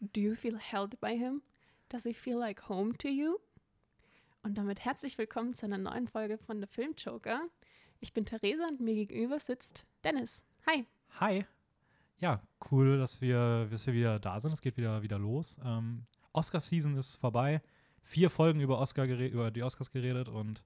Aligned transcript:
Do 0.00 0.20
you 0.20 0.36
feel 0.36 0.56
held 0.56 1.00
by 1.00 1.16
him? 1.16 1.42
Does 1.88 2.04
he 2.04 2.12
feel 2.12 2.38
like 2.38 2.68
home 2.68 2.96
to 2.98 3.08
you? 3.08 3.38
Und 4.44 4.56
damit 4.56 4.84
herzlich 4.84 5.18
willkommen 5.18 5.54
zu 5.54 5.66
einer 5.66 5.78
neuen 5.78 6.06
Folge 6.06 6.38
von 6.38 6.60
The 6.60 6.68
Film 6.68 6.94
Joker. 6.96 7.40
Ich 7.98 8.12
bin 8.12 8.24
Theresa 8.24 8.68
und 8.68 8.78
mir 8.78 8.94
gegenüber 8.94 9.40
sitzt 9.40 9.86
Dennis. 10.04 10.44
Hi. 10.66 10.86
Hi. 11.18 11.44
Ja, 12.18 12.40
cool, 12.70 12.96
dass 12.98 13.20
wir, 13.20 13.66
dass 13.72 13.88
wir 13.88 13.94
wieder 13.94 14.20
da 14.20 14.38
sind. 14.38 14.52
Es 14.52 14.60
geht 14.60 14.76
wieder, 14.76 15.02
wieder 15.02 15.18
los. 15.18 15.58
Ähm, 15.64 16.04
Oscar-Season 16.32 16.96
ist 16.96 17.16
vorbei. 17.16 17.60
Vier 18.04 18.30
Folgen 18.30 18.60
über, 18.60 18.78
Oscar 18.78 19.04
über 19.04 19.50
die 19.50 19.64
Oscars 19.64 19.90
geredet 19.90 20.28
und 20.28 20.62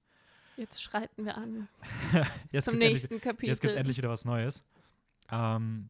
Jetzt 0.58 0.82
schreiten 0.82 1.24
wir 1.24 1.38
an 1.38 1.68
jetzt 2.52 2.66
zum 2.66 2.76
nächsten 2.76 3.14
endlich, 3.14 3.22
Kapitel. 3.22 3.48
Jetzt 3.48 3.60
gibt 3.62 3.72
es 3.72 3.78
endlich 3.78 3.96
wieder 3.96 4.10
was 4.10 4.26
Neues. 4.26 4.62
Ähm, 5.30 5.88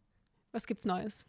Was 0.53 0.69
gibt's 0.69 0.85
Neues? 0.85 1.27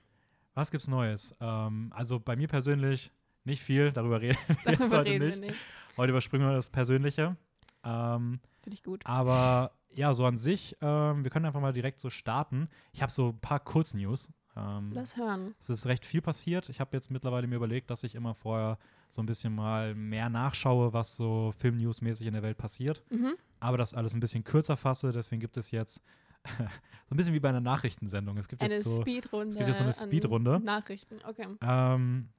Was 0.54 0.72
gibt's 0.72 0.88
Neues? 0.88 1.36
Ähm, 1.40 1.92
also 1.96 2.20
bei 2.20 2.36
mir 2.36 2.48
persönlich 2.48 3.12
nicht 3.44 3.62
viel, 3.62 3.92
darüber 3.92 4.22
reden 4.22 4.38
wir 4.48 4.56
Darüber 4.78 4.98
heute 4.98 5.12
reden 5.12 5.26
nicht. 5.28 5.42
wir 5.42 5.48
nicht. 5.50 5.60
Heute 5.98 6.12
überspringen 6.12 6.48
wir 6.48 6.54
das 6.56 6.70
Persönliche. 6.70 7.36
Ähm, 7.84 8.40
Finde 8.62 8.74
ich 8.76 8.84
gut. 8.84 9.06
aber 9.06 9.72
ja, 9.96 10.14
so 10.14 10.26
an 10.26 10.38
sich, 10.38 10.76
ähm, 10.82 11.24
wir 11.24 11.30
können 11.30 11.46
einfach 11.46 11.62
mal 11.62 11.74
direkt 11.74 12.00
so 12.00 12.10
starten. 12.10 12.68
Ich 12.94 13.02
habe 13.02 13.12
so 13.12 13.30
ein 13.30 13.40
paar 13.40 13.60
Kurznews. 13.60 14.30
Ähm, 14.56 14.92
Lass 14.94 15.18
hören. 15.18 15.54
Es 15.60 15.70
ist 15.70 15.86
recht 15.86 16.06
viel 16.06 16.22
passiert. 16.22 16.70
Ich 16.70 16.80
habe 16.80 16.96
jetzt 16.96 17.12
mittlerweile 17.12 17.46
mir 17.48 17.56
überlegt, 17.58 17.90
dass 17.90 18.04
ich 18.04 18.16
immer 18.16 18.34
vorher 18.34 18.78
so 19.10 19.22
ein 19.22 19.26
bisschen 19.28 19.54
mal 19.54 19.94
mehr 19.94 20.30
nachschaue, 20.30 20.94
was 20.94 21.16
so 21.16 21.52
Film-News-mäßig 21.58 22.26
in 22.26 22.34
der 22.34 22.42
Welt 22.44 22.58
passiert. 22.58 23.04
Mhm. 23.12 23.36
Aber 23.60 23.78
das 23.78 23.94
alles 23.94 24.14
ein 24.14 24.20
bisschen 24.20 24.44
kürzer 24.44 24.78
fasse. 24.78 25.12
Deswegen 25.12 25.40
gibt 25.40 25.58
es 25.58 25.70
jetzt 25.72 26.02
so 26.58 26.64
ein 27.12 27.18
bisschen 27.18 27.34
wie 27.34 27.40
bei 27.40 27.50
einer 27.50 27.62
Nachrichtensendung. 27.62 28.38
Es 28.38 28.48
gibt 28.48 28.62
Eine 28.62 28.76
jetzt 28.76 28.86
so, 28.96 29.02
Speedrunde. 29.02 29.50
es 29.50 29.58
gibt 29.58 29.68
jetzt 29.68 29.78
so 29.78 29.84
eine 29.84 29.94
Speedrunde. 29.94 30.60
Nachrichten, 30.60 31.20
okay. 31.28 31.48
ähm, 31.62 32.30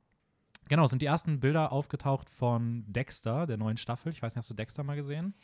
genau, 0.68 0.86
sind 0.86 1.00
die 1.02 1.06
ersten 1.06 1.40
Bilder 1.40 1.72
aufgetaucht 1.72 2.28
von 2.30 2.84
Dexter, 2.86 3.46
der 3.46 3.56
neuen 3.56 3.77
Staffel. 3.77 4.12
Ich 4.12 4.22
weiß 4.22 4.34
nicht, 4.34 4.42
hast 4.42 4.50
du 4.50 4.55
Dexter 4.55 4.82
mal 4.84 4.97
gesehen? 4.97 5.34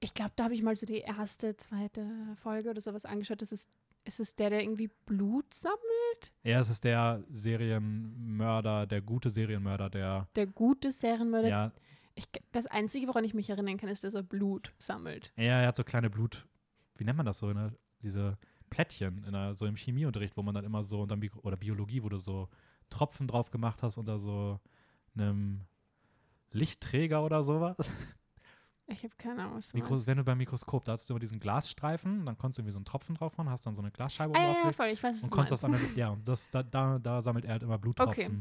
Ich 0.00 0.14
glaube, 0.14 0.32
da 0.36 0.44
habe 0.44 0.54
ich 0.54 0.62
mal 0.62 0.76
so 0.76 0.86
die 0.86 0.98
erste, 0.98 1.56
zweite 1.56 2.06
Folge 2.36 2.70
oder 2.70 2.80
sowas 2.80 3.04
angeschaut. 3.04 3.42
Das 3.42 3.52
ist, 3.52 3.68
ist 4.04 4.18
es 4.20 4.34
der, 4.34 4.50
der 4.50 4.62
irgendwie 4.62 4.88
Blut 5.06 5.52
sammelt? 5.52 6.32
Ja, 6.42 6.60
es 6.60 6.70
ist 6.70 6.84
der 6.84 7.22
Serienmörder, 7.28 8.86
der 8.86 9.00
gute 9.02 9.30
Serienmörder, 9.30 9.90
der 9.90 10.28
Der 10.36 10.46
gute 10.46 10.90
Serienmörder. 10.90 11.48
ja, 11.48 11.72
Ich, 12.14 12.28
das 12.52 12.66
Einzige, 12.66 13.08
woran 13.08 13.24
ich 13.24 13.34
mich 13.34 13.50
erinnern 13.50 13.76
kann, 13.76 13.88
ist, 13.90 14.04
dass 14.04 14.14
er 14.14 14.22
Blut 14.22 14.72
sammelt. 14.78 15.32
Ja, 15.36 15.60
er 15.60 15.68
hat 15.68 15.76
so 15.76 15.84
kleine 15.84 16.08
Blut, 16.10 16.46
wie 17.00 17.04
nennt 17.04 17.16
man 17.16 17.26
das 17.26 17.38
so, 17.38 17.52
ne? 17.52 17.72
diese 18.02 18.38
Plättchen 18.68 19.24
in 19.24 19.32
der, 19.32 19.54
so 19.54 19.66
im 19.66 19.76
Chemieunterricht, 19.76 20.36
wo 20.36 20.42
man 20.42 20.54
dann 20.54 20.64
immer 20.64 20.84
so, 20.84 21.02
unter 21.02 21.16
Mikro 21.16 21.40
oder 21.40 21.56
Biologie, 21.56 22.02
wo 22.02 22.08
du 22.08 22.18
so 22.18 22.48
Tropfen 22.88 23.26
drauf 23.26 23.50
gemacht 23.50 23.82
hast 23.82 23.98
unter 23.98 24.18
so 24.18 24.60
einem 25.16 25.62
Lichtträger 26.52 27.24
oder 27.24 27.42
sowas. 27.42 27.76
Ich 28.92 29.04
habe 29.04 29.14
keine 29.16 29.44
Ahnung, 29.44 29.60
Mikros, 29.74 30.08
wenn 30.08 30.16
du 30.16 30.24
beim 30.24 30.38
Mikroskop, 30.38 30.82
da 30.82 30.92
hast 30.92 31.08
du 31.08 31.14
immer 31.14 31.20
diesen 31.20 31.38
Glasstreifen, 31.38 32.24
dann 32.24 32.36
konntest 32.36 32.58
du 32.58 32.62
irgendwie 32.62 32.72
so 32.72 32.78
einen 32.78 32.84
Tropfen 32.84 33.14
drauf 33.14 33.36
machen, 33.36 33.48
hast 33.48 33.64
dann 33.64 33.72
so 33.72 33.82
eine 33.82 33.92
Glasscheibe 33.92 34.34
Ah, 34.34 34.64
ja, 34.64 34.72
voll, 34.72 34.88
ich 34.88 35.00
weiß, 35.00 35.14
was 35.14 35.22
und 35.22 35.30
du 35.30 35.36
konntest 35.36 35.52
das 35.52 35.64
an 35.64 35.70
der, 35.70 35.80
ja, 35.94 36.08
und 36.08 36.26
das, 36.26 36.50
da, 36.50 36.64
da, 36.64 36.98
da 36.98 37.22
sammelt 37.22 37.44
er 37.44 37.52
halt 37.52 37.62
immer 37.62 37.78
Bluttropfen. 37.78 38.24
Okay. 38.24 38.40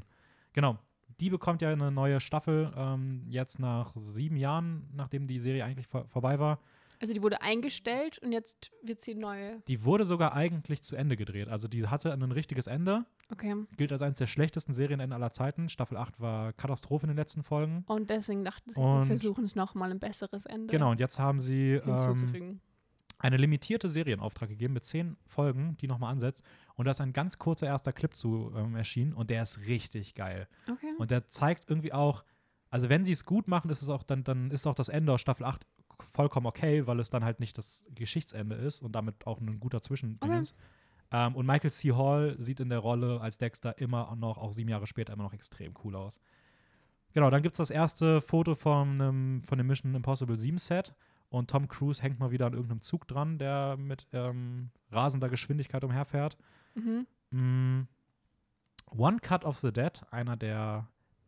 Genau. 0.53 0.79
Die 1.19 1.29
bekommt 1.29 1.61
ja 1.61 1.69
eine 1.69 1.91
neue 1.91 2.19
Staffel 2.19 2.73
ähm, 2.75 3.25
jetzt 3.27 3.59
nach 3.59 3.95
sieben 3.95 4.37
Jahren, 4.37 4.89
nachdem 4.91 5.27
die 5.27 5.39
Serie 5.39 5.65
eigentlich 5.65 5.85
vor, 5.85 6.07
vorbei 6.07 6.39
war. 6.39 6.59
Also 7.01 7.13
die 7.13 7.21
wurde 7.21 7.41
eingestellt 7.41 8.19
und 8.19 8.31
jetzt 8.33 8.71
wird 8.83 8.99
sie 8.99 9.15
neu. 9.15 9.57
Die 9.67 9.83
wurde 9.85 10.03
sogar 10.03 10.33
eigentlich 10.33 10.81
zu 10.83 10.95
Ende 10.97 11.15
gedreht. 11.15 11.47
Also 11.47 11.67
die 11.67 11.87
hatte 11.87 12.11
ein 12.11 12.31
richtiges 12.31 12.67
Ende. 12.67 13.05
Okay. 13.31 13.55
Gilt 13.77 13.91
als 13.93 14.01
eines 14.01 14.17
der 14.17 14.27
schlechtesten 14.27 14.73
Serienenden 14.73 15.13
aller 15.13 15.31
Zeiten. 15.31 15.69
Staffel 15.69 15.95
8 15.97 16.19
war 16.19 16.51
Katastrophe 16.53 17.05
in 17.05 17.09
den 17.11 17.17
letzten 17.17 17.43
Folgen. 17.43 17.83
Und 17.87 18.09
deswegen 18.09 18.43
dachten 18.43 18.71
sie, 18.71 18.81
wir 18.81 18.85
Und- 18.85 19.05
versuchen 19.05 19.45
es 19.45 19.55
nochmal 19.55 19.91
ein 19.91 19.99
besseres 19.99 20.45
Ende 20.45 20.71
Genau, 20.71 20.91
und 20.91 20.99
jetzt 20.99 21.19
haben 21.19 21.39
sie 21.39 21.73
ähm, 21.75 22.59
eine 23.17 23.37
limitierte 23.37 23.87
Serienauftrag 23.87 24.49
gegeben 24.49 24.73
mit 24.73 24.85
zehn 24.85 25.15
Folgen, 25.25 25.77
die 25.77 25.87
nochmal 25.87 26.11
ansetzt. 26.11 26.43
Und 26.75 26.85
da 26.85 26.91
ist 26.91 27.01
ein 27.01 27.13
ganz 27.13 27.37
kurzer 27.37 27.67
erster 27.67 27.93
Clip 27.93 28.13
zu 28.15 28.51
ähm, 28.55 28.75
erschienen 28.75 29.13
und 29.13 29.29
der 29.29 29.43
ist 29.43 29.59
richtig 29.67 30.15
geil. 30.15 30.47
okay. 30.69 30.93
Und 30.97 31.11
der 31.11 31.29
zeigt 31.29 31.69
irgendwie 31.69 31.93
auch, 31.93 32.23
also 32.71 32.89
wenn 32.89 33.03
sie 33.03 33.11
es 33.11 33.25
gut 33.25 33.47
machen, 33.47 33.69
ist 33.69 33.81
es 33.81 33.89
auch 33.89 34.03
dann, 34.03 34.23
dann 34.23 34.51
ist 34.51 34.67
auch 34.67 34.75
das 34.75 34.89
Ende 34.89 35.13
aus 35.13 35.21
Staffel 35.21 35.45
8 35.45 35.65
vollkommen 36.03 36.47
okay, 36.47 36.87
weil 36.87 36.99
es 36.99 37.09
dann 37.09 37.23
halt 37.23 37.39
nicht 37.39 37.57
das 37.57 37.87
Geschichtsende 37.93 38.55
ist 38.55 38.81
und 38.81 38.93
damit 38.93 39.25
auch 39.27 39.39
ein 39.39 39.59
guter 39.59 39.81
Zwischendingens. 39.81 40.53
Ähm, 41.11 41.35
und 41.35 41.45
Michael 41.45 41.71
C. 41.71 41.91
Hall 41.93 42.35
sieht 42.39 42.59
in 42.59 42.69
der 42.69 42.79
Rolle 42.79 43.19
als 43.21 43.37
Dexter 43.37 43.77
immer 43.79 44.15
noch, 44.15 44.37
auch 44.37 44.53
sieben 44.53 44.69
Jahre 44.69 44.87
später, 44.87 45.13
immer 45.13 45.23
noch 45.23 45.33
extrem 45.33 45.73
cool 45.83 45.95
aus. 45.95 46.19
Genau, 47.13 47.29
dann 47.29 47.41
gibt 47.41 47.53
es 47.53 47.57
das 47.57 47.71
erste 47.71 48.21
Foto 48.21 48.55
von, 48.55 49.01
einem, 49.01 49.43
von 49.43 49.57
dem 49.57 49.67
Mission 49.67 49.95
Impossible 49.95 50.35
7 50.35 50.57
Set 50.59 50.93
und 51.29 51.49
Tom 51.49 51.67
Cruise 51.67 52.01
hängt 52.01 52.19
mal 52.19 52.31
wieder 52.31 52.45
an 52.45 52.53
irgendeinem 52.53 52.81
Zug 52.81 53.07
dran, 53.07 53.37
der 53.37 53.77
mit 53.77 54.07
ähm, 54.13 54.69
rasender 54.91 55.29
Geschwindigkeit 55.29 55.83
umherfährt. 55.83 56.37
mhm. 56.75 57.07
Mm, 57.31 57.87
One 58.91 59.19
Cut 59.19 59.45
of 59.45 59.57
the 59.59 59.71
Dead, 59.71 60.01
einer 60.09 60.35
der 60.35 60.87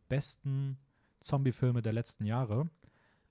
besten 0.10 0.80
Zombie-Filme 1.20 1.84
der 1.84 1.94
letzten 1.94 2.26
Jahre. 2.26 2.70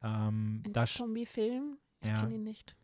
Ähm, 0.02 0.62
Ein 0.74 0.86
Zombie-Film? 0.86 1.78
Ich 2.00 2.08
Ja. 2.08 2.20
kenne 2.20 2.34
ihn 2.34 2.44
nicht. 2.44 2.76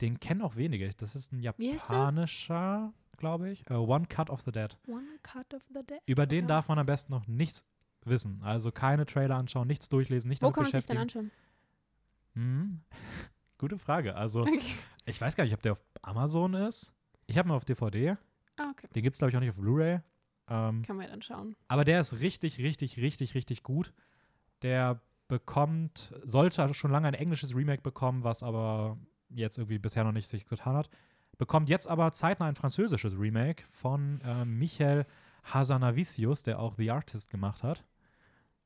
den 0.00 0.18
kennen 0.18 0.40
auch 0.42 0.56
wenige. 0.56 0.88
Das 0.96 1.14
ist 1.14 1.30
ein 1.30 1.40
japanischer, 1.40 2.92
glaube 3.18 3.50
ich. 3.50 3.68
Äh, 3.70 3.74
One 3.74 4.06
Cut 4.06 4.30
of 4.30 4.40
the 4.40 4.50
Dead. 4.50 4.76
One 4.86 5.18
Cut 5.22 5.52
of 5.52 5.62
the 5.68 5.82
Dead? 5.86 6.00
Über 6.06 6.26
den 6.26 6.44
Okay. 6.44 6.48
darf 6.48 6.68
man 6.68 6.78
am 6.78 6.86
besten 6.86 7.12
noch 7.12 7.26
nichts 7.26 7.66
wissen. 8.06 8.42
Also 8.42 8.72
keine 8.72 9.04
Trailer 9.04 9.36
anschauen, 9.36 9.68
nichts 9.68 9.88
durchlesen, 9.90 10.30
nicht 10.30 10.40
Wo 10.42 10.50
kann 10.52 10.62
man 10.62 10.72
sich 10.72 10.86
denn 10.86 10.96
anschauen? 10.96 11.30
Hm. 12.34 12.80
Gute 13.58 13.78
Frage. 13.78 14.14
Also, 14.16 14.40
Okay. 14.42 14.60
ich 15.04 15.20
weiß 15.20 15.36
gar 15.36 15.44
nicht, 15.44 15.52
ob 15.52 15.60
der 15.62 15.72
auf 15.72 15.84
Amazon 16.02 16.54
ist. 16.54 16.94
Ich 17.26 17.36
habe 17.36 17.48
ihn 17.50 17.52
auf 17.52 17.64
DVD. 17.66 18.16
Ah, 18.56 18.70
okay. 18.70 18.88
Den 18.94 19.02
gibt 19.02 19.14
es, 19.16 19.18
glaube 19.18 19.30
ich, 19.30 19.36
auch 19.36 19.40
nicht 19.40 19.50
auf 19.50 19.56
Blu-ray. 19.58 20.00
Ähm, 20.48 20.82
Kann 20.82 20.96
man 20.96 21.04
ja 21.04 21.10
dann 21.10 21.20
schauen. 21.22 21.56
Aber 21.68 21.84
der 21.84 22.00
ist 22.00 22.20
richtig, 22.20 22.58
richtig, 22.58 22.96
richtig, 22.98 23.34
richtig 23.34 23.62
gut. 23.62 23.92
Der 24.62 25.00
bekommt, 25.30 26.12
sollte 26.24 26.74
schon 26.74 26.90
lange 26.90 27.08
ein 27.08 27.14
englisches 27.14 27.56
Remake 27.56 27.80
bekommen, 27.80 28.24
was 28.24 28.42
aber 28.42 28.98
jetzt 29.30 29.56
irgendwie 29.56 29.78
bisher 29.78 30.04
noch 30.04 30.12
nicht 30.12 30.28
sich 30.28 30.44
getan 30.44 30.74
hat. 30.76 30.90
Bekommt 31.38 31.70
jetzt 31.70 31.88
aber 31.88 32.12
zeitnah 32.12 32.46
ein 32.46 32.56
französisches 32.56 33.18
Remake 33.18 33.62
von 33.70 34.20
äh, 34.26 34.44
Michael 34.44 35.06
Hazanavicius, 35.44 36.42
der 36.42 36.58
auch 36.58 36.74
The 36.76 36.90
Artist 36.90 37.30
gemacht 37.30 37.62
hat. 37.62 37.82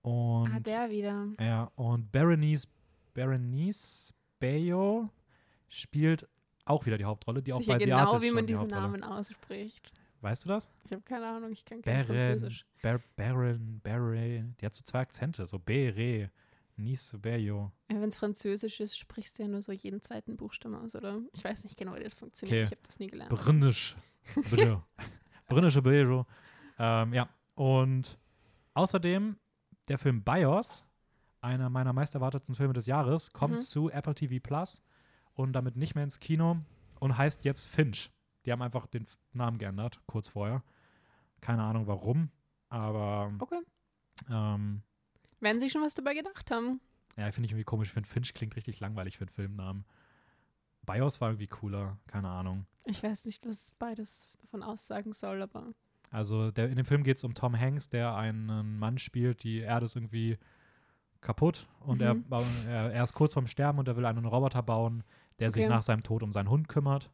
Und, 0.03 0.51
ah, 0.53 0.59
der 0.59 0.91
wieder. 0.91 1.29
ja, 1.39 1.71
und 1.77 2.11
Berenice, 2.11 2.67
Berenice 3.15 4.13
Bayo 4.41 5.09
spielt 5.69 6.27
auch 6.65 6.85
wieder 6.87 6.99
die 6.99 7.05
Hauptrolle, 7.05 7.43
die 7.43 7.53
auch 7.53 7.61
Sicher 7.61 7.75
bei 7.75 7.79
The 7.79 7.85
genau, 7.85 7.99
Artist 7.99 8.23
wie 8.23 8.27
schon 8.27 8.35
man 8.35 8.47
die 8.47 8.53
diese 8.55 8.63
Hauptrolle. 8.63 8.83
Namen 8.83 9.05
ausspricht. 9.05 9.93
Weißt 10.23 10.45
du 10.45 10.49
das? 10.49 10.73
Ich 10.87 10.93
habe 10.93 11.03
keine 11.03 11.27
Ahnung, 11.29 11.53
ich 11.53 11.65
kann 11.65 11.83
kein 11.83 12.07
Beren, 12.07 12.23
Französisch. 12.23 12.67
Ber, 12.83 13.01
Beren, 13.15 13.81
Beren, 13.81 14.57
die 14.59 14.67
hat 14.67 14.75
so 14.75 14.83
zwei 14.83 15.01
Akzente, 15.01 15.47
so 15.47 15.59
Bere, 15.59 16.31
Nice, 16.77 17.17
Berio. 17.21 17.71
Ja, 17.91 18.01
Wenn 18.01 18.09
es 18.09 18.19
Französisch 18.19 18.81
ist, 18.81 18.99
sprichst 18.99 19.39
du 19.39 19.43
ja 19.45 19.49
nur 19.49 19.63
so 19.63 19.71
jeden 19.73 20.01
zweiten 20.03 20.37
Buchstaben 20.37 20.75
aus, 20.75 20.95
oder? 20.97 21.21
Ich 21.33 21.45
weiß 21.45 21.65
nicht 21.65 21.77
genau, 21.77 21.95
wie 21.95 22.03
das 22.03 22.15
funktioniert. 22.15 22.57
Okay. 22.57 22.65
Ich 22.65 22.71
habe 22.73 22.87
das 22.87 22.99
nie 22.99 23.07
gelernt. 23.07 23.31
Brinnisch. 23.31 23.97
Bitte. 24.51 24.83
Brinnische 25.49 25.83
Bejo. 25.83 26.27
Ähm, 26.79 27.13
ja, 27.15 27.29
und 27.55 28.19
außerdem 28.75 29.37
der 29.89 29.99
Film 29.99 30.23
BIOS, 30.25 30.85
einer 31.41 31.69
meiner 31.71 31.93
meisterwartetsten 31.93 32.55
Filme 32.57 32.73
des 32.73 32.87
Jahres, 32.87 33.33
kommt 33.33 33.55
Mhm. 33.57 33.61
zu 33.61 33.91
Apple 33.91 34.15
TV 34.15 34.43
Plus 34.43 34.83
und 35.35 35.53
damit 35.53 35.77
nicht 35.77 35.95
mehr 35.95 36.03
ins 36.05 36.19
Kino 36.19 36.57
und 36.99 37.17
heißt 37.17 37.45
jetzt 37.45 37.67
Finch. 37.67 38.11
Die 38.47 38.53
haben 38.53 38.63
einfach 38.63 38.87
den 38.87 39.07
Namen 39.33 39.59
geändert, 39.59 40.01
kurz 40.07 40.29
vorher. 40.29 40.63
Keine 41.41 41.63
Ahnung 41.63 41.87
warum, 41.87 42.31
aber 42.69 43.33
Okay. 43.39 43.61
ähm, 44.31 44.83
Werden 45.45 45.61
Sie 45.61 45.71
schon 45.71 45.83
was 45.83 45.95
dabei 45.95 46.15
gedacht 46.15 46.51
haben? 46.51 46.81
Ja, 47.17 47.31
finde 47.31 47.47
ich 47.47 47.53
irgendwie 47.53 47.65
komisch. 47.65 47.89
Ich 47.89 47.95
finde 47.95 48.09
Finch 48.09 48.35
klingt 48.35 48.57
richtig 48.57 48.81
langweilig 48.81 49.17
für 49.19 49.23
einen 49.25 49.29
Filmnamen. 49.31 49.85
BIOS 50.87 51.21
war 51.21 51.29
irgendwie 51.31 51.47
cooler, 51.47 51.97
keine 52.07 52.29
Ahnung. 52.29 52.67
Ich 52.85 53.03
weiß 53.03 53.25
nicht, 53.27 53.47
was 53.47 53.71
beides 53.79 54.37
davon 54.43 54.63
aussagen 54.63 55.13
soll, 55.13 55.41
aber 55.43 55.73
Also 56.11 56.51
der, 56.51 56.69
in 56.69 56.77
dem 56.77 56.85
Film 56.85 57.05
geht 57.05 57.17
es 57.17 57.25
um 57.25 57.35
Tom 57.35 57.59
Hanks, 57.59 57.89
der 57.89 58.15
einen 58.15 58.79
Mann 58.79 58.99
spielt, 58.99 59.43
die 59.45 59.59
Erde 59.61 59.85
ist 59.87 59.97
irgendwie 59.97 60.37
kaputt 61.21 61.67
und 61.81 62.03
er, 62.03 62.15
Mhm. 62.15 62.25
bau- 62.29 62.45
er, 62.69 62.93
er 62.93 63.03
ist 63.03 63.15
kurz 63.15 63.33
vorm 63.33 63.47
Sterben 63.47 63.79
und 63.79 63.89
er 63.89 63.97
will 63.97 64.05
einen 64.05 64.27
Roboter 64.27 64.63
bauen, 64.63 65.05
der 65.39 65.51
sich 65.51 65.63
Okay. 65.65 65.73
nach 65.73 65.83
seinem 65.83 66.03
Tod 66.03 66.23
um 66.23 66.33
seinen 66.33 66.51
Hund 66.51 66.69
kümmert. 66.69 67.11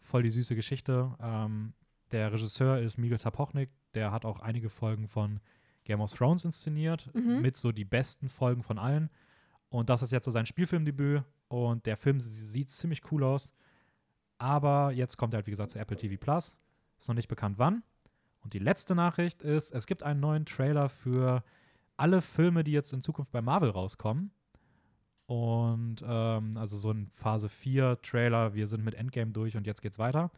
Voll 0.00 0.22
die 0.24 0.30
süße 0.30 0.54
Geschichte. 0.56 1.14
Ähm, 1.20 1.72
der 2.10 2.32
Regisseur 2.32 2.80
ist 2.80 2.98
Miguel 2.98 3.18
Sapochnik, 3.18 3.70
der 3.94 4.10
hat 4.10 4.24
auch 4.24 4.40
einige 4.40 4.68
Folgen 4.70 5.06
von 5.06 5.40
Game 5.86 6.00
of 6.00 6.12
Thrones 6.12 6.44
inszeniert, 6.44 7.08
Mhm. 7.14 7.40
mit 7.40 7.56
so 7.56 7.72
die 7.72 7.84
besten 7.86 8.28
Folgen 8.28 8.62
von 8.62 8.78
allen. 8.78 9.08
Und 9.70 9.88
das 9.88 10.02
ist 10.02 10.12
jetzt 10.12 10.24
so 10.26 10.30
sein 10.30 10.46
Spielfilmdebüt 10.46 11.22
und 11.48 11.86
der 11.86 11.96
Film 11.96 12.20
sieht 12.20 12.70
ziemlich 12.70 13.00
cool 13.10 13.24
aus. 13.24 13.48
Aber 14.38 14.92
jetzt 14.92 15.16
kommt 15.16 15.32
er 15.34 15.38
halt, 15.38 15.46
wie 15.46 15.50
gesagt, 15.52 15.70
zu 15.70 15.78
Apple 15.78 15.96
TV 15.96 16.16
Plus. 16.18 16.58
Ist 16.98 17.08
noch 17.08 17.14
nicht 17.14 17.28
bekannt 17.28 17.58
wann. 17.58 17.82
Und 18.40 18.52
die 18.52 18.58
letzte 18.58 18.94
Nachricht 18.94 19.42
ist, 19.42 19.72
es 19.72 19.86
gibt 19.86 20.02
einen 20.02 20.20
neuen 20.20 20.44
Trailer 20.46 20.88
für 20.88 21.42
alle 21.96 22.20
Filme, 22.20 22.62
die 22.62 22.72
jetzt 22.72 22.92
in 22.92 23.00
Zukunft 23.00 23.32
bei 23.32 23.40
Marvel 23.42 23.70
rauskommen. 23.70 24.30
Und 25.26 25.96
ähm, 26.06 26.52
also 26.56 26.76
so 26.76 26.90
ein 26.92 27.08
Phase 27.12 27.48
4 27.48 28.00
Trailer, 28.02 28.54
wir 28.54 28.66
sind 28.66 28.84
mit 28.84 28.94
Endgame 28.94 29.32
durch 29.32 29.56
und 29.56 29.66
jetzt 29.66 29.82
geht's 29.82 29.98
weiter. 29.98 30.30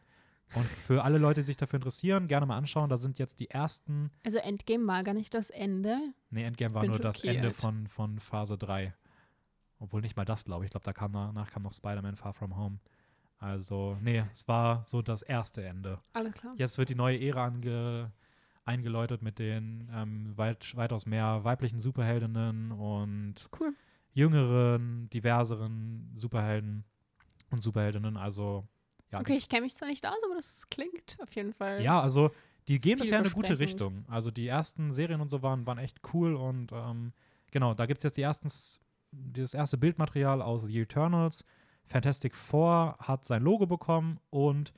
Und 0.55 0.67
für 0.67 1.05
alle 1.05 1.19
Leute, 1.19 1.41
die 1.41 1.45
sich 1.45 1.57
dafür 1.57 1.77
interessieren, 1.77 2.27
gerne 2.27 2.47
mal 2.47 2.57
anschauen. 2.57 2.89
Da 2.89 2.97
sind 2.97 3.19
jetzt 3.19 3.39
die 3.41 3.51
ersten. 3.51 4.11
Also 4.25 4.39
Endgame 4.39 4.87
war 4.87 5.05
gar 5.05 5.15
nicht 5.15 5.35
das 5.35 5.51
Ende. 5.51 5.99
Nee, 6.31 6.45
Endgame 6.45 6.75
war 6.75 6.87
nur 6.87 6.99
das 6.99 7.17
schockiert. 7.17 7.37
Ende 7.37 7.51
von, 7.53 7.87
von 7.87 8.19
Phase 8.19 8.57
3. 8.57 8.95
Obwohl 9.79 10.01
nicht 10.01 10.17
mal 10.17 10.25
das, 10.25 10.45
glaube 10.45 10.65
ich. 10.65 10.69
Ich 10.69 10.71
glaube, 10.73 10.85
da 10.85 10.93
kam 10.93 11.13
danach 11.13 11.51
kam 11.51 11.63
noch 11.63 11.73
Spider-Man 11.73 12.17
Far 12.17 12.33
From 12.33 12.57
Home. 12.57 12.79
Also, 13.39 13.97
nee, 14.03 14.25
es 14.33 14.49
war 14.49 14.85
so 14.87 15.03
das 15.03 15.23
erste 15.23 15.65
Ende. 15.65 16.01
Alles 16.13 16.33
klar. 16.35 16.55
Jetzt 16.57 16.77
wird 16.79 16.89
die 16.89 16.97
neue 16.97 17.21
Ära 17.21 17.45
ange, 17.45 18.11
eingeläutet 18.65 19.23
mit 19.23 19.39
den 19.39 19.89
ähm, 19.95 20.37
weit, 20.37 20.77
weitaus 20.77 21.07
mehr 21.07 21.45
weiblichen 21.45 21.79
Superheldinnen 21.79 22.73
und 22.73 23.35
Das 23.37 23.51
cool. 23.61 23.75
jüngeren, 24.13 25.09
diverseren 25.11 26.11
Superhelden 26.17 26.85
und 27.51 27.63
Superheldinnen. 27.63 28.17
Also, 28.17 28.67
ja, 29.13 29.21
Okay, 29.21 29.37
ich 29.37 29.49
kenne 29.49 29.63
mich 29.63 29.75
zwar 29.75 29.89
nicht 29.89 30.07
aus, 30.07 30.19
aber 30.25 30.35
das 30.35 30.69
klingt 30.71 31.19
auf 31.21 31.33
jeden 31.35 31.53
Fall. 31.53 31.83
ja, 31.83 32.01
also 32.01 32.31
die 32.69 32.81
gehen 32.81 32.99
bisher 32.99 33.19
in 33.19 33.25
eine 33.25 33.35
gute. 33.35 33.59
Richtung. 33.59 34.05
Also 34.09 34.31
die 34.31 34.47
ersten 34.47 34.93
Serien 34.93 35.21
und 35.23 35.31
so 35.31 35.43
waren, 35.43 35.67
waren 35.67 35.79
echt 35.79 36.01
cool 36.13 36.35
und 36.35 36.71
ähm, 36.73 37.13
genau, 37.51 37.73
da 37.73 37.87
gibt 37.87 37.99
es 37.99 38.05
jetzt 38.05 38.19
die 38.19 38.23
ersten, 38.23 38.51
das 39.11 39.55
erste 39.55 39.79
Bildmaterial 39.79 40.43
aus 40.43 40.65
The 40.65 40.81
Eternals. 40.81 41.45
Fantastic 41.87 42.37
Four 42.37 42.97
hat 43.01 43.25
sein 43.25 43.43
Logo 43.43 43.67
bekommen 43.67 44.21
und 44.29 44.75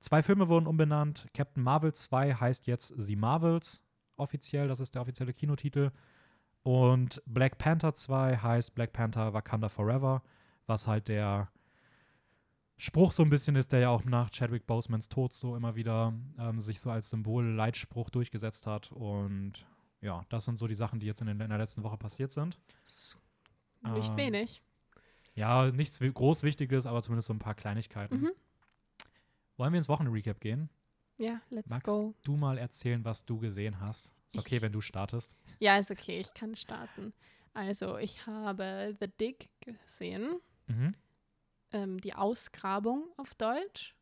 zwei 0.00 0.22
Filme 0.22 0.48
wurden 0.48 0.66
umbenannt. 0.66 1.26
Captain 1.34 1.62
Marvel 1.62 1.92
2 1.92 2.34
heißt 2.34 2.66
jetzt 2.66 2.94
The 2.96 3.16
Marvels 3.16 3.82
offiziell, 4.16 4.68
das 4.68 4.80
ist 4.80 4.94
der 4.94 5.02
offizielle 5.02 5.34
Kinotitel. 5.34 5.90
Und 6.62 7.22
Black 7.26 7.58
Panther 7.58 7.94
2 7.94 8.38
heißt 8.38 8.74
Black 8.74 8.94
Panther 8.94 9.34
Wakanda 9.34 9.68
Forever, 9.68 10.22
was 10.66 10.86
halt 10.86 11.08
der 11.08 11.50
Spruch 12.76 13.12
so 13.12 13.22
ein 13.22 13.30
bisschen 13.30 13.54
ist, 13.56 13.72
der 13.72 13.80
ja 13.80 13.88
auch 13.90 14.04
nach 14.04 14.30
Chadwick 14.30 14.66
Bosemans 14.66 15.08
Tod 15.08 15.32
so 15.32 15.54
immer 15.56 15.76
wieder 15.76 16.12
ähm, 16.38 16.58
sich 16.58 16.80
so 16.80 16.90
als 16.90 17.10
Symbol-Leitspruch 17.10 18.10
durchgesetzt 18.10 18.66
hat. 18.66 18.90
Und 18.92 19.66
ja, 20.00 20.24
das 20.28 20.44
sind 20.44 20.58
so 20.58 20.66
die 20.66 20.74
Sachen, 20.74 20.98
die 21.00 21.06
jetzt 21.06 21.20
in, 21.20 21.28
den, 21.28 21.40
in 21.40 21.48
der 21.50 21.58
letzten 21.58 21.82
Woche 21.84 21.96
passiert 21.96 22.32
sind. 22.32 22.58
Nicht 22.84 24.10
Ähm, 24.10 24.16
wenig. 24.16 24.62
Ja, 25.34 25.70
nichts 25.70 25.98
groß 26.00 26.42
Wichtiges, 26.42 26.86
aber 26.86 27.00
zumindest 27.02 27.28
so 27.28 27.34
ein 27.34 27.38
paar 27.38 27.54
Kleinigkeiten. 27.54 28.20
Mhm. 28.22 28.30
Wollen 29.56 29.72
wir 29.72 29.78
ins 29.78 29.88
Wochenrecap 29.88 30.40
gehen? 30.40 30.68
Ja, 31.16 31.40
let's 31.50 31.68
Magst 31.70 31.86
go. 31.86 32.14
du 32.24 32.36
mal 32.36 32.58
erzählen, 32.58 33.04
was 33.04 33.24
du 33.24 33.38
gesehen 33.38 33.80
hast? 33.80 34.14
Ist 34.28 34.38
okay, 34.38 34.56
Ich- 34.56 34.62
wenn 34.62 34.72
du 34.72 34.80
startest. 34.80 35.36
Ja, 35.60 35.78
ist 35.78 35.90
okay, 35.92 36.18
ich 36.18 36.34
kann 36.34 36.56
starten. 36.56 37.12
Also, 37.52 37.98
ich 37.98 38.26
habe 38.26 38.96
The 39.00 39.06
Dig 39.08 39.48
gesehen. 39.60 40.40
Mhm. 40.66 40.92
Ähm, 41.72 42.00
die 42.00 42.14
Ausgrabung 42.14 43.04
auf 43.16 43.34
Deutsch. 43.34 43.94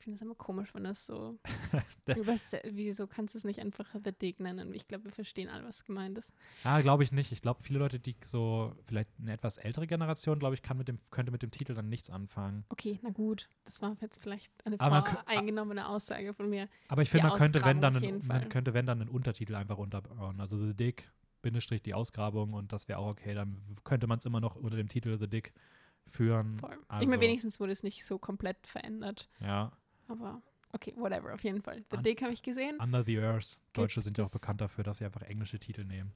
Ich 0.00 0.04
finde 0.04 0.16
es 0.16 0.22
immer 0.22 0.34
komisch, 0.34 0.72
wenn 0.74 0.84
das 0.84 1.04
so. 1.04 1.38
Wieso 2.64 3.06
kannst 3.06 3.34
du 3.34 3.38
es 3.38 3.44
nicht 3.44 3.60
einfach 3.60 3.86
The 4.02 4.12
Dig 4.12 4.40
nennen? 4.40 4.72
Ich 4.72 4.88
glaube, 4.88 5.04
wir 5.04 5.12
verstehen 5.12 5.50
alle, 5.50 5.62
was 5.66 5.84
gemeint 5.84 6.16
ist. 6.16 6.32
Ja, 6.64 6.80
glaube 6.80 7.04
ich 7.04 7.12
nicht. 7.12 7.32
Ich 7.32 7.42
glaube, 7.42 7.62
viele 7.62 7.80
Leute, 7.80 8.00
die 8.00 8.16
so, 8.24 8.74
vielleicht 8.84 9.10
eine 9.20 9.34
etwas 9.34 9.58
ältere 9.58 9.86
Generation, 9.86 10.38
glaube 10.38 10.54
ich, 10.54 10.62
kann 10.62 10.78
mit 10.78 10.88
dem, 10.88 11.00
könnte 11.10 11.30
mit 11.30 11.42
dem 11.42 11.50
Titel 11.50 11.74
dann 11.74 11.90
nichts 11.90 12.08
anfangen. 12.08 12.64
Okay, 12.70 12.98
na 13.02 13.10
gut. 13.10 13.50
Das 13.66 13.82
war 13.82 13.94
jetzt 14.00 14.22
vielleicht 14.22 14.50
eine 14.64 14.78
voreingenommene 14.78 15.86
Aussage 15.86 16.32
von 16.32 16.48
mir. 16.48 16.70
Aber 16.88 17.02
ich 17.02 17.10
finde, 17.10 17.28
man 17.28 17.38
könnte, 17.38 17.62
wenn 17.62 17.82
dann, 17.82 17.96
einen, 17.96 18.26
man 18.26 18.48
könnte, 18.48 18.72
wenn 18.72 18.86
dann 18.86 19.02
einen 19.02 19.10
Untertitel 19.10 19.54
einfach 19.54 19.76
unterbauen. 19.76 20.40
Also 20.40 20.66
The 20.66 20.74
Dick, 20.74 21.10
Bindestrich 21.42 21.82
die 21.82 21.92
Ausgrabung 21.92 22.54
und 22.54 22.72
das 22.72 22.88
wäre 22.88 23.00
auch 23.00 23.08
okay. 23.08 23.34
Dann 23.34 23.60
könnte 23.84 24.06
man 24.06 24.16
es 24.16 24.24
immer 24.24 24.40
noch 24.40 24.56
unter 24.56 24.78
dem 24.78 24.88
Titel 24.88 25.18
The 25.18 25.28
Dick 25.28 25.52
führen. 26.10 26.58
Voll. 26.58 26.72
ich 26.72 26.78
Also, 26.90 27.08
meine, 27.08 27.20
wenigstens 27.22 27.60
wurde 27.60 27.72
es 27.72 27.82
nicht 27.82 28.04
so 28.04 28.18
komplett 28.18 28.66
verändert. 28.66 29.28
Ja, 29.40 29.72
Aber 30.08 30.42
okay, 30.72 30.92
whatever, 30.96 31.32
auf 31.34 31.42
jeden 31.44 31.62
Fall. 31.62 31.84
The 31.90 31.96
An- 31.98 32.02
Dig 32.02 32.20
habe 32.22 32.32
ich 32.32 32.42
gesehen. 32.42 32.78
Under 32.80 33.02
the 33.04 33.18
Earth. 33.18 33.58
Deutsche 33.72 34.00
sind 34.02 34.18
ja 34.18 34.24
auch 34.24 34.32
bekannt 34.32 34.60
dafür, 34.60 34.84
dass 34.84 34.98
sie 34.98 35.04
einfach 35.04 35.22
englische 35.22 35.58
Titel 35.58 35.84
nehmen. 35.84 36.12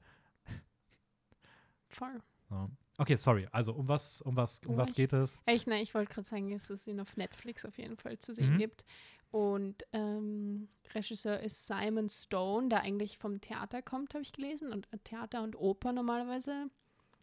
Voll. 1.89 2.21
So. 2.49 2.69
Okay, 2.97 3.15
sorry. 3.15 3.47
Also 3.51 3.73
um 3.73 3.87
was, 3.87 4.21
um 4.21 4.35
was, 4.35 4.59
um 4.65 4.75
Oh, 4.75 4.77
was 4.77 4.89
ich- 4.89 4.95
geht 4.95 5.13
es? 5.13 5.39
Ich, 5.47 5.65
ne, 5.65 5.81
ich 5.81 5.93
wollte 5.95 6.13
gerade 6.13 6.27
sagen, 6.27 6.51
dass 6.51 6.69
es 6.69 6.85
ihn 6.87 6.99
auf 6.99 7.17
Netflix 7.17 7.65
auf 7.65 7.77
jeden 7.77 7.97
Fall 7.97 8.19
zu 8.19 8.33
sehen 8.33 8.53
Mhm. 8.53 8.57
gibt. 8.59 8.85
Und 9.31 9.83
ähm, 9.93 10.69
Regisseur 10.93 11.39
ist 11.39 11.65
Simon 11.67 12.07
Stone, 12.09 12.69
der 12.69 12.81
eigentlich 12.81 13.17
vom 13.17 13.41
Theater 13.41 13.81
kommt, 13.81 14.13
habe 14.13 14.21
ich 14.23 14.31
gelesen. 14.31 14.71
Und 14.71 14.87
äh, 14.93 14.97
Theater 14.99 15.41
und 15.43 15.55
Oper 15.55 15.91
normalerweise 15.91 16.67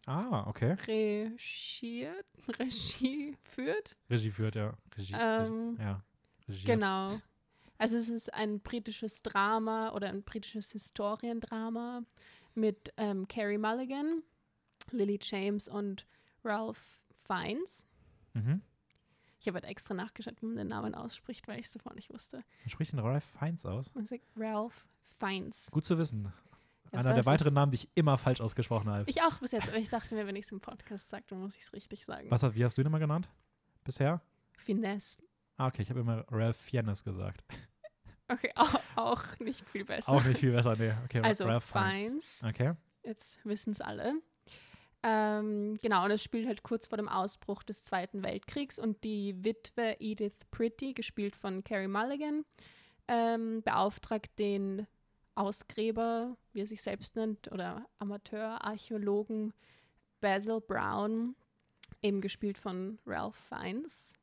Ah, 0.05 0.45
okay. 0.47 0.73
regiert, 0.87 2.25
Regie 2.59 3.37
führt. 3.43 3.95
Regie 4.09 4.31
führt, 4.31 4.55
ja. 4.55 4.73
Regie, 4.97 5.13
Ähm, 5.17 5.69
Regie, 5.71 5.81
ja. 5.81 6.03
Regiert. 6.47 6.65
Genau. 6.65 7.21
Also 7.77 7.97
es 7.97 8.09
ist 8.09 8.33
ein 8.33 8.59
britisches 8.59 9.23
Drama 9.23 9.91
oder 9.93 10.09
ein 10.09 10.23
britisches 10.23 10.71
Historiendrama 10.71 12.03
mit 12.53 12.93
ähm, 12.97 13.27
Carrie 13.27 13.57
Mulligan, 13.57 14.23
Lily 14.91 15.19
James 15.21 15.67
und 15.67 16.05
Ralph 16.43 17.01
Fiennes. 17.25 17.87
Mhm. 18.33 18.61
Ich 19.39 19.47
habe 19.47 19.55
halt 19.55 19.65
extra 19.65 19.93
nachgeschaut, 19.93 20.41
wie 20.41 20.45
man 20.45 20.55
den 20.57 20.67
Namen 20.67 20.95
ausspricht, 20.95 21.47
weil 21.47 21.59
ich 21.59 21.65
es 21.65 21.71
davor 21.71 21.93
nicht 21.93 22.09
wusste. 22.13 22.43
Wie 22.63 22.69
spricht 22.69 22.91
denn 22.93 22.99
Ralph 22.99 23.25
Fiennes 23.39 23.65
aus? 23.65 23.93
Man 23.95 24.05
sagt 24.05 24.23
Ralph 24.37 24.85
Fiennes. 25.19 25.69
Gut 25.71 25.85
zu 25.85 25.97
wissen. 25.97 26.31
Jetzt 26.93 27.05
Einer 27.05 27.15
der 27.15 27.25
weiteren. 27.25 27.53
Namen, 27.55 27.71
die 27.71 27.75
ich 27.77 27.89
immer 27.95 28.17
falsch 28.17 28.39
ausgesprochen 28.39 28.89
habe. 28.89 29.09
Ich 29.09 29.21
auch 29.23 29.39
bis 29.39 29.51
jetzt, 29.51 29.67
aber 29.67 29.77
ich 29.77 29.89
dachte 29.89 30.13
mir, 30.15 30.27
wenn 30.27 30.35
ich 30.35 30.45
es 30.45 30.51
im 30.51 30.61
Podcast 30.61 31.09
sage, 31.09 31.23
dann 31.27 31.39
muss 31.39 31.55
ich 31.55 31.63
es 31.63 31.73
richtig 31.73 32.05
sagen. 32.05 32.29
Was, 32.29 32.43
hat- 32.43 32.53
wie 32.55 32.63
hast 32.63 32.77
du 32.77 32.81
ihn 32.81 32.87
immer 32.87 32.99
genannt? 32.99 33.27
Bisher? 33.83 34.21
Finesse. 34.57 35.17
Ah, 35.57 35.67
okay, 35.67 35.81
ich 35.81 35.89
habe 35.89 35.99
immer 36.01 36.23
Ralph 36.29 36.57
Fiennes 36.57 37.03
gesagt. 37.03 37.43
Okay, 38.29 38.51
auch, 38.55 38.79
auch 38.95 39.39
nicht 39.39 39.67
viel 39.69 39.83
besser. 39.83 40.09
Auch 40.11 40.23
nicht 40.23 40.39
viel 40.39 40.53
besser, 40.53 40.75
nee. 40.77 40.93
Okay, 41.03 41.19
Also 41.21 41.43
Ralph 41.43 41.65
Fiennes. 41.65 42.39
Fiennes. 42.39 42.43
Okay. 42.45 42.73
Jetzt 43.03 43.45
wissen 43.45 43.71
es 43.71 43.81
alle. 43.81 44.13
Ähm, 45.03 45.77
genau, 45.81 46.05
und 46.05 46.11
es 46.11 46.23
spielt 46.23 46.47
halt 46.47 46.63
kurz 46.63 46.87
vor 46.87 46.97
dem 46.97 47.09
Ausbruch 47.09 47.61
des 47.63 47.83
Zweiten 47.83 48.23
Weltkriegs 48.23 48.79
und 48.79 49.03
die 49.03 49.35
Witwe 49.43 49.97
Edith 49.99 50.37
Pretty, 50.51 50.93
gespielt 50.93 51.35
von 51.35 51.63
Carrie 51.65 51.87
Mulligan, 51.89 52.45
ähm, 53.09 53.61
beauftragt 53.63 54.39
den 54.39 54.87
Ausgräber, 55.35 56.37
wie 56.53 56.61
er 56.61 56.67
sich 56.67 56.81
selbst 56.81 57.15
nennt, 57.15 57.51
oder 57.51 57.85
Amateurarchäologen 57.99 59.53
Basil 60.21 60.61
Brown, 60.61 61.35
eben 62.01 62.21
gespielt 62.21 62.57
von 62.57 62.99
Ralph 63.05 63.35
Fiennes, 63.35 64.15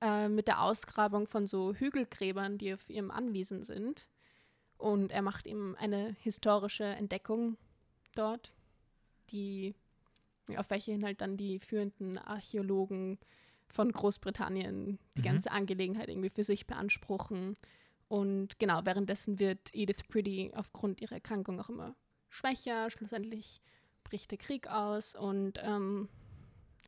äh, 0.00 0.28
mit 0.28 0.48
der 0.48 0.62
Ausgrabung 0.62 1.26
von 1.26 1.46
so 1.46 1.74
Hügelgräbern, 1.74 2.58
die 2.58 2.74
auf 2.74 2.88
ihrem 2.90 3.10
Anwesen 3.10 3.62
sind. 3.62 4.08
Und 4.78 5.12
er 5.12 5.22
macht 5.22 5.46
ihm 5.46 5.76
eine 5.78 6.16
historische 6.20 6.84
Entdeckung 6.84 7.56
dort, 8.14 8.52
die, 9.30 9.74
auf 10.56 10.70
welche 10.70 10.92
hin 10.92 11.04
halt 11.04 11.20
dann 11.20 11.36
die 11.36 11.58
führenden 11.58 12.18
Archäologen 12.18 13.18
von 13.68 13.90
Großbritannien 13.92 14.98
die 15.16 15.20
Mhm. 15.20 15.24
ganze 15.24 15.50
Angelegenheit 15.50 16.08
irgendwie 16.08 16.30
für 16.30 16.42
sich 16.42 16.66
beanspruchen. 16.66 17.56
Und 18.12 18.58
genau, 18.58 18.84
währenddessen 18.84 19.38
wird 19.38 19.70
Edith 19.74 20.02
Pretty 20.06 20.52
aufgrund 20.54 21.00
ihrer 21.00 21.12
Erkrankung 21.14 21.58
auch 21.58 21.70
immer 21.70 21.96
schwächer. 22.28 22.90
Schlussendlich 22.90 23.62
bricht 24.04 24.30
der 24.30 24.36
Krieg 24.36 24.66
aus 24.68 25.14
und 25.14 25.58
ähm, 25.62 26.10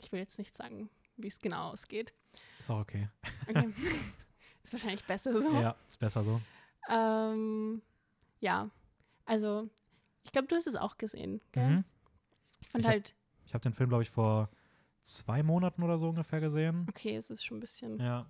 ich 0.02 0.12
will 0.12 0.18
jetzt 0.20 0.36
nicht 0.38 0.54
sagen, 0.54 0.90
wie 1.16 1.28
es 1.28 1.38
genau 1.38 1.70
ausgeht. 1.70 2.12
Ist 2.60 2.68
auch 2.68 2.80
okay. 2.80 3.08
Okay. 3.48 3.72
Ist 4.62 4.74
wahrscheinlich 4.74 5.02
besser 5.04 5.40
so. 5.40 5.50
Ja, 5.54 5.76
ist 5.88 5.98
besser 5.98 6.22
so. 6.24 6.42
Ähm, 6.90 7.80
ja, 8.40 8.68
also 9.24 9.70
ich 10.24 10.32
glaube, 10.32 10.48
du 10.48 10.56
hast 10.56 10.66
es 10.66 10.76
auch 10.76 10.98
gesehen. 10.98 11.40
Gell? 11.52 11.68
Mhm. 11.76 11.84
Ich 12.60 12.68
fand 12.68 12.82
Ich 12.82 12.86
hab- 12.86 12.92
halt, 12.92 13.14
Ich 13.46 13.54
habe 13.54 13.62
den 13.62 13.72
Film, 13.72 13.88
glaube 13.88 14.02
ich, 14.02 14.10
vor 14.10 14.50
zwei 15.00 15.42
Monaten 15.42 15.82
oder 15.82 15.96
so 15.96 16.10
ungefähr 16.10 16.40
gesehen. 16.40 16.84
okay, 16.88 17.16
es 17.16 17.30
ist 17.30 17.42
schon 17.46 17.56
ein 17.58 17.60
bisschen, 17.60 17.98
Ja. 17.98 18.26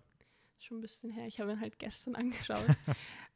Schon 0.59 0.79
ein 0.79 0.81
bisschen 0.81 1.11
her. 1.11 1.27
Ich 1.27 1.41
habe 1.41 1.53
ihn 1.53 1.61
halt 1.61 1.79
gestern 1.79 2.15
angeschaut. 2.17 2.67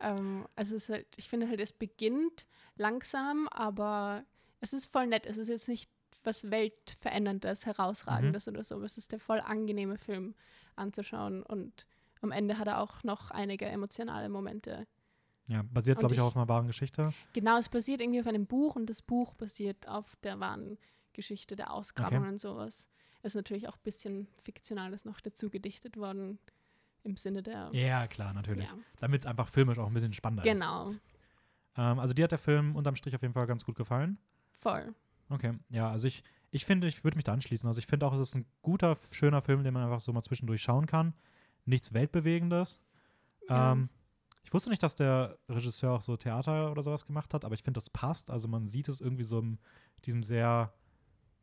ähm, 0.01 0.47
also 0.57 0.77
es 0.77 0.85
ist 0.85 0.89
halt, 0.91 1.07
ich 1.17 1.29
finde 1.29 1.49
halt, 1.49 1.61
es 1.61 1.73
beginnt 1.73 2.47
langsam, 2.77 3.49
aber 3.49 4.25
es 4.61 4.73
ist 4.73 4.93
voll 4.93 5.07
nett. 5.07 5.27
Es 5.27 5.39
ist 5.39 5.49
jetzt 5.49 5.69
nicht 5.69 5.91
was 6.25 6.51
Weltveränderndes, 6.51 7.67
Herausragendes 7.67 8.49
oder 8.49 8.65
so, 8.65 8.83
es 8.83 8.97
ist 8.99 9.13
der 9.13 9.21
voll 9.21 9.41
angenehme 9.41 9.99
Film 9.99 10.35
anzuschauen 10.77 11.43
und 11.43 11.87
am 12.21 12.33
Ende 12.33 12.59
hat 12.59 12.67
er 12.67 12.81
auch 12.81 13.05
noch 13.05 13.31
einige 13.31 13.67
emotionale 13.67 14.29
Momente. 14.29 14.87
Ja, 15.47 15.63
basiert, 15.63 15.99
glaube 16.01 16.15
ich, 16.15 16.21
auch 16.21 16.27
auf 16.27 16.37
einer 16.37 16.49
wahren 16.49 16.67
Geschichte. 16.67 17.15
Genau, 17.33 17.57
es 17.57 17.69
basiert 17.69 18.01
irgendwie 18.01 18.21
auf 18.21 18.27
einem 18.27 18.47
Buch 18.47 18.77
und 18.77 18.91
das 18.91 19.01
Buch 19.01 19.35
basiert 19.35 19.89
auf 19.89 20.17
der 20.17 20.41
wahren 20.41 20.77
Geschichte 21.15 21.57
der 21.57 21.73
Ausgrabungen 21.73 22.23
Okay. 22.23 22.33
und 22.33 22.39
sowas. 22.39 22.89
Es 23.23 23.33
ist 23.33 23.37
natürlich 23.37 23.69
auch 23.69 23.77
ein 23.77 23.83
bisschen 23.83 24.29
Fiktionales 24.43 25.05
noch 25.05 25.21
dazu 25.21 25.49
gedichtet 25.49 25.97
worden 25.97 26.39
im 27.09 27.17
Sinne 27.17 27.43
der. 27.43 27.71
Ja, 27.73 28.07
klar, 28.07 28.33
natürlich. 28.35 28.69
Ja, 28.69 28.77
Damit 29.01 29.23
es 29.23 29.27
einfach 29.27 29.49
filmisch 29.49 29.79
auch 29.79 29.87
ein 29.87 29.95
bisschen 29.95 30.13
spannender 30.13 30.45
ist. 30.45 30.53
genau. 30.53 30.91
Ähm, 31.77 31.99
also 31.99 32.15
dir 32.15 32.25
hat 32.25 32.33
der 32.33 32.39
Film 32.39 32.77
unterm 32.77 32.97
Strich 32.97 33.15
auf 33.15 33.23
jeden 33.23 33.35
Fall 33.35 33.47
ganz 33.47 33.65
gut 33.65 33.77
gefallen. 33.77 34.19
Voll. 34.53 34.95
Okay, 35.31 35.59
ja, 35.71 35.91
also 35.91 36.07
ich, 36.09 36.23
ich 36.51 36.65
finde, 36.65 36.87
ich 36.87 37.05
würde 37.05 37.17
mich 37.17 37.25
da 37.25 37.33
anschließen. 37.33 37.67
Also 37.69 37.79
ich 37.79 37.87
finde 37.87 38.07
auch, 38.07 38.15
es 38.15 38.21
ist 38.21 38.35
ein 38.35 38.47
guter, 38.63 38.97
schöner 39.11 39.43
Film, 39.43 39.63
den 39.65 39.75
man 39.75 39.85
einfach 39.85 40.01
so 40.01 40.13
mal 40.13 40.23
zwischendurch 40.23 40.63
schauen 40.63 40.87
kann. 40.87 41.15
Nichts 41.65 41.93
Weltbewegendes. 41.93 42.81
Ja. 43.49 43.73
Ähm, 43.73 43.89
ich 44.43 44.53
wusste 44.55 44.71
nicht, 44.71 44.83
dass 44.83 44.95
der 44.95 45.39
Regisseur 45.49 45.93
auch 45.93 46.01
so 46.03 46.17
Theater 46.17 46.71
oder 46.73 46.83
sowas 46.83 47.05
gemacht 47.07 47.35
hat, 47.35 47.45
aber 47.45 47.55
ich 47.55 47.63
finde, 47.63 47.79
das 47.79 47.91
passt. 47.91 48.31
Also 48.31 48.49
man 48.49 48.67
sieht 48.67 48.89
es 48.89 49.01
irgendwie 49.01 49.25
so 49.25 49.41
in 49.41 49.59
diesem 50.07 50.23
sehr 50.23 50.73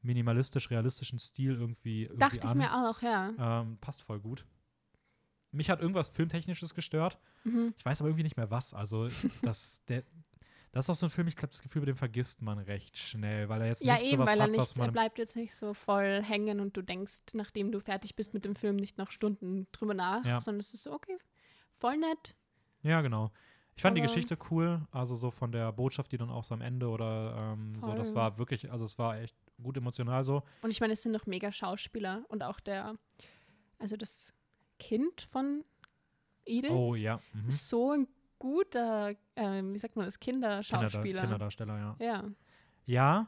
minimalistisch-realistischen 0.01 1.19
Stil 1.19 1.53
irgendwie, 1.53 2.03
irgendwie 2.03 2.19
Dachte 2.19 2.37
ich 2.37 2.45
an. 2.45 2.57
mir 2.57 2.73
auch, 2.73 3.01
ja. 3.01 3.61
Ähm, 3.61 3.77
passt 3.81 4.01
voll 4.01 4.19
gut. 4.19 4.45
Mich 5.55 5.69
hat 5.69 5.81
irgendwas 5.81 6.09
Filmtechnisches 6.09 6.73
gestört. 6.75 7.17
Mhm. 7.43 7.73
Ich 7.77 7.85
weiß 7.85 8.01
aber 8.01 8.09
irgendwie 8.09 8.23
nicht 8.23 8.37
mehr 8.37 8.51
was. 8.51 8.73
Also, 8.73 9.07
das, 9.41 9.83
der, 9.87 10.03
das 10.71 10.85
ist 10.85 10.89
auch 10.89 10.95
so 10.95 11.05
ein 11.05 11.09
Film, 11.09 11.27
ich 11.27 11.37
habe 11.37 11.47
das 11.47 11.61
Gefühl, 11.61 11.81
bei 11.81 11.85
dem 11.87 11.95
vergisst 11.95 12.41
man 12.41 12.57
recht 12.59 12.97
schnell, 12.97 13.47
weil 13.49 13.61
er 13.61 13.67
jetzt 13.67 13.83
Ja, 13.83 13.93
nicht 13.95 14.05
eben, 14.07 14.17
sowas 14.17 14.27
weil 14.29 14.39
er 14.39 14.43
hat, 14.43 14.51
nicht, 14.51 14.59
was 14.59 14.71
er 14.77 14.83
man. 14.85 14.91
bleibt 14.93 15.17
jetzt 15.17 15.35
nicht 15.35 15.55
so 15.55 15.73
voll 15.73 16.21
hängen 16.21 16.59
und 16.59 16.75
du 16.75 16.81
denkst, 16.81 17.19
nachdem 17.33 17.71
du 17.71 17.79
fertig 17.79 18.15
bist 18.15 18.33
mit 18.33 18.43
dem 18.45 18.55
Film, 18.55 18.75
nicht 18.75 18.97
noch 18.97 19.11
Stunden 19.11 19.67
drüber 19.71 19.93
nach, 19.93 20.25
Ja. 20.25 20.41
sondern 20.41 20.59
es 20.59 20.73
ist 20.73 20.83
so, 20.83 20.91
okay, 20.93 21.17
voll 21.77 21.97
nett. 21.97 22.35
Ja, 22.83 23.01
genau. 23.01 23.31
Ich 23.77 23.81
fand 23.81 23.97
die 23.97 24.01
Aber- 24.01 24.07
Geschichte 24.09 24.37
cool, 24.51 24.85
also 24.91 25.15
so 25.15 25.31
von 25.31 25.51
der 25.51 25.71
Botschaft, 25.73 26.11
die 26.11 26.17
dann 26.17 26.29
auch 26.29 26.43
so 26.43 26.53
am 26.53 26.61
Ende 26.61 26.87
oder 26.87 27.53
ähm, 27.53 27.77
so, 27.79 27.93
das 27.93 28.13
war 28.15 28.37
wirklich, 28.37 28.71
also 28.71 28.85
es 28.85 28.97
war 28.97 29.17
echt 29.19 29.35
gut 29.61 29.75
emotional 29.77 30.23
so. 30.23 30.43
Und 30.61 30.71
ich 30.71 30.79
meine, 30.81 30.93
es 30.93 31.03
sind 31.03 31.11
noch 31.13 31.25
mega 31.25 31.51
Schauspieler 31.51 32.23
und 32.29 32.43
auch 32.43 32.59
der, 32.61 32.95
also 33.79 33.95
das 33.97 34.33
Kind 34.79 35.21
von 35.31 35.63
Edith 36.45 36.71
Oh 36.71 36.95
ja. 36.95 37.19
Mhm. 37.33 37.49
ist 37.49 37.67
so 37.69 37.91
ein 37.91 38.07
guter, 38.39 39.13
ähm, 39.35 39.73
wie 39.73 39.77
sagt 39.79 39.95
man 39.95 40.05
das, 40.05 40.19
Kinderschauspieler. 40.19 41.21
Kinderdarsteller, 41.21 41.77
ja. 41.77 41.95
Ja, 41.99 42.23
Ja, 42.85 43.27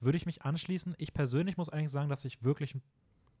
würde 0.00 0.16
ich 0.16 0.26
mich 0.26 0.42
anschließen. 0.42 0.94
Ich 0.98 1.12
persönlich 1.14 1.56
muss 1.56 1.68
eigentlich 1.68 1.90
sagen, 1.90 2.08
dass 2.08 2.24
ich 2.24 2.42
wirklich 2.42 2.74
ein 2.74 2.82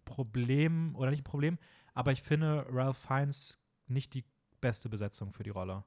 Problem, 0.04 0.94
oder 0.96 1.10
nicht 1.10 1.20
ein 1.20 1.24
Problem, 1.24 1.58
aber 1.94 2.12
ich 2.12 2.22
finde 2.22 2.66
Ralph 2.70 2.98
Fiennes 2.98 3.58
nicht 3.86 4.14
die 4.14 4.24
beste 4.60 4.88
Besetzung 4.88 5.32
für 5.32 5.42
die 5.42 5.50
Rolle. 5.50 5.84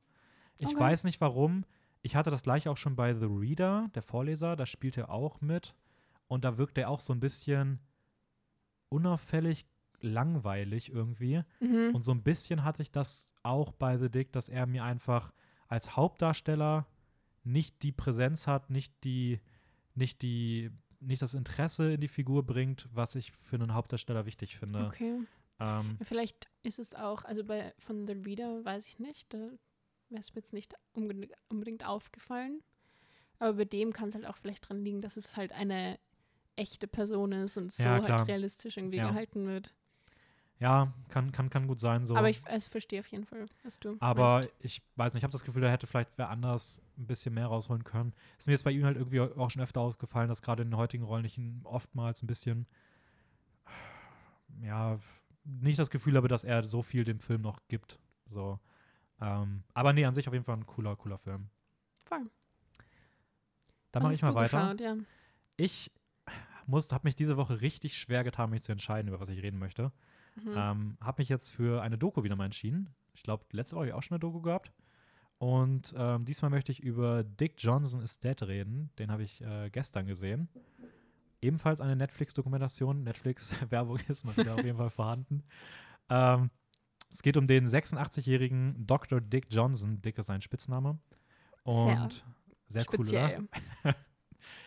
Ich 0.58 0.68
Okay. 0.68 0.80
weiß 0.80 1.04
nicht 1.06 1.22
warum. 1.22 1.66
Ich 2.02 2.16
hatte 2.16 2.30
das 2.32 2.44
gleiche 2.44 2.70
auch 2.72 2.78
schon 2.78 2.96
bei 2.96 3.14
The 3.14 3.26
Reader, 3.26 3.90
der 3.96 4.02
Vorleser, 4.02 4.56
da 4.56 4.66
spielt 4.66 4.98
er 4.98 5.10
auch 5.10 5.42
mit. 5.42 5.76
Und 6.28 6.44
da 6.44 6.58
wirkt 6.58 6.78
er 6.78 6.90
auch 6.90 7.00
so 7.00 7.14
ein 7.14 7.20
bisschen 7.20 7.80
unauffällig 8.90 9.66
langweilig 10.03 10.91
irgendwie. 10.91 11.44
mhm. 11.60 11.91
Und 11.94 12.03
so 12.03 12.12
ein 12.12 12.24
bisschen 12.24 12.63
hatte 12.63 12.82
ich 12.82 12.91
das 12.91 13.34
auch 13.44 13.72
bei 13.72 13.98
The 13.98 14.10
Dick, 14.10 14.32
dass 14.32 14.50
er 14.50 14.65
mir 14.65 14.84
einfach 14.84 15.34
als 15.68 15.96
Hauptdarsteller 15.96 16.88
nicht 17.44 17.84
die 17.84 17.91
Präsenz 17.91 18.48
hat, 18.48 18.70
nicht 18.70 19.03
die, 19.03 19.39
nicht 19.96 20.22
die, 20.22 20.72
nicht 21.00 21.22
das 21.22 21.34
Interesse 21.34 21.94
in 21.94 22.01
die 22.01 22.08
Figur 22.08 22.46
bringt, 22.46 22.88
was 22.91 23.15
ich 23.15 23.32
für 23.32 23.56
einen 23.56 23.74
Hauptdarsteller 23.74 24.25
wichtig 24.25 24.58
finde. 24.58 24.86
okay. 24.88 25.20
Ähm, 25.60 25.98
Vielleicht 26.01 26.48
ist 26.63 26.79
es 26.79 26.94
auch, 26.94 27.25
also 27.25 27.44
bei 27.44 27.74
von 27.79 28.08
The 28.08 28.13
Reader 28.13 28.63
weiß 28.63 28.88
ich 28.88 29.00
nicht, 29.00 29.34
da 29.34 29.38
wäre 30.10 30.22
es 30.22 30.34
mir 30.34 30.39
jetzt 30.39 30.53
nicht 30.53 30.74
unbedingt, 30.94 31.86
aufgefallen. 31.86 32.62
Aber 33.39 33.53
bei 33.53 33.65
dem 33.65 33.94
kann 33.94 34.10
es 34.10 34.15
halt 34.15 34.25
auch 34.25 34.38
vielleicht 34.38 34.68
dran 34.68 34.84
liegen, 34.84 35.01
dass 35.01 35.18
es 35.18 35.36
halt 35.38 35.51
eine 35.51 36.00
echte 36.56 36.88
Person 36.88 37.32
ist 37.32 37.58
und 37.58 37.72
so 37.72 37.84
Ja, 37.84 38.01
halt 38.01 38.27
realistisch 38.27 38.77
irgendwie 38.77 38.98
Ja. 38.98 39.10
gehalten 39.10 39.48
wird. 39.48 39.75
Ja, 40.60 40.94
kann, 41.08 41.32
kann, 41.32 41.50
kann 41.50 41.68
gut 41.68 41.80
sein 41.80 42.06
so. 42.06 42.16
Aber 42.16 42.30
ich 42.30 42.46
also 42.46 42.70
verstehe 42.70 43.00
auf 43.00 43.08
jeden 43.08 43.25
Fall, 43.25 43.46
was 43.63 43.80
du 43.80 43.96
Aber 44.01 44.36
meinst. 44.36 44.50
ich 44.60 44.82
weiß 44.98 45.13
nicht, 45.13 45.22
ich 45.22 45.24
habe 45.24 45.32
das 45.32 45.46
Gefühl, 45.46 45.62
da 45.62 45.70
hätte 45.70 45.88
vielleicht 45.88 46.12
wer 46.18 46.30
anders 46.30 46.82
ein 46.98 47.08
bisschen 47.08 47.34
mehr 47.34 47.48
rausholen 47.48 47.86
können. 47.86 48.13
Ist 48.38 48.48
mir 48.48 48.54
jetzt 48.54 48.63
bei 48.63 48.72
ihm 48.72 48.84
halt 48.84 48.98
irgendwie 48.98 49.22
auch 49.22 49.50
schon 49.50 49.62
öfter 49.62 49.80
aufgefallen, 49.80 50.28
dass 50.28 50.42
gerade 50.42 50.63
in 50.63 50.72
den 50.72 50.78
heutigen 50.78 51.06
Rollen 51.06 51.24
ich 51.24 51.38
ihn 51.38 51.62
oftmals 51.63 52.22
ein 52.22 52.28
bisschen, 52.28 52.68
ja, 54.62 55.00
nicht 55.46 55.80
das 55.80 55.89
Gefühl 55.89 56.18
habe, 56.18 56.28
dass 56.28 56.44
er 56.44 56.66
so 56.66 56.82
viel 56.82 57.06
dem 57.06 57.22
Film 57.22 57.42
noch 57.42 57.62
gibt. 57.70 57.98
So. 58.25 58.60
Ähm, 59.22 59.63
aber 59.74 59.94
nee, 59.94 60.04
an 60.04 60.13
sich 60.13 60.28
auf 60.28 60.34
jeden 60.34 60.46
Fall 60.46 60.58
ein 60.58 60.66
cooler, 60.66 60.98
cooler 60.98 61.18
Film. 61.18 61.50
Voll. 62.04 62.30
Dann 63.92 64.04
mache 64.04 64.13
ich 64.13 64.22
mal 64.22 64.36
weiter. 64.36 64.74
geschaut? 64.74 64.82
Ja. 64.82 64.98
Ich 65.56 65.89
muss, 66.66 66.92
habe 66.92 67.08
mich 67.08 67.16
diese 67.16 67.38
Woche 67.38 67.62
richtig 67.62 67.98
schwer 67.98 68.25
getan, 68.25 68.50
mich 68.50 68.62
zu 68.62 68.74
entscheiden, 68.74 69.08
über 69.08 69.20
was 69.22 69.30
ich 69.30 69.42
reden 69.42 69.58
möchte. 69.58 69.92
Mhm. 70.43 70.53
Ähm, 70.55 70.98
habe 71.01 71.22
mich 71.22 71.29
jetzt 71.29 71.50
für 71.51 71.81
eine 71.81 71.98
Doku 71.98 72.24
wieder 72.24 72.36
mal 72.36 72.46
entschieden. 72.46 72.89
Ich 73.13 73.24
glaube, 73.24 73.46
letzte 73.51 73.75
Woche 73.75 73.81
habe 73.81 73.89
ich 73.89 73.93
auch 73.93 74.03
schon 74.03 74.15
eine 74.15 74.19
Doku 74.19 74.41
gehabt. 74.41 74.72
Und 75.38 75.93
ähm, 75.98 76.25
diesmal 76.25 76.51
möchte 76.51 76.72
ich 76.72 76.81
über 76.81 77.24
Dick 77.24 77.55
Johnson 77.58 78.01
is 78.01 78.19
Dead 78.19 78.41
reden. 78.43 78.91
Den 79.00 79.12
habe 79.12 79.24
ich 79.24 79.41
äh, 79.41 79.69
gestern 79.69 80.05
gesehen. 80.05 80.50
Ebenfalls 81.41 81.79
eine 81.79 81.96
Netflix-Dokumentation. 81.96 83.03
Netflix-Werbung 83.03 84.00
ist 84.10 84.25
mal 84.25 84.36
wieder 84.36 84.55
auf 84.55 84.63
jeden 84.63 84.77
Fall 84.77 84.89
vorhanden. 84.89 85.43
Ähm, 86.10 86.50
es 87.10 87.24
geht 87.24 87.38
um 87.38 87.48
den 87.48 87.67
86-jährigen 87.67 88.86
Dr. 88.86 89.22
Dick 89.22 89.48
Johnson. 89.50 90.01
Dick 90.01 90.17
ist 90.17 90.25
sein 90.25 90.41
Spitzname. 90.41 91.00
Und 91.63 92.25
sehr, 92.67 92.86
cool, 92.91 93.00
oder? 93.00 93.05
Speziell. 93.05 93.48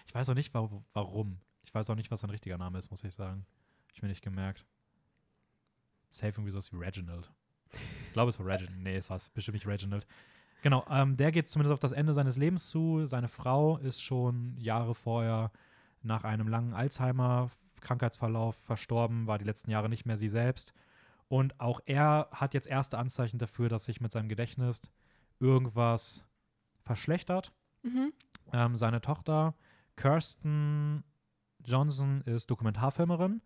Ich 0.06 0.14
weiß 0.14 0.28
auch 0.28 0.34
nicht, 0.34 0.52
wa 0.52 0.68
warum. 0.92 1.38
Ich 1.64 1.74
weiß 1.74 1.88
auch 1.88 1.94
nicht, 1.94 2.10
was 2.10 2.20
sein 2.20 2.28
richtiger 2.28 2.58
Name 2.58 2.78
ist, 2.78 2.90
muss 2.90 3.02
ich 3.02 3.14
sagen. 3.14 3.46
Hab 3.86 3.94
ich 3.94 4.02
mir 4.02 4.08
nicht 4.08 4.22
gemerkt. 4.22 4.66
Safe 6.12 6.28
irgendwie 6.28 6.50
sowas 6.50 6.73
wie 6.73 6.76
Reginald. 6.76 7.31
Ich 7.73 8.12
glaube, 8.12 8.28
es 8.28 8.38
war 8.38 8.47
Reginald. 8.47 8.78
Nee, 8.78 8.97
es 8.97 9.11
war 9.11 9.21
bestimmt 9.35 9.54
nicht 9.54 9.66
Reginald. 9.66 10.07
Genau, 10.62 10.85
ähm, 10.88 11.16
der 11.16 11.33
geht 11.33 11.49
zumindest 11.49 11.73
auf 11.73 11.81
das 11.81 11.92
Ende 11.92 12.14
seines 12.14 12.37
Lebens 12.37 12.69
zu. 12.69 13.04
Seine 13.07 13.28
Frau 13.28 13.78
ist 13.78 14.00
schon 14.00 14.57
Jahre 14.59 14.95
vorher 14.95 15.50
nach 16.02 16.25
einem 16.25 16.47
langen 16.49 16.75
Alzheimer-Krankheitsverlauf 16.75 18.57
verstorben, 18.57 19.26
war 19.26 19.38
die 19.38 19.45
letzten 19.45 19.71
Jahre 19.71 19.88
nicht 19.88 20.07
mehr 20.07 20.16
sie 20.16 20.28
selbst. 20.28 20.73
Und 21.28 21.59
auch 21.61 21.81
er 21.87 22.28
hat 22.33 22.54
jetzt 22.54 22.69
erste 22.69 22.99
Anzeichen 22.99 23.38
dafür, 23.38 23.69
dass 23.69 23.87
sich 23.87 24.00
mit 24.00 24.12
seinem 24.12 24.28
Gedächtnis 24.28 24.83
irgendwas 25.40 26.26
verschlechtert. 26.83 27.52
Mhm. 27.83 28.12
Ähm, 28.52 28.76
seine 28.76 29.00
Tochter 29.00 29.54
Kirsten 29.97 31.04
Johnson 31.64 32.21
ist 32.23 32.50
Dokumentarfilmerin 32.50 33.40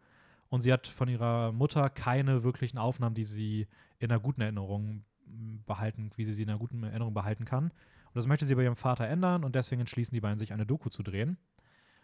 und 0.48 0.60
sie 0.60 0.72
hat 0.72 0.86
von 0.86 1.08
ihrer 1.08 1.52
Mutter 1.52 1.90
keine 1.90 2.44
wirklichen 2.44 2.78
Aufnahmen, 2.78 3.14
die 3.14 3.24
sie 3.24 3.66
in 3.98 4.10
einer 4.10 4.20
guten 4.20 4.40
Erinnerung 4.40 5.04
m, 5.26 5.62
behalten, 5.66 6.10
wie 6.16 6.24
sie 6.24 6.34
sie 6.34 6.42
in 6.42 6.50
einer 6.50 6.58
guten 6.58 6.82
Erinnerung 6.82 7.14
behalten 7.14 7.44
kann. 7.44 7.64
Und 7.64 8.14
das 8.14 8.26
möchte 8.26 8.46
sie 8.46 8.54
bei 8.54 8.62
ihrem 8.62 8.76
Vater 8.76 9.06
ändern 9.06 9.44
und 9.44 9.54
deswegen 9.54 9.80
entschließen 9.80 10.14
die 10.14 10.20
beiden 10.20 10.38
sich 10.38 10.52
eine 10.52 10.66
Doku 10.66 10.88
zu 10.88 11.02
drehen. 11.02 11.38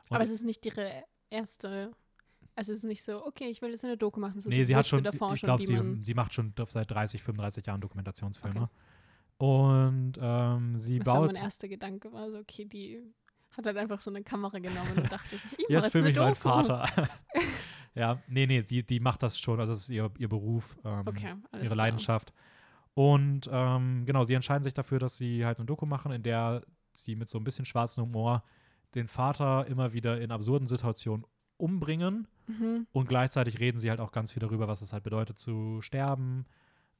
Und 0.08 0.16
Aber 0.16 0.24
es 0.24 0.30
ist 0.30 0.44
nicht 0.44 0.66
ihre 0.66 1.04
erste, 1.30 1.92
also 2.54 2.72
es 2.72 2.80
ist 2.80 2.84
nicht 2.84 3.02
so, 3.02 3.24
okay, 3.24 3.46
ich 3.46 3.62
will 3.62 3.70
jetzt 3.70 3.84
eine 3.84 3.96
Doku 3.96 4.20
machen. 4.20 4.38
Ist 4.38 4.46
nee, 4.46 4.62
so, 4.62 4.66
sie 4.66 4.76
hat 4.76 4.86
schon, 4.86 5.04
davor 5.04 5.34
ich 5.34 5.42
glaube, 5.42 5.62
sie, 5.62 6.00
sie 6.02 6.14
macht 6.14 6.34
schon 6.34 6.52
seit 6.68 6.90
30, 6.90 7.22
35 7.22 7.66
Jahren 7.66 7.80
Dokumentationsfilme. 7.80 8.62
Okay. 8.62 8.72
Und 9.38 10.12
ähm, 10.20 10.76
sie 10.76 10.98
das 10.98 11.08
war 11.08 11.20
baut. 11.20 11.32
mein 11.32 11.42
erster 11.42 11.68
Gedanke, 11.68 12.12
war 12.12 12.30
so, 12.30 12.38
okay, 12.38 12.64
die 12.64 13.02
hat 13.56 13.66
halt 13.66 13.76
einfach 13.76 14.00
so 14.00 14.10
eine 14.10 14.22
Kamera 14.22 14.58
genommen 14.58 14.92
und 14.96 15.10
dachte 15.10 15.36
sich, 15.36 15.52
ich 15.58 15.58
mach 15.68 15.68
Jetzt 15.68 15.84
jetzt 15.84 15.92
filme 15.92 16.10
ich 16.10 16.16
meinen 16.16 16.34
Doku. 16.34 16.40
Vater. 16.40 16.88
ja, 17.94 18.22
nee, 18.28 18.46
nee, 18.46 18.62
die, 18.62 18.84
die 18.84 19.00
macht 19.00 19.22
das 19.22 19.38
schon. 19.38 19.60
Also, 19.60 19.72
es 19.72 19.82
ist 19.82 19.90
ihr, 19.90 20.10
ihr 20.18 20.28
Beruf, 20.28 20.76
ähm, 20.84 21.02
Okay, 21.06 21.34
ihre 21.54 21.64
klar. 21.64 21.76
Leidenschaft. 21.76 22.32
Und 22.94 23.48
ähm, 23.50 24.04
genau, 24.04 24.24
sie 24.24 24.34
entscheiden 24.34 24.62
sich 24.62 24.74
dafür, 24.74 24.98
dass 24.98 25.16
sie 25.16 25.46
halt 25.46 25.58
eine 25.58 25.66
Doku 25.66 25.86
machen, 25.86 26.12
in 26.12 26.22
der 26.22 26.62
sie 26.92 27.16
mit 27.16 27.28
so 27.28 27.38
ein 27.38 27.44
bisschen 27.44 27.64
schwarzem 27.64 28.04
Humor 28.04 28.42
den 28.94 29.08
Vater 29.08 29.66
immer 29.66 29.92
wieder 29.92 30.20
in 30.20 30.30
absurden 30.30 30.66
Situationen 30.66 31.24
umbringen. 31.56 32.28
Mhm. 32.46 32.86
Und 32.92 33.08
gleichzeitig 33.08 33.60
reden 33.60 33.78
sie 33.78 33.88
halt 33.88 34.00
auch 34.00 34.12
ganz 34.12 34.32
viel 34.32 34.40
darüber, 34.40 34.68
was 34.68 34.82
es 34.82 34.92
halt 34.92 35.04
bedeutet 35.04 35.38
zu 35.38 35.80
sterben. 35.80 36.44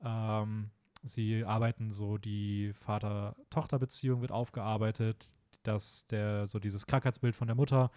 Ähm, 0.02 0.70
sie 1.02 1.44
arbeiten 1.44 1.90
so, 1.90 2.16
die 2.16 2.72
Vater-Tochter-Beziehung 2.72 4.20
wird 4.20 4.32
aufgearbeitet, 4.32 5.34
dass 5.62 6.06
der, 6.06 6.46
so 6.46 6.58
dieses 6.58 6.86
Krankheitsbild 6.86 7.36
von 7.36 7.48
der 7.48 7.56
Mutter 7.56 7.90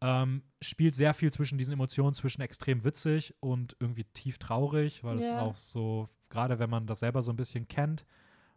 ähm, 0.00 0.42
spielt 0.60 0.94
sehr 0.94 1.14
viel 1.14 1.32
zwischen 1.32 1.58
diesen 1.58 1.72
Emotionen, 1.72 2.14
zwischen 2.14 2.42
extrem 2.42 2.84
witzig 2.84 3.34
und 3.40 3.76
irgendwie 3.80 4.04
tief 4.04 4.38
traurig, 4.38 5.02
weil 5.04 5.16
es 5.18 5.30
Ja. 5.30 5.40
auch 5.40 5.56
so, 5.56 6.08
gerade 6.28 6.58
wenn 6.58 6.68
man 6.70 6.86
das 6.86 7.00
selber 7.00 7.22
so 7.22 7.32
ein 7.32 7.36
bisschen 7.36 7.66
kennt 7.68 8.04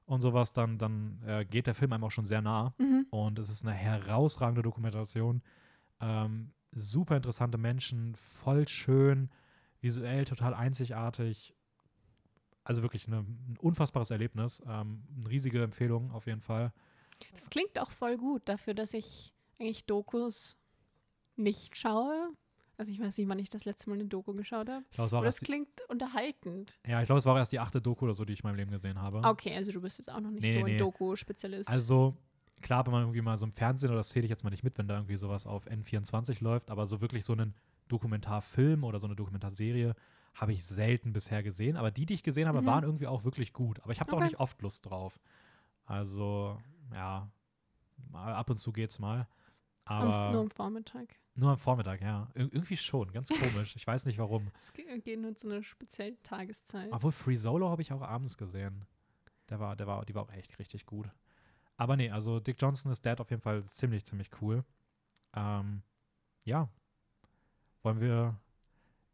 und 0.05 0.21
sowas, 0.21 0.51
dann, 0.53 0.77
dann 0.77 1.21
äh, 1.25 1.45
geht 1.45 1.67
der 1.67 1.75
Film 1.75 1.93
einem 1.93 2.03
auch 2.03 2.11
schon 2.11 2.25
sehr 2.25 2.41
nah. 2.41 2.73
Mhm. 2.77 3.05
Und 3.09 3.39
es 3.39 3.49
ist 3.49 3.63
eine 3.63 3.73
herausragende 3.73 4.61
Dokumentation. 4.61 5.41
Ähm, 6.01 6.51
super 6.71 7.15
interessante 7.15 7.57
Menschen, 7.57 8.15
voll 8.15 8.67
schön, 8.67 9.29
visuell 9.81 10.25
total 10.25 10.53
einzigartig. 10.53 11.55
Also 12.63 12.81
wirklich 12.81 13.07
eine, 13.07 13.19
ein 13.19 13.55
unfassbares 13.59 14.11
Erlebnis. 14.11 14.61
Ähm, 14.67 15.03
eine 15.17 15.29
riesige 15.29 15.63
Empfehlung 15.63 16.11
auf 16.11 16.27
jeden 16.27 16.41
Fall. 16.41 16.71
Das 17.33 17.49
klingt 17.49 17.79
auch 17.79 17.91
voll 17.91 18.17
gut 18.17 18.41
dafür, 18.45 18.73
dass 18.73 18.93
ich 18.93 19.33
eigentlich 19.59 19.85
Dokus 19.85 20.57
nicht 21.39 21.75
schaue. 21.77 22.29
Also 22.77 22.91
ich 22.93 22.99
weiß 23.01 23.17
nicht, 23.17 23.27
wann 23.27 23.39
ich 23.39 23.49
das 23.49 23.65
letzte 23.65 23.89
Mal 23.89 23.95
eine 23.95 24.05
Doku 24.05 24.33
geschaut 24.33 24.69
habe. 24.69 24.83
Ich 24.89 24.95
glaube, 24.95 25.07
es 25.07 25.11
war 25.11 25.17
auch 25.19 25.21
Aber 25.23 25.25
das 25.27 25.41
klingt 25.41 25.67
unterhaltend. 25.89 26.79
ja, 26.87 27.01
ich 27.01 27.07
glaube, 27.07 27.19
es 27.19 27.25
war 27.25 27.37
erst 27.37 27.51
die 27.51 27.59
achte 27.59 27.81
Doku 27.81 28.05
oder 28.05 28.13
so, 28.13 28.23
die 28.23 28.33
ich 28.33 28.39
in 28.43 28.47
meinem 28.47 28.55
Leben 28.55 28.71
gesehen 28.71 29.01
habe. 29.01 29.21
Okay, 29.23 29.53
also 29.55 29.71
du 29.71 29.81
bist 29.81 29.97
jetzt 29.99 30.09
auch 30.09 30.21
noch 30.21 30.31
nicht 30.31 30.43
Nee, 30.43 30.51
so 30.53 30.57
nee, 30.59 30.63
ein 30.63 30.71
nee. 30.71 30.77
Doku-Spezialist. 30.77 31.69
Also, 31.69 32.15
klar, 32.61 32.85
wenn 32.85 32.93
man 32.93 33.01
irgendwie 33.03 33.21
mal 33.21 33.37
so 33.37 33.45
im 33.45 33.51
Fernsehen, 33.51 33.89
oder 33.89 33.97
das 33.97 34.09
zähle 34.09 34.25
ich 34.25 34.29
jetzt 34.29 34.43
mal 34.45 34.49
nicht 34.49 34.63
mit, 34.63 34.77
wenn 34.77 34.87
da 34.87 34.95
irgendwie 34.95 35.17
sowas 35.17 35.45
auf 35.45 35.67
N24 35.67 36.41
läuft, 36.41 36.71
aber 36.71 36.85
so 36.85 37.01
wirklich 37.01 37.25
so 37.25 37.33
einen 37.33 37.53
Dokumentarfilm 37.89 38.85
oder 38.85 38.99
so 38.99 39.07
eine 39.07 39.15
Dokumentarserie 39.17 39.93
habe 40.35 40.53
ich 40.53 40.63
selten 40.63 41.11
bisher 41.11 41.43
gesehen. 41.43 41.75
Aber 41.75 41.91
die, 41.91 42.05
die 42.05 42.13
ich 42.13 42.23
gesehen 42.23 42.47
habe, 42.47 42.61
Mhm. 42.61 42.65
waren 42.65 42.83
irgendwie 42.85 43.07
auch 43.07 43.25
wirklich 43.25 43.51
gut. 43.51 43.81
Aber 43.81 43.91
ich 43.91 43.99
habe 43.99 44.09
da 44.09 44.15
auch 44.15 44.21
Okay. 44.21 44.29
nicht 44.29 44.39
oft 44.39 44.61
Lust 44.61 44.85
drauf. 44.89 45.19
Also, 45.85 46.57
ja, 46.93 47.29
mal 48.09 48.33
ab 48.33 48.49
und 48.49 48.57
zu 48.57 48.71
geht's 48.71 48.99
mal. 48.99 49.27
Aber 49.89 50.31
nur 50.31 50.41
am 50.41 50.51
Vormittag. 50.51 51.15
nur 51.35 51.51
am 51.51 51.57
Vormittag, 51.57 52.01
ja. 52.01 52.27
Ir 52.35 52.53
irgendwie 52.53 52.77
schon, 52.77 53.11
ganz 53.11 53.29
komisch. 53.29 53.75
Ich 53.75 53.85
weiß 53.87 54.05
nicht 54.05 54.17
warum. 54.19 54.47
Es 54.59 54.71
ge- 54.73 54.99
geht 54.99 55.19
nur 55.19 55.35
zu 55.35 55.47
einer 55.49 55.63
speziellen 55.63 56.21
Tageszeit. 56.23 56.91
Obwohl 56.91 57.11
Free 57.11 57.35
Solo 57.35 57.69
habe 57.69 57.81
ich 57.81 57.91
auch 57.91 58.01
abends 58.01 58.37
gesehen. 58.37 58.85
Der 59.49 59.59
war, 59.59 59.75
der 59.75 59.87
war, 59.87 60.05
die 60.05 60.13
war 60.15 60.23
auch 60.23 60.31
echt 60.31 60.59
richtig 60.59 60.85
gut. 60.85 61.09
Aber 61.77 61.95
nee, 61.95 62.11
also 62.11 62.39
Dick 62.39 62.61
Johnson 62.61 62.91
ist 62.91 63.05
Dad 63.05 63.19
auf 63.21 63.29
jeden 63.31 63.41
Fall 63.41 63.63
ziemlich, 63.63 64.05
ziemlich 64.05 64.29
cool. 64.41 64.63
Ähm, 65.33 65.81
ja. 66.45 66.69
Wollen 67.81 67.99
wir 68.01 68.37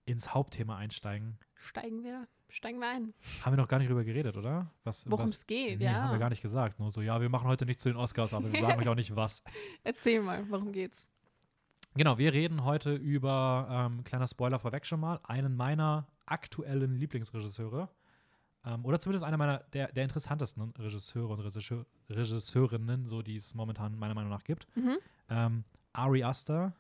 ins 0.05 0.33
Hauptthema 0.33 0.75
einsteigen? 0.77 1.37
Steigen 1.53 2.03
wir, 2.03 2.27
steigen 2.49 2.79
wir 2.79 2.89
ein. 2.89 3.13
Haben 3.41 3.53
wir 3.53 3.57
noch 3.57 3.67
gar 3.67 3.79
nicht 3.79 3.89
drüber 3.89 4.03
geredet, 4.03 4.37
oder? 4.37 4.71
Worum 5.05 5.29
es 5.29 5.45
geht, 5.45 5.79
nee, 5.79 5.87
haben 5.87 6.09
wir 6.09 6.13
ja. 6.13 6.17
gar 6.17 6.29
nicht 6.29 6.41
gesagt. 6.41 6.79
Nur 6.79 6.91
so, 6.91 7.01
ja, 7.01 7.19
wir 7.19 7.29
machen 7.29 7.47
heute 7.47 7.65
nicht 7.65 7.79
zu 7.79 7.89
den 7.89 7.97
Oscars, 7.97 8.33
aber 8.33 8.51
wir 8.51 8.59
sagen 8.59 8.79
euch 8.81 8.87
auch 8.87 8.95
nicht 8.95 9.15
was. 9.15 9.43
Erzähl 9.83 10.21
mal, 10.21 10.45
worum 10.49 10.71
geht's? 10.71 11.07
Genau, 11.95 12.17
wir 12.17 12.33
reden 12.33 12.65
heute 12.65 12.93
über, 12.93 13.67
ähm, 13.69 14.03
kleiner 14.03 14.27
Spoiler 14.27 14.59
vorweg 14.59 14.85
schon 14.85 14.99
mal, 14.99 15.19
einen 15.23 15.55
meiner 15.55 16.07
aktuellen 16.25 16.95
Lieblingsregisseure. 16.97 17.89
Ähm, 18.65 18.83
oder 18.83 18.99
zumindest 18.99 19.23
einer 19.23 19.37
meiner, 19.37 19.59
der, 19.73 19.91
der 19.91 20.03
interessantesten 20.03 20.73
Regisseure 20.77 21.33
und 21.33 21.39
Regisseur, 21.39 21.85
Regisseurinnen, 22.09 23.05
so 23.05 23.21
die 23.21 23.35
es 23.35 23.53
momentan 23.53 23.97
meiner 23.97 24.13
Meinung 24.13 24.31
nach 24.31 24.43
gibt. 24.43 24.67
Mhm. 24.75 24.97
Ähm, 25.29 25.63
Ari 25.93 26.23
Aster, 26.23 26.73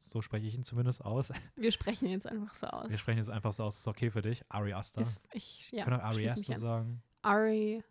so 0.00 0.22
spreche 0.22 0.46
ich 0.46 0.54
ihn 0.54 0.64
zumindest 0.64 1.04
aus. 1.04 1.32
Wir 1.56 1.72
sprechen 1.72 2.08
jetzt 2.08 2.26
einfach 2.26 2.54
so 2.54 2.66
aus. 2.66 2.90
Wir 2.90 2.98
sprechen 2.98 3.18
jetzt 3.18 3.30
einfach 3.30 3.52
so 3.52 3.64
aus, 3.64 3.78
ist 3.78 3.88
okay 3.88 4.10
für 4.10 4.22
dich. 4.22 4.44
Ari 4.48 4.72
Aster. 4.72 5.00
Ist, 5.00 5.22
ich, 5.32 5.70
ja, 5.70 5.84
Können 5.84 6.00
auch 6.00 6.04
Ari 6.04 6.28
Aster 6.28 6.58
sagen. 6.58 7.02
Ari 7.22 7.82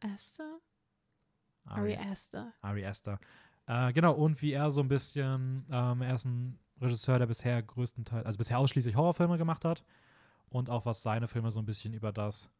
Aster? 0.00 0.58
Ari 1.64 1.96
Aster. 1.96 2.52
Ari 2.62 2.86
Aster. 2.86 3.18
Äh, 3.66 3.92
genau, 3.92 4.14
und 4.14 4.40
wie 4.42 4.52
er 4.52 4.70
so 4.70 4.80
ein 4.80 4.88
bisschen, 4.88 5.66
ähm, 5.70 6.02
er 6.02 6.14
ist 6.14 6.24
ein 6.24 6.58
Regisseur, 6.80 7.18
der 7.18 7.26
bisher 7.26 7.62
größtenteils, 7.62 8.24
also 8.24 8.38
bisher 8.38 8.58
ausschließlich 8.58 8.96
Horrorfilme 8.96 9.38
gemacht 9.38 9.64
hat 9.64 9.82
und 10.48 10.70
auch 10.70 10.86
was 10.86 11.02
seine 11.02 11.26
Filme 11.26 11.50
so 11.50 11.60
ein 11.60 11.64
bisschen 11.64 11.92
über 11.92 12.12
das 12.12 12.50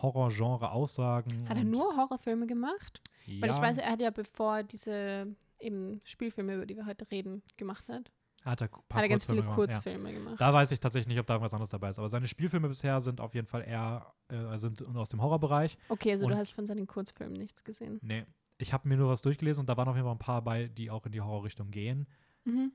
Horrorgenre 0.00 0.70
aussagen. 0.70 1.48
Hat 1.48 1.56
er 1.56 1.64
nur 1.64 1.96
Horrorfilme 1.96 2.46
gemacht? 2.46 3.02
Ja, 3.26 3.42
Weil 3.42 3.50
ich 3.50 3.60
weiß, 3.60 3.78
er 3.78 3.92
hat 3.92 4.00
ja 4.00 4.10
bevor 4.10 4.62
diese 4.62 5.34
eben 5.58 6.00
Spielfilme, 6.04 6.54
über 6.54 6.66
die 6.66 6.76
wir 6.76 6.86
heute 6.86 7.10
reden, 7.10 7.42
gemacht 7.56 7.88
hat, 7.88 8.10
hat 8.50 8.60
er, 8.62 8.68
hat 8.70 9.02
er 9.02 9.08
ganz 9.08 9.24
viele 9.24 9.42
gemacht, 9.42 9.54
Kurzfilme 9.54 10.12
gemacht. 10.12 10.40
Ja. 10.40 10.50
Da 10.50 10.52
weiß 10.52 10.70
ich 10.72 10.80
tatsächlich 10.80 11.08
nicht, 11.08 11.18
ob 11.20 11.26
da 11.26 11.34
irgendwas 11.34 11.54
anderes 11.54 11.70
dabei 11.70 11.90
ist. 11.90 11.98
Aber 11.98 12.08
seine 12.08 12.28
Spielfilme 12.28 12.68
bisher 12.68 13.00
sind 13.00 13.20
auf 13.20 13.34
jeden 13.34 13.46
Fall 13.46 13.62
eher 13.66 14.12
äh, 14.28 14.58
sind 14.58 14.82
aus 14.96 15.08
dem 15.08 15.22
Horrorbereich. 15.22 15.76
Okay, 15.88 16.12
also 16.12 16.26
Und- 16.26 16.32
du 16.32 16.38
hast 16.38 16.50
von 16.50 16.66
seinen 16.66 16.86
Kurzfilmen 16.86 17.36
nichts 17.36 17.64
gesehen. 17.64 17.98
Nee, 18.02 18.24
ich 18.58 18.72
habe 18.72 18.88
mir 18.88 18.96
nur 18.96 19.08
was 19.08 19.22
durchgelesen 19.22 19.60
und 19.62 19.68
da 19.68 19.76
waren 19.76 19.88
auf 19.88 19.94
jeden 19.96 20.06
Fall 20.06 20.14
ein 20.14 20.18
paar 20.18 20.42
bei, 20.42 20.66
die 20.68 20.90
auch 20.90 21.04
in 21.06 21.12
die 21.12 21.20
Horrorrichtung 21.20 21.70
gehen. 21.70 22.06
Mhm. 22.44 22.72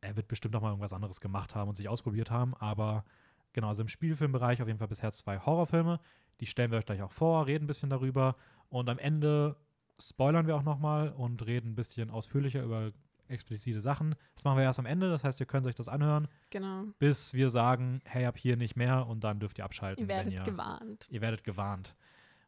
er 0.00 0.16
wird 0.16 0.28
bestimmt 0.28 0.54
auch 0.56 0.60
mal 0.60 0.68
irgendwas 0.70 0.92
anderes 0.92 1.20
gemacht 1.20 1.54
haben 1.54 1.68
und 1.68 1.74
sich 1.74 1.88
ausprobiert 1.88 2.30
haben, 2.30 2.54
aber 2.56 3.04
genau, 3.52 3.68
also 3.68 3.82
im 3.82 3.88
Spielfilmbereich 3.88 4.60
auf 4.62 4.68
jeden 4.68 4.78
Fall 4.78 4.88
bisher 4.88 5.10
zwei 5.12 5.38
Horrorfilme. 5.38 6.00
Die 6.40 6.46
stellen 6.46 6.70
wir 6.70 6.78
euch 6.78 6.86
gleich 6.86 7.02
auch 7.02 7.12
vor, 7.12 7.46
reden 7.46 7.64
ein 7.64 7.66
bisschen 7.66 7.90
darüber 7.90 8.36
und 8.68 8.88
am 8.88 8.98
Ende 8.98 9.56
spoilern 10.00 10.46
wir 10.46 10.56
auch 10.56 10.62
nochmal 10.62 11.08
und 11.10 11.44
reden 11.46 11.70
ein 11.70 11.74
bisschen 11.74 12.10
ausführlicher 12.10 12.62
über 12.62 12.92
explizite 13.28 13.80
Sachen. 13.80 14.14
Das 14.34 14.44
machen 14.44 14.56
wir 14.58 14.64
erst 14.64 14.78
am 14.78 14.86
Ende, 14.86 15.08
das 15.10 15.24
heißt, 15.24 15.40
ihr 15.40 15.46
könnt 15.46 15.66
euch 15.66 15.74
das 15.74 15.88
anhören, 15.88 16.28
Genau. 16.50 16.84
bis 16.98 17.34
wir 17.34 17.50
sagen, 17.50 18.00
hey, 18.04 18.26
ab 18.26 18.36
hier 18.38 18.56
nicht 18.56 18.76
mehr 18.76 19.06
und 19.06 19.24
dann 19.24 19.40
dürft 19.40 19.58
ihr 19.58 19.64
abschalten. 19.64 20.04
Ihr 20.04 20.08
werdet 20.08 20.26
wenn 20.26 20.32
ihr, 20.38 20.42
gewarnt. 20.44 21.06
ihr 21.10 21.20
werdet 21.20 21.44
gewarnt. 21.44 21.94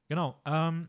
Genau. 0.09 0.41
Ähm, 0.45 0.89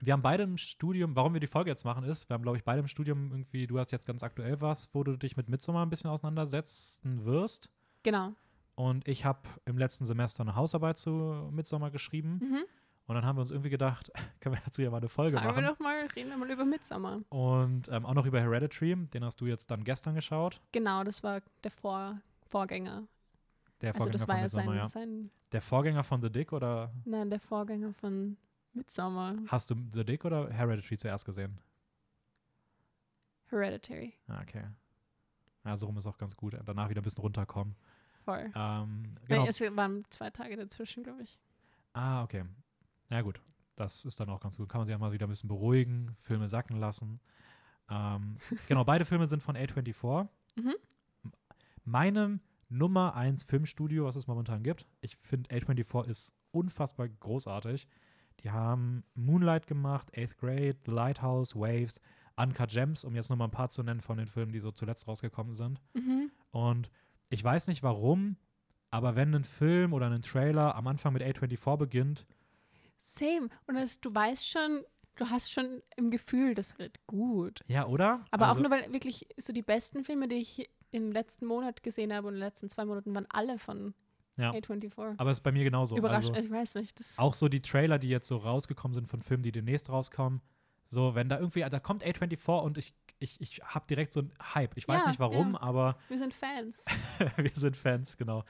wir 0.00 0.12
haben 0.12 0.22
beide 0.22 0.42
im 0.42 0.56
Studium, 0.58 1.16
warum 1.16 1.32
wir 1.32 1.40
die 1.40 1.46
Folge 1.46 1.70
jetzt 1.70 1.84
machen, 1.84 2.04
ist, 2.04 2.28
wir 2.28 2.34
haben, 2.34 2.42
glaube 2.42 2.58
ich, 2.58 2.64
beide 2.64 2.80
im 2.80 2.88
Studium 2.88 3.30
irgendwie, 3.30 3.66
du 3.66 3.78
hast 3.78 3.92
jetzt 3.92 4.06
ganz 4.06 4.22
aktuell 4.22 4.60
was, 4.60 4.88
wo 4.92 5.02
du 5.04 5.16
dich 5.16 5.36
mit 5.36 5.48
Midsommar 5.48 5.86
ein 5.86 5.90
bisschen 5.90 6.10
auseinandersetzen 6.10 7.24
wirst. 7.24 7.70
Genau. 8.02 8.34
Und 8.74 9.06
ich 9.06 9.24
habe 9.24 9.40
im 9.66 9.78
letzten 9.78 10.04
Semester 10.04 10.42
eine 10.42 10.56
Hausarbeit 10.56 10.96
zu 10.96 11.48
Midsommar 11.52 11.90
geschrieben. 11.90 12.40
Mhm. 12.42 12.64
Und 13.06 13.14
dann 13.16 13.24
haben 13.26 13.36
wir 13.36 13.42
uns 13.42 13.50
irgendwie 13.50 13.70
gedacht, 13.70 14.10
können 14.40 14.54
wir 14.54 14.62
dazu 14.64 14.80
ja 14.82 14.90
mal 14.90 14.96
eine 14.98 15.08
Folge 15.08 15.32
Sagen 15.32 15.44
wir 15.46 15.52
machen. 15.52 15.64
doch 15.66 15.78
mal, 15.78 16.06
reden 16.16 16.30
wir 16.30 16.36
mal 16.38 16.50
über 16.50 16.64
Midsommar. 16.64 17.20
Und 17.28 17.88
ähm, 17.88 18.06
auch 18.06 18.14
noch 18.14 18.24
über 18.26 18.40
Hereditary, 18.40 18.96
den 19.08 19.24
hast 19.24 19.40
du 19.40 19.46
jetzt 19.46 19.70
dann 19.70 19.84
gestern 19.84 20.14
geschaut. 20.14 20.60
Genau, 20.72 21.04
das 21.04 21.22
war 21.22 21.42
der 21.62 21.70
Vor 21.70 22.20
Vorgänger. 22.48 23.06
Der 23.80 23.90
Also 23.94 24.04
Vorgänger 24.04 24.12
das 24.12 24.28
war 24.28 24.34
von 24.36 24.42
ja 24.42 24.48
sein, 24.48 24.76
ja. 24.76 24.86
sein, 24.86 25.30
Der 25.52 25.60
Vorgänger 25.60 26.04
von 26.04 26.22
The 26.22 26.30
Dick 26.30 26.52
oder 26.52 26.90
nein, 27.04 27.28
der 27.28 27.40
Vorgänger 27.40 27.92
von 27.92 28.36
Midsommar. 28.72 29.36
hast 29.48 29.70
du 29.70 29.74
The 29.90 30.04
Dick 30.04 30.24
oder 30.24 30.50
Hereditary 30.50 30.96
zuerst 30.96 31.26
gesehen? 31.26 31.58
Hereditary. 33.50 34.14
Ah, 34.28 34.40
okay. 34.42 34.64
Ja, 35.64 35.76
so 35.76 35.86
rum 35.86 35.96
ist 35.96 36.06
auch 36.06 36.18
ganz 36.18 36.34
gut. 36.36 36.56
Danach 36.64 36.88
wieder 36.88 37.00
ein 37.00 37.04
bisschen 37.04 37.22
runterkommen. 37.22 37.74
Voll. 38.24 38.50
Ähm, 38.54 39.14
Genau. 39.26 39.44
genau. 39.44 39.46
Es 39.46 39.60
waren 39.76 40.04
zwei 40.10 40.30
Tage 40.30 40.56
dazwischen, 40.56 41.02
glaube 41.02 41.22
ich. 41.22 41.38
Ah, 41.92 42.22
okay. 42.22 42.44
Na 43.08 43.22
gut. 43.22 43.40
Das 43.76 44.04
ist 44.04 44.20
dann 44.20 44.30
auch 44.30 44.40
ganz 44.40 44.56
gut. 44.56 44.68
Kann 44.68 44.80
man 44.80 44.86
sich 44.86 44.94
auch 44.94 45.00
mal 45.00 45.12
wieder 45.12 45.26
ein 45.26 45.30
bisschen 45.30 45.48
beruhigen, 45.48 46.16
Filme 46.20 46.48
sacken 46.48 46.76
lassen. 46.76 47.20
Ähm, 47.90 48.36
genau, 48.68 48.84
beide 48.84 49.04
Filme 49.04 49.26
sind 49.26 49.42
von 49.42 49.56
A24. 49.56 50.28
Mhm. 50.56 50.74
Meinem 51.84 52.40
Nummer 52.68 53.14
1 53.14 53.44
Filmstudio, 53.44 54.04
was 54.04 54.16
es 54.16 54.26
momentan 54.26 54.62
gibt. 54.62 54.86
Ich 55.00 55.16
finde 55.16 55.50
A24 55.50 56.06
ist 56.06 56.34
unfassbar 56.50 57.08
großartig. 57.08 57.86
Die 58.40 58.50
haben 58.50 59.04
Moonlight 59.14 59.66
gemacht, 59.66 60.16
Eighth 60.16 60.38
Grade, 60.38 60.76
The 60.84 60.90
Lighthouse, 60.90 61.54
Waves, 61.54 62.00
Uncut 62.36 62.70
Gems, 62.70 63.04
um 63.04 63.14
jetzt 63.14 63.30
nochmal 63.30 63.48
ein 63.48 63.52
paar 63.52 63.68
zu 63.68 63.82
nennen 63.82 64.00
von 64.00 64.16
den 64.16 64.26
Filmen, 64.26 64.52
die 64.52 64.58
so 64.58 64.70
zuletzt 64.70 65.06
rausgekommen 65.06 65.52
sind. 65.52 65.80
Mhm. 65.94 66.30
Und 66.50 66.90
ich 67.28 67.42
weiß 67.42 67.68
nicht 67.68 67.82
warum, 67.82 68.36
aber 68.90 69.16
wenn 69.16 69.34
ein 69.34 69.44
Film 69.44 69.92
oder 69.92 70.10
ein 70.10 70.22
Trailer 70.22 70.74
am 70.74 70.86
Anfang 70.86 71.12
mit 71.12 71.22
A24 71.22 71.76
beginnt, 71.76 72.26
Same. 73.04 73.48
Und 73.66 73.74
das, 73.76 74.00
du 74.00 74.14
weißt 74.14 74.48
schon, 74.48 74.84
du 75.16 75.28
hast 75.30 75.52
schon 75.52 75.82
im 75.96 76.10
Gefühl, 76.10 76.54
das 76.54 76.78
wird 76.78 76.98
gut. 77.06 77.60
ja, 77.68 77.86
oder? 77.86 78.24
Aber 78.30 78.46
also, 78.48 78.58
auch 78.58 78.62
nur, 78.62 78.70
weil 78.70 78.92
wirklich 78.92 79.28
so 79.36 79.52
die 79.52 79.62
besten 79.62 80.04
Filme, 80.04 80.26
die 80.26 80.36
ich 80.36 80.68
im 80.90 81.12
letzten 81.12 81.46
Monat 81.46 81.82
gesehen 81.82 82.12
habe 82.12 82.28
und 82.28 82.34
in 82.34 82.40
den 82.40 82.46
letzten 82.46 82.68
zwei 82.68 82.84
Monaten, 82.84 83.14
waren 83.14 83.26
alle 83.28 83.58
von 83.58 83.94
Ja. 84.36 84.52
A24. 84.52 85.14
Aber 85.18 85.30
es 85.30 85.38
ist 85.38 85.42
bei 85.42 85.52
mir 85.52 85.64
genauso. 85.64 85.96
Überrascht, 85.96 86.30
Also, 86.30 86.40
ich 86.46 86.50
weiß 86.50 86.76
nicht. 86.76 86.98
Das 86.98 87.18
auch 87.18 87.34
so 87.34 87.48
die 87.48 87.60
Trailer, 87.62 87.98
die 87.98 88.08
jetzt 88.08 88.26
so 88.26 88.36
rausgekommen 88.38 88.94
sind 88.94 89.06
von 89.06 89.20
Filmen, 89.22 89.42
die 89.42 89.52
demnächst 89.52 89.90
rauskommen. 89.90 90.40
So, 90.86 91.14
wenn 91.14 91.28
da 91.28 91.38
irgendwie, 91.38 91.60
da 91.60 91.80
kommt 91.80 92.04
A24 92.04 92.62
und 92.62 92.78
ich, 92.78 92.94
ich, 93.18 93.40
ich 93.40 93.60
habe 93.64 93.86
direkt 93.88 94.12
so 94.12 94.20
einen 94.20 94.32
Hype. 94.54 94.76
Ich 94.76 94.86
weiß 94.86 95.02
Ja, 95.04 95.08
nicht 95.08 95.18
warum, 95.20 95.52
ja. 95.54 95.60
aber 95.62 95.96
wir 96.08 96.18
sind 96.18 96.34
Fans. 96.34 96.84
wir 97.36 97.50
sind 97.54 97.76
Fans, 97.76 98.16
genau. 98.16 98.44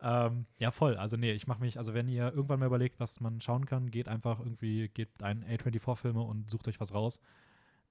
Ähm, 0.00 0.46
ja, 0.58 0.70
voll. 0.70 0.96
Also, 0.96 1.16
nee, 1.16 1.32
ich 1.32 1.46
mache 1.46 1.60
mich, 1.60 1.78
also, 1.78 1.94
wenn 1.94 2.08
ihr 2.08 2.32
irgendwann 2.32 2.60
mal 2.60 2.66
überlegt, 2.66 3.00
was 3.00 3.20
man 3.20 3.40
schauen 3.40 3.66
kann, 3.66 3.90
geht 3.90 4.08
einfach 4.08 4.38
irgendwie, 4.38 4.88
geht 4.88 5.22
ein 5.22 5.44
A24-Filme 5.44 6.20
und 6.20 6.50
sucht 6.50 6.68
euch 6.68 6.80
was 6.80 6.94
raus. 6.94 7.20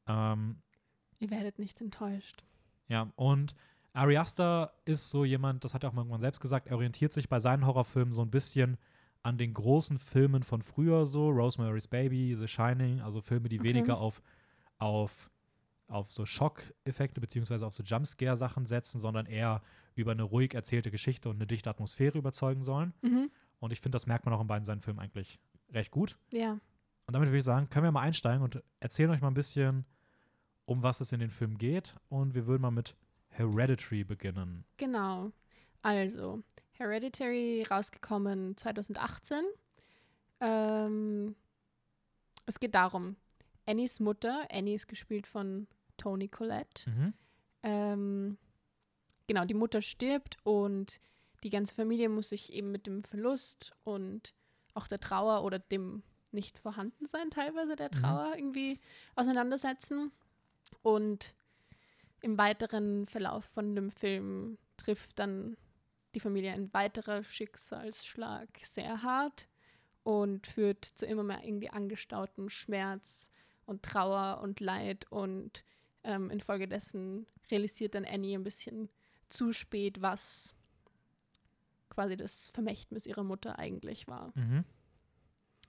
Ähm, 0.07 0.61
Ihr 1.19 1.29
werdet 1.31 1.59
nicht 1.59 1.81
enttäuscht. 1.81 2.43
Ja, 2.87 3.11
und 3.15 3.55
Ari 3.93 4.17
Aster 4.17 4.71
ist 4.85 5.09
so 5.09 5.25
jemand, 5.25 5.63
das 5.63 5.73
hat 5.73 5.83
er 5.83 5.89
auch 5.89 5.93
mal 5.93 6.01
irgendwann 6.01 6.21
selbst 6.21 6.39
gesagt, 6.39 6.67
er 6.67 6.75
orientiert 6.75 7.11
sich 7.11 7.27
bei 7.27 7.39
seinen 7.39 7.65
Horrorfilmen 7.65 8.13
so 8.13 8.21
ein 8.21 8.29
bisschen 8.29 8.77
an 9.23 9.37
den 9.37 9.53
großen 9.53 9.97
Filmen 9.97 10.43
von 10.43 10.61
früher 10.61 11.05
so, 11.05 11.29
Rosemary's 11.29 11.87
Baby, 11.87 12.37
The 12.39 12.47
Shining, 12.47 13.01
also 13.01 13.21
Filme, 13.21 13.49
die 13.49 13.59
Okay. 13.59 13.69
weniger 13.69 13.97
auf, 13.97 14.21
auf, 14.77 15.29
auf 15.87 16.11
so 16.11 16.25
Schockeffekte 16.25 17.21
beziehungsweise 17.21 17.65
auf 17.65 17.73
so 17.73 17.83
Jumpscare-Sachen 17.83 18.65
setzen, 18.65 18.99
sondern 18.99 19.25
eher 19.25 19.61
über 19.95 20.11
eine 20.11 20.23
ruhig 20.23 20.53
erzählte 20.53 20.91
Geschichte 20.91 21.29
und 21.29 21.37
eine 21.37 21.47
dichte 21.47 21.69
Atmosphäre 21.69 22.17
überzeugen 22.17 22.63
sollen. 22.63 22.93
Mhm. 23.01 23.31
Und 23.59 23.71
ich 23.71 23.79
finde, 23.79 23.95
das 23.95 24.05
merkt 24.05 24.25
man 24.25 24.33
auch 24.33 24.41
in 24.41 24.47
beiden 24.47 24.65
seinen 24.65 24.81
Filmen 24.81 24.99
eigentlich 24.99 25.39
recht 25.71 25.91
gut. 25.91 26.17
Ja. 26.31 26.51
Und 26.51 27.13
damit 27.13 27.29
würde 27.29 27.37
ich 27.37 27.43
sagen, 27.43 27.69
können 27.69 27.85
wir 27.85 27.91
mal 27.91 28.01
einsteigen 28.01 28.43
und 28.43 28.61
erzählen 28.79 29.09
euch 29.11 29.21
mal 29.21 29.29
ein 29.29 29.33
bisschen, 29.33 29.85
um 30.65 30.83
was 30.83 30.99
es 30.99 31.11
in 31.13 31.19
den 31.19 31.31
Film 31.31 31.57
geht. 31.57 31.95
Und 32.09 32.35
wir 32.35 32.45
würden 32.45 32.61
mal 32.61 32.71
mit 32.71 32.95
Hereditary 33.29 34.03
beginnen. 34.03 34.65
Genau. 34.75 35.31
Also, 35.81 36.43
Hereditary 36.71 37.63
rausgekommen 37.63 38.57
2018. 38.57 39.41
Ähm, 40.41 41.35
es 42.45 42.59
geht 42.59 42.75
darum, 42.75 43.15
Annies 43.65 43.99
Mutter, 43.99 44.47
Annie 44.51 44.75
ist 44.75 44.87
gespielt 44.87 45.27
von 45.27 45.67
Toni 45.97 46.27
Collette. 46.27 46.89
Mhm. 46.89 47.13
Ähm, 47.63 48.37
genau, 49.27 49.45
die 49.45 49.53
Mutter 49.53 49.81
stirbt 49.81 50.37
und 50.43 50.99
die 51.43 51.49
ganze 51.49 51.75
Familie 51.75 52.09
muss 52.09 52.29
sich 52.29 52.53
eben 52.53 52.71
mit 52.71 52.87
dem 52.87 53.03
Verlust 53.03 53.75
und 53.83 54.33
auch 54.73 54.87
der 54.87 54.99
Trauer 54.99 55.43
oder 55.43 55.59
dem 55.59 56.03
nicht 56.31 56.59
vorhanden 56.59 57.05
sein, 57.05 57.29
teilweise 57.29 57.75
der 57.75 57.89
Trauer 57.89 58.29
mhm. 58.29 58.37
irgendwie 58.37 58.79
auseinandersetzen. 59.15 60.11
Und 60.81 61.35
im 62.21 62.37
weiteren 62.37 63.07
Verlauf 63.07 63.45
von 63.45 63.75
dem 63.75 63.91
Film 63.91 64.57
trifft 64.77 65.17
dann 65.19 65.57
die 66.15 66.19
Familie 66.19 66.53
ein 66.53 66.73
weiterer 66.73 67.23
Schicksalsschlag 67.23 68.49
sehr 68.63 69.03
hart 69.03 69.47
und 70.03 70.47
führt 70.47 70.85
zu 70.85 71.05
immer 71.05 71.23
mehr 71.23 71.43
irgendwie 71.43 71.69
angestautem 71.69 72.49
Schmerz 72.49 73.29
und 73.65 73.83
Trauer 73.83 74.39
und 74.41 74.59
Leid 74.59 75.05
und 75.11 75.63
ähm, 76.03 76.29
infolgedessen 76.29 77.25
realisiert 77.51 77.95
dann 77.95 78.05
Annie 78.05 78.37
ein 78.37 78.43
bisschen 78.43 78.89
zu 79.29 79.53
spät, 79.53 80.01
was 80.01 80.55
quasi 81.89 82.15
das 82.15 82.49
Vermächtnis 82.49 83.05
ihrer 83.05 83.23
Mutter 83.23 83.59
eigentlich 83.59 84.07
war. 84.07 84.31
Mhm. 84.35 84.63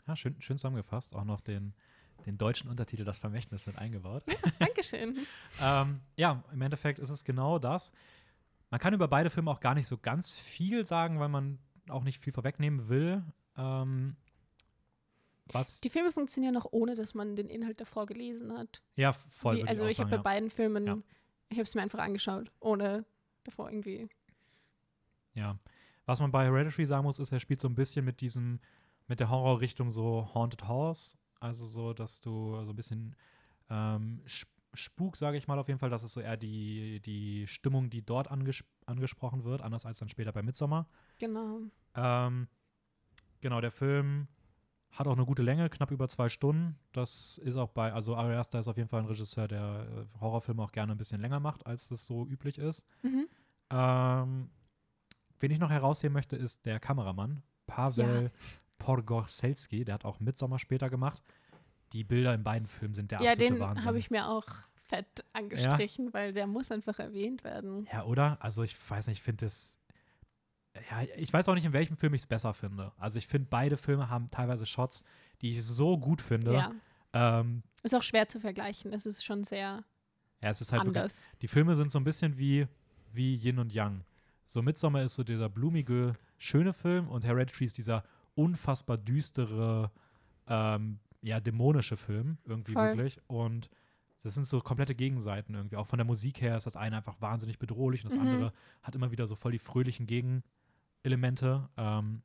Ja, 0.06 0.16
schön, 0.16 0.40
schön 0.40 0.58
zusammengefasst. 0.58 1.14
Auch 1.14 1.24
noch 1.24 1.40
den, 1.40 1.74
den 2.26 2.38
deutschen 2.38 2.70
Untertitel 2.70 3.04
Das 3.04 3.18
Vermächtnis 3.18 3.66
mit 3.66 3.76
eingebaut. 3.76 4.24
Ja, 4.28 4.50
Dankeschön. 4.58 5.18
ähm, 5.62 6.00
ja, 6.16 6.44
im 6.52 6.62
Endeffekt 6.62 6.98
ist 6.98 7.10
es 7.10 7.24
genau 7.24 7.58
das. 7.58 7.92
Man 8.70 8.80
kann 8.80 8.94
über 8.94 9.08
beide 9.08 9.30
Filme 9.30 9.50
auch 9.50 9.60
gar 9.60 9.74
nicht 9.74 9.86
so 9.86 9.96
ganz 9.96 10.36
viel 10.36 10.84
sagen, 10.84 11.18
weil 11.20 11.28
man 11.28 11.58
auch 11.88 12.04
nicht 12.04 12.22
viel 12.22 12.32
vorwegnehmen 12.32 12.88
will. 12.88 13.22
Ähm, 13.56 14.16
was 15.54 15.80
die 15.80 15.90
Filme 15.90 16.12
funktionieren 16.12 16.56
auch 16.56 16.66
ohne, 16.70 16.94
dass 16.94 17.14
man 17.14 17.36
den 17.36 17.48
Inhalt 17.48 17.80
davor 17.80 18.06
gelesen 18.06 18.56
hat. 18.56 18.82
Ja, 18.96 19.12
voll. 19.12 19.56
Die, 19.56 19.68
also 19.68 19.84
ich, 19.84 19.92
ich 19.92 20.00
habe 20.00 20.10
ja. 20.10 20.16
bei 20.16 20.22
beiden 20.22 20.50
Filmen, 20.50 20.86
ja. 20.86 20.98
ich 21.48 21.58
habe 21.58 21.64
es 21.64 21.74
mir 21.74 21.82
einfach 21.82 22.00
angeschaut, 22.00 22.50
ohne 22.60 23.04
davor 23.44 23.70
irgendwie. 23.70 24.08
Ja. 25.34 25.58
Was 26.06 26.20
man 26.20 26.30
bei 26.30 26.44
Hereditary 26.44 26.86
sagen 26.86 27.04
muss, 27.04 27.18
ist, 27.18 27.32
er 27.32 27.40
spielt 27.40 27.60
so 27.60 27.68
ein 27.68 27.74
bisschen 27.74 28.04
mit 28.04 28.20
diesem, 28.20 28.60
mit 29.08 29.20
der 29.20 29.28
Horrorrichtung 29.28 29.90
so 29.90 30.30
Haunted 30.34 30.66
House. 30.66 31.18
Also 31.40 31.66
so, 31.66 31.92
dass 31.92 32.20
du 32.20 32.64
so 32.64 32.70
ein 32.70 32.76
bisschen 32.76 33.14
ähm, 33.70 34.22
Spuk, 34.74 35.16
sage 35.16 35.36
ich 35.36 35.48
mal 35.48 35.58
auf 35.58 35.68
jeden 35.68 35.78
Fall. 35.78 35.90
Das 35.90 36.02
ist 36.02 36.12
so 36.12 36.20
eher 36.20 36.36
die, 36.36 37.00
die 37.00 37.46
Stimmung, 37.46 37.90
die 37.90 38.02
dort 38.02 38.30
anges 38.30 38.64
angesprochen 38.86 39.44
wird, 39.44 39.60
anders 39.60 39.84
als 39.84 39.98
dann 39.98 40.08
später 40.08 40.32
bei 40.32 40.42
Midsommar. 40.42 40.88
Genau. 41.18 41.60
Ähm, 41.94 42.48
genau, 43.40 43.60
der 43.60 43.70
Film 43.70 44.28
hat 44.90 45.06
auch 45.06 45.16
eine 45.16 45.26
gute 45.26 45.42
Länge, 45.42 45.68
knapp 45.68 45.90
über 45.90 46.08
zwei 46.08 46.28
Stunden. 46.28 46.76
Das 46.92 47.38
ist 47.38 47.56
auch 47.56 47.68
bei, 47.68 47.92
also 47.92 48.16
Ari 48.16 48.34
Aster 48.34 48.58
ist 48.58 48.68
auf 48.68 48.76
jeden 48.76 48.88
Fall 48.88 49.00
ein 49.00 49.06
Regisseur, 49.06 49.48
der 49.48 49.86
äh, 49.86 50.20
Horrorfilme 50.20 50.62
auch 50.62 50.72
gerne 50.72 50.92
ein 50.92 50.98
bisschen 50.98 51.20
länger 51.20 51.40
macht, 51.40 51.66
als 51.66 51.90
es 51.90 52.06
so 52.06 52.26
üblich 52.26 52.58
ist. 52.58 52.86
Mhm. 53.02 53.28
Ähm, 53.70 54.50
wen 55.40 55.50
ich 55.50 55.58
noch 55.58 55.70
herausheben 55.70 56.14
möchte, 56.14 56.36
ist 56.36 56.66
der 56.66 56.80
Kameramann, 56.80 57.42
Pavel 57.66 58.24
ja. 58.24 58.30
Porgorzelski. 58.78 59.84
Der 59.84 59.94
hat 59.94 60.04
auch 60.04 60.20
Midsommar 60.20 60.58
später 60.58 60.90
gemacht. 60.90 61.22
Die 61.92 62.04
Bilder 62.04 62.34
in 62.34 62.42
beiden 62.42 62.66
Filmen 62.66 62.94
sind 62.94 63.10
der 63.10 63.20
ja, 63.20 63.30
absolute 63.30 63.60
Wahnsinn. 63.60 63.68
Ja, 63.68 63.74
den 63.74 63.84
habe 63.84 63.98
ich 63.98 64.10
mir 64.10 64.28
auch 64.28 64.46
fett 64.88 65.24
angestrichen, 65.32 66.06
ja. 66.06 66.12
weil 66.14 66.32
der 66.32 66.46
muss 66.46 66.72
einfach 66.72 66.98
erwähnt 66.98 67.44
werden. 67.44 67.86
Ja, 67.92 68.04
oder? 68.04 68.38
Also 68.40 68.62
ich 68.62 68.76
weiß 68.90 69.06
nicht, 69.06 69.18
ich 69.18 69.22
finde 69.22 69.44
das 69.44 69.77
ja, 70.90 71.06
ich 71.16 71.32
weiß 71.32 71.48
auch 71.48 71.54
nicht, 71.54 71.64
in 71.64 71.72
welchem 71.72 71.96
Film 71.96 72.14
ich 72.14 72.22
es 72.22 72.26
besser 72.26 72.54
finde. 72.54 72.92
Also 72.96 73.18
ich 73.18 73.26
finde, 73.26 73.48
beide 73.50 73.76
Filme 73.76 74.10
haben 74.10 74.30
teilweise 74.30 74.66
Shots, 74.66 75.04
die 75.40 75.50
ich 75.50 75.64
so 75.64 75.98
gut 75.98 76.22
finde. 76.22 76.52
Ja. 76.54 76.72
Ähm, 77.12 77.62
ist 77.82 77.94
auch 77.94 78.02
schwer 78.02 78.28
zu 78.28 78.40
vergleichen. 78.40 78.92
Es 78.92 79.06
ist 79.06 79.24
schon 79.24 79.44
sehr 79.44 79.84
ja, 80.40 80.50
es 80.50 80.60
ist 80.60 80.72
halt 80.72 80.82
anders. 80.82 81.24
Wirklich, 81.24 81.38
die 81.40 81.48
Filme 81.48 81.76
sind 81.76 81.90
so 81.90 81.98
ein 81.98 82.04
bisschen 82.04 82.38
wie, 82.38 82.66
wie 83.12 83.34
Yin 83.34 83.58
und 83.58 83.72
Yang. 83.72 84.04
So 84.46 84.62
Midsommar 84.62 85.02
ist 85.02 85.14
so 85.14 85.24
dieser 85.24 85.48
blumige, 85.48 86.14
schöne 86.38 86.72
Film 86.72 87.08
und 87.08 87.24
Hereditary 87.24 87.64
ist 87.64 87.76
dieser 87.76 88.04
unfassbar 88.34 88.96
düstere, 88.96 89.90
ähm, 90.46 91.00
ja, 91.22 91.40
dämonische 91.40 91.96
Film 91.96 92.38
irgendwie 92.44 92.72
Voll. 92.72 92.88
wirklich. 92.88 93.18
Und 93.26 93.68
das 94.22 94.34
sind 94.34 94.46
so 94.46 94.60
komplette 94.60 94.94
Gegenseiten 94.94 95.54
irgendwie. 95.54 95.76
Auch 95.76 95.86
von 95.86 95.98
der 95.98 96.06
Musik 96.06 96.40
her 96.40 96.56
ist 96.56 96.66
das 96.66 96.76
eine 96.76 96.96
einfach 96.96 97.20
wahnsinnig 97.20 97.58
bedrohlich 97.58 98.04
und 98.04 98.12
das 98.12 98.18
mhm. 98.18 98.26
andere 98.26 98.52
hat 98.82 98.94
immer 98.94 99.10
wieder 99.10 99.26
so 99.26 99.34
voll 99.34 99.52
die 99.52 99.58
fröhlichen 99.58 100.06
Gegen 100.06 100.44
Elemente. 101.02 101.68
Ähm, 101.76 102.22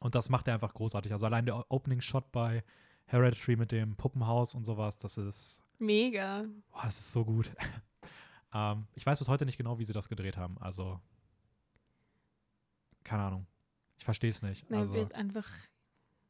und 0.00 0.14
das 0.14 0.28
macht 0.28 0.48
er 0.48 0.54
einfach 0.54 0.74
großartig. 0.74 1.12
Also 1.12 1.26
allein 1.26 1.46
der 1.46 1.70
Opening-Shot 1.70 2.32
bei 2.32 2.64
Hereditary 3.06 3.56
mit 3.56 3.72
dem 3.72 3.96
Puppenhaus 3.96 4.54
und 4.54 4.64
sowas, 4.64 4.98
das 4.98 5.18
ist. 5.18 5.62
Mega. 5.78 6.44
Boah, 6.70 6.82
das 6.84 6.98
ist 6.98 7.12
so 7.12 7.24
gut. 7.24 7.50
ähm, 8.54 8.86
ich 8.94 9.06
weiß 9.06 9.18
bis 9.18 9.28
heute 9.28 9.46
nicht 9.46 9.58
genau, 9.58 9.78
wie 9.78 9.84
sie 9.84 9.92
das 9.92 10.08
gedreht 10.08 10.36
haben. 10.36 10.58
Also. 10.58 11.00
Keine 13.04 13.22
Ahnung. 13.22 13.46
Ich 13.98 14.04
verstehe 14.04 14.30
es 14.30 14.42
nicht. 14.42 14.68
Man 14.70 14.80
also, 14.80 14.94
wird 14.94 15.14
einfach. 15.14 15.48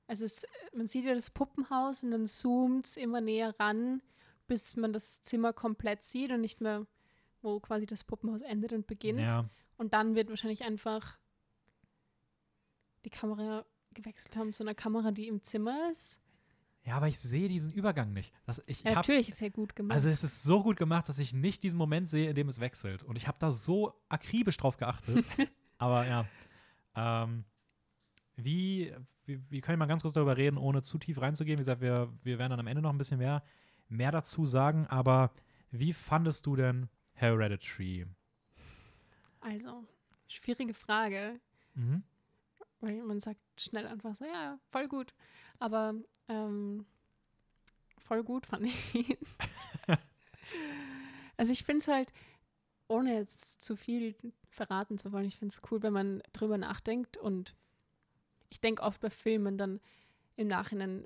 Also 0.07 0.24
es, 0.24 0.46
man 0.72 0.87
sieht 0.87 1.05
ja 1.05 1.14
das 1.14 1.31
Puppenhaus 1.31 2.05
und 2.05 2.12
dann 2.12 2.26
zoomt 2.26 2.87
es 2.87 2.96
immer 2.96 3.20
näher 3.20 3.59
ran, 3.59 4.02
bis 4.46 4.76
man 4.76 4.92
das 4.92 5.22
Zimmer 5.22 5.52
komplett 5.52 6.05
sieht 6.05 6.31
und 6.31 6.42
nicht 6.42 6.61
mehr, 6.61 6.87
wo 7.42 7.59
quasi 7.59 7.87
das 7.87 8.05
Puppenhaus 8.05 8.42
endet 8.42 8.72
und 8.72 8.87
beginnt. 8.87 9.20
Ja. 9.20 9.48
Und 9.79 9.94
dann 9.94 10.14
wird 10.14 10.29
wahrscheinlich 10.29 10.64
einfach 10.64 11.18
die 13.07 13.11
Kamera 13.11 13.64
gewechselt 13.95 14.37
haben 14.37 14.53
zu 14.53 14.62
einer 14.62 14.75
Kamera, 14.75 15.12
die 15.12 15.29
im 15.29 15.40
Zimmer 15.42 15.90
ist. 15.90 16.21
Ja, 16.85 16.97
aber 16.97 17.09
ich 17.09 17.19
sehe 17.19 17.49
diesen 17.49 17.73
Übergang 17.73 18.12
nicht. 18.12 18.33
Das, 18.45 18.62
ich, 18.66 18.83
ja, 18.83 18.90
hab, 18.90 18.97
natürlich 18.97 19.29
ist 19.29 19.40
er 19.42 19.51
gut 19.51 19.75
gemacht. 19.75 19.95
Also 19.95 20.09
es 20.09 20.23
ist 20.23 20.42
so 20.42 20.62
gut 20.62 20.77
gemacht, 20.77 21.09
dass 21.09 21.19
ich 21.19 21.33
nicht 21.33 21.62
diesen 21.62 21.79
Moment 21.79 22.09
sehe, 22.09 22.29
in 22.29 22.37
dem 22.37 22.49
es 22.49 22.61
wechselt. 22.61 23.03
Und 23.03 23.16
ich 23.16 23.27
habe 23.27 23.38
da 23.40 23.51
so 23.51 24.01
akribisch 24.09 24.57
drauf 24.57 24.77
geachtet. 24.77 25.25
aber 25.79 26.07
ja. 26.07 26.27
Ähm, 26.95 27.45
wie, 28.37 28.95
wie, 29.25 29.40
wie 29.51 29.61
können 29.61 29.79
wir 29.79 29.85
mal 29.85 29.87
ganz 29.87 30.03
kurz 30.03 30.14
darüber 30.14 30.37
reden, 30.37 30.59
ohne 30.59 30.83
zu 30.83 30.99
tief 30.99 31.21
reinzugehen? 31.21 31.59
Wie 31.59 31.62
gesagt, 31.62 31.81
wir, 31.81 32.12
wir 32.23 32.38
werden 32.38 32.51
dann 32.51 32.61
am 32.61 32.66
Ende 32.66 32.83
noch 32.83 32.90
ein 32.90 32.99
bisschen 32.99 33.19
mehr, 33.19 33.42
mehr 33.88 34.12
dazu 34.12 34.47
sagen. 34.47 34.87
Aber 34.87 35.33
wie 35.71 35.92
fandest 35.92 36.47
du 36.47 36.55
denn 36.55 36.88
Hereditary? 37.14 38.07
Also, 39.40 39.85
schwierige 40.29 40.75
Frage. 40.75 41.40
Mhm. 41.75 42.05
Weil 42.87 43.03
man 43.03 43.18
sagt 43.18 43.40
schnell 43.59 43.87
einfach 43.87 44.14
so, 44.14 44.25
ja, 44.25 44.61
voll 44.70 44.87
gut. 44.87 45.12
Aber 45.59 45.94
ähm, 46.29 46.87
voll 47.99 48.22
gut 48.22 48.46
fand 48.46 48.66
ich 48.66 48.94
ihn. 48.94 49.18
also 51.37 51.53
ich 51.53 51.64
finde 51.64 51.79
es 51.79 51.88
halt, 51.88 52.12
ohne 52.87 53.14
jetzt 53.14 53.61
zu 53.61 53.75
viel 53.75 54.14
verraten 54.49 54.99
zu 54.99 55.11
wollen, 55.11 55.25
ich 55.25 55.37
finde 55.37 55.53
es 55.53 55.62
cool, 55.70 55.83
wenn 55.83 55.92
man 55.92 56.22
drüber 56.33 56.59
nachdenkt 56.59 57.16
und 57.16 57.57
ich 58.51 58.61
denke 58.61 58.83
oft 58.83 59.01
bei 59.01 59.11
Filmen 59.11 59.59
dann 59.59 59.81
im 60.37 60.46
Nachhinein, 60.46 61.05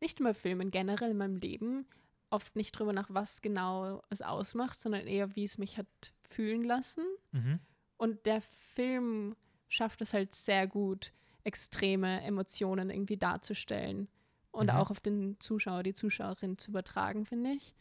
nicht 0.00 0.20
immer 0.20 0.34
Filmen, 0.34 0.70
generell 0.70 1.12
in 1.12 1.16
meinem 1.16 1.36
Leben, 1.36 1.86
oft 2.28 2.56
nicht 2.56 2.72
drüber 2.72 2.92
nach, 2.92 3.08
was 3.08 3.40
genau 3.40 4.02
es 4.10 4.20
ausmacht, 4.20 4.78
sondern 4.78 5.06
eher, 5.06 5.34
wie 5.34 5.44
es 5.44 5.56
mich 5.56 5.78
hat 5.78 6.12
fühlen 6.22 6.62
lassen. 6.62 7.04
Mhm. 7.32 7.58
Und 7.96 8.26
der 8.26 8.42
Film 8.42 9.34
schafft 9.70 10.02
es 10.02 10.12
halt 10.12 10.34
sehr 10.34 10.66
gut, 10.66 11.14
extreme 11.44 12.20
Emotionen 12.22 12.90
irgendwie 12.90 13.16
darzustellen 13.16 14.08
und 14.50 14.66
mhm. 14.66 14.76
auch 14.76 14.90
auf 14.90 15.00
den 15.00 15.40
Zuschauer, 15.40 15.82
die 15.82 15.94
Zuschauerin 15.94 16.58
zu 16.58 16.70
übertragen, 16.70 17.24
finde 17.24 17.52
ich. 17.52 17.74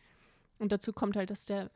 Und 0.60 0.72
dazu 0.72 0.94
kommt 0.94 1.18
halt, 1.18 1.30
dass 1.30 1.44
der, 1.46 1.70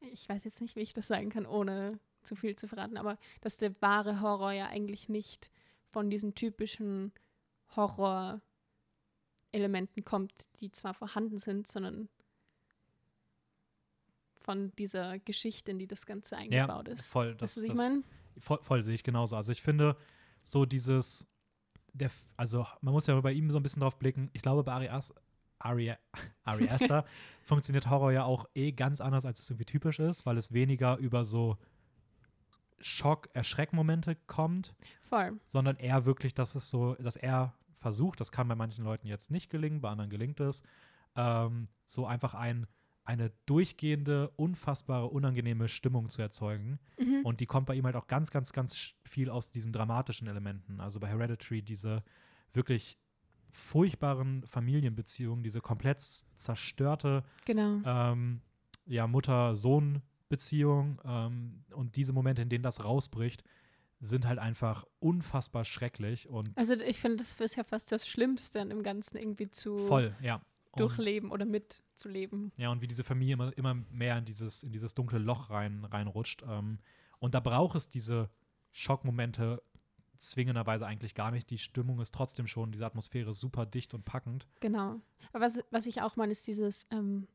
ich 0.00 0.26
weiß 0.26 0.44
jetzt 0.44 0.62
nicht, 0.62 0.74
wie 0.76 0.80
ich 0.80 0.94
das 0.94 1.08
sagen 1.08 1.28
kann, 1.28 1.44
ohne 1.44 2.00
zu 2.22 2.34
viel 2.36 2.56
zu 2.56 2.66
verraten, 2.68 2.96
aber 2.96 3.18
dass 3.40 3.58
der 3.58 3.78
wahre 3.82 4.22
Horror 4.22 4.52
ja 4.52 4.68
eigentlich 4.68 5.10
nicht 5.10 5.50
von 5.90 6.08
diesen 6.08 6.34
typischen 6.34 7.12
Horror-Elementen 7.74 10.04
kommt, 10.04 10.46
die 10.60 10.70
zwar 10.70 10.94
vorhanden 10.94 11.38
sind, 11.38 11.66
sondern 11.66 12.08
von 14.36 14.70
dieser 14.76 15.18
Geschichte, 15.18 15.72
in 15.72 15.78
die 15.78 15.86
das 15.86 16.06
Ganze 16.06 16.36
eingebaut 16.36 16.88
ja, 16.88 16.94
ist. 16.94 17.10
Voll, 17.10 17.34
das, 17.34 17.56
weißt 17.56 17.56
du, 17.56 17.62
was 17.62 17.68
ich 17.68 17.74
meine? 17.74 18.02
Voll, 18.38 18.58
voll 18.62 18.82
sehe 18.82 18.94
ich 18.94 19.02
genauso. 19.02 19.36
Also 19.36 19.52
ich 19.52 19.62
finde 19.62 19.96
so 20.42 20.64
dieses, 20.64 21.26
der, 21.92 22.10
also 22.36 22.66
man 22.80 22.92
muss 22.92 23.06
ja 23.06 23.20
bei 23.20 23.32
ihm 23.32 23.50
so 23.50 23.58
ein 23.58 23.62
bisschen 23.62 23.80
drauf 23.80 23.98
blicken. 23.98 24.30
Ich 24.32 24.42
glaube, 24.42 24.62
bei 24.64 24.72
Ari, 24.72 24.88
As, 24.88 25.14
Ari, 25.58 25.94
Ari 26.44 26.68
Aster 26.68 27.04
funktioniert 27.44 27.90
Horror 27.90 28.12
ja 28.12 28.24
auch 28.24 28.46
eh 28.54 28.72
ganz 28.72 29.00
anders, 29.00 29.26
als 29.26 29.40
es 29.40 29.50
irgendwie 29.50 29.66
typisch 29.66 29.98
ist, 29.98 30.26
weil 30.26 30.36
es 30.36 30.52
weniger 30.52 30.96
über 30.98 31.24
so 31.24 31.56
Schock, 32.80 33.28
Erschreckmomente 33.32 34.16
kommt. 34.26 34.74
Voll. 35.08 35.38
Sondern 35.46 35.76
eher 35.76 36.04
wirklich, 36.04 36.34
dass 36.34 36.54
es 36.54 36.70
so, 36.70 36.94
dass 36.94 37.16
er 37.16 37.54
versucht, 37.74 38.20
das 38.20 38.32
kann 38.32 38.48
bei 38.48 38.54
manchen 38.54 38.84
Leuten 38.84 39.06
jetzt 39.06 39.30
nicht 39.30 39.50
gelingen, 39.50 39.80
bei 39.80 39.90
anderen 39.90 40.10
gelingt 40.10 40.40
es, 40.40 40.62
ähm, 41.16 41.68
so 41.84 42.06
einfach 42.06 42.34
ein 42.34 42.66
eine 43.08 43.32
durchgehende, 43.46 44.28
unfassbare, 44.36 45.06
unangenehme 45.06 45.68
Stimmung 45.68 46.10
zu 46.10 46.20
erzeugen. 46.20 46.78
Mhm. 46.98 47.22
Und 47.24 47.40
die 47.40 47.46
kommt 47.46 47.66
bei 47.66 47.74
ihm 47.74 47.86
halt 47.86 47.96
auch 47.96 48.06
ganz, 48.06 48.30
ganz, 48.30 48.52
ganz 48.52 48.92
viel 49.02 49.30
aus 49.30 49.50
diesen 49.50 49.72
dramatischen 49.72 50.28
Elementen. 50.28 50.78
Also 50.78 51.00
bei 51.00 51.08
Hereditary 51.08 51.62
diese 51.62 52.04
wirklich 52.52 52.98
furchtbaren 53.50 54.44
Familienbeziehungen, 54.46 55.42
diese 55.42 55.62
komplett 55.62 56.02
zerstörte 56.02 57.24
genau. 57.46 57.80
ähm, 57.86 58.42
ja, 58.84 59.06
Mutter-Sohn-Beziehung 59.06 61.00
ähm, 61.02 61.64
und 61.72 61.96
diese 61.96 62.12
Momente, 62.12 62.42
in 62.42 62.50
denen 62.50 62.62
das 62.62 62.84
rausbricht, 62.84 63.42
sind 64.00 64.26
halt 64.26 64.38
einfach 64.38 64.84
unfassbar 65.00 65.64
schrecklich 65.64 66.28
und 66.28 66.50
Also 66.56 66.74
ich 66.74 67.00
finde, 67.00 67.16
das 67.16 67.40
ist 67.40 67.56
ja 67.56 67.64
fast 67.64 67.90
das 67.90 68.06
Schlimmste 68.06 68.60
an 68.60 68.68
dem 68.68 68.82
Ganzen 68.82 69.16
irgendwie 69.16 69.50
zu 69.50 69.78
voll, 69.78 70.14
ja. 70.20 70.42
Durchleben 70.76 71.30
oder 71.30 71.44
mitzuleben. 71.44 72.52
ja, 72.56 72.70
und 72.70 72.80
wie 72.82 72.86
diese 72.88 73.04
Familie 73.04 73.34
immer, 73.34 73.56
immer 73.58 73.74
mehr 73.74 74.18
in 74.18 74.24
dieses, 74.24 74.62
in 74.62 74.72
dieses 74.72 74.94
dunkle 74.94 75.18
Loch 75.18 75.50
rein, 75.50 75.84
reinrutscht. 75.84 76.42
Ähm, 76.46 76.78
und 77.18 77.34
da 77.34 77.40
braucht 77.40 77.76
es 77.76 77.88
diese 77.88 78.30
Schockmomente 78.70 79.62
zwingenderweise 80.18 80.86
eigentlich 80.86 81.14
gar 81.14 81.30
nicht. 81.30 81.48
Die 81.50 81.58
Stimmung 81.58 82.00
ist 82.00 82.14
trotzdem 82.14 82.46
schon, 82.46 82.70
diese 82.72 82.84
Atmosphäre 82.86 83.30
ist 83.30 83.40
super 83.40 83.66
dicht 83.66 83.94
und 83.94 84.04
packend. 84.04 84.46
Genau. 84.60 85.00
Aber 85.32 85.44
was, 85.44 85.60
was 85.70 85.86
ich 85.86 86.02
auch 86.02 86.16
meine, 86.16 86.32
ist 86.32 86.46
dieses 86.46 86.86
ähm, 86.90 87.26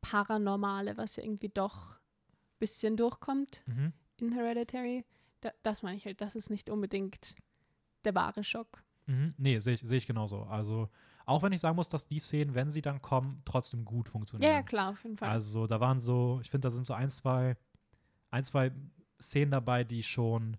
Paranormale, 0.00 0.96
was 0.96 1.16
ja 1.16 1.22
irgendwie 1.24 1.48
doch 1.50 1.96
ein 1.98 2.58
bisschen 2.58 2.96
durchkommt 2.96 3.62
Mhm. 3.66 3.92
in 4.20 4.32
Hereditary. 4.32 5.04
Da, 5.40 5.50
das 5.62 5.82
meine 5.82 5.96
ich 5.96 6.04
halt, 6.06 6.20
das 6.20 6.34
ist 6.36 6.50
nicht 6.50 6.70
unbedingt 6.70 7.34
der 8.04 8.14
wahre 8.14 8.44
Schock. 8.44 8.82
Mhm. 9.06 9.34
Nee, 9.38 9.58
sehe 9.58 9.74
ich, 9.74 9.80
seh 9.80 9.96
ich 9.96 10.06
genauso. 10.06 10.42
Also, 10.44 10.88
auch 11.30 11.42
wenn 11.42 11.52
ich 11.52 11.60
sagen 11.60 11.76
muss, 11.76 11.88
dass 11.88 12.06
die 12.06 12.18
Szenen, 12.18 12.54
wenn 12.54 12.70
sie 12.70 12.82
dann 12.82 13.00
kommen, 13.00 13.42
trotzdem 13.44 13.84
gut 13.84 14.08
funktionieren. 14.08 14.52
ja, 14.52 14.62
klar, 14.62 14.90
auf 14.90 15.02
jeden 15.04 15.16
Fall. 15.16 15.28
Also, 15.28 15.66
da 15.66 15.80
waren 15.80 16.00
so, 16.00 16.38
ich 16.42 16.50
finde, 16.50 16.66
da 16.66 16.70
sind 16.70 16.84
so 16.84 16.92
ein, 16.94 17.08
zwei, 17.08 17.56
ein, 18.30 18.44
zwei 18.44 18.72
Szenen 19.20 19.50
dabei, 19.50 19.84
die 19.84 20.02
schon, 20.02 20.56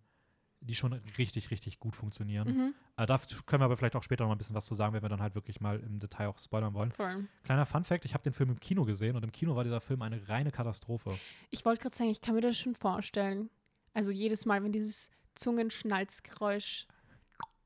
die 0.61 0.75
schon 0.75 0.93
richtig, 1.17 1.51
richtig 1.51 1.79
gut 1.79 1.95
funktionieren. 1.95 2.47
mhm, 2.47 2.73
Äh, 2.97 3.05
da 3.05 3.19
können 3.45 3.61
wir 3.61 3.65
aber 3.65 3.77
vielleicht 3.77 3.95
auch 3.95 4.03
später 4.03 4.23
noch 4.23 4.29
mal 4.29 4.35
ein 4.35 4.37
bisschen 4.37 4.55
was 4.55 4.65
zu 4.65 4.75
sagen, 4.75 4.93
wenn 4.93 5.01
wir 5.01 5.09
dann 5.09 5.21
halt 5.21 5.33
wirklich 5.35 5.59
mal 5.59 5.79
im 5.79 5.97
Detail 5.99 6.27
auch 6.27 6.37
spoilern 6.37 6.73
wollen. 6.73 6.91
voll. 6.91 7.27
Kleiner 7.43 7.65
Fun-Fact: 7.65 8.05
Ich 8.05 8.13
habe 8.13 8.23
den 8.23 8.33
Film 8.33 8.49
im 8.51 8.59
Kino 8.59 8.85
gesehen 8.85 9.15
und 9.15 9.23
im 9.23 9.31
Kino 9.31 9.55
war 9.55 9.63
dieser 9.63 9.81
Film 9.81 10.01
eine 10.03 10.27
reine 10.29 10.51
Katastrophe. 10.51 11.17
Ich 11.49 11.65
wollte 11.65 11.81
gerade 11.81 11.95
sagen, 11.95 12.09
ich 12.11 12.21
kann 12.21 12.35
mir 12.35 12.41
das 12.41 12.57
schon 12.57 12.75
vorstellen. 12.75 13.49
Also 13.93 14.11
jedes 14.11 14.45
Mal, 14.45 14.63
wenn 14.63 14.71
dieses 14.71 15.09
Zungenschnalzgeräusch 15.35 16.85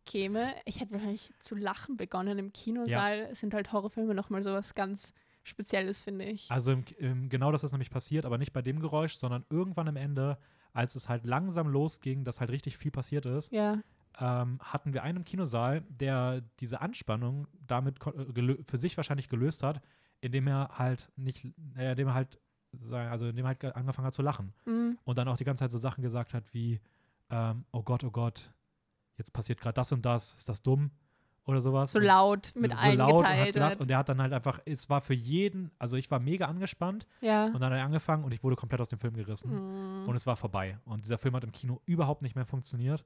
käme, 0.06 0.54
ich 0.66 0.80
hätte 0.80 0.92
wahrscheinlich 0.94 1.32
zu 1.40 1.56
lachen 1.56 1.98
begonnen 1.98 2.38
im 2.40 2.54
Kinosaal. 2.54 3.28
Es 3.32 3.40
sind 3.40 3.54
halt 3.54 3.72
Horrorfilme 3.72 4.14
nochmal 4.14 4.44
so 4.44 4.52
was 4.54 4.74
ganz 4.76 5.14
Spezielles, 5.44 6.02
finde 6.02 6.26
ich. 6.26 6.50
Also 6.52 6.72
im, 6.72 6.84
im, 6.98 7.30
genau 7.30 7.52
das 7.52 7.64
ist 7.64 7.72
nämlich 7.72 7.92
passiert, 7.92 8.26
aber 8.26 8.38
nicht 8.38 8.54
bei 8.54 8.62
dem 8.62 8.80
Geräusch, 8.80 9.16
sondern 9.18 9.46
irgendwann 9.50 9.88
am 9.88 9.96
Ende, 9.96 10.38
als 10.74 10.96
es 10.96 11.08
halt 11.10 11.26
langsam 11.26 11.68
losging, 11.68 12.24
dass 12.24 12.40
halt 12.40 12.50
richtig 12.50 12.78
viel 12.78 12.92
passiert 12.92 13.26
ist, 13.26 13.52
ja, 13.52 13.80
ähm, 14.20 14.60
hatten 14.62 14.94
wir 14.94 15.04
einen 15.04 15.18
im 15.20 15.24
Kinosaal, 15.26 15.84
der 15.90 16.42
diese 16.62 16.82
Anspannung 16.82 17.48
damit 17.68 18.00
äh, 18.08 18.56
für 18.66 18.78
sich 18.78 18.96
wahrscheinlich 18.98 19.28
gelöst 19.30 19.62
hat, 19.62 19.82
indem 20.22 20.48
er 20.48 20.70
halt 20.80 21.12
nicht, 21.16 21.46
äh, 21.78 21.92
indem 21.92 22.08
er 22.08 22.14
halt, 22.16 22.40
also 22.92 23.28
indem 23.28 23.46
er 23.46 23.50
halt 23.50 23.60
ge- 23.60 23.72
angefangen 23.74 24.08
hat 24.08 24.14
zu 24.14 24.22
lachen. 24.22 24.54
mm, 24.66 24.92
Und 25.04 25.18
dann 25.18 25.28
auch 25.28 25.38
die 25.38 25.44
ganze 25.44 25.64
Zeit 25.66 25.72
so 25.72 25.78
Sachen 25.78 26.02
gesagt 26.02 26.34
hat 26.34 26.54
wie, 26.54 26.80
ähm, 27.30 27.66
oh 27.72 27.84
Gott, 27.84 28.04
oh 28.04 28.12
Gott, 28.12 28.52
jetzt 29.18 29.32
passiert 29.34 29.60
gerade 29.62 29.74
das 29.76 29.92
und 29.92 30.06
das, 30.06 30.36
ist 30.36 30.50
das 30.50 30.62
dumm? 30.62 30.92
Oder 31.48 31.62
sowas. 31.62 31.92
so 31.92 32.00
Und- 32.00 32.06
laut 32.06 32.54
mit 32.56 32.72
so 32.72 32.78
allen 32.80 32.98
laut 32.98 33.14
und, 33.14 33.20
geteilt. 33.20 33.54
gelacht, 33.54 33.72
hat. 33.74 33.82
und 33.82 33.88
der 33.88 33.98
hat 34.00 34.10
dann 34.10 34.20
halt 34.20 34.34
einfach, 34.34 34.60
es 34.66 34.90
war 34.90 35.02
für 35.02 35.14
jeden, 35.14 35.70
also 35.78 35.96
ich 35.96 36.10
war 36.10 36.20
mega 36.20 36.48
angespannt 36.48 37.06
ja. 37.22 37.46
und 37.46 37.60
dann 37.62 37.72
hat 37.72 37.78
er 37.80 37.86
angefangen 37.86 38.24
und 38.24 38.32
ich 38.34 38.42
wurde 38.44 38.56
komplett 38.56 38.82
aus 38.82 38.90
dem 38.90 38.98
Film 38.98 39.14
gerissen 39.14 39.52
Mm. 39.54 40.10
und 40.10 40.16
es 40.16 40.26
war 40.26 40.36
vorbei. 40.38 40.80
Und 40.86 41.06
dieser 41.06 41.20
Film 41.20 41.36
hat 41.36 41.44
im 41.44 41.52
Kino 41.52 41.82
überhaupt 41.86 42.24
nicht 42.24 42.36
mehr 42.36 42.46
funktioniert. 42.48 43.06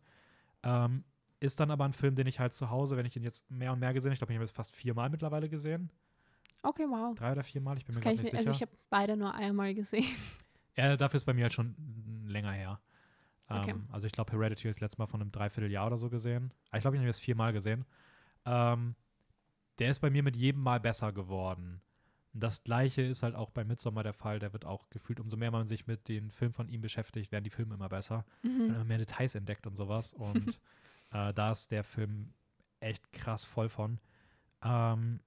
Ähm, 0.64 1.04
ist 1.42 1.60
dann 1.60 1.70
aber 1.70 1.84
ein 1.84 1.92
Film, 1.92 2.16
den 2.16 2.28
ich 2.28 2.40
halt 2.40 2.54
zu 2.54 2.70
Hause, 2.70 2.96
wenn 2.96 3.06
ich 3.06 3.16
ihn 3.18 3.24
jetzt 3.24 3.50
mehr 3.52 3.74
und 3.74 3.80
mehr 3.80 3.94
gesehen, 3.94 4.14
ich 4.14 4.20
glaube, 4.20 4.32
ich 4.32 4.38
habe 4.38 4.44
ihn 4.44 4.48
jetzt 4.48 4.56
fast 4.56 4.74
viermal 4.74 5.10
mittlerweile 5.10 5.50
gesehen. 5.50 5.90
Okay, 6.64 6.86
wow. 6.90 7.14
Drei 7.16 7.34
oder 7.34 7.44
viermal, 7.44 7.78
ich 7.78 7.86
bin 7.86 7.94
Das 7.96 8.04
mir 8.04 8.12
ich 8.14 8.20
nicht 8.22 8.32
nicht, 8.34 8.36
also 8.40 8.54
sicher. 8.54 8.66
ich 8.66 8.70
habe 8.70 8.82
beide 8.90 9.18
nur 9.18 9.34
einmal 9.34 9.74
gesehen. 9.74 10.06
Ja, 10.78 10.96
dafür 10.96 11.18
ist 11.18 11.26
bei 11.26 11.34
mir 11.34 11.44
halt 11.44 11.54
schon 11.54 11.76
länger 12.26 12.52
her. 12.54 12.80
Ähm, 13.50 13.58
Okay. 13.64 13.76
Also 13.92 14.08
ich 14.08 14.14
glaube, 14.14 14.32
Hereditary 14.34 14.70
ist 14.70 14.80
letztes 14.82 14.98
Mal 14.98 15.08
von 15.08 15.22
einem 15.22 15.32
Dreivierteljahr 15.32 15.88
oder 15.88 15.98
so 15.98 16.10
gesehen. 16.10 16.54
Aber 16.70 16.78
Ich 16.78 16.82
glaube, 16.82 16.98
ich 16.98 17.00
habe 17.00 17.08
jetzt 17.08 17.22
viermal 17.22 17.54
gesehen. 17.54 17.86
Ähm, 18.46 18.96
der 19.80 19.92
ist 19.92 20.00
bei 20.00 20.10
mir 20.10 20.24
mit 20.24 20.36
jedem 20.38 20.62
Mal 20.62 20.80
besser 20.80 21.12
geworden. 21.14 21.82
Das 22.34 22.64
gleiche 22.64 23.02
ist 23.02 23.24
halt 23.24 23.36
auch 23.36 23.50
bei 23.50 23.64
Midsommar 23.64 24.04
der 24.04 24.14
Fall. 24.14 24.40
Der 24.40 24.54
wird 24.54 24.66
auch 24.66 24.90
gefühlt, 24.90 25.20
umso 25.20 25.36
mehr 25.38 25.52
man 25.52 25.66
sich 25.66 25.88
mit 25.88 26.08
den 26.10 26.30
Filmen 26.30 26.54
von 26.54 26.70
ihm 26.70 26.82
beschäftigt, 26.82 27.32
werden 27.32 27.44
die 27.44 27.50
Filme 27.50 27.74
immer 27.76 27.90
besser. 27.90 28.26
Man 28.44 28.70
Mhm. 28.70 28.76
immer 28.76 28.86
mehr 28.86 28.98
Details 29.00 29.36
entdeckt 29.36 29.66
und 29.66 29.76
sowas. 29.76 30.14
Und 30.14 30.60
äh, 31.12 31.34
da 31.34 31.52
ist 31.52 31.72
der 31.72 31.84
Film 31.84 32.34
echt 32.82 33.12
krass 33.12 33.46
voll 33.46 33.68
von. 33.70 34.00
Ähm, 34.64 35.22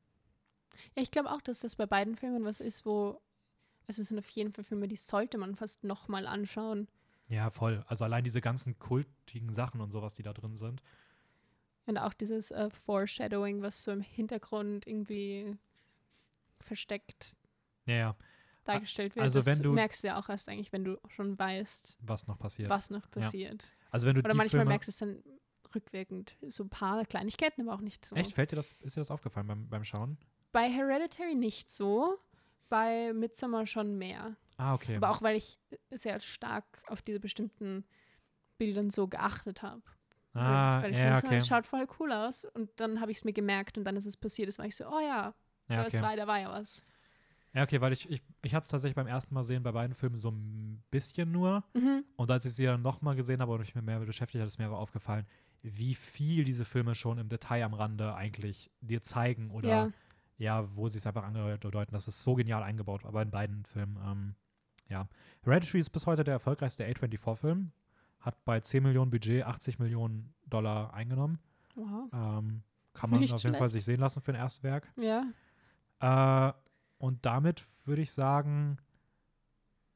Ja, 0.95 1.03
ich 1.03 1.11
glaube 1.11 1.31
auch, 1.31 1.41
dass 1.43 1.61
das 1.61 1.77
bei 1.77 1.87
beiden 1.87 2.17
Filmen 2.17 2.45
was 2.45 2.61
ist, 2.61 2.87
wo 2.87 3.21
also 3.89 4.01
es 4.03 4.09
sind 4.09 4.19
auf 4.19 4.29
jeden 4.31 4.53
Fall 4.53 4.65
Filme, 4.65 4.87
die 4.89 4.97
sollte 4.97 5.39
man 5.39 5.57
fast 5.57 5.83
nochmal 5.85 6.27
anschauen. 6.27 6.89
Ja, 7.29 7.51
voll. 7.51 7.85
Also 7.89 8.05
allein 8.05 8.25
diese 8.25 8.41
ganzen 8.41 8.79
kultigen 8.79 9.53
Sachen 9.53 9.81
und 9.81 9.91
sowas, 9.91 10.15
die 10.15 10.23
da 10.23 10.33
drin 10.33 10.55
sind. 10.55 10.83
Und 11.87 11.99
auch 11.99 12.13
dieses 12.13 12.51
äh, 12.51 12.71
Foreshadowing, 12.71 13.63
was 13.63 13.83
so 13.83 13.91
im 13.93 14.01
Hintergrund 14.03 14.87
irgendwie 14.87 15.57
versteckt 16.61 17.35
Ja, 17.87 17.95
ja, 17.95 18.17
dargestellt 18.65 19.17
wird. 19.17 19.25
also 19.25 19.41
das 19.41 19.47
wenn 19.47 19.63
du- 19.63 19.73
merkst 19.73 20.03
du 20.03 20.07
ja 20.09 20.19
auch 20.19 20.29
erst 20.29 20.49
eigentlich, 20.49 20.73
wenn 20.73 20.85
du 20.85 20.99
schon 21.09 21.39
weißt, 21.39 21.99
was 22.03 22.27
noch 22.29 22.39
passiert. 22.39 22.69
was 22.71 22.91
noch 22.91 23.11
passiert. 23.11 23.73
Also 23.91 24.07
wenn 24.07 24.15
du 24.15 24.21
Oder 24.21 24.35
manchmal 24.35 24.61
Filme, 24.61 24.65
merkst 24.67 24.89
du 24.89 24.91
es 24.93 24.97
dann 24.99 25.23
rückwirkend. 25.75 26.37
So 26.47 26.65
ein 26.65 26.69
paar 26.71 27.05
Kleinigkeiten, 27.05 27.63
aber 27.63 27.75
auch 27.75 27.81
nicht 27.81 28.05
so. 28.05 28.15
Echt? 28.15 28.33
Fällt 28.33 28.53
dir 28.53 28.57
das, 28.57 28.71
ist 28.81 28.97
dir 28.97 29.01
das 29.01 29.11
aufgefallen 29.11 29.47
beim, 29.47 29.69
beim 29.69 29.85
Schauen? 29.85 30.19
Bei 30.53 30.69
Hereditary 30.71 31.35
nicht 31.35 31.71
so, 31.71 32.19
bei 32.69 33.13
Midsommar 33.13 33.67
schon 33.67 33.97
mehr. 33.99 34.37
Ah, 34.63 34.75
okay. 34.75 34.97
Aber 34.97 35.11
auch, 35.11 35.23
weil 35.23 35.37
ich 35.37 35.59
sehr 35.91 36.21
stark 36.21 36.65
auf 36.87 37.03
diese 37.03 37.19
bestimmten 37.19 37.85
Bildern 38.59 38.91
so 38.91 39.09
geachtet 39.09 39.63
habe. 39.63 39.83
ah, 40.35 40.81
weil 40.83 40.93
ich 40.93 40.99
ja, 40.99 41.15
fand, 41.15 41.25
okay. 41.25 41.37
es 41.39 41.49
schaut 41.49 41.67
voll 41.67 41.87
cool 41.99 42.13
aus. 42.13 42.45
Und 42.45 42.71
dann 42.77 43.01
habe 43.01 43.11
ich 43.11 43.19
es 43.19 43.25
mir 43.25 43.33
gemerkt 43.33 43.77
und 43.77 43.83
dann 43.85 43.97
ist 43.97 44.07
es 44.07 44.17
passiert. 44.17 44.47
Das 44.47 44.59
war 44.59 44.67
ich 44.67 44.77
so, 44.77 44.87
oh 44.87 45.01
ja, 45.01 45.35
Ja, 45.69 45.83
das 45.83 45.95
okay. 45.95 46.03
war, 46.03 46.17
da 46.17 46.27
war 46.29 46.39
ja 46.39 46.51
was. 46.51 46.85
Ja, 47.55 47.65
okay, 47.65 47.81
weil 47.81 47.93
ich, 47.93 48.09
ich, 48.09 48.23
ich 48.43 48.55
hatte 48.55 48.65
es 48.65 48.69
tatsächlich 48.71 48.95
beim 48.95 49.09
ersten 49.09 49.35
Mal 49.35 49.43
sehen 49.43 49.63
bei 49.65 49.73
beiden 49.73 49.95
Filmen 49.97 50.17
so 50.17 50.31
ein 50.31 50.83
bisschen 50.91 51.33
nur. 51.33 51.65
Mhm. 51.75 52.05
Und 52.17 52.31
als 52.31 52.45
ich 52.45 52.55
sie 52.55 52.65
dann 52.65 52.83
nochmal 52.83 53.17
gesehen 53.17 53.41
habe 53.43 53.53
und 53.53 53.59
mich 53.59 53.75
mehr 53.75 53.99
beschäftigt 53.99 54.41
habe, 54.41 54.47
ist 54.47 54.59
mir 54.59 54.67
aber 54.67 54.79
aufgefallen, 54.79 55.27
wie 55.63 55.95
viel 55.97 56.45
diese 56.45 56.65
Filme 56.65 56.95
schon 56.95 57.19
im 57.19 57.29
Detail 57.29 57.65
am 57.65 57.75
Rande 57.75 58.15
eigentlich 58.15 58.71
dir 58.81 59.03
zeigen 59.03 59.51
oder 59.51 59.69
Ja. 59.69 59.93
ja, 60.39 60.77
wo 60.77 60.89
sie 60.89 60.99
es 60.99 61.07
einfach 61.07 61.25
andeuten. 61.25 61.93
Das 61.93 62.07
ist 62.09 62.23
so 62.23 62.35
genial 62.35 62.63
eingebaut, 62.63 63.05
aber 63.05 63.23
in 63.23 63.31
beiden 63.33 63.65
Filmen. 63.65 63.99
Ähm, 64.05 64.35
ja. 64.93 65.09
Hereditary 65.43 65.81
ist 65.81 65.91
bis 65.91 66.07
heute 66.07 66.23
der 66.23 66.35
erfolgreichste 66.35 66.87
A24-Film. 66.87 67.73
Hat 68.21 68.45
bei 68.45 68.61
10 68.61 68.83
Millionen 68.85 69.11
Budget 69.11 69.45
80 69.45 69.81
Millionen 69.81 70.33
Dollar 70.47 70.95
eingenommen. 70.95 71.41
Wow. 71.75 72.09
Ähm, 72.13 72.63
kann 72.95 73.11
man 73.11 73.21
Nicht 73.21 73.35
auf 73.35 73.43
jeden 73.43 73.57
Fall 73.57 73.69
sich 73.69 73.85
sehen 73.85 74.01
lassen 74.01 74.21
für 74.21 74.33
ein 74.33 74.37
Erstwerk. 74.37 74.93
Ja. 74.97 75.25
Äh, 76.01 76.53
und 76.99 77.27
damit 77.27 77.65
würde 77.87 78.03
ich 78.03 78.13
sagen, 78.13 78.77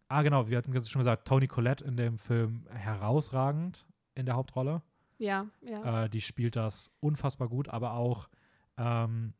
ah 0.08 0.22
genau, 0.22 0.48
wir 0.48 0.58
hatten 0.58 0.72
schon 0.84 1.00
gesagt, 1.00 1.28
Toni 1.28 1.46
Collette 1.46 1.84
in 1.84 1.96
dem 1.96 2.18
Film 2.18 2.66
herausragend 2.70 3.86
in 4.14 4.26
der 4.26 4.34
Hauptrolle. 4.34 4.82
Ja, 5.18 5.46
ja. 5.60 6.04
Äh, 6.04 6.08
die 6.10 6.20
spielt 6.20 6.56
das 6.56 6.90
unfassbar 7.00 7.48
gut, 7.48 7.68
aber 7.68 7.92
auch 7.92 8.28
ähm, 8.76 9.34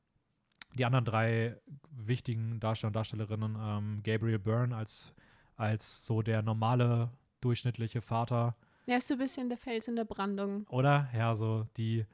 die 0.75 0.85
anderen 0.85 1.05
drei 1.05 1.57
wichtigen 1.91 2.61
Darsteller 2.61 2.89
und 2.89 2.97
Darstellerinnen, 2.97 3.57
ähm, 3.59 4.03
Gabriel 4.03 4.39
Byrne 4.39 4.77
als, 4.77 5.15
als 5.57 6.05
so 6.07 6.23
der 6.23 6.43
normale, 6.43 7.11
durchschnittliche 7.41 8.01
Vater, 8.01 8.57
Er 8.87 8.99
ist 8.99 9.09
so 9.09 9.15
ein 9.15 9.19
bisschen 9.19 9.49
der 9.49 9.59
Fels 9.59 9.89
in 9.89 9.97
der 9.97 10.05
Brandung. 10.05 10.67
oder? 10.69 11.09
Ja, 11.15 11.35
so 11.35 11.67
die, 11.77 12.05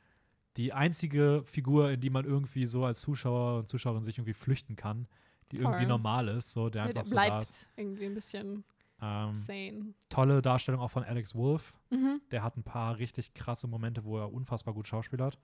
die 0.56 0.72
einzige 0.72 1.42
Figur, 1.44 1.90
in 1.90 2.00
die 2.00 2.10
man 2.10 2.24
irgendwie 2.24 2.66
so 2.66 2.84
als 2.84 3.00
Zuschauer 3.00 3.58
und 3.60 3.68
Zuschauerin 3.68 4.02
sich 4.02 4.18
irgendwie 4.18 4.34
flüchten 4.34 4.76
kann, 4.76 5.06
die 5.50 5.56
Voll. 5.56 5.66
irgendwie 5.66 5.86
normal 5.86 6.28
ist, 6.28 6.52
so 6.52 6.68
der 6.70 6.84
Der 6.84 6.88
einfach 6.96 7.06
so 7.06 7.14
da 7.16 7.22
bleibt 7.26 7.42
ist. 7.50 7.70
irgendwie 7.76 8.06
ein 8.06 8.14
bisschen 8.14 8.64
Ähm, 9.02 9.34
sane. 9.34 9.94
tolle 10.08 10.40
Darstellung 10.42 10.80
auch 10.80 10.90
von 10.90 11.02
Alex 11.04 11.34
Wolff. 11.34 11.74
Mhm. 11.90 12.20
Der 12.30 12.42
hat 12.42 12.56
ein 12.56 12.62
paar 12.62 12.98
richtig 12.98 13.34
krasse 13.34 13.66
Momente, 13.68 14.04
wo 14.04 14.18
er 14.18 14.32
unfassbar 14.32 14.72
gut 14.74 14.86
schauspielert. 14.88 15.38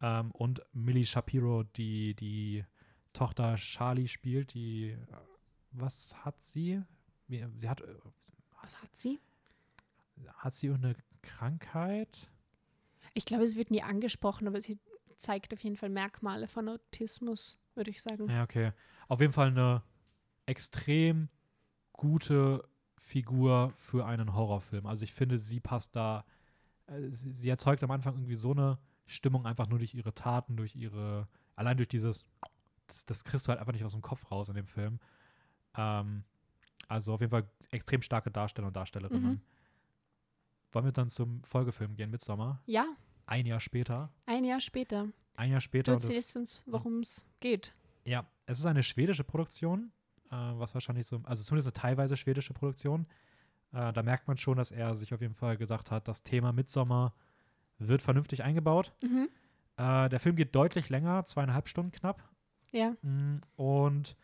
Ähm, 0.00 0.30
und 0.32 0.60
Millie 0.72 1.06
Shapiro, 1.06 1.62
die 1.76 2.14
die 2.14 2.64
Tochter 3.12 3.54
Charlie 3.56 4.08
spielt, 4.08 4.52
die 4.54 4.90
äh, 4.90 4.96
was 5.72 6.14
hat 6.24 6.34
sie? 6.44 6.82
Wie, 7.32 7.46
sie 7.56 7.68
hat 7.68 7.80
äh, 7.80 7.94
Was 8.60 8.82
hat 8.82 8.94
sie? 8.94 9.18
hat 10.36 10.52
sie 10.52 10.70
eine 10.70 10.94
Krankheit? 11.22 12.30
Ich 13.14 13.24
glaube, 13.24 13.44
es 13.44 13.56
wird 13.56 13.70
nie 13.70 13.82
angesprochen, 13.82 14.46
aber 14.46 14.60
sie 14.60 14.78
zeigt 15.16 15.54
auf 15.54 15.60
jeden 15.60 15.76
Fall 15.76 15.88
Merkmale 15.88 16.46
von 16.46 16.68
Autismus, 16.68 17.58
würde 17.74 17.90
ich 17.90 18.02
sagen. 18.02 18.28
Ja, 18.28 18.42
okay. 18.42 18.72
Auf 19.08 19.20
jeden 19.20 19.32
Fall 19.32 19.48
eine 19.48 19.82
extrem 20.44 21.30
gute 21.92 22.68
Figur 22.98 23.72
für 23.76 24.04
einen 24.04 24.34
Horrorfilm. 24.34 24.86
Also 24.86 25.04
ich 25.04 25.14
finde, 25.14 25.38
sie 25.38 25.60
passt 25.60 25.96
da, 25.96 26.26
äh, 26.86 27.08
sie, 27.08 27.32
sie 27.32 27.48
erzeugt 27.48 27.82
am 27.82 27.90
Anfang 27.90 28.14
irgendwie 28.16 28.34
so 28.34 28.50
eine 28.50 28.78
Stimmung 29.06 29.46
einfach 29.46 29.68
nur 29.68 29.78
durch 29.78 29.94
ihre 29.94 30.14
Taten, 30.14 30.56
durch 30.56 30.76
ihre, 30.76 31.28
allein 31.56 31.78
durch 31.78 31.88
dieses, 31.88 32.26
das, 32.88 33.06
das 33.06 33.24
kriegst 33.24 33.46
du 33.46 33.50
halt 33.50 33.58
einfach 33.58 33.72
nicht 33.72 33.84
aus 33.84 33.92
dem 33.92 34.02
Kopf 34.02 34.30
raus 34.30 34.50
in 34.50 34.54
dem 34.54 34.66
Film. 34.66 35.00
Ähm, 35.74 36.24
also 36.88 37.14
auf 37.14 37.20
jeden 37.20 37.30
Fall 37.30 37.48
extrem 37.70 38.02
starke 38.02 38.30
Darsteller 38.30 38.68
und 38.68 38.76
Darstellerinnen. 38.76 39.22
Mhm. 39.34 39.40
wollen 40.72 40.84
wir 40.86 40.92
dann 40.92 41.10
zum 41.10 41.42
Folgefilm 41.44 41.94
gehen, 41.96 42.10
Midsommar? 42.10 42.62
Ja, 42.66 42.86
Ein 43.26 43.44
Jahr 43.46 43.60
später. 43.60 44.10
ein 44.26 44.44
Jahr 44.44 44.60
später. 44.60 45.08
Ein 45.36 45.50
Jahr 45.50 45.60
Du 45.60 45.64
später. 45.64 45.92
und 45.92 46.02
das- 46.02 46.08
erzählst 46.08 46.36
uns, 46.36 46.62
worum 46.66 47.00
es 47.00 47.26
geht. 47.40 47.74
Ja, 48.04 48.26
es 48.46 48.58
ist 48.58 48.66
eine 48.66 48.82
schwedische 48.82 49.22
Produktion, 49.24 49.92
äh, 50.30 50.34
was 50.34 50.72
wahrscheinlich 50.74 51.06
so, 51.06 51.20
also 51.24 51.42
zumindest 51.44 51.68
eine 51.68 51.72
teilweise 51.74 52.16
schwedische 52.16 52.54
Produktion. 52.54 53.06
Äh, 53.72 53.92
da 53.92 54.02
merkt 54.02 54.28
man 54.28 54.36
schon, 54.38 54.56
dass 54.56 54.72
er 54.72 54.94
sich 54.94 55.12
auf 55.14 55.20
jeden 55.20 55.34
Fall 55.34 55.56
gesagt 55.58 55.90
hat, 55.90 56.08
das 56.08 56.22
Thema 56.22 56.52
Midsommar 56.52 57.14
wird 57.78 58.00
vernünftig 58.02 58.42
eingebaut. 58.42 58.92
Mhm. 59.02 59.28
Äh, 59.76 60.08
der 60.08 60.20
Film 60.20 60.36
geht 60.36 60.54
deutlich 60.54 60.88
länger, 60.88 61.24
zweieinhalb 61.26 61.68
Stunden 61.68 61.92
knapp. 61.92 62.22
Ja. 62.70 62.90
Mm, 63.02 63.40
Und 63.56 64.16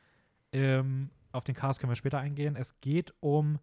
ähm, 0.53 1.11
auf 1.33 1.45
den 1.45 1.55
Cast 1.55 1.81
können 1.81 1.91
wir 1.91 1.97
später 1.97 2.19
eingehen. 2.19 2.57
Es 2.57 2.81
geht 2.81 3.15
um, 3.21 3.59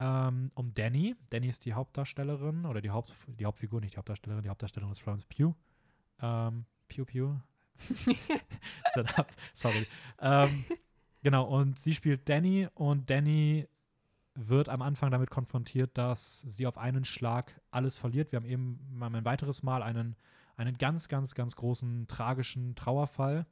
ähm, 0.00 0.50
um 0.54 0.72
Danny. 0.74 1.16
Danny 1.30 1.48
ist 1.48 1.64
die 1.64 1.74
Hauptdarstellerin 1.74 2.64
oder 2.64 2.80
die, 2.80 2.90
Haupt, 2.90 3.14
die 3.26 3.46
Hauptfigur, 3.46 3.80
nicht 3.80 3.94
die 3.94 3.98
Hauptdarstellerin, 3.98 4.42
die 4.42 4.48
Hauptdarstellerin 4.48 4.92
ist 4.92 5.00
Florence 5.00 5.26
Pugh. 5.26 5.54
Ähm, 6.20 6.64
ja 7.12 7.42
da- 8.94 9.26
Sorry. 9.52 9.86
Ähm, 10.20 10.64
genau, 11.22 11.44
und 11.44 11.78
sie 11.78 11.94
spielt 11.94 12.28
Danny 12.28 12.68
und 12.74 13.08
Danny 13.10 13.68
wird 14.34 14.68
am 14.68 14.82
Anfang 14.82 15.10
damit 15.10 15.30
konfrontiert, 15.30 15.96
dass 15.98 16.40
sie 16.40 16.66
auf 16.66 16.78
einen 16.78 17.04
Schlag 17.04 17.60
alles 17.70 17.96
verliert. 17.96 18.32
Wir 18.32 18.36
haben 18.38 18.46
eben 18.46 18.78
mal 18.90 19.14
ein 19.14 19.24
weiteres 19.24 19.62
Mal 19.62 19.82
einen, 19.82 20.16
einen 20.56 20.78
ganz, 20.78 21.08
ganz, 21.08 21.34
ganz 21.34 21.56
großen 21.56 22.06
tragischen 22.06 22.74
Trauerfall, 22.76 23.46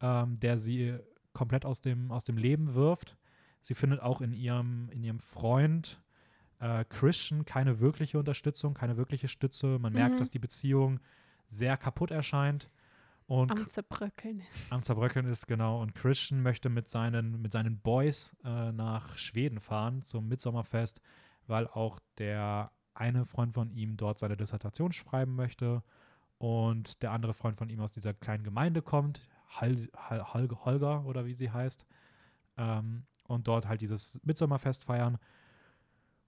ähm, 0.00 0.38
der 0.40 0.58
sie 0.58 0.98
komplett 1.38 1.64
aus 1.64 1.80
dem, 1.80 2.10
aus 2.10 2.24
dem 2.24 2.36
Leben 2.36 2.74
wirft. 2.74 3.16
Sie 3.62 3.74
findet 3.74 4.00
auch 4.00 4.20
in 4.20 4.32
ihrem, 4.32 4.88
in 4.90 5.02
ihrem 5.04 5.20
Freund 5.20 6.02
äh, 6.60 6.84
Christian 6.88 7.44
keine 7.44 7.78
wirkliche 7.80 8.18
Unterstützung, 8.18 8.74
keine 8.74 8.96
wirkliche 8.96 9.28
Stütze. 9.28 9.78
Man 9.78 9.92
merkt, 9.92 10.14
Mhm. 10.14 10.18
dass 10.18 10.30
die 10.30 10.38
Beziehung 10.40 10.98
sehr 11.46 11.76
kaputt 11.76 12.10
erscheint. 12.10 12.68
Und 13.26 13.50
Am 13.52 13.66
Zerbröckeln 13.68 14.42
ist. 14.50 14.72
am 14.72 14.82
Zerbröckeln 14.82 15.26
ist, 15.26 15.46
genau. 15.46 15.80
Und 15.82 15.94
Christian 15.94 16.42
möchte 16.42 16.68
mit 16.70 16.88
seinen, 16.88 17.40
mit 17.42 17.52
seinen 17.52 17.78
Boys 17.78 18.34
äh, 18.44 18.72
nach 18.72 19.16
Schweden 19.18 19.60
fahren 19.60 20.02
zum 20.02 20.28
Mitsommerfest, 20.28 21.00
weil 21.46 21.66
auch 21.68 22.00
der 22.18 22.72
eine 22.94 23.26
Freund 23.26 23.52
von 23.54 23.70
ihm 23.70 23.96
dort 23.96 24.18
seine 24.18 24.36
Dissertation 24.36 24.92
schreiben 24.92 25.34
möchte 25.36 25.82
und 26.38 27.02
der 27.02 27.12
andere 27.12 27.34
Freund 27.34 27.56
von 27.58 27.68
ihm 27.68 27.80
aus 27.80 27.92
dieser 27.92 28.14
kleinen 28.14 28.44
Gemeinde 28.44 28.80
kommt, 28.82 29.20
Hal, 29.48 29.76
Hal, 29.96 30.34
Hal, 30.34 30.48
Holger 30.64 31.04
oder 31.04 31.26
wie 31.26 31.32
sie 31.32 31.50
heißt, 31.50 31.86
ähm, 32.56 33.04
und 33.26 33.48
dort 33.48 33.66
halt 33.68 33.80
dieses 33.80 34.20
Mitsommerfest 34.24 34.84
feiern. 34.84 35.18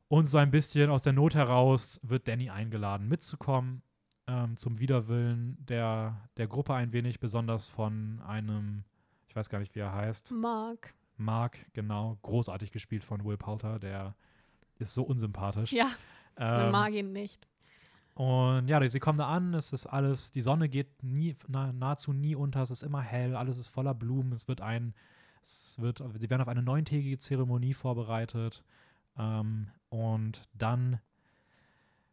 Und 0.09 0.27
so 0.27 0.39
ein 0.39 0.51
bisschen 0.51 0.91
aus 0.91 1.03
der 1.03 1.13
Not 1.13 1.35
heraus 1.35 2.01
wird 2.03 2.27
Danny 2.29 2.51
eingeladen 2.51 3.09
mitzukommen 3.09 3.83
ähm, 4.27 4.57
zum 4.57 4.79
Widerwillen 4.79 5.57
der, 5.67 6.29
der 6.37 6.47
Gruppe 6.49 6.75
ein 6.75 6.93
wenig, 6.93 7.21
besonders 7.21 7.69
von 7.69 8.21
einem, 8.27 8.85
ich 9.29 9.37
weiß 9.37 9.49
gar 9.49 9.59
nicht, 9.61 9.75
wie 9.75 9.81
er 9.81 9.95
heißt, 9.95 10.33
Mark. 10.33 10.95
Mark, 11.17 11.59
genau, 11.75 12.19
großartig 12.23 12.71
gespielt 12.73 13.05
von 13.05 13.25
Will 13.25 13.37
Poulter, 13.37 13.79
der 13.79 14.15
ist 14.79 14.95
so 14.95 15.03
unsympathisch. 15.03 15.73
Ja, 15.73 15.91
man 16.39 16.67
Ähm, 16.67 16.73
mag 16.73 16.93
ihn 16.93 17.13
nicht. 17.13 17.47
Und 18.15 18.69
ja, 18.69 18.87
sie 18.89 19.01
kommen 19.01 19.19
da 19.19 19.29
an, 19.29 19.55
es 19.55 19.73
ist 19.73 19.87
alles, 19.87 20.31
die 20.31 20.43
Sonne 20.43 20.69
geht 20.69 21.03
nie, 21.03 21.37
na, 21.49 21.73
nahezu 21.73 22.13
nie 22.13 22.35
unter, 22.35 22.63
es 22.63 22.71
ist 22.71 22.83
immer 22.83 23.01
hell, 23.01 23.37
alles 23.37 23.57
ist 23.57 23.69
voller 23.69 23.95
Blumen, 23.95 24.33
es 24.33 24.49
wird 24.49 24.61
ein, 24.61 24.95
es 25.43 25.77
wird, 25.79 26.03
sie 26.15 26.29
werden 26.29 26.43
auf 26.43 26.49
eine 26.49 26.63
neuntägige 26.63 27.19
Zeremonie 27.19 27.75
vorbereitet 27.75 28.63
ähm, 29.17 29.69
und 29.89 30.43
dann 30.55 31.01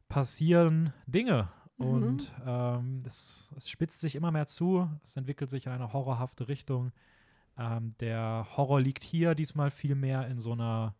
passieren 0.07 0.93
Dinge 1.07 1.49
Mhm. 1.77 1.86
und 1.86 2.31
ähm, 2.45 2.99
es, 3.05 3.53
es 3.55 3.69
spitzt 3.69 4.01
sich 4.01 4.15
immer 4.15 4.31
mehr 4.31 4.47
zu, 4.47 4.89
es 5.03 5.15
entwickelt 5.15 5.49
sich 5.49 5.65
in 5.65 5.71
eine 5.71 5.93
horrorhafte 5.93 6.47
Richtung. 6.47 6.91
Ähm, 7.57 7.95
der 7.99 8.47
Horror 8.55 8.81
liegt 8.81 9.03
hier 9.03 9.36
diesmal 9.36 9.71
viel 9.71 9.95
mehr 9.95 10.27
in 10.27 10.39
so 10.39 10.53
einer 10.53 10.95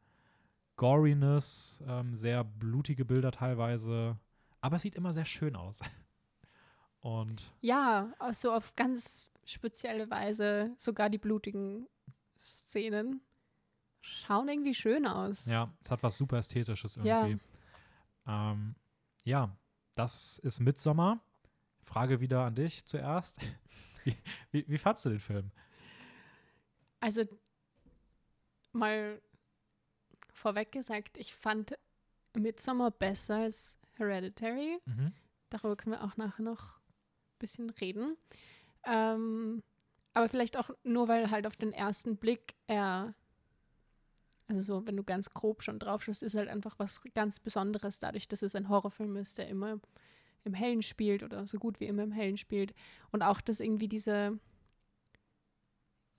Goriness, 0.76 1.84
ähm, 1.88 2.16
sehr 2.16 2.44
blutige 2.44 3.06
Bilder 3.06 3.32
teilweise, 3.32 4.18
aber 4.62 4.76
es 4.78 4.82
sieht 4.82 4.96
immer 4.96 5.14
sehr 5.14 5.26
schön 5.26 5.56
aus. 5.56 5.80
Und 7.00 7.54
Ja, 7.62 8.14
auch 8.20 8.34
so 8.34 8.52
auf 8.52 8.76
ganz 8.76 9.32
spezielle 9.46 10.10
Weise, 10.10 10.74
sogar 10.78 11.10
die 11.10 11.18
blutigen 11.20 11.88
Szenen 12.38 13.22
schauen 14.02 14.48
irgendwie 14.50 14.74
schön 14.76 15.06
aus. 15.08 15.46
ja, 15.46 15.72
es 15.84 15.92
hat 15.92 16.04
was 16.04 16.18
super 16.18 16.38
Ästhetisches 16.38 16.98
irgendwie. 16.98 17.40
Ja, 18.26 18.52
ähm, 18.52 18.76
ja 19.24 19.56
das 19.96 20.40
ist 20.40 20.60
Midsommer. 20.60 21.20
Frage 21.82 22.20
wieder 22.20 22.44
an 22.46 22.56
dich 22.56 22.86
zuerst. 22.86 23.38
Wie, 24.04 24.16
wie, 24.52 24.66
wie 24.70 24.78
fandst 24.78 25.04
du 25.04 25.10
den 25.10 25.20
Film? 25.20 25.52
Also 27.02 27.26
mal 28.72 29.22
vorweg 30.34 30.72
gesagt, 30.72 31.18
ich 31.18 31.36
fand 31.36 31.78
Midsommar 32.38 32.92
besser 32.92 33.38
als 33.38 33.80
Hereditary. 33.96 34.80
Mhm. 34.86 35.14
Darüber 35.50 35.76
können 35.76 35.96
wir 35.96 36.04
auch 36.04 36.18
nachher 36.18 36.44
noch 36.44 36.78
ein 36.78 37.40
bisschen 37.40 37.70
reden. 37.70 38.18
Ähm, 38.84 39.64
aber 40.14 40.30
vielleicht 40.30 40.58
auch 40.58 40.70
nur, 40.84 41.08
weil 41.08 41.30
halt 41.30 41.46
auf 41.48 41.56
den 41.56 41.74
ersten 41.74 42.18
Blick 42.18 42.56
er, 42.68 43.14
also 44.48 44.62
so, 44.62 44.88
wenn 44.88 44.98
du 44.98 45.04
ganz 45.04 45.30
grob 45.32 45.62
schon 45.64 45.80
drauf 45.80 46.04
schaust, 46.04 46.24
ist 46.24 46.36
halt 46.36 46.50
einfach 46.50 46.80
was 46.80 47.02
ganz 47.14 47.40
Besonderes, 47.40 48.00
dadurch, 48.00 48.28
dass 48.28 48.42
es 48.42 48.56
ein 48.56 48.70
Horrorfilm 48.70 49.16
ist, 49.18 49.38
der 49.38 49.48
immer 49.48 49.80
im 50.44 50.54
Hellen 50.54 50.82
spielt 50.82 51.24
oder 51.24 51.46
so 51.46 51.58
gut 51.60 51.80
wie 51.80 51.86
immer 51.86 52.04
im 52.04 52.12
Hellen 52.12 52.38
spielt. 52.38 52.74
Und 53.12 53.22
auch, 53.22 53.42
dass 53.42 53.60
irgendwie 53.60 53.90
diese, 53.90 54.40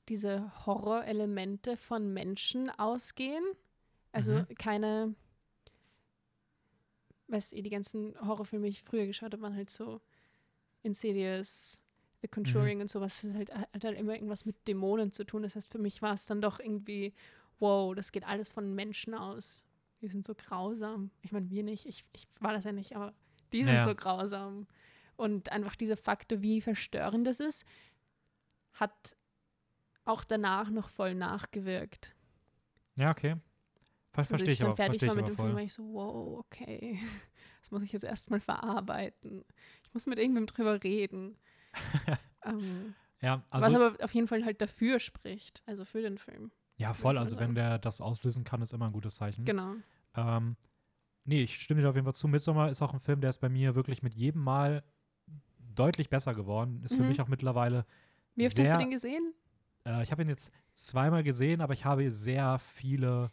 diese 0.08 0.52
Horrorelemente 0.66 1.76
von 1.76 2.12
Menschen 2.12 2.70
ausgehen. 2.70 3.44
Also 4.12 4.32
Mhm. 4.32 4.54
keine, 4.58 5.14
weißt 7.28 7.52
du, 7.52 7.62
die 7.62 7.70
ganzen 7.70 8.14
Horrorfilme, 8.26 8.66
die 8.66 8.72
ich 8.72 8.82
früher 8.82 9.06
geschaut 9.06 9.32
habe, 9.32 9.42
waren 9.42 9.54
halt 9.56 9.70
so 9.70 10.00
Insidious, 10.82 11.82
The 12.22 12.28
Conjuring 12.28 12.80
und 12.80 12.88
sowas. 12.90 13.20
Das 13.22 13.34
halt, 13.34 13.54
hat 13.54 13.84
halt 13.84 13.98
immer 13.98 14.14
irgendwas 14.14 14.44
mit 14.44 14.66
Dämonen 14.66 15.12
zu 15.12 15.24
tun. 15.24 15.42
Das 15.42 15.54
heißt, 15.54 15.70
für 15.70 15.78
mich 15.78 16.02
war 16.02 16.14
es 16.14 16.26
dann 16.26 16.40
doch 16.40 16.58
irgendwie, 16.60 17.12
wow, 17.58 17.94
das 17.94 18.12
geht 18.12 18.26
alles 18.26 18.50
von 18.50 18.74
Menschen 18.74 19.14
aus. 19.14 19.64
Die 20.00 20.08
sind 20.08 20.24
so 20.24 20.34
grausam. 20.34 21.10
Ich 21.22 21.32
meine, 21.32 21.50
wir 21.50 21.62
nicht. 21.62 21.86
Ich, 21.86 22.04
ich 22.12 22.26
war 22.40 22.52
das 22.52 22.64
ja 22.64 22.72
nicht, 22.72 22.94
aber 22.96 23.12
die 23.52 23.64
sind 23.64 23.74
Ja. 23.74 23.82
so 23.84 23.94
grausam. 23.94 24.66
Und 25.16 25.50
einfach 25.50 25.74
dieser 25.74 25.96
Faktor, 25.96 26.42
wie 26.42 26.60
verstörend 26.60 27.26
das 27.26 27.40
ist, 27.40 27.64
hat 28.74 29.16
auch 30.04 30.24
danach 30.24 30.70
noch 30.70 30.88
voll 30.88 31.14
nachgewirkt. 31.14 32.14
Ja, 32.94 33.10
okay. 33.10 33.36
Ver 34.12 34.20
Also 34.22 34.28
verstehe 34.28 34.46
ich 34.46 34.52
ich 34.54 34.58
dann 34.58 34.68
aber, 34.68 34.76
fertig 34.76 35.06
war 35.06 35.14
mit 35.14 35.28
dem 35.28 35.36
Film, 35.36 35.54
war 35.54 35.62
ich 35.62 35.72
so, 35.72 35.82
wow, 35.92 36.38
okay. 36.40 36.98
Das 37.62 37.70
muss 37.72 37.82
ich 37.82 37.92
jetzt 37.92 38.04
erstmal 38.04 38.40
verarbeiten. 38.40 39.44
Ich 39.84 39.92
muss 39.92 40.06
mit 40.06 40.18
irgendwem 40.18 40.46
drüber 40.46 40.82
reden. 40.82 41.36
ähm, 42.44 42.94
Ja, 43.20 43.42
was 43.50 43.64
also, 43.64 43.76
aber 43.84 44.04
auf 44.04 44.14
jeden 44.14 44.28
Fall 44.28 44.44
halt 44.44 44.62
dafür 44.62 44.98
spricht, 45.00 45.62
also 45.66 45.84
für 45.84 46.00
den 46.00 46.16
Film. 46.18 46.50
ja, 46.76 46.94
voll. 46.94 47.18
Also, 47.18 47.38
wenn 47.38 47.54
der 47.54 47.78
das 47.78 48.00
auslösen 48.00 48.44
kann, 48.44 48.62
ist 48.62 48.72
immer 48.72 48.86
ein 48.86 48.92
gutes 48.92 49.16
Zeichen. 49.16 49.44
Genau. 49.44 49.74
Ähm, 50.14 50.56
nee, 51.24 51.42
ich 51.42 51.56
stimme 51.60 51.82
dir 51.82 51.88
auf 51.90 51.94
jeden 51.94 52.04
Fall 52.06 52.14
zu. 52.14 52.28
Midsommar 52.28 52.70
ist 52.70 52.80
auch 52.80 52.94
ein 52.94 53.00
Film, 53.00 53.20
der 53.20 53.30
ist 53.30 53.38
bei 53.38 53.48
mir 53.48 53.74
wirklich 53.74 54.02
mit 54.02 54.14
jedem 54.14 54.42
Mal 54.42 54.82
deutlich 55.74 56.08
besser 56.08 56.34
geworden. 56.34 56.82
Ist 56.84 56.94
für 56.94 57.02
Mhm. 57.02 57.08
mich 57.08 57.20
auch 57.20 57.28
mittlerweile 57.28 57.84
Wie 58.36 58.46
oft 58.46 58.58
hast 58.58 58.66
sehr, 58.66 58.72
du 58.72 58.78
den 58.78 58.90
gesehen? 58.90 59.34
Äh, 59.84 60.02
ich 60.02 60.10
habe 60.12 60.22
ihn 60.22 60.28
jetzt 60.28 60.52
zweimal 60.74 61.22
gesehen, 61.22 61.60
aber 61.60 61.72
ich 61.74 61.84
habe 61.84 62.10
sehr 62.10 62.58
viele 62.58 63.30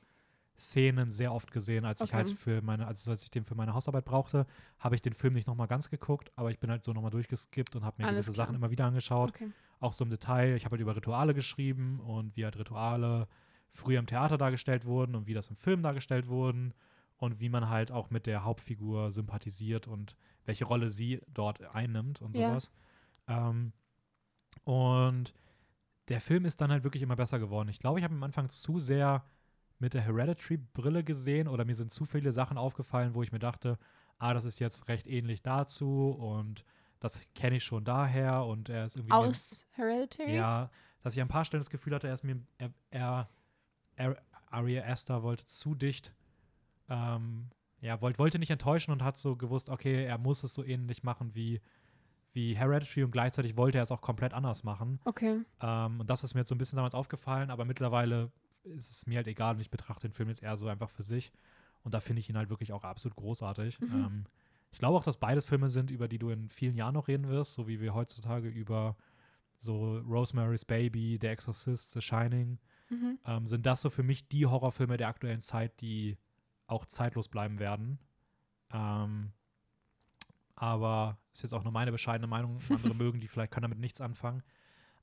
Szenen 0.58 1.12
sehr 1.12 1.34
oft 1.34 1.52
gesehen, 1.52 1.86
als 1.86 2.00
ich 2.02 2.08
Okay. 2.10 2.16
halt 2.18 2.30
für 2.32 2.62
meine, 2.62 2.88
also 2.88 3.12
als 3.12 3.24
ich 3.24 3.32
den 3.32 3.44
für 3.44 3.56
meine 3.56 3.74
Hausarbeit 3.74 4.06
brauchte, 4.06 4.46
habe 4.80 4.96
ich 4.96 5.02
den 5.02 5.14
Film 5.14 5.34
nicht 5.34 5.48
nochmal 5.48 5.68
ganz 5.68 5.90
geguckt, 5.90 6.32
aber 6.36 6.50
ich 6.52 6.60
bin 6.60 6.70
halt 6.72 6.84
so 6.84 6.94
nochmal 6.94 7.12
durchgeskippt 7.12 7.76
und 7.76 7.84
habe 7.84 8.02
mir 8.02 8.08
Alles 8.08 8.26
gewisse 8.26 8.34
klar. 8.34 8.48
Sachen 8.48 8.56
immer 8.56 8.72
wieder 8.72 8.86
angeschaut. 8.86 9.32
Okay. 9.32 9.52
Auch 9.80 9.94
so 9.94 10.04
im 10.06 10.10
Detail. 10.10 10.56
Ich 10.56 10.64
habe 10.66 10.74
halt 10.74 10.82
über 10.82 10.96
Rituale 10.96 11.34
geschrieben 11.34 12.00
und 12.00 12.36
wie 12.38 12.46
halt 12.46 12.58
Rituale 12.58 13.28
früher 13.74 14.00
im 14.00 14.06
Theater 14.08 14.38
dargestellt 14.38 14.86
wurden 14.86 15.16
und 15.16 15.28
wie 15.28 15.34
das 15.34 15.50
im 15.50 15.58
Film 15.58 15.84
dargestellt 15.84 16.28
wurden 16.28 16.74
und 17.18 17.42
wie 17.42 17.50
man 17.50 17.70
halt 17.70 17.92
auch 17.92 18.10
mit 18.10 18.26
der 18.26 18.46
Hauptfigur 18.46 19.12
sympathisiert 19.12 19.88
und 19.88 20.16
welche 20.46 20.66
Rolle 20.66 20.88
sie 20.90 21.22
dort 21.28 21.62
einnimmt 21.76 22.22
und 22.22 22.36
Ja. 22.38 22.48
sowas. 22.48 22.72
Ähm, 23.28 23.74
und 24.64 25.34
der 26.08 26.22
Film 26.22 26.46
ist 26.46 26.62
dann 26.62 26.72
halt 26.72 26.84
wirklich 26.84 27.04
immer 27.04 27.16
besser 27.16 27.40
geworden. 27.40 27.70
Ich 27.70 27.80
glaube, 27.80 28.00
ich 28.00 28.04
habe 28.04 28.14
am 28.16 28.24
Anfang 28.24 28.48
zu 28.50 28.80
sehr 28.80 29.24
mit 29.80 29.94
der 29.94 30.02
Hereditary-Brille 30.02 31.04
gesehen 31.04 31.48
oder 31.48 31.66
mir 31.66 31.76
sind 31.76 31.92
zu 31.92 32.06
viele 32.06 32.32
Sachen 32.32 32.58
aufgefallen, 32.58 33.14
wo 33.14 33.24
ich 33.24 33.32
mir 33.32 33.40
dachte, 33.40 33.78
ah, 34.18 34.34
das 34.34 34.46
ist 34.46 34.60
jetzt 34.60 34.88
recht 34.88 35.08
ähnlich 35.08 35.42
dazu 35.42 36.10
und 36.12 36.64
das 37.00 37.22
kenne 37.36 37.58
ich 37.58 37.64
schon 37.64 37.84
daher 37.84 38.46
und 38.46 38.70
er 38.70 38.86
ist 38.86 38.96
irgendwie 38.96 39.14
mir- 39.14 39.20
Aus 39.20 39.68
Hereditary? 39.72 40.36
ja, 40.36 40.70
dass 41.04 41.14
ich 41.16 41.22
an 41.22 41.26
ein 41.26 41.30
paar 41.32 41.46
Stellen 41.46 41.62
das 41.62 41.70
Gefühl 41.70 41.94
hatte, 41.94 42.08
er 42.08 42.14
ist 42.14 42.24
mir, 42.24 42.40
er, 42.58 42.72
er, 42.90 43.28
er 43.96 44.18
Ari 44.50 44.80
Aster 44.80 45.22
wollte 45.24 45.46
zu 45.46 45.76
dicht, 45.76 46.14
ähm, 46.90 47.50
ja, 47.82 48.00
wollt, 48.02 48.18
wollte 48.20 48.40
nicht 48.40 48.50
enttäuschen 48.52 48.92
und 48.92 49.04
hat 49.04 49.18
so 49.18 49.36
gewusst, 49.36 49.70
okay, 49.70 50.06
er 50.06 50.18
muss 50.18 50.44
es 50.44 50.54
so 50.54 50.64
ähnlich 50.64 51.04
machen 51.04 51.36
wie, 51.36 51.60
wie 52.32 52.56
Hereditary 52.56 53.04
und 53.04 53.12
gleichzeitig 53.12 53.58
wollte 53.58 53.78
er 53.80 53.84
es 53.84 53.92
auch 53.92 54.02
komplett 54.02 54.34
anders 54.34 54.64
machen. 54.64 55.00
Okay. 55.04 55.42
Ähm, 55.62 56.00
und 56.00 56.10
das 56.10 56.24
ist 56.24 56.34
mir 56.34 56.42
jetzt 56.42 56.50
so 56.50 56.56
ein 56.56 56.58
bisschen 56.58 56.78
damals 56.78 56.96
aufgefallen, 56.96 57.52
aber 57.52 57.66
mittlerweile 57.66 58.32
ist 58.66 58.90
es 58.92 59.08
mir 59.08 59.18
halt 59.18 59.28
egal 59.28 59.56
und 59.56 59.62
ich 59.62 59.70
betrachte 59.70 60.08
den 60.08 60.14
Film 60.14 60.30
jetzt 60.30 60.44
eher 60.44 60.58
so 60.58 60.68
einfach 60.68 60.90
für 60.90 61.04
sich. 61.04 61.32
Und 61.84 61.94
da 61.94 62.00
finde 62.00 62.20
ich 62.20 62.30
ihn 62.30 62.38
halt 62.38 62.50
wirklich 62.50 62.74
auch 62.74 62.84
absolut 62.84 63.16
großartig. 63.16 63.80
Mhm. 63.80 63.92
Ähm, 63.94 64.26
ich 64.72 64.80
glaube 64.80 64.98
auch, 64.98 65.04
dass 65.04 65.18
beides 65.18 65.46
Filme 65.46 65.70
sind, 65.70 65.92
über 65.92 66.08
die 66.08 66.18
du 66.20 66.30
in 66.30 66.50
vielen 66.50 66.76
Jahren 66.76 66.96
noch 66.96 67.08
reden 67.08 67.28
wirst, 67.30 67.54
so 67.54 67.68
wie 67.68 67.80
wir 67.80 67.94
heutzutage 67.94 68.50
über 68.50 68.96
so 69.58 69.98
Rosemary's 70.00 70.66
Baby, 70.66 71.18
The 71.22 71.28
Exorcist, 71.28 71.92
The 71.92 72.02
Shining, 72.02 72.60
Mhm. 72.90 73.18
ähm, 73.26 73.48
sind 73.48 73.66
das 73.66 73.82
so 73.82 73.90
für 73.90 74.04
mich 74.04 74.28
die 74.28 74.46
Horrorfilme 74.46 74.98
der 74.98 75.08
aktuellen 75.08 75.42
Zeit, 75.42 75.82
die 75.82 76.18
auch 76.68 76.86
zeitlos 76.86 77.30
bleiben 77.30 77.58
werden. 77.58 77.98
Ähm, 78.72 79.32
aber 80.56 81.18
ist 81.34 81.44
jetzt 81.44 81.54
auch 81.54 81.64
nur 81.64 81.72
meine 81.74 81.92
bescheidene 81.92 82.28
Meinung. 82.28 82.60
Andere 82.70 82.94
mögen 82.96 83.20
die 83.20 83.28
vielleicht 83.28 83.52
können 83.52 83.64
damit 83.64 83.80
nichts 83.80 84.02
anfangen. 84.02 84.44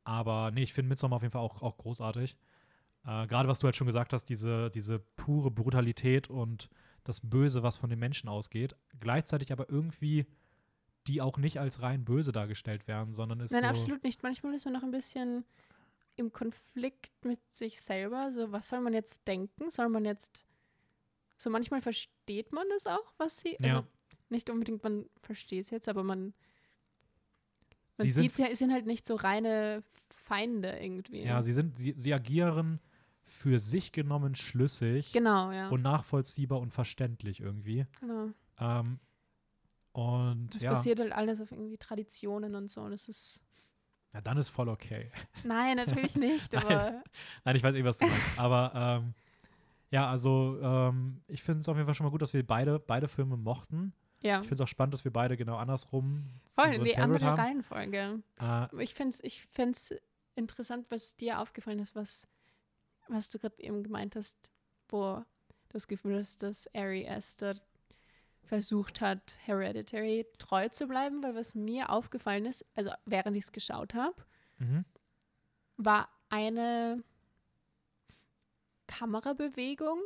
Aber 0.04 0.50
nee, 0.50 0.62
ich 0.62 0.72
finde 0.72 0.88
Midsommar 0.90 1.16
auf 1.16 1.22
jeden 1.22 1.32
Fall 1.32 1.42
auch, 1.42 1.62
auch 1.62 1.76
großartig. 1.76 2.36
Äh, 3.04 3.26
Gerade 3.26 3.48
was 3.48 3.58
du 3.58 3.66
halt 3.66 3.76
schon 3.76 3.86
gesagt 3.86 4.12
hast, 4.12 4.24
diese, 4.24 4.70
diese 4.70 4.98
pure 4.98 5.50
Brutalität 5.50 6.30
und 6.30 6.68
das 7.04 7.20
Böse, 7.20 7.62
was 7.62 7.76
von 7.76 7.90
den 7.90 7.98
Menschen 7.98 8.28
ausgeht. 8.28 8.76
Gleichzeitig 9.00 9.52
aber 9.52 9.68
irgendwie 9.68 10.26
die 11.08 11.20
auch 11.20 11.36
nicht 11.36 11.58
als 11.58 11.82
rein 11.82 12.04
böse 12.04 12.32
dargestellt 12.32 12.86
werden, 12.86 13.12
sondern 13.12 13.40
ist 13.40 13.50
Nein, 13.50 13.62
so 13.62 13.68
absolut 13.68 14.04
nicht. 14.04 14.22
Manchmal 14.22 14.54
ist 14.54 14.64
man 14.64 14.74
noch 14.74 14.82
ein 14.82 14.90
bisschen 14.90 15.44
im 16.16 16.32
Konflikt 16.32 17.12
mit 17.24 17.40
sich 17.52 17.80
selber. 17.80 18.30
So, 18.30 18.52
was 18.52 18.68
soll 18.68 18.80
man 18.80 18.94
jetzt 18.94 19.26
denken? 19.26 19.70
Soll 19.70 19.88
man 19.88 20.04
jetzt. 20.04 20.46
So, 21.38 21.50
manchmal 21.50 21.80
versteht 21.80 22.52
man 22.52 22.68
das 22.70 22.86
auch, 22.86 23.12
was 23.18 23.40
sie. 23.40 23.58
Also, 23.60 23.78
Ja. 23.78 23.84
nicht 24.28 24.48
unbedingt, 24.48 24.84
man 24.84 25.06
versteht 25.22 25.64
es 25.64 25.70
jetzt, 25.70 25.88
aber 25.88 26.04
man. 26.04 26.34
Man 27.98 28.08
sieht 28.08 28.38
ja, 28.38 28.46
es 28.46 28.58
sind 28.58 28.72
halt 28.72 28.86
nicht 28.86 29.04
so 29.04 29.16
reine 29.16 29.82
Feinde 30.08 30.78
irgendwie. 30.78 31.22
Ja, 31.22 31.42
sie 31.42 31.52
sind, 31.52 31.76
sie, 31.76 31.94
sie 31.96 32.14
agieren 32.14 32.80
für 33.32 33.58
sich 33.58 33.92
genommen 33.92 34.34
schlüssig 34.34 35.12
genau, 35.12 35.50
ja. 35.50 35.68
und 35.68 35.82
nachvollziehbar 35.82 36.60
und 36.60 36.70
verständlich 36.72 37.40
irgendwie. 37.40 37.86
genau. 38.00 38.28
Ähm, 38.58 38.98
und 39.92 40.54
Das 40.54 40.62
ja, 40.62 40.70
basiert 40.70 41.00
halt 41.00 41.12
alles 41.12 41.40
auf 41.40 41.52
irgendwie 41.52 41.76
Traditionen 41.76 42.54
und 42.54 42.70
so. 42.70 42.80
Und 42.82 42.92
das 42.92 43.08
ist. 43.08 43.44
ja, 44.14 44.20
dann 44.20 44.38
ist 44.38 44.48
voll 44.48 44.68
okay. 44.68 45.10
Nein, 45.44 45.76
natürlich 45.76 46.16
nicht, 46.16 46.52
Nein. 46.52 46.64
aber. 46.64 47.02
Nein, 47.44 47.56
ich 47.56 47.62
weiß 47.62 47.74
eh, 47.74 47.84
was 47.84 47.98
du 47.98 48.06
meinst. 48.06 48.38
Aber 48.38 48.72
ähm, 48.74 49.14
ja, 49.90 50.08
also 50.08 50.58
ähm, 50.62 51.20
ich 51.26 51.42
finde 51.42 51.60
es 51.60 51.68
auf 51.68 51.76
jeden 51.76 51.86
Fall 51.86 51.94
schon 51.94 52.04
mal 52.06 52.10
gut, 52.10 52.22
dass 52.22 52.32
wir 52.32 52.46
beide, 52.46 52.78
beide 52.78 53.08
Filme 53.08 53.36
mochten. 53.36 53.92
Ja. 54.22 54.36
Ich 54.40 54.48
finde 54.48 54.54
es 54.54 54.60
auch 54.62 54.68
spannend, 54.68 54.94
dass 54.94 55.04
wir 55.04 55.12
beide 55.12 55.36
genau 55.36 55.56
andersrum 55.56 56.24
Voll, 56.46 56.78
die 56.78 56.96
andere 56.96 57.26
haben. 57.26 57.40
Reihenfolge. 57.40 58.22
Äh, 58.40 58.82
Ich 58.82 58.94
finde 58.94 59.10
es 59.10 59.24
ich 59.24 59.42
find's 59.42 59.92
interessant, 60.36 60.86
was 60.90 61.16
dir 61.16 61.40
aufgefallen 61.40 61.80
ist, 61.80 61.94
was, 61.94 62.26
was 63.08 63.28
du 63.28 63.38
gerade 63.38 63.62
eben 63.62 63.82
gemeint 63.82 64.16
hast, 64.16 64.50
wo 64.88 65.16
du 65.16 65.24
das 65.70 65.88
Gefühl 65.88 66.18
hast, 66.18 66.42
dass 66.42 66.72
Ari 66.74 67.08
Aster 67.08 67.54
versucht 68.44 69.00
hat, 69.00 69.38
Hereditary 69.44 70.26
treu 70.38 70.68
zu 70.68 70.86
bleiben, 70.86 71.22
weil 71.22 71.34
was 71.34 71.54
mir 71.54 71.90
aufgefallen 71.90 72.46
ist, 72.46 72.64
also 72.74 72.90
während 73.06 73.36
ich 73.36 73.44
es 73.44 73.52
geschaut 73.52 73.94
habe, 73.94 74.14
mhm. 74.58 74.84
war 75.76 76.08
eine 76.28 77.02
Kamerabewegung, 78.86 79.98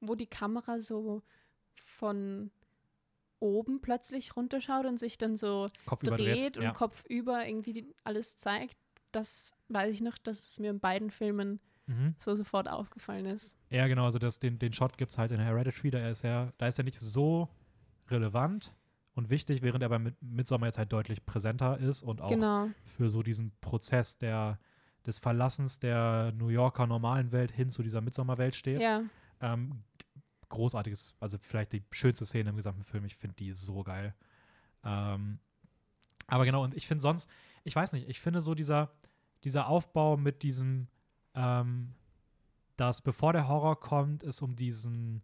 wo 0.00 0.14
die 0.14 0.26
Kamera 0.26 0.80
so 0.80 1.22
von 1.74 2.50
oben 3.40 3.80
plötzlich 3.80 4.36
runterschaut 4.36 4.86
und 4.86 4.98
sich 4.98 5.18
dann 5.18 5.36
so 5.36 5.68
Kopf 5.84 6.02
dreht 6.02 6.18
überdreht. 6.18 6.56
und 6.56 6.62
ja. 6.62 6.72
Kopf 6.72 7.04
über 7.08 7.46
irgendwie 7.46 7.72
die, 7.74 7.94
alles 8.04 8.36
zeigt. 8.38 8.78
Das 9.12 9.52
weiß 9.68 9.94
ich 9.94 10.00
noch, 10.00 10.16
dass 10.18 10.50
es 10.50 10.58
mir 10.58 10.70
in 10.70 10.80
beiden 10.80 11.10
Filmen 11.10 11.60
Mhm. 11.86 12.14
so 12.18 12.34
sofort 12.34 12.68
aufgefallen 12.68 13.26
ist. 13.26 13.58
Ja, 13.70 13.86
genau, 13.88 14.04
also 14.06 14.18
das, 14.18 14.38
den, 14.38 14.58
den 14.58 14.72
Shot 14.72 14.96
gibt 14.96 15.10
es 15.10 15.18
halt 15.18 15.30
in 15.32 15.40
Hereditary, 15.40 15.90
da 15.90 16.08
ist 16.08 16.24
er, 16.24 16.52
da 16.58 16.66
ist 16.66 16.78
er 16.78 16.84
nicht 16.84 16.98
so 16.98 17.48
relevant 18.08 18.74
und 19.14 19.28
wichtig, 19.30 19.60
während 19.62 19.82
er 19.82 19.88
bei 19.90 19.98
Mid- 19.98 20.16
Midsommar 20.20 20.68
jetzt 20.68 20.78
halt 20.78 20.92
deutlich 20.92 21.24
präsenter 21.26 21.78
ist 21.78 22.02
und 22.02 22.20
auch 22.22 22.30
Genau. 22.30 22.68
für 22.84 23.08
so 23.08 23.22
diesen 23.22 23.52
Prozess 23.60 24.16
der, 24.18 24.58
des 25.06 25.18
Verlassens 25.18 25.78
der 25.78 26.32
New 26.36 26.48
Yorker 26.48 26.86
normalen 26.86 27.32
Welt 27.32 27.52
hin 27.52 27.68
zu 27.70 27.82
dieser 27.82 28.00
Midsommar-Welt 28.00 28.54
steht. 28.54 28.80
Ja. 28.80 29.02
Ähm, 29.40 29.82
großartiges, 30.48 31.14
also 31.20 31.36
vielleicht 31.40 31.72
die 31.74 31.84
schönste 31.90 32.24
Szene 32.24 32.50
im 32.50 32.56
gesamten 32.56 32.84
Film. 32.84 33.04
Ich 33.04 33.16
finde 33.16 33.36
die 33.36 33.52
so 33.52 33.82
geil. 33.82 34.14
Ähm, 34.84 35.38
aber 36.26 36.44
genau, 36.44 36.62
und 36.64 36.74
ich 36.74 36.86
finde 36.86 37.02
sonst, 37.02 37.28
ich 37.64 37.74
weiß 37.76 37.92
nicht, 37.92 38.08
ich 38.08 38.20
finde 38.20 38.40
so 38.40 38.54
dieser, 38.54 38.90
dieser 39.42 39.68
Aufbau 39.68 40.16
mit 40.16 40.42
diesem, 40.42 40.88
ähm, 41.34 41.94
dass 42.76 43.00
bevor 43.02 43.32
der 43.32 43.48
Horror 43.48 43.78
kommt, 43.78 44.22
es 44.22 44.42
um 44.42 44.56
diesen, 44.56 45.22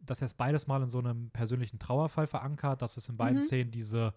dass 0.00 0.22
er 0.22 0.26
es 0.26 0.34
beides 0.34 0.66
mal 0.66 0.82
in 0.82 0.88
so 0.88 0.98
einem 0.98 1.30
persönlichen 1.30 1.78
Trauerfall 1.78 2.26
verankert, 2.26 2.80
dass 2.82 2.96
es 2.96 3.08
in 3.08 3.16
beiden 3.16 3.38
Mhm. 3.38 3.44
Szenen 3.44 3.70
diese, 3.70 4.14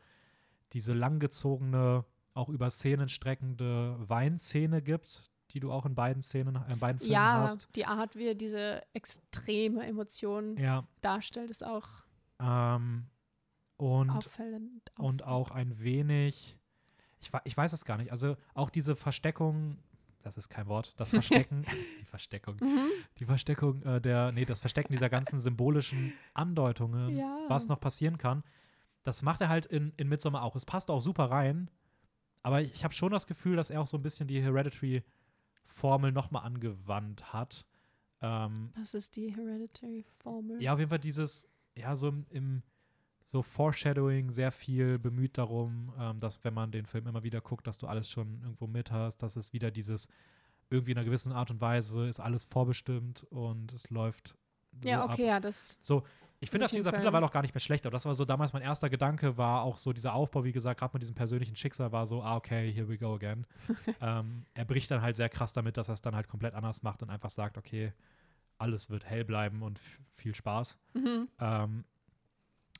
diese 0.74 0.94
langgezogene, 0.94 2.06
auch 2.34 2.50
über 2.50 2.70
Szenen 2.70 3.10
streckende 3.10 3.96
Weinszene 4.10 4.82
gibt, 4.82 5.24
die 5.52 5.60
du 5.60 5.72
auch 5.72 5.86
in 5.86 5.94
beiden 5.94 6.24
Szenen, 6.24 6.56
in 6.68 6.80
beiden 6.80 6.98
Filmen 7.00 7.12
Ja, 7.14 7.42
hast. 7.44 7.68
die 7.76 7.86
Art, 7.86 8.16
wie 8.16 8.28
er 8.28 8.36
diese 8.36 8.82
extreme 8.94 9.86
Emotion 9.86 10.58
Ja, 10.58 10.88
darstellt, 11.02 11.50
ist 11.52 11.64
auch 11.66 11.88
ähm, 12.40 13.06
und, 13.78 14.10
auffällend. 14.10 14.92
und 14.98 15.24
auch 15.26 15.52
ein 15.52 15.80
wenig, 15.80 16.58
ich, 17.20 17.32
ich 17.44 17.56
weiß 17.56 17.74
es 17.74 17.86
gar 17.86 17.98
nicht, 17.98 18.12
also 18.12 18.36
auch 18.56 18.70
diese 18.72 18.96
Versteckung, 18.96 19.78
das 20.24 20.38
ist 20.38 20.50
kein 20.50 20.68
Wort, 20.68 20.94
das 20.98 21.12
Verstecken, 21.12 21.64
die 22.02 22.06
Versteckung, 22.06 22.58
Mhm. 22.62 22.90
die 23.20 23.26
Versteckung 23.26 23.82
äh, 23.84 24.02
der, 24.02 24.32
nee, 24.32 24.46
das 24.46 24.60
Verstecken 24.62 24.92
dieser 24.94 25.10
ganzen 25.10 25.40
symbolischen 25.40 26.14
Andeutungen, 26.34 27.16
Ja. 27.16 27.46
was 27.48 27.68
noch 27.68 27.80
passieren 27.80 28.18
kann, 28.18 28.44
das 29.04 29.22
macht 29.22 29.42
er 29.42 29.50
halt 29.50 29.66
in, 29.68 29.94
in 29.98 30.10
Midsommar 30.10 30.44
auch. 30.44 30.56
Es 30.56 30.66
passt 30.66 30.90
auch 30.90 31.02
super 31.02 31.26
rein, 31.30 31.70
aber 32.42 32.62
ich, 32.62 32.72
ich 32.74 32.84
habe 32.84 32.94
schon 32.94 33.12
das 33.12 33.28
Gefühl, 33.28 33.56
dass 33.58 33.70
er 33.70 33.82
auch 33.82 33.88
so 33.88 33.98
ein 33.98 34.02
bisschen 34.02 34.28
die 34.28 34.42
Hereditary-Formel 34.42 36.12
nochmal 36.12 36.46
angewandt 36.46 37.34
hat. 37.34 37.66
Ähm, 38.22 38.72
Was 38.76 38.94
ist 38.94 39.16
die 39.18 39.36
Hereditary-Formel? 39.36 40.62
ja, 40.62 40.74
auf 40.74 40.80
jeden 40.80 40.90
Fall 40.90 41.00
dieses, 41.00 41.48
ja, 41.76 41.96
so 41.96 42.08
im, 42.10 42.26
im 42.30 42.64
so 43.24 43.42
Foreshadowing 43.42 44.32
sehr 44.32 44.52
viel 44.52 45.00
bemüht 45.00 45.38
darum, 45.38 45.94
ähm, 46.00 46.20
dass 46.20 46.44
wenn 46.44 46.54
man 46.54 46.72
den 46.72 46.86
Film 46.86 47.08
immer 47.08 47.24
wieder 47.24 47.42
guckt, 47.42 47.68
dass 47.68 47.78
du 47.78 47.88
alles 47.88 48.10
schon 48.10 48.42
irgendwo 48.42 48.68
mit 48.68 48.92
hast, 48.92 49.18
dass 49.24 49.36
es 49.36 49.54
wieder 49.54 49.72
dieses 49.72 50.08
irgendwie 50.70 50.92
in 50.92 50.98
einer 50.98 51.06
gewissen 51.06 51.32
Art 51.32 51.52
und 51.52 51.62
Weise 51.62 52.08
ist 52.08 52.20
alles 52.20 52.44
vorbestimmt 52.46 53.26
und 53.30 53.72
es 53.74 53.90
läuft 53.90 54.36
so 54.82 54.90
Ja, 54.90 55.04
ab. 55.04 55.12
okay, 55.12 55.28
ja, 55.28 55.40
das. 55.40 55.78
So, 55.80 56.04
ich 56.40 56.50
finde 56.50 56.66
das, 56.66 56.74
wie 56.74 56.78
gesagt, 56.78 56.98
mittlerweile 56.98 57.26
auch 57.26 57.32
gar 57.32 57.42
nicht 57.42 57.54
mehr 57.54 57.62
schlecht, 57.62 57.86
aber 57.86 57.94
das 57.94 58.06
war 58.06 58.16
so 58.16 58.26
damals 58.26 58.52
mein 58.52 58.64
erster 58.64 58.90
Gedanke, 58.90 59.38
war 59.38 59.62
auch 59.62 59.78
so 59.78 59.94
dieser 59.94 60.14
Aufbau, 60.14 60.44
wie 60.44 60.52
gesagt, 60.52 60.80
gerade 60.80 60.94
mit 60.94 61.02
diesem 61.02 61.16
persönlichen 61.16 61.56
Schicksal 61.56 61.92
war 61.94 62.06
so, 62.06 62.22
ah, 62.22 62.36
okay, 62.36 62.72
here 62.74 62.90
we 62.90 62.98
go 62.98 63.16
again. 63.16 63.46
ähm, 64.02 64.44
er 64.54 64.66
bricht 64.66 64.92
dann 64.92 65.02
halt 65.02 65.16
sehr 65.16 65.30
krass 65.30 65.54
damit, 65.54 65.78
dass 65.78 65.88
er 65.90 65.94
es 65.94 66.02
dann 66.02 66.16
halt 66.16 66.28
komplett 66.28 66.54
anders 66.54 66.84
macht 66.84 67.02
und 67.02 67.10
einfach 67.10 67.30
sagt, 67.30 67.58
okay, 67.58 67.94
alles 68.58 68.90
wird 68.90 69.06
hell 69.06 69.24
bleiben 69.24 69.62
und 69.62 69.80
viel 70.12 70.36
Spaß. 70.36 70.78
Mhm. 70.94 71.30
Ähm, 71.40 71.86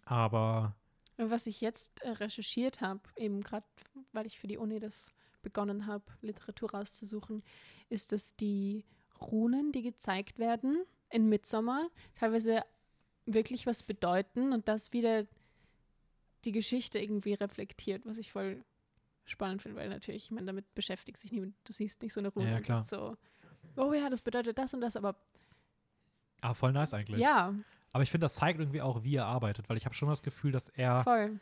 aber 0.06 0.76
Was 1.18 1.48
ich 1.48 1.62
jetzt 1.62 2.02
äh, 2.02 2.10
recherchiert 2.10 2.82
habe, 2.82 3.02
eben 3.16 3.42
gerade, 3.42 3.66
weil 4.12 4.26
ich 4.26 4.40
für 4.40 4.48
die 4.48 4.58
Uni 4.58 4.80
das 4.80 5.12
begonnen 5.42 5.86
habe, 5.86 6.06
Literatur 6.22 6.72
rauszusuchen, 6.72 7.44
ist, 7.90 8.12
dass 8.12 8.36
die 8.36 8.86
Runen, 9.22 9.72
die 9.72 9.82
gezeigt 9.82 10.40
werden 10.40 10.84
in 11.10 11.30
Midsommar, 11.30 11.88
teilweise 12.16 12.64
wirklich 13.26 13.68
was 13.68 13.84
bedeuten 13.84 14.54
und 14.54 14.68
das 14.68 14.92
wieder 14.92 15.28
die 16.46 16.52
Geschichte 16.52 17.00
irgendwie 17.00 17.34
reflektiert, 17.34 18.06
was 18.06 18.18
ich 18.18 18.32
voll 18.32 18.64
spannend 19.26 19.62
finde, 19.62 19.78
weil 19.78 19.90
natürlich, 19.90 20.26
ich 20.26 20.32
meine, 20.32 20.48
damit 20.48 20.74
beschäftigt 20.76 21.18
sich 21.18 21.32
niemand. 21.32 21.56
Du 21.64 21.72
siehst 21.72 22.02
nicht 22.02 22.14
so 22.14 22.20
eine 22.20 22.30
Rune 22.30 22.52
Ja, 22.52 22.60
klar. 22.60 22.84
so, 22.84 23.16
oh 23.78 23.94
ja, 23.94 24.10
das 24.10 24.22
bedeutet 24.22 24.58
das 24.58 24.74
und 24.74 24.82
das, 24.82 24.98
aber 24.98 25.16
ah, 26.42 26.54
voll 26.54 26.74
nice 26.74 26.94
eigentlich. 26.94 27.22
ja, 27.22 27.54
Aber 27.94 28.04
ich 28.04 28.12
finde, 28.12 28.26
das 28.26 28.34
zeigt 28.36 28.60
irgendwie 28.60 28.82
auch, 28.82 29.04
wie 29.04 29.16
er 29.16 29.26
arbeitet, 29.28 29.70
weil 29.70 29.78
ich 29.78 29.86
habe 29.86 29.96
schon 29.96 30.10
das 30.10 30.22
Gefühl, 30.24 30.52
dass 30.52 30.68
er 30.70 31.04
voll. 31.04 31.40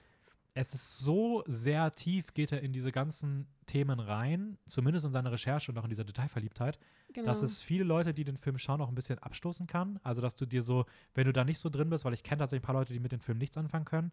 es 0.54 0.74
ist 0.74 1.00
so 1.00 1.44
sehr 1.48 1.92
tief, 1.94 2.34
geht 2.34 2.52
er 2.52 2.62
in 2.62 2.74
diese 2.74 2.92
ganzen 2.92 3.48
Themen 3.66 4.00
rein, 4.00 4.58
zumindest 4.66 5.06
in 5.06 5.14
seiner 5.14 5.32
Recherche 5.32 5.72
und 5.72 5.78
auch 5.78 5.84
in 5.86 5.90
dieser 5.90 6.04
Detailverliebtheit, 6.04 6.78
Genau. 7.14 7.26
dass 7.28 7.42
es 7.42 7.62
viele 7.62 7.84
Leute, 7.86 8.14
die 8.14 8.24
den 8.26 8.38
Film 8.38 8.58
schauen, 8.58 8.80
auch 8.82 8.88
ein 8.90 8.96
bisschen 8.96 9.20
abstoßen 9.20 9.66
kann. 9.68 10.00
Also, 10.04 10.22
dass 10.22 10.36
du 10.36 10.46
dir 10.46 10.62
so, 10.62 10.86
wenn 11.14 11.26
du 11.26 11.34
da 11.34 11.44
nicht 11.44 11.60
so 11.60 11.70
drin 11.70 11.90
bist, 11.90 12.06
weil 12.06 12.14
ich 12.14 12.24
kenne 12.24 12.40
tatsächlich 12.40 12.64
ein 12.64 12.68
paar 12.68 12.76
Leute, 12.76 12.94
die 12.94 13.00
mit 13.00 13.12
dem 13.12 13.20
Film 13.22 13.38
nichts 13.38 13.58
anfangen 13.58 13.84
können, 13.86 14.12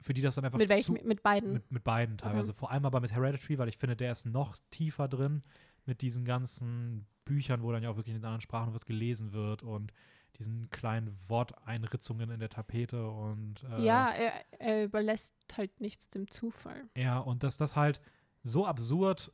für 0.00 0.14
die 0.14 0.20
das 0.20 0.34
dann 0.36 0.44
einfach 0.44 0.58
mit 0.58 0.68
zu, 0.68 0.74
welchem? 0.74 0.94
Mit 1.06 1.22
beiden. 1.22 1.52
mit, 1.54 1.70
mit 1.70 1.84
beiden 1.84 2.18
teilweise. 2.18 2.52
Vor 2.52 2.70
allem 2.72 2.84
aber 2.86 3.00
mit 3.00 3.12
Hereditary, 3.12 3.58
weil 3.58 3.68
ich 3.68 3.78
finde, 3.78 3.96
der 3.96 4.12
ist 4.12 4.26
noch 4.26 4.56
tiefer 4.70 5.08
drin. 5.08 5.42
mit 5.86 6.02
diesen 6.02 6.24
ganzen 6.24 7.06
Büchern, 7.24 7.62
wo 7.62 7.70
dann 7.72 7.82
ja 7.82 7.90
auch 7.90 7.96
wirklich 7.96 8.14
in 8.14 8.20
den 8.20 8.24
anderen 8.26 8.40
Sprachen 8.40 8.74
was 8.74 8.86
gelesen 8.86 9.32
wird 9.32 9.62
und 9.62 9.92
diesen 10.38 10.68
kleinen 10.70 11.14
Worteinritzungen 11.28 12.30
in 12.30 12.40
der 12.40 12.48
Tapete 12.48 13.08
und 13.08 13.62
äh, 13.64 13.84
ja, 13.84 14.10
er, 14.10 14.32
er 14.58 14.84
überlässt 14.84 15.34
halt 15.56 15.80
nichts 15.80 16.10
dem 16.10 16.28
Zufall. 16.28 16.88
Ja, 16.96 17.18
und 17.18 17.42
dass 17.42 17.56
das 17.56 17.76
halt 17.76 18.00
so 18.42 18.66
absurd 18.66 19.32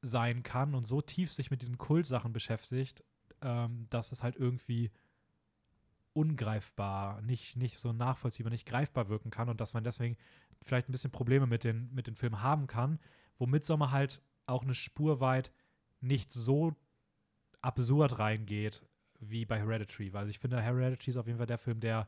sein 0.00 0.42
kann 0.42 0.74
und 0.74 0.86
so 0.86 1.00
tief 1.00 1.32
sich 1.32 1.50
mit 1.50 1.62
diesen 1.62 1.78
Kultsachen 1.78 2.32
beschäftigt, 2.32 3.04
ähm, 3.40 3.86
dass 3.90 4.10
es 4.12 4.22
halt 4.22 4.36
irgendwie 4.36 4.90
ungreifbar, 6.12 7.22
nicht, 7.22 7.56
nicht 7.56 7.78
so 7.78 7.92
nachvollziehbar, 7.92 8.50
nicht 8.50 8.66
greifbar 8.66 9.08
wirken 9.08 9.30
kann 9.30 9.48
und 9.48 9.60
dass 9.60 9.74
man 9.74 9.84
deswegen 9.84 10.16
vielleicht 10.60 10.88
ein 10.88 10.92
bisschen 10.92 11.10
Probleme 11.10 11.46
mit 11.46 11.64
den, 11.64 11.92
mit 11.94 12.06
den 12.06 12.16
Filmen 12.16 12.42
haben 12.42 12.66
kann, 12.66 12.98
wo 13.38 13.46
Midsommar 13.46 13.92
halt 13.92 14.22
auch 14.46 14.64
eine 14.64 14.74
Spur 14.74 15.20
weit 15.20 15.52
nicht 16.00 16.32
so 16.32 16.74
absurd 17.62 18.18
reingeht 18.18 18.84
wie 19.28 19.44
bei 19.44 19.58
Hereditary, 19.58 20.12
weil 20.12 20.28
ich 20.28 20.38
finde, 20.38 20.60
Hereditary 20.60 21.10
ist 21.10 21.16
auf 21.16 21.26
jeden 21.26 21.38
Fall 21.38 21.46
der 21.46 21.58
Film, 21.58 21.80
der 21.80 22.06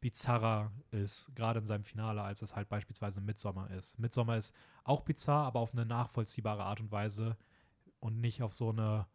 bizarrer 0.00 0.70
ist, 0.90 1.34
gerade 1.34 1.60
in 1.60 1.66
seinem 1.66 1.84
Finale, 1.84 2.22
als 2.22 2.42
es 2.42 2.54
halt 2.54 2.68
beispielsweise 2.68 3.20
Midsommar 3.20 3.70
ist. 3.70 3.98
Midsommar 3.98 4.36
ist 4.36 4.54
auch 4.84 5.00
bizarr, 5.00 5.46
aber 5.46 5.60
auf 5.60 5.72
eine 5.72 5.86
nachvollziehbare 5.86 6.64
Art 6.64 6.80
und 6.80 6.92
Weise 6.92 7.36
und 8.00 8.20
nicht 8.20 8.42
auf 8.42 8.52
so 8.52 8.70
eine 8.70 9.06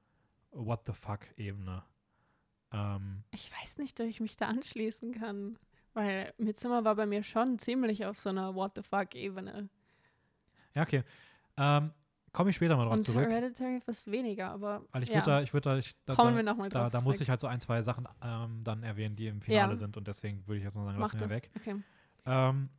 What 0.52 0.82
the 0.88 0.94
fuck-Ebene. 0.94 1.84
Ähm, 2.72 3.24
ich 3.32 3.52
weiß 3.52 3.78
nicht, 3.78 4.00
ob 4.02 4.08
ich 4.08 4.20
mich 4.20 4.36
da 4.36 4.48
anschließen 4.48 5.14
kann, 5.14 5.60
weil 5.94 6.34
Midsommar 6.38 6.84
war 6.86 6.96
bei 6.96 7.06
mir 7.06 7.24
schon 7.24 7.60
ziemlich 7.60 8.06
auf 8.06 8.20
so 8.20 8.30
einer 8.30 8.56
What 8.56 8.72
the 8.76 8.84
fuck-Ebene. 8.84 9.70
Ja, 10.74 10.82
okay. 10.82 11.04
Ähm, 11.58 11.92
Komme 12.32 12.50
ich 12.52 12.56
später 12.56 12.78
mal 12.78 12.86
drauf 12.86 12.96
Und 12.96 13.04
zurück. 13.04 13.28
Hereditary 13.30 13.82
fast 13.82 14.10
weniger, 14.12 14.52
aber 14.52 14.84
Weil 14.92 15.04
ich 15.04 15.10
ja. 15.10 15.16
würde 15.16 15.26
da, 15.26 15.42
ich 15.42 15.54
würde 15.54 15.70
da, 15.70 15.78
ich, 15.78 15.96
da, 16.06 16.16
Kommen 16.16 16.32
da, 16.32 16.36
wir 16.38 16.44
noch 16.44 16.58
mal 16.58 16.70
da, 16.70 16.90
da 16.90 17.02
muss 17.02 17.20
ich 17.22 17.30
halt 17.30 17.40
so 17.40 17.48
ein, 17.48 17.60
zwei 17.60 17.82
Sachen 17.82 18.08
ähm, 18.22 18.64
dann 18.64 18.84
erwähnen, 18.84 19.16
die 19.16 19.28
im 19.28 19.42
Finale 19.42 19.72
Ja. 19.72 19.76
sind 19.76 19.98
und 19.98 20.08
deswegen 20.08 20.46
würde 20.48 20.58
ich 20.60 20.64
erstmal 20.64 20.86
sagen, 20.86 21.00
lassen 21.00 21.20
wir 21.20 21.30
weg. 21.30 21.50
Okay. 21.56 21.76
Ähm, 22.26 22.70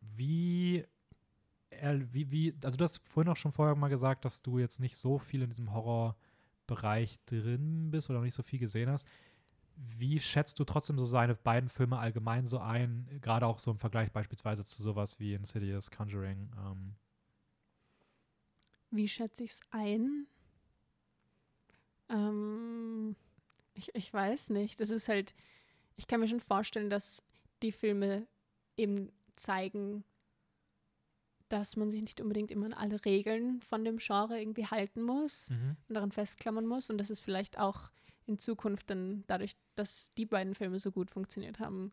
wie, 0.00 0.84
wie, 2.12 2.30
wie, 2.30 2.54
also 2.62 2.76
du 2.76 2.84
hast 2.84 3.00
vorhin 3.08 3.30
auch 3.32 3.36
schon 3.36 3.52
vorher 3.52 3.74
mal 3.74 3.88
gesagt, 3.88 4.24
dass 4.24 4.42
du 4.42 4.58
jetzt 4.58 4.80
nicht 4.80 4.96
so 4.96 5.18
viel 5.18 5.42
in 5.42 5.50
diesem 5.50 5.72
Horrorbereich 5.72 7.18
drin 7.26 7.90
bist 7.90 8.10
oder 8.10 8.20
nicht 8.20 8.34
so 8.34 8.42
viel 8.42 8.58
gesehen 8.58 8.90
hast. 8.90 9.08
Wie 9.76 10.20
schätzt 10.20 10.60
du 10.60 10.64
trotzdem 10.64 10.98
so 10.98 11.04
seine 11.04 11.34
beiden 11.34 11.68
Filme 11.68 11.98
allgemein 11.98 12.46
so 12.46 12.58
ein, 12.58 13.08
gerade 13.20 13.46
auch 13.46 13.58
so 13.58 13.72
im 13.72 13.78
Vergleich 13.78 14.12
beispielsweise 14.12 14.64
zu 14.64 14.80
sowas 14.80 15.18
wie 15.18 15.34
Insidious, 15.34 15.90
Conjuring? 15.90 16.48
Ähm, 16.64 16.94
Wie 18.94 19.08
schätze 19.08 19.44
ich 19.44 19.50
es 19.50 19.60
ein? 19.70 20.26
Ähm, 22.08 23.16
ich, 23.74 23.94
ich 23.94 24.12
weiß 24.12 24.50
nicht. 24.50 24.78
Das 24.80 24.90
ist 24.90 25.08
halt, 25.08 25.34
ich 25.96 26.06
kann 26.06 26.20
mir 26.20 26.28
schon 26.28 26.40
vorstellen, 26.40 26.90
dass 26.90 27.22
die 27.62 27.72
Filme 27.72 28.26
eben 28.76 29.10
zeigen, 29.34 30.04
dass 31.48 31.76
man 31.76 31.90
sich 31.90 32.02
nicht 32.02 32.20
unbedingt 32.20 32.50
immer 32.50 32.66
an 32.66 32.72
alle 32.72 33.04
Regeln 33.04 33.60
von 33.62 33.84
dem 33.84 33.98
Genre 33.98 34.40
irgendwie 34.40 34.66
halten 34.66 35.02
muss 35.02 35.50
mhm. 35.50 35.76
und 35.88 35.94
daran 35.94 36.12
festklammern 36.12 36.66
muss 36.66 36.88
und 36.88 36.98
dass 36.98 37.10
es 37.10 37.20
vielleicht 37.20 37.58
auch 37.58 37.90
in 38.26 38.38
Zukunft 38.38 38.90
dann 38.90 39.24
dadurch, 39.26 39.56
dass 39.74 40.14
die 40.14 40.24
beiden 40.24 40.54
Filme 40.54 40.78
so 40.78 40.90
gut 40.92 41.10
funktioniert 41.10 41.58
haben, 41.58 41.92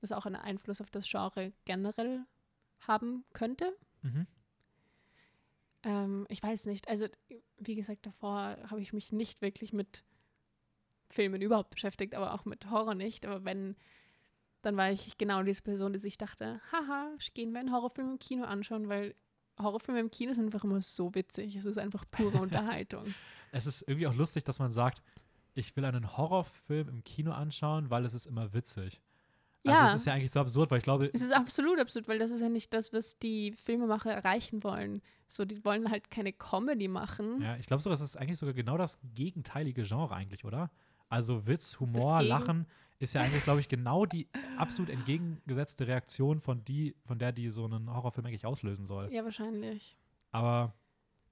das 0.00 0.12
auch 0.12 0.26
einen 0.26 0.36
Einfluss 0.36 0.80
auf 0.80 0.90
das 0.90 1.08
Genre 1.08 1.52
generell 1.64 2.24
haben 2.80 3.24
könnte. 3.32 3.76
Mhm. 4.02 4.26
Ähm, 5.82 6.26
ich 6.28 6.42
weiß 6.42 6.66
nicht. 6.66 6.88
Also, 6.88 7.06
wie 7.58 7.74
gesagt, 7.74 8.06
davor 8.06 8.56
habe 8.68 8.80
ich 8.80 8.92
mich 8.92 9.12
nicht 9.12 9.42
wirklich 9.42 9.72
mit 9.72 10.04
Filmen 11.08 11.42
überhaupt 11.42 11.70
beschäftigt, 11.70 12.14
aber 12.14 12.34
auch 12.34 12.44
mit 12.44 12.70
Horror 12.70 12.94
nicht. 12.94 13.26
Aber 13.26 13.44
wenn, 13.44 13.76
dann 14.62 14.76
war 14.76 14.90
ich 14.90 15.18
genau 15.18 15.42
diese 15.42 15.62
Person, 15.62 15.92
die 15.92 15.98
sich 15.98 16.18
dachte, 16.18 16.60
haha, 16.72 17.10
gehen 17.34 17.52
wir 17.52 17.60
einen 17.60 17.72
Horrorfilm 17.72 18.12
im 18.12 18.18
Kino 18.18 18.44
anschauen, 18.44 18.88
weil 18.88 19.14
Horrorfilme 19.58 20.00
im 20.00 20.10
Kino 20.10 20.32
sind 20.32 20.46
einfach 20.46 20.64
immer 20.64 20.82
so 20.82 21.14
witzig. 21.14 21.56
Es 21.56 21.64
ist 21.64 21.78
einfach 21.78 22.04
pure 22.10 22.38
Unterhaltung. 22.40 23.14
Es 23.52 23.66
ist 23.66 23.82
irgendwie 23.82 24.06
auch 24.06 24.14
lustig, 24.14 24.44
dass 24.44 24.58
man 24.58 24.72
sagt, 24.72 25.02
ich 25.54 25.74
will 25.76 25.84
einen 25.84 26.16
Horrorfilm 26.16 26.88
im 26.88 27.04
Kino 27.04 27.32
anschauen, 27.32 27.90
weil 27.90 28.04
es 28.04 28.14
ist 28.14 28.26
immer 28.26 28.52
witzig. 28.54 29.00
Also 29.66 29.78
Ja. 29.82 29.88
es 29.88 29.94
ist 29.96 30.06
ja 30.06 30.14
eigentlich 30.14 30.30
so 30.30 30.40
absurd, 30.40 30.70
weil 30.70 30.78
ich 30.78 30.84
glaube, 30.84 31.10
Es 31.12 31.20
ist 31.22 31.32
absolut 31.32 31.78
absurd, 31.78 32.08
weil 32.08 32.18
das 32.18 32.30
ist 32.30 32.40
ja 32.40 32.48
nicht 32.48 32.72
das, 32.72 32.92
was 32.92 33.18
die 33.18 33.52
Filmemacher 33.52 34.10
erreichen 34.12 34.64
wollen. 34.64 35.02
So, 35.26 35.44
die 35.44 35.64
wollen 35.64 35.90
halt 35.90 36.10
keine 36.10 36.32
Comedy 36.32 36.88
machen. 36.88 37.40
ja, 37.42 37.56
ich 37.56 37.66
glaube 37.66 37.82
sogar, 37.82 37.94
es 37.94 38.00
ist 38.00 38.16
eigentlich 38.16 38.38
sogar 38.38 38.54
genau 38.54 38.76
das 38.78 38.98
gegenteilige 39.14 39.82
Genre 39.82 40.14
eigentlich, 40.14 40.44
oder? 40.44 40.70
Also 41.08 41.46
Witz, 41.46 41.78
Humor, 41.80 42.22
Lachen 42.22 42.66
ist 43.00 43.14
ja 43.14 43.20
eigentlich, 43.22 43.42
glaube 43.44 43.60
ich, 43.60 43.68
genau 43.68 44.06
die 44.06 44.28
absolut 44.56 44.90
entgegengesetzte 44.90 45.86
Reaktion 45.86 46.40
von 46.40 46.64
die, 46.64 46.94
von 47.04 47.18
der 47.18 47.32
die 47.32 47.48
so 47.50 47.64
einen 47.64 47.92
Horrorfilm 47.92 48.26
eigentlich 48.26 48.46
auslösen 48.46 48.84
soll. 48.84 49.12
Ja, 49.12 49.24
wahrscheinlich. 49.24 49.96
Aber 50.32 50.72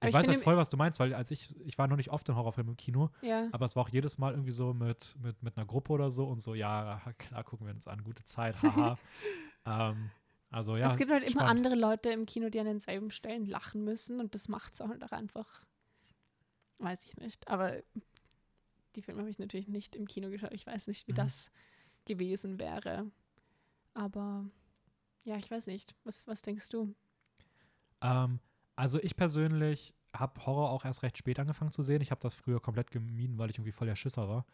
ich, 0.01 0.09
ich 0.09 0.13
weiß 0.13 0.27
halt 0.27 0.43
voll, 0.43 0.55
was 0.57 0.69
du 0.69 0.77
meinst, 0.77 0.99
weil 0.99 1.13
als 1.13 1.31
ich, 1.31 1.53
ich 1.65 1.77
war 1.77 1.87
noch 1.87 1.97
nicht 1.97 2.09
oft 2.09 2.27
in 2.29 2.35
Horrorfilmen 2.35 2.73
im 2.73 2.77
Kino, 2.77 3.09
Ja. 3.21 3.49
aber 3.51 3.65
es 3.65 3.75
war 3.75 3.83
auch 3.83 3.89
jedes 3.89 4.17
Mal 4.17 4.31
irgendwie 4.33 4.51
so 4.51 4.73
mit, 4.73 5.15
mit, 5.21 5.41
mit 5.43 5.57
einer 5.57 5.65
Gruppe 5.65 5.91
oder 5.93 6.09
so 6.09 6.25
und 6.27 6.39
so, 6.41 6.53
ja, 6.55 7.01
klar, 7.17 7.43
gucken 7.43 7.67
wir 7.67 7.73
uns 7.73 7.87
an, 7.87 8.03
gute 8.03 8.23
Zeit, 8.23 8.61
haha. 8.61 8.97
ähm, 9.65 10.09
also 10.51 10.77
ja. 10.77 10.87
es 10.87 10.97
gibt 10.97 11.11
halt 11.11 11.23
immer 11.23 11.41
spannend. 11.41 11.65
andere 11.67 11.75
Leute 11.75 12.09
im 12.09 12.25
Kino, 12.25 12.49
die 12.49 12.59
an 12.59 12.65
denselben 12.65 13.11
Stellen 13.11 13.45
lachen 13.45 13.83
müssen 13.83 14.19
und 14.19 14.33
das 14.33 14.47
macht 14.47 14.73
es 14.73 14.79
halt 14.79 15.03
auch 15.03 15.11
einfach. 15.11 15.65
Weiß 16.79 17.05
ich 17.05 17.17
nicht. 17.17 17.47
Aber 17.49 17.73
die 18.95 19.01
Filme 19.01 19.19
habe 19.19 19.29
ich 19.29 19.37
natürlich 19.37 19.67
nicht 19.67 19.95
im 19.95 20.07
Kino 20.07 20.29
geschaut. 20.29 20.53
Ich 20.53 20.65
weiß 20.65 20.87
nicht, 20.87 21.07
wie 21.07 21.11
Mhm. 21.11 21.17
das 21.17 21.51
gewesen 22.05 22.57
wäre. 22.59 23.11
Aber 23.93 24.45
ja, 25.23 25.35
ich 25.35 25.51
weiß 25.51 25.67
nicht. 25.67 25.93
Was, 26.05 26.25
was 26.25 26.41
denkst 26.41 26.69
du? 26.69 26.95
Ähm, 28.01 28.39
also 28.79 28.97
ich 29.03 29.17
persönlich 29.17 29.93
habe 30.15 30.45
Horror 30.45 30.69
auch 30.69 30.85
erst 30.85 31.03
recht 31.03 31.17
spät 31.17 31.37
angefangen 31.37 31.71
zu 31.71 31.83
sehen. 31.83 32.01
Ich 32.01 32.11
habe 32.11 32.21
das 32.21 32.33
früher 32.33 32.61
komplett 32.61 32.91
gemieden, 32.91 33.37
weil 33.37 33.49
ich 33.49 33.57
irgendwie 33.57 33.73
voll 33.73 33.87
der 33.87 33.97
Schisser 33.97 34.29
war. 34.29 34.45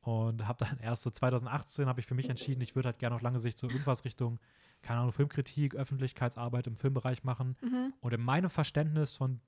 Und 0.00 0.48
habe 0.48 0.64
dann 0.64 0.78
erst 0.82 1.02
so 1.02 1.10
2018 1.10 1.86
habe 1.86 2.00
ich 2.00 2.06
für 2.06 2.14
mich 2.14 2.30
entschieden, 2.30 2.62
ich 2.62 2.74
würde 2.74 2.88
halt 2.88 2.98
gerne 2.98 3.14
auf 3.14 3.20
lange 3.20 3.40
Sicht 3.40 3.58
so 3.58 3.68
irgendwas 3.68 4.06
Richtung, 4.06 4.40
keine 4.80 5.00
Ahnung, 5.00 5.12
Filmkritik, 5.12 5.74
Öffentlichkeitsarbeit 5.74 6.66
im 6.66 6.76
Filmbereich 6.76 7.24
machen. 7.24 7.56
Mhm. 7.60 7.92
Und 8.00 8.14
in 8.14 8.22
meinem 8.22 8.48
Verständnis 8.48 9.16
von 9.16 9.40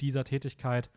dieser 0.00 0.24
Tätigkeit 0.24 0.90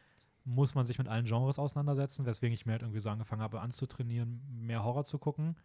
muss 0.45 0.73
man 0.73 0.85
sich 0.85 0.97
mit 0.97 1.09
allen 1.09 1.25
Genres 1.25 1.59
auseinandersetzen, 1.59 2.25
weswegen 2.25 2.53
ich 2.53 2.65
mir 2.65 2.71
halt 2.71 2.83
irgendwie 2.83 3.01
so 3.01 3.09
angefangen 3.09 3.41
habe 3.41 3.59
anzutrainieren, 3.59 4.41
mehr 4.49 4.85
Horror 4.85 5.03
zu 5.03 5.19
gucken. 5.19 5.57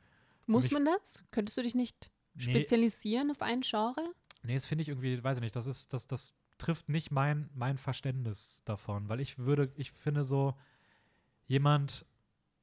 Muss 0.47 0.73
man 0.73 0.85
das? 0.85 1.25
Könntest 1.31 1.57
du 1.57 1.63
dich 1.63 1.77
nicht 1.77 2.11
Nee, 2.35 2.43
spezialisieren 2.43 3.31
auf 3.31 3.43
ein 3.43 3.61
Genre? 3.61 4.13
Nee, 4.43 4.55
das 4.55 4.67
finde 4.67 4.83
ich 4.83 4.89
irgendwie, 4.89 5.23
weiß 5.23 5.37
ich 5.39 5.43
nicht, 5.43 5.57
das 5.57 5.67
ist, 5.67 5.93
das, 5.93 6.07
das 6.09 6.35
trifft 6.59 6.89
nicht 6.89 7.11
mein, 7.11 7.51
mein 7.55 7.77
Verständnis 7.79 8.63
davon, 8.65 9.09
weil 9.09 9.21
ich 9.21 9.39
würde, 9.39 9.71
ich 9.77 9.93
finde 9.93 10.25
so, 10.25 10.55
jemand, 11.47 12.07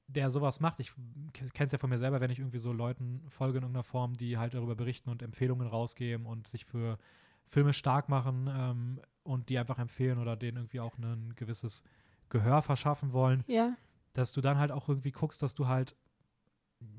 der 0.07 0.29
sowas 0.29 0.59
macht, 0.59 0.79
ich 0.79 0.93
kenne 1.33 1.49
es 1.65 1.71
ja 1.71 1.77
von 1.77 1.89
mir 1.89 1.97
selber, 1.97 2.19
wenn 2.21 2.29
ich 2.31 2.39
irgendwie 2.39 2.59
so 2.59 2.73
Leuten 2.73 3.23
folge 3.29 3.57
in 3.59 3.63
irgendeiner 3.63 3.83
Form, 3.83 4.13
die 4.15 4.37
halt 4.37 4.53
darüber 4.53 4.75
berichten 4.75 5.09
und 5.09 5.21
Empfehlungen 5.21 5.67
rausgeben 5.67 6.25
und 6.25 6.47
sich 6.47 6.65
für 6.65 6.97
Filme 7.47 7.73
stark 7.73 8.09
machen 8.09 8.49
ähm, 8.51 8.99
und 9.23 9.49
die 9.49 9.57
einfach 9.57 9.79
empfehlen 9.79 10.17
oder 10.17 10.35
denen 10.35 10.57
irgendwie 10.57 10.79
auch 10.81 10.97
ein 10.97 11.33
gewisses 11.35 11.83
Gehör 12.29 12.61
verschaffen 12.61 13.13
wollen, 13.13 13.43
Ja. 13.47 13.75
dass 14.13 14.31
du 14.33 14.41
dann 14.41 14.57
halt 14.57 14.71
auch 14.71 14.89
irgendwie 14.89 15.11
guckst, 15.11 15.41
dass 15.41 15.53
du 15.55 15.67
halt 15.67 15.95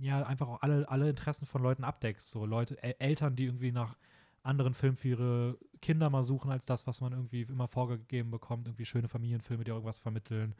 ja 0.01 0.22
einfach 0.24 0.49
auch 0.49 0.62
alle, 0.62 0.88
alle 0.88 1.11
Interessen 1.11 1.45
von 1.47 1.62
Leuten 1.62 1.84
abdeckst. 1.84 2.30
So 2.30 2.47
Leute, 2.47 2.82
El 2.82 2.95
Eltern, 2.99 3.36
die 3.36 3.45
irgendwie 3.45 3.72
nach 3.72 3.97
anderen 4.45 4.74
Filmen 4.74 4.97
für 4.97 5.09
ihre 5.09 5.59
Kinder 5.80 6.11
mal 6.11 6.22
suchen, 6.22 6.51
als 6.51 6.66
das, 6.66 6.86
was 6.86 7.01
man 7.01 7.12
irgendwie 7.12 7.42
immer 7.42 7.66
vorgegeben 7.66 8.30
bekommt, 8.30 8.68
irgendwie 8.68 8.84
schöne 8.84 9.09
Familienfilme, 9.09 9.64
die 9.64 9.70
irgendwas 9.70 9.99
vermitteln. 9.99 10.55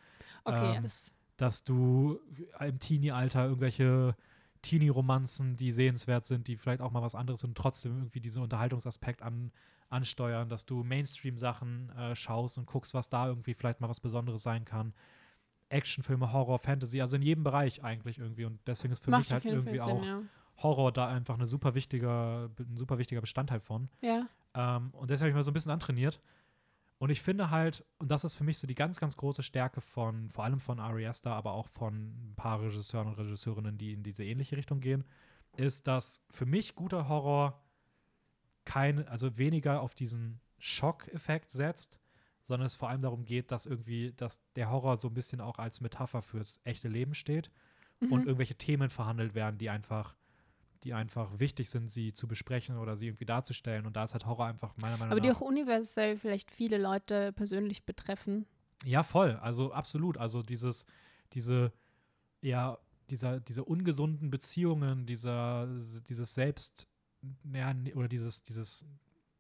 Okay, 0.45 0.77
Ähm, 0.77 0.83
das. 0.83 1.15
Dass 1.37 1.65
du 1.65 2.21
im 2.61 2.79
Teenie-Alter 2.79 3.45
irgendwelche 3.45 4.15
Teenie-Romanzen, 4.63 5.57
die 5.57 5.73
sehenswert 5.73 6.25
sind, 6.25 6.47
die 6.47 6.57
vielleicht 6.57 6.81
auch 6.81 6.93
mal 6.93 7.03
was 7.03 7.17
anderes 7.17 7.41
sind 7.41 7.51
und 7.51 7.59
trotzdem 7.59 7.99
irgendwie 7.99 8.21
diesen 8.21 8.43
Unterhaltungsaspekt 8.43 9.21
an, 9.21 9.51
ansteuern, 9.89 10.49
dass 10.49 10.65
du 10.65 10.85
Mainstream-Sachen 10.85 11.91
äh, 11.91 12.17
schaust 12.17 12.57
und 12.57 12.67
guckst, 12.67 12.95
was 12.95 13.09
da 13.09 13.27
irgendwie 13.27 13.55
vielleicht 13.55 13.81
mal 13.81 13.89
was 13.89 14.01
Besonderes 14.01 14.43
sein 14.43 14.65
kann. 14.65 14.95
Actionfilme, 15.69 16.33
Horror, 16.33 16.59
Fantasy, 16.59 17.01
also 17.01 17.17
in 17.17 17.23
jedem 17.23 17.45
Bereich 17.45 17.83
eigentlich 17.83 18.19
irgendwie. 18.19 18.45
Und 18.45 18.61
deswegen 18.67 18.93
ist 18.93 19.05
für 19.05 19.11
Macht 19.11 19.25
mich 19.25 19.33
halt 19.33 19.45
irgendwie 19.45 19.79
Fall 19.79 19.91
auch 19.91 20.03
Sinn, 20.03 20.09
ja. 20.09 20.23
Horror 20.59 20.93
da 20.93 21.07
einfach 21.09 21.35
eine 21.35 21.47
super 21.47 21.75
wichtiger, 21.75 22.51
ein 22.59 22.77
super 22.77 22.99
wichtiger 22.99 23.21
Bestandteil 23.21 23.61
von. 23.61 23.89
Ja. 24.01 24.27
Ähm, 24.55 24.91
und 24.93 25.11
deshalb 25.11 25.23
habe 25.27 25.31
ich 25.31 25.35
mal 25.35 25.43
so 25.43 25.51
ein 25.51 25.55
bisschen 25.55 25.73
antrainiert. 25.73 26.21
Und 26.99 27.11
ich 27.11 27.23
finde 27.23 27.51
halt, 27.51 27.85
und 27.99 28.11
das 28.11 28.25
ist 28.25 28.37
für 28.37 28.45
mich 28.45 28.59
so 28.59 28.67
die 28.67 28.75
ganz, 28.77 29.01
ganz 29.01 29.17
große 29.17 29.43
Stärke 29.43 29.81
von, 29.81 30.31
vor 30.31 30.45
allem 30.45 30.61
von 30.61 30.79
Ari 30.79 31.07
Aster, 31.07 31.33
aber 31.35 31.53
auch 31.53 31.67
von 31.67 31.95
ein 32.31 32.35
paar 32.37 32.63
Regisseuren 32.63 33.09
und 33.09 33.15
Regisseurinnen, 33.19 33.77
die 33.77 33.93
in 33.93 34.03
diese 34.05 34.25
ähnliche 34.25 34.57
Richtung 34.57 34.81
gehen, 34.81 35.05
ist, 35.57 35.87
dass 35.89 36.25
für 36.31 36.47
mich 36.47 36.75
guter 36.77 37.09
Horror 37.09 37.61
kein, 38.65 39.07
also 39.09 39.37
weniger 39.37 39.81
auf 39.83 39.95
diesen 39.95 40.41
Schockeffekt 40.59 41.51
setzt, 41.51 41.99
sondern 42.43 42.67
es 42.67 42.75
vor 42.75 42.89
allem 42.89 43.03
darum 43.03 43.25
geht, 43.25 43.51
dass 43.51 43.67
irgendwie, 43.67 44.13
dass 44.13 44.41
der 44.55 44.71
Horror 44.71 44.97
so 44.97 45.09
ein 45.09 45.15
bisschen 45.15 45.41
auch 45.41 45.59
als 45.59 45.81
Metapher 45.81 46.23
fürs 46.23 46.61
echte 46.65 46.89
Leben 46.89 47.15
steht 47.15 47.51
Mhm. 48.01 48.13
und 48.13 48.27
irgendwelche 48.27 48.57
Themen 48.57 48.91
verhandelt 48.91 49.35
werden, 49.35 49.57
die 49.59 49.71
einfach, 49.71 50.17
die 50.85 50.95
einfach 50.95 51.39
wichtig 51.39 51.71
sind, 51.71 51.91
sie 51.91 52.13
zu 52.13 52.29
besprechen 52.29 52.77
oder 52.79 52.95
sie 52.97 53.07
irgendwie 53.09 53.25
darzustellen. 53.25 53.87
Und 53.87 53.97
da 53.97 54.05
ist 54.05 54.13
halt 54.13 54.27
Horror 54.27 54.47
einfach 54.47 54.77
meiner 54.77 54.97
Meinung 54.99 55.13
Aber 55.13 55.21
die 55.21 55.29
nach. 55.29 55.37
auch 55.37 55.41
universell 55.41 56.17
vielleicht 56.17 56.51
viele 56.51 56.79
Leute 56.79 57.33
persönlich 57.33 57.85
betreffen. 57.85 58.47
Ja, 58.85 59.03
voll. 59.03 59.33
Also 59.37 59.73
absolut. 59.73 60.19
Also 60.19 60.43
dieses, 60.43 60.85
diese, 61.33 61.73
ja, 62.43 62.79
dieser, 63.11 63.41
diese 63.41 63.65
ungesunden 63.65 64.31
Beziehungen, 64.31 65.07
dieser, 65.07 65.67
dieses 66.09 66.35
Selbst, 66.35 66.87
ja, 67.53 67.75
oder 67.95 68.09
dieses, 68.09 68.43
dieses 68.43 68.87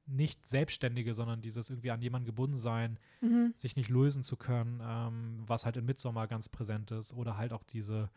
nicht 0.06 0.46
Selbstständige, 0.46 1.14
sondern 1.14 1.40
dieses 1.40 1.70
irgendwie 1.70 1.90
an 1.90 2.02
jemanden 2.02 2.26
gebunden 2.26 2.56
sein, 2.56 2.98
Mhm. 3.22 3.52
sich 3.56 3.74
nicht 3.76 3.88
lösen 3.88 4.22
zu 4.22 4.36
können, 4.36 4.82
ähm, 4.84 5.44
was 5.46 5.64
halt 5.64 5.76
in 5.78 5.84
Midsommar 5.86 6.26
ganz 6.28 6.48
präsent 6.50 6.90
ist. 6.90 7.14
Oder 7.14 7.36
halt 7.38 7.52
auch 7.54 7.62
diese 7.62 8.10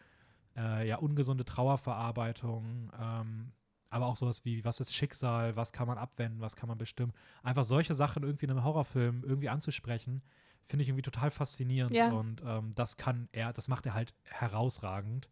äh, 0.58 0.88
ja, 0.88 0.98
ungesunde 0.98 1.46
Trauerverarbeitung, 1.46 2.92
ähm, 3.00 3.52
aber 3.90 4.08
auch 4.08 4.18
sowas 4.18 4.44
wie, 4.44 4.66
was 4.66 4.80
ist 4.80 4.94
Schicksal, 4.94 5.56
was 5.56 5.72
kann 5.72 5.88
man 5.88 5.98
abwenden, 5.98 6.42
was 6.42 6.56
kann 6.56 6.68
man 6.68 6.78
bestimmen. 6.78 7.14
Einfach 7.44 7.64
solche 7.64 7.94
Sachen 7.94 8.24
irgendwie 8.24 8.46
in 8.46 8.52
einem 8.52 8.64
Horrorfilm 8.64 9.24
irgendwie 9.24 9.50
anzusprechen, 9.50 10.22
finde 10.64 10.84
ich 10.84 10.90
irgendwie 10.90 11.04
total 11.04 11.32
faszinierend. 11.32 11.96
Ja. 11.96 12.12
Und 12.12 12.44
ähm, 12.46 12.72
das 12.76 12.98
kann 12.98 13.30
er, 13.32 13.54
das 13.54 13.70
macht 13.70 13.86
er 13.86 13.94
halt 13.94 14.14
herausragend. 14.24 15.30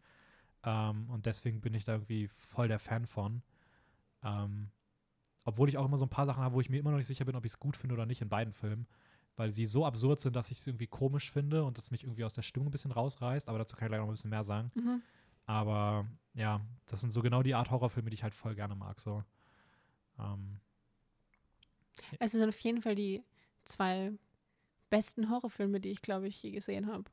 Ähm, 0.64 1.10
und 1.10 1.26
deswegen 1.26 1.60
bin 1.60 1.74
ich 1.74 1.84
da 1.84 1.92
irgendwie 1.92 2.28
voll 2.28 2.68
der 2.68 2.78
Fan 2.78 3.06
von. 3.06 3.42
Ähm, 4.22 4.70
obwohl 5.44 5.68
ich 5.68 5.76
auch 5.76 5.84
immer 5.84 5.98
so 5.98 6.06
ein 6.06 6.10
paar 6.10 6.26
Sachen 6.26 6.42
habe, 6.42 6.54
wo 6.54 6.60
ich 6.60 6.70
mir 6.70 6.78
immer 6.78 6.90
noch 6.90 6.96
nicht 6.96 7.06
sicher 7.06 7.24
bin, 7.24 7.36
ob 7.36 7.44
ich 7.44 7.52
es 7.52 7.60
gut 7.60 7.76
finde 7.76 7.94
oder 7.94 8.06
nicht 8.06 8.22
in 8.22 8.28
beiden 8.28 8.54
Filmen. 8.54 8.86
Weil 9.36 9.52
sie 9.52 9.66
so 9.66 9.84
absurd 9.84 10.20
sind, 10.20 10.34
dass 10.34 10.50
ich 10.50 10.58
es 10.58 10.66
irgendwie 10.66 10.86
komisch 10.86 11.30
finde 11.30 11.64
und 11.64 11.76
das 11.76 11.90
mich 11.90 12.04
irgendwie 12.04 12.24
aus 12.24 12.32
der 12.34 12.42
Stimmung 12.42 12.68
ein 12.68 12.70
bisschen 12.70 12.92
rausreißt. 12.92 13.48
Aber 13.48 13.58
dazu 13.58 13.76
kann 13.76 13.86
ich 13.86 13.90
gleich 13.90 14.00
noch 14.00 14.08
ein 14.08 14.12
bisschen 14.14 14.30
mehr 14.30 14.44
sagen. 14.44 14.70
Mhm. 14.74 15.02
Aber 15.44 16.06
ja, 16.34 16.60
das 16.86 17.00
sind 17.02 17.12
so 17.12 17.22
genau 17.22 17.42
die 17.42 17.54
Art 17.54 17.70
Horrorfilme, 17.70 18.10
die 18.10 18.14
ich 18.14 18.22
halt 18.22 18.34
voll 18.34 18.54
gerne 18.54 18.74
mag. 18.74 19.00
So. 19.00 19.22
Ähm, 20.18 20.58
Es 22.18 22.32
sind 22.32 22.48
auf 22.48 22.58
jeden 22.60 22.82
Fall 22.82 22.94
die 22.94 23.22
zwei 23.64 24.12
besten 24.90 25.30
Horrorfilme, 25.30 25.80
die 25.80 25.90
ich, 25.90 26.02
glaube 26.02 26.28
ich, 26.28 26.42
je 26.42 26.50
gesehen 26.50 26.86
habe. 26.86 27.04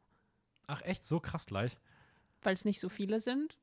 ach, 0.67 0.81
echt 0.83 1.05
so 1.05 1.19
krass 1.19 1.45
gleich. 1.45 1.77
Weil 2.41 2.53
es 2.53 2.65
nicht 2.65 2.79
so 2.79 2.89
viele 2.89 3.19
sind. 3.19 3.57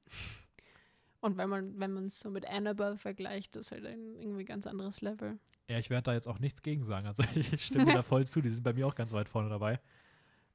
Und 1.20 1.36
wenn 1.36 1.48
man 1.48 1.78
wenn 1.78 1.92
man 1.92 2.04
es 2.04 2.20
so 2.20 2.30
mit 2.30 2.48
Annabelle 2.48 2.96
vergleicht, 2.96 3.56
ist 3.56 3.72
halt 3.72 3.84
ein 3.84 4.16
irgendwie 4.16 4.44
ganz 4.44 4.66
anderes 4.66 5.00
Level. 5.02 5.38
Ja, 5.68 5.78
ich 5.78 5.90
werde 5.90 6.04
da 6.04 6.14
jetzt 6.14 6.26
auch 6.26 6.38
nichts 6.38 6.62
gegen 6.62 6.84
sagen. 6.84 7.06
Also 7.06 7.22
ich 7.34 7.64
stimme 7.64 7.92
da 7.92 8.02
voll 8.02 8.26
zu. 8.26 8.40
Die 8.40 8.48
sind 8.48 8.62
bei 8.62 8.72
mir 8.72 8.86
auch 8.86 8.94
ganz 8.94 9.12
weit 9.12 9.28
vorne 9.28 9.48
dabei. 9.48 9.80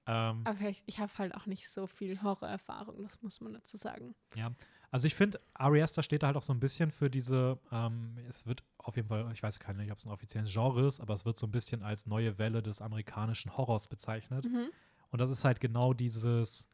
Ähm, 0.08 0.42
Aber 0.44 0.56
vielleicht, 0.56 0.84
ich 0.86 1.00
habe 1.00 1.12
halt 1.18 1.34
auch 1.34 1.48
nicht 1.48 1.68
so 1.68 1.88
viel 1.88 2.22
Horrorerfahrung, 2.22 3.02
das 3.02 3.22
muss 3.24 3.42
man 3.42 3.54
dazu 3.54 3.76
sagen. 3.76 4.14
Ja, 4.36 4.52
also 4.92 5.08
ich 5.08 5.16
finde, 5.16 5.40
Ari 5.56 5.82
Aster 5.82 6.04
steht 6.04 6.22
da 6.22 6.28
halt 6.28 6.38
auch 6.38 6.44
so 6.44 6.54
ein 6.54 6.60
bisschen 6.60 6.92
für 6.92 7.10
diese, 7.10 7.60
ähm, 7.72 8.16
es 8.30 8.46
wird 8.46 8.64
auf 8.78 8.98
jeden 8.98 9.08
Fall, 9.08 9.28
ich 9.34 9.42
weiß 9.42 9.60
gar 9.60 9.74
nicht, 9.74 9.92
ob 9.92 9.98
es 9.98 10.06
ein 10.06 10.12
offizielles 10.12 10.54
Genre 10.54 10.86
ist, 10.86 11.00
aber 11.00 11.16
es 11.16 11.26
wird 11.26 11.38
so 11.38 11.48
ein 11.48 11.52
bisschen 11.52 11.82
als 11.82 12.06
neue 12.06 12.38
Welle 12.38 12.62
des 12.62 12.82
amerikanischen 12.82 13.58
Horrors 13.58 13.88
bezeichnet. 13.88 14.46
Mhm. 14.46 14.70
Und 15.10 15.20
das 15.20 15.32
ist 15.32 15.44
halt 15.44 15.60
genau 15.60 15.94
dieses 15.94 16.68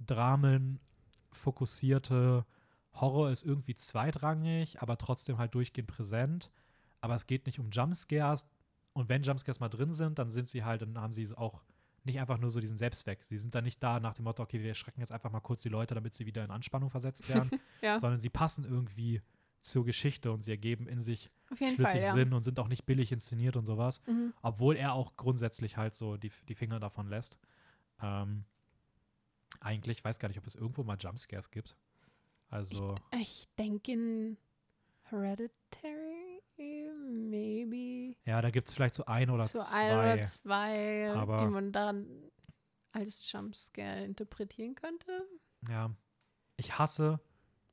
Dramen 0.00 0.80
fokussierte 1.30 2.44
Horror 2.94 3.30
ist 3.30 3.44
irgendwie 3.44 3.74
zweitrangig, 3.74 4.80
aber 4.82 4.98
trotzdem 4.98 5.38
halt 5.38 5.54
durchgehend 5.54 5.88
präsent. 5.88 6.50
Aber 7.00 7.14
es 7.14 7.26
geht 7.26 7.46
nicht 7.46 7.60
um 7.60 7.70
Jumpscares. 7.70 8.46
Und 8.92 9.08
wenn 9.08 9.22
Jumpscares 9.22 9.60
mal 9.60 9.68
drin 9.68 9.92
sind, 9.92 10.18
dann 10.18 10.30
sind 10.30 10.48
sie 10.48 10.64
halt, 10.64 10.82
dann 10.82 10.98
haben 10.98 11.12
sie 11.12 11.28
auch 11.36 11.62
nicht 12.04 12.18
einfach 12.18 12.38
nur 12.38 12.50
so 12.50 12.60
diesen 12.60 12.76
Selbstzweck. 12.76 13.22
Sie 13.22 13.36
sind 13.36 13.54
dann 13.54 13.64
nicht 13.64 13.82
da 13.82 14.00
nach 14.00 14.14
dem 14.14 14.24
Motto, 14.24 14.42
okay, 14.42 14.60
wir 14.60 14.70
erschrecken 14.70 15.00
jetzt 15.00 15.12
einfach 15.12 15.30
mal 15.30 15.40
kurz 15.40 15.62
die 15.62 15.68
Leute, 15.68 15.94
damit 15.94 16.14
sie 16.14 16.26
wieder 16.26 16.44
in 16.44 16.50
Anspannung 16.50 16.90
versetzt 16.90 17.28
werden, 17.32 17.50
Ja, 17.82 17.98
sondern 17.98 18.18
sie 18.18 18.30
passen 18.30 18.64
irgendwie 18.64 19.22
zur 19.60 19.84
Geschichte 19.84 20.32
und 20.32 20.40
sie 20.40 20.52
ergeben 20.52 20.86
in 20.86 21.00
sich 21.00 21.30
schlüssig 21.56 21.76
Fall, 21.78 22.00
ja. 22.00 22.12
Sinn 22.12 22.32
und 22.32 22.42
sind 22.42 22.58
auch 22.60 22.68
nicht 22.68 22.86
billig 22.86 23.12
inszeniert 23.12 23.56
und 23.56 23.64
sowas. 23.64 24.00
Mhm. 24.06 24.32
Obwohl 24.42 24.76
er 24.76 24.94
auch 24.94 25.16
grundsätzlich 25.16 25.76
halt 25.76 25.94
so 25.94 26.16
die, 26.16 26.30
die 26.48 26.54
Finger 26.54 26.80
davon 26.80 27.08
lässt. 27.08 27.38
Ähm, 28.00 28.44
eigentlich, 29.60 29.98
ich 29.98 30.04
weiß 30.04 30.18
gar 30.18 30.28
nicht, 30.28 30.38
ob 30.38 30.46
es 30.46 30.54
irgendwo 30.54 30.84
mal 30.84 30.96
Jumpscares 30.98 31.50
gibt. 31.50 31.76
Also, 32.50 32.94
Ich 33.20 33.46
denke 33.58 33.92
in 33.92 34.36
Hereditary, 35.04 36.42
maybe. 37.10 38.16
ja, 38.24 38.40
da 38.42 38.50
gibt 38.50 38.68
es 38.68 38.74
vielleicht 38.74 38.94
so 38.94 39.04
ein 39.06 39.30
oder 39.30 39.44
so 39.44 39.60
zwei. 39.60 39.78
ein 39.78 39.98
oder 40.16 40.26
zwei, 40.26 41.10
aber- 41.12 41.38
die 41.38 41.46
man 41.46 41.72
dann 41.72 42.06
als 42.92 43.30
Jumpscare 43.30 44.04
interpretieren 44.04 44.74
könnte. 44.74 45.26
Ja. 45.68 45.90
Ich 46.56 46.78
hasse 46.78 47.20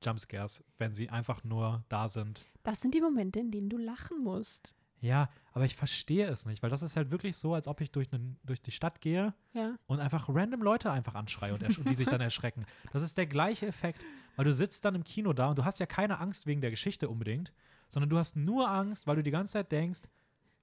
Jumpscares, 0.03 0.63
wenn 0.77 0.91
sie 0.93 1.09
einfach 1.09 1.43
nur 1.43 1.83
da 1.89 2.07
sind. 2.09 2.45
Das 2.63 2.81
sind 2.81 2.93
die 2.93 3.01
Momente, 3.01 3.39
in 3.39 3.49
denen 3.51 3.69
du 3.69 3.77
lachen 3.77 4.19
musst. 4.23 4.75
Ja, 4.99 5.29
aber 5.53 5.65
ich 5.65 5.75
verstehe 5.75 6.27
es 6.27 6.45
nicht, 6.45 6.63
weil 6.63 6.69
das 6.69 6.81
ist 6.81 6.95
halt 6.95 7.11
wirklich 7.11 7.35
so, 7.37 7.53
als 7.53 7.67
ob 7.67 7.81
ich 7.81 7.91
durch, 7.91 8.11
nen, 8.11 8.39
durch 8.43 8.61
die 8.61 8.71
Stadt 8.71 9.01
gehe 9.01 9.33
Ja. 9.53 9.75
und 9.87 9.99
einfach 9.99 10.29
random 10.29 10.61
Leute 10.61 10.91
einfach 10.91 11.15
anschreie 11.15 11.53
und, 11.53 11.63
und 11.77 11.87
die 11.89 11.93
sich 11.93 12.07
dann 12.07 12.21
erschrecken. 12.21 12.65
Das 12.91 13.03
ist 13.03 13.17
der 13.17 13.27
gleiche 13.27 13.67
Effekt, 13.67 14.03
weil 14.35 14.45
du 14.45 14.53
sitzt 14.53 14.85
dann 14.85 14.95
im 14.95 15.03
Kino 15.03 15.33
da 15.33 15.49
und 15.49 15.57
du 15.57 15.65
hast 15.65 15.79
ja 15.79 15.85
keine 15.85 16.19
Angst 16.19 16.45
wegen 16.45 16.61
der 16.61 16.69
Geschichte 16.71 17.09
unbedingt, 17.09 17.51
sondern 17.89 18.09
du 18.09 18.17
hast 18.17 18.35
nur 18.35 18.69
Angst, 18.69 19.07
weil 19.07 19.15
du 19.17 19.23
die 19.23 19.31
ganze 19.31 19.53
Zeit 19.53 19.71
denkst, 19.71 20.01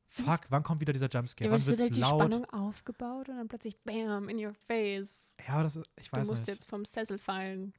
fuck, 0.08 0.40
wann 0.50 0.62
kommt 0.62 0.80
wieder 0.80 0.92
dieser 0.92 1.08
Ja, 1.08 1.18
Jumpscare? 1.20 1.48
aber 1.48 1.52
wann 1.52 1.60
es 1.60 1.66
wird 1.66 1.80
halt 1.80 1.96
die 1.96 2.00
laut? 2.00 2.20
Spannung 2.20 2.44
aufgebaut 2.50 3.28
und 3.28 3.36
dann 3.36 3.48
plötzlich 3.48 3.78
BAM 3.78 4.28
in 4.28 4.44
your 4.44 4.54
face. 4.66 5.36
Ja, 5.46 5.54
aber 5.54 5.62
das 5.64 5.76
ist, 5.76 5.86
ich 5.96 6.10
Du 6.10 6.16
weiß 6.18 6.28
musst 6.28 6.46
nicht. 6.46 6.54
jetzt 6.58 6.68
vom 6.68 6.84
Sessel 6.84 7.18
fallen. 7.18 7.72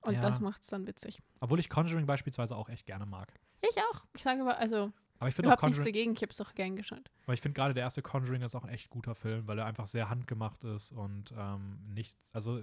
Und 0.00 0.14
Ja. 0.14 0.20
das 0.20 0.40
macht's 0.40 0.68
dann 0.68 0.86
witzig. 0.86 1.20
Obwohl 1.40 1.58
ich 1.58 1.68
Conjuring 1.68 2.06
beispielsweise 2.06 2.56
auch 2.56 2.68
echt 2.68 2.86
gerne 2.86 3.04
mag. 3.04 3.32
Ja, 3.62 3.68
ich 3.70 3.76
auch. 3.82 4.06
Ich 4.14 4.22
sage 4.22 4.40
aber, 4.42 4.56
also 4.58 4.92
Aber 5.18 5.28
ich 5.28 5.34
finde 5.34 5.52
auch 5.52 5.60
nichts 5.62 5.82
dagegen. 5.82 6.12
Ich 6.12 6.22
habe 6.22 6.32
es 6.32 6.40
auch 6.40 6.54
gern 6.54 6.76
geschaut. 6.76 7.10
aber 7.24 7.34
ich 7.34 7.40
finde 7.40 7.54
gerade 7.54 7.74
der 7.74 7.82
erste 7.82 8.00
Conjuring 8.00 8.42
ist 8.42 8.54
auch 8.54 8.62
ein 8.64 8.70
echt 8.70 8.88
guter 8.90 9.16
Film, 9.16 9.46
weil 9.48 9.58
er 9.58 9.66
einfach 9.66 9.86
sehr 9.86 10.08
handgemacht 10.08 10.62
ist 10.64 10.92
und 10.92 11.34
ähm, 11.36 11.80
nichts, 11.92 12.32
also 12.32 12.62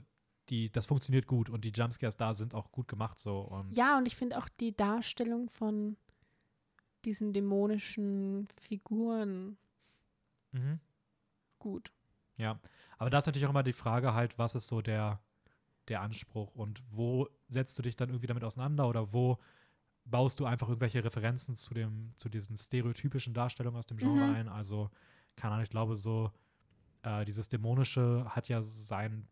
die, 0.50 0.72
das 0.72 0.86
funktioniert 0.86 1.28
gut 1.28 1.50
und 1.50 1.66
die 1.66 1.70
Jumpscares 1.72 2.18
da 2.18 2.34
sind 2.34 2.54
auch 2.54 2.72
gut 2.72 2.88
gemacht 2.88 3.20
so 3.20 3.40
und 3.42 3.76
Ja, 3.76 3.98
und 3.98 4.06
ich 4.08 4.16
finde 4.16 4.38
auch 4.38 4.48
die 4.50 4.76
Darstellung 4.76 5.50
von 5.50 5.98
diesen 7.04 7.34
dämonischen 7.34 8.48
Figuren 8.56 9.58
Mhm. 10.52 10.80
gut. 11.60 11.92
Ja, 12.38 12.60
aber 12.98 13.10
da 13.10 13.18
ist 13.20 13.26
natürlich 13.26 13.46
auch 13.46 13.50
immer 13.52 13.64
die 13.64 13.74
Frage 13.74 14.14
halt, 14.14 14.38
was 14.38 14.56
ist 14.56 14.68
so 14.68 14.82
der, 14.82 15.20
der 15.88 16.02
Anspruch 16.02 16.56
und 16.56 16.82
wo 16.92 17.28
setzt 17.48 17.78
du 17.78 17.84
dich 17.84 17.96
dann 17.96 18.10
irgendwie 18.10 18.28
damit 18.28 18.44
auseinander 18.44 18.88
oder 18.88 19.14
wo 19.14 19.38
baust 20.06 20.40
du 20.40 20.46
einfach 20.46 20.68
irgendwelche 20.70 21.04
Referenzen 21.04 21.56
zu 21.56 21.74
dem, 21.74 22.14
zu 22.18 22.30
diesen 22.30 22.58
stereotypischen 22.58 23.34
Darstellungen 23.34 23.78
aus 23.78 23.86
dem 23.88 23.98
Genre 23.98 24.26
Mhm. 24.26 24.34
ein? 24.34 24.50
Also, 24.50 24.90
keine 25.36 25.54
Ahnung, 25.54 25.64
ich 25.64 25.70
glaube 25.70 25.96
so, 25.96 26.32
äh, 27.04 27.26
dieses 27.26 27.50
Dämonische 27.50 28.26
hat 28.30 28.48
ja 28.48 28.62
sein, 28.62 29.28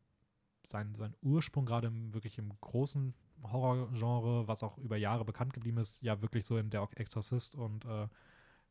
sein, 0.65 0.93
sein 0.95 1.15
Ursprung 1.21 1.65
gerade 1.65 1.87
im, 1.87 2.13
wirklich 2.13 2.37
im 2.37 2.51
großen 2.61 3.13
Horrorgenre, 3.43 4.47
was 4.47 4.63
auch 4.63 4.77
über 4.77 4.97
Jahre 4.97 5.25
bekannt 5.25 5.53
geblieben 5.53 5.77
ist, 5.77 6.01
ja 6.01 6.21
wirklich 6.21 6.45
so 6.45 6.57
in 6.57 6.69
der 6.69 6.87
Exorcist 6.95 7.55
und 7.55 7.85
äh, 7.85 8.07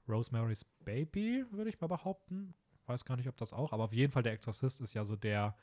Rosemary's 0.08 0.64
Baby, 0.84 1.44
würde 1.50 1.70
ich 1.70 1.80
mal 1.80 1.86
behaupten. 1.86 2.54
Weiß 2.86 3.04
gar 3.04 3.16
nicht, 3.16 3.28
ob 3.28 3.36
das 3.36 3.52
auch, 3.52 3.72
aber 3.72 3.84
auf 3.84 3.92
jeden 3.92 4.12
Fall 4.12 4.22
der 4.22 4.32
Exorzist 4.32 4.80
ist 4.80 4.94
ja 4.94 5.04
so 5.04 5.16
der, 5.16 5.56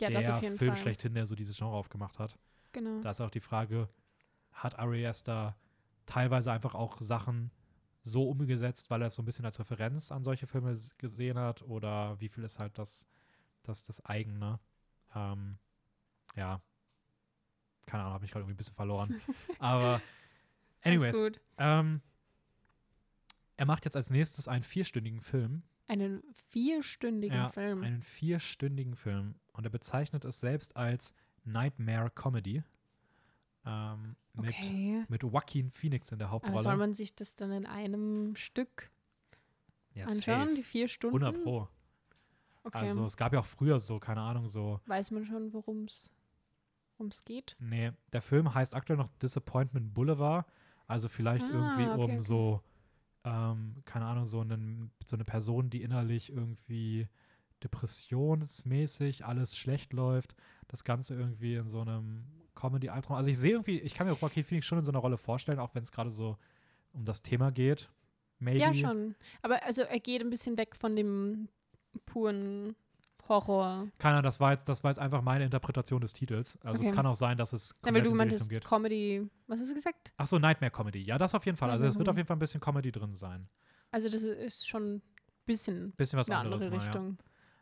Ja, 0.00 0.10
der 0.10 0.34
Film 0.34 0.58
Fall. 0.58 0.76
schlechthin, 0.76 1.14
der 1.14 1.26
so 1.26 1.34
dieses 1.34 1.56
Genre 1.56 1.76
aufgemacht 1.76 2.18
hat. 2.18 2.38
Genau. 2.72 3.00
Da 3.00 3.12
ist 3.12 3.20
auch 3.20 3.30
die 3.30 3.40
Frage, 3.40 3.88
hat 4.52 4.78
Ari 4.78 5.06
Aster 5.06 5.56
teilweise 6.06 6.52
einfach 6.52 6.74
auch 6.74 6.98
Sachen 6.98 7.50
so 8.02 8.28
umgesetzt, 8.28 8.90
weil 8.90 9.02
er 9.02 9.08
es 9.08 9.14
so 9.14 9.22
ein 9.22 9.24
bisschen 9.24 9.44
als 9.44 9.58
Referenz 9.58 10.12
an 10.12 10.24
solche 10.24 10.46
Filme 10.46 10.76
gesehen 10.98 11.38
hat 11.38 11.62
oder 11.62 12.20
wie 12.20 12.28
viel 12.28 12.44
ist 12.44 12.58
halt 12.58 12.78
das, 12.78 13.06
das, 13.62 13.84
das 13.84 14.04
eigene? 14.04 14.60
Ähm, 15.14 15.58
ja, 16.36 16.60
keine 17.86 18.02
Ahnung, 18.02 18.14
habe 18.14 18.22
mich 18.22 18.30
gerade 18.30 18.42
irgendwie 18.42 18.54
ein 18.54 18.58
bisschen 18.58 18.74
verloren. 18.74 19.20
Aber 19.58 20.00
anyways, 20.82 21.20
ähm, 21.56 22.00
er 23.56 23.66
macht 23.66 23.84
jetzt 23.84 23.96
als 23.96 24.10
nächstes 24.10 24.46
einen 24.46 24.62
vierstündigen 24.62 25.20
Film. 25.20 25.62
Einen 25.88 26.22
vierstündigen 26.50 27.36
Ja, 27.36 27.50
Film. 27.50 27.82
Einen 27.82 28.02
vierstündigen 28.02 28.94
Film. 28.94 29.34
Und 29.52 29.64
er 29.64 29.70
bezeichnet 29.70 30.24
es 30.24 30.38
selbst 30.38 30.76
als 30.76 31.14
Nightmare 31.44 32.10
Comedy. 32.10 32.62
Ähm, 33.64 34.16
mit, 34.34 34.50
okay. 34.50 35.04
mit 35.08 35.22
Joaquin 35.22 35.70
Phoenix 35.70 36.12
in 36.12 36.18
der 36.18 36.28
Aber 36.28 36.40
soll 36.40 36.52
Hauptrolle. 36.52 36.76
man 36.76 36.94
sich 36.94 37.14
das 37.14 37.34
dann 37.34 37.50
in 37.50 37.66
einem 37.66 38.36
Stück 38.36 38.90
ja, 39.94 40.06
anschauen, 40.06 40.50
die 40.50 40.56
safe. 40.56 40.62
vier 40.62 40.88
Stunden? 40.88 41.22
100 41.24 41.42
Pro. 41.42 41.68
Okay. 42.62 42.78
Also 42.78 43.06
es 43.06 43.16
gab 43.16 43.32
ja 43.32 43.40
auch 43.40 43.46
früher 43.46 43.80
so, 43.80 43.98
keine 43.98 44.20
Ahnung, 44.20 44.46
so, 44.46 44.80
Weiß 44.86 45.10
man 45.10 45.24
schon, 45.24 45.52
worum 45.52 45.84
es 45.84 46.12
geht? 47.24 47.56
nee, 47.58 47.92
der 48.12 48.22
Film 48.22 48.54
heißt 48.54 48.74
aktuell 48.74 48.98
noch 48.98 49.08
Disappointment 49.22 49.94
Boulevard. 49.94 50.46
Also 50.86 51.08
vielleicht 51.08 51.46
Ah, 51.46 51.52
irgendwie 51.52 51.82
okay, 51.82 51.94
um 51.94 52.00
okay. 52.00 52.20
so 52.20 52.62
ähm, 53.24 53.76
keine 53.84 54.06
Ahnung, 54.06 54.24
so, 54.24 54.40
einen, 54.40 54.90
so 55.04 55.16
eine 55.16 55.24
Person, 55.24 55.70
die 55.70 55.82
innerlich 55.82 56.30
irgendwie 56.32 57.08
depressionsmäßig 57.62 59.24
alles 59.24 59.56
schlecht 59.56 59.92
läuft, 59.92 60.34
das 60.68 60.84
Ganze 60.84 61.14
irgendwie 61.14 61.56
in 61.56 61.68
so 61.68 61.80
einem 61.80 62.24
Comedy-Albtraum. 62.54 63.16
Also 63.16 63.30
ich 63.30 63.38
sehe 63.38 63.52
irgendwie, 63.52 63.80
ich 63.80 63.94
kann 63.94 64.06
mir 64.06 64.14
Joaquin 64.14 64.44
Phoenix 64.44 64.66
schon 64.66 64.78
in 64.78 64.84
so 64.84 64.92
einer 64.92 65.00
Rolle 65.00 65.18
vorstellen, 65.18 65.58
auch 65.58 65.74
wenn 65.74 65.82
es 65.82 65.92
gerade 65.92 66.10
so 66.10 66.36
um 66.92 67.04
das 67.04 67.22
Thema 67.22 67.50
geht. 67.50 67.90
Maybe. 68.38 68.60
Ja, 68.60 68.72
schon. 68.72 69.14
Aber 69.42 69.62
also 69.64 69.82
er 69.82 70.00
geht 70.00 70.22
ein 70.22 70.30
bisschen 70.30 70.56
weg 70.56 70.76
von 70.76 70.94
dem 70.94 71.48
puren 72.06 72.76
Horror. 73.28 73.88
Keiner, 73.98 74.22
das 74.22 74.40
war 74.40 74.52
jetzt, 74.52 74.68
das 74.68 74.82
war 74.84 74.90
jetzt 74.90 74.98
einfach 74.98 75.22
meine 75.22 75.44
Interpretation 75.44 76.00
des 76.00 76.12
Titels. 76.12 76.58
Also 76.62 76.80
Okay. 76.80 76.90
es 76.90 76.94
kann 76.96 77.06
auch 77.06 77.14
sein, 77.14 77.36
dass 77.38 77.52
es 77.52 77.70
Ja, 77.70 77.74
weil 77.74 77.92
komplett 77.92 77.94
du 77.94 77.98
in 77.98 78.02
die 78.02 78.06
Richtung 78.08 78.16
meintest 78.18 78.50
geht. 78.50 78.64
Comedy. 78.64 79.30
Was 79.46 79.60
hast 79.60 79.70
du 79.70 79.74
gesagt? 79.74 80.12
Ach 80.16 80.26
so, 80.26 80.38
Nightmare 80.38 80.70
Comedy. 80.70 81.00
Ja, 81.02 81.18
das 81.18 81.34
auf 81.34 81.44
jeden 81.46 81.56
Fall. 81.56 81.70
Also 81.70 81.84
es 81.84 81.96
wird 81.96 82.06
Mhm. 82.06 82.10
auf 82.10 82.16
jeden 82.16 82.26
Fall 82.26 82.36
ein 82.36 82.40
bisschen 82.40 82.60
Comedy 82.60 82.90
drin 82.92 83.14
sein. 83.14 83.48
Also 83.90 84.08
das 84.08 84.22
ist 84.22 84.66
schon 84.68 84.96
ein 84.96 85.02
bisschen 85.46 85.92
Bisschen 85.92 86.18
was 86.18 86.28
eine 86.28 86.38
anderes 86.38 86.62
andere 86.64 86.78
mal, 86.78 86.84
ja. 86.84 86.90
Richtung. 86.92 87.18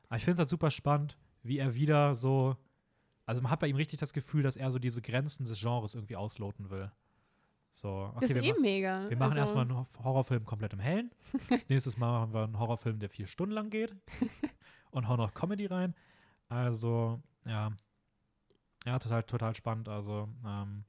Aber 0.08 0.16
ich 0.16 0.24
finde 0.24 0.34
es 0.34 0.38
halt 0.40 0.50
super 0.50 0.70
spannend, 0.70 1.16
wie 1.42 1.58
er 1.58 1.74
wieder 1.74 2.14
so. 2.14 2.56
Also 3.26 3.42
man 3.42 3.50
hat 3.50 3.60
bei 3.60 3.66
ihm 3.66 3.76
richtig 3.76 3.98
das 4.00 4.12
Gefühl, 4.12 4.42
dass 4.42 4.56
er 4.56 4.70
so 4.70 4.78
diese 4.78 5.02
Grenzen 5.02 5.44
des 5.46 5.58
Genres 5.60 5.94
irgendwie 5.94 6.16
ausloten 6.16 6.70
will. 6.70 6.90
So, 7.72 7.88
okay, 8.14 8.18
das 8.20 8.30
ist 8.30 8.36
wir, 8.36 8.56
eh 8.56 8.60
mega. 8.60 9.10
wir 9.10 9.16
machen 9.18 9.30
also, 9.32 9.40
erstmal 9.40 9.62
einen 9.64 9.76
Ho- 9.76 9.86
Horrorfilm 10.02 10.44
komplett 10.46 10.72
im 10.72 10.78
Hellen. 10.78 11.10
Als 11.50 11.68
nächstes 11.68 11.98
Mal 11.98 12.20
machen 12.20 12.32
wir 12.32 12.44
einen 12.44 12.58
Horrorfilm, 12.58 12.98
der 13.00 13.10
vier 13.10 13.26
Stunden 13.26 13.52
lang 13.54 13.68
geht. 13.68 13.94
und 14.96 15.08
hauen 15.08 15.18
noch 15.18 15.34
Comedy 15.34 15.66
rein. 15.66 15.94
Also, 16.48 17.20
ja. 17.44 17.70
Ja, 18.84 18.98
total, 18.98 19.22
total 19.24 19.54
spannend. 19.54 19.88
Also, 19.88 20.28
ähm, 20.44 20.84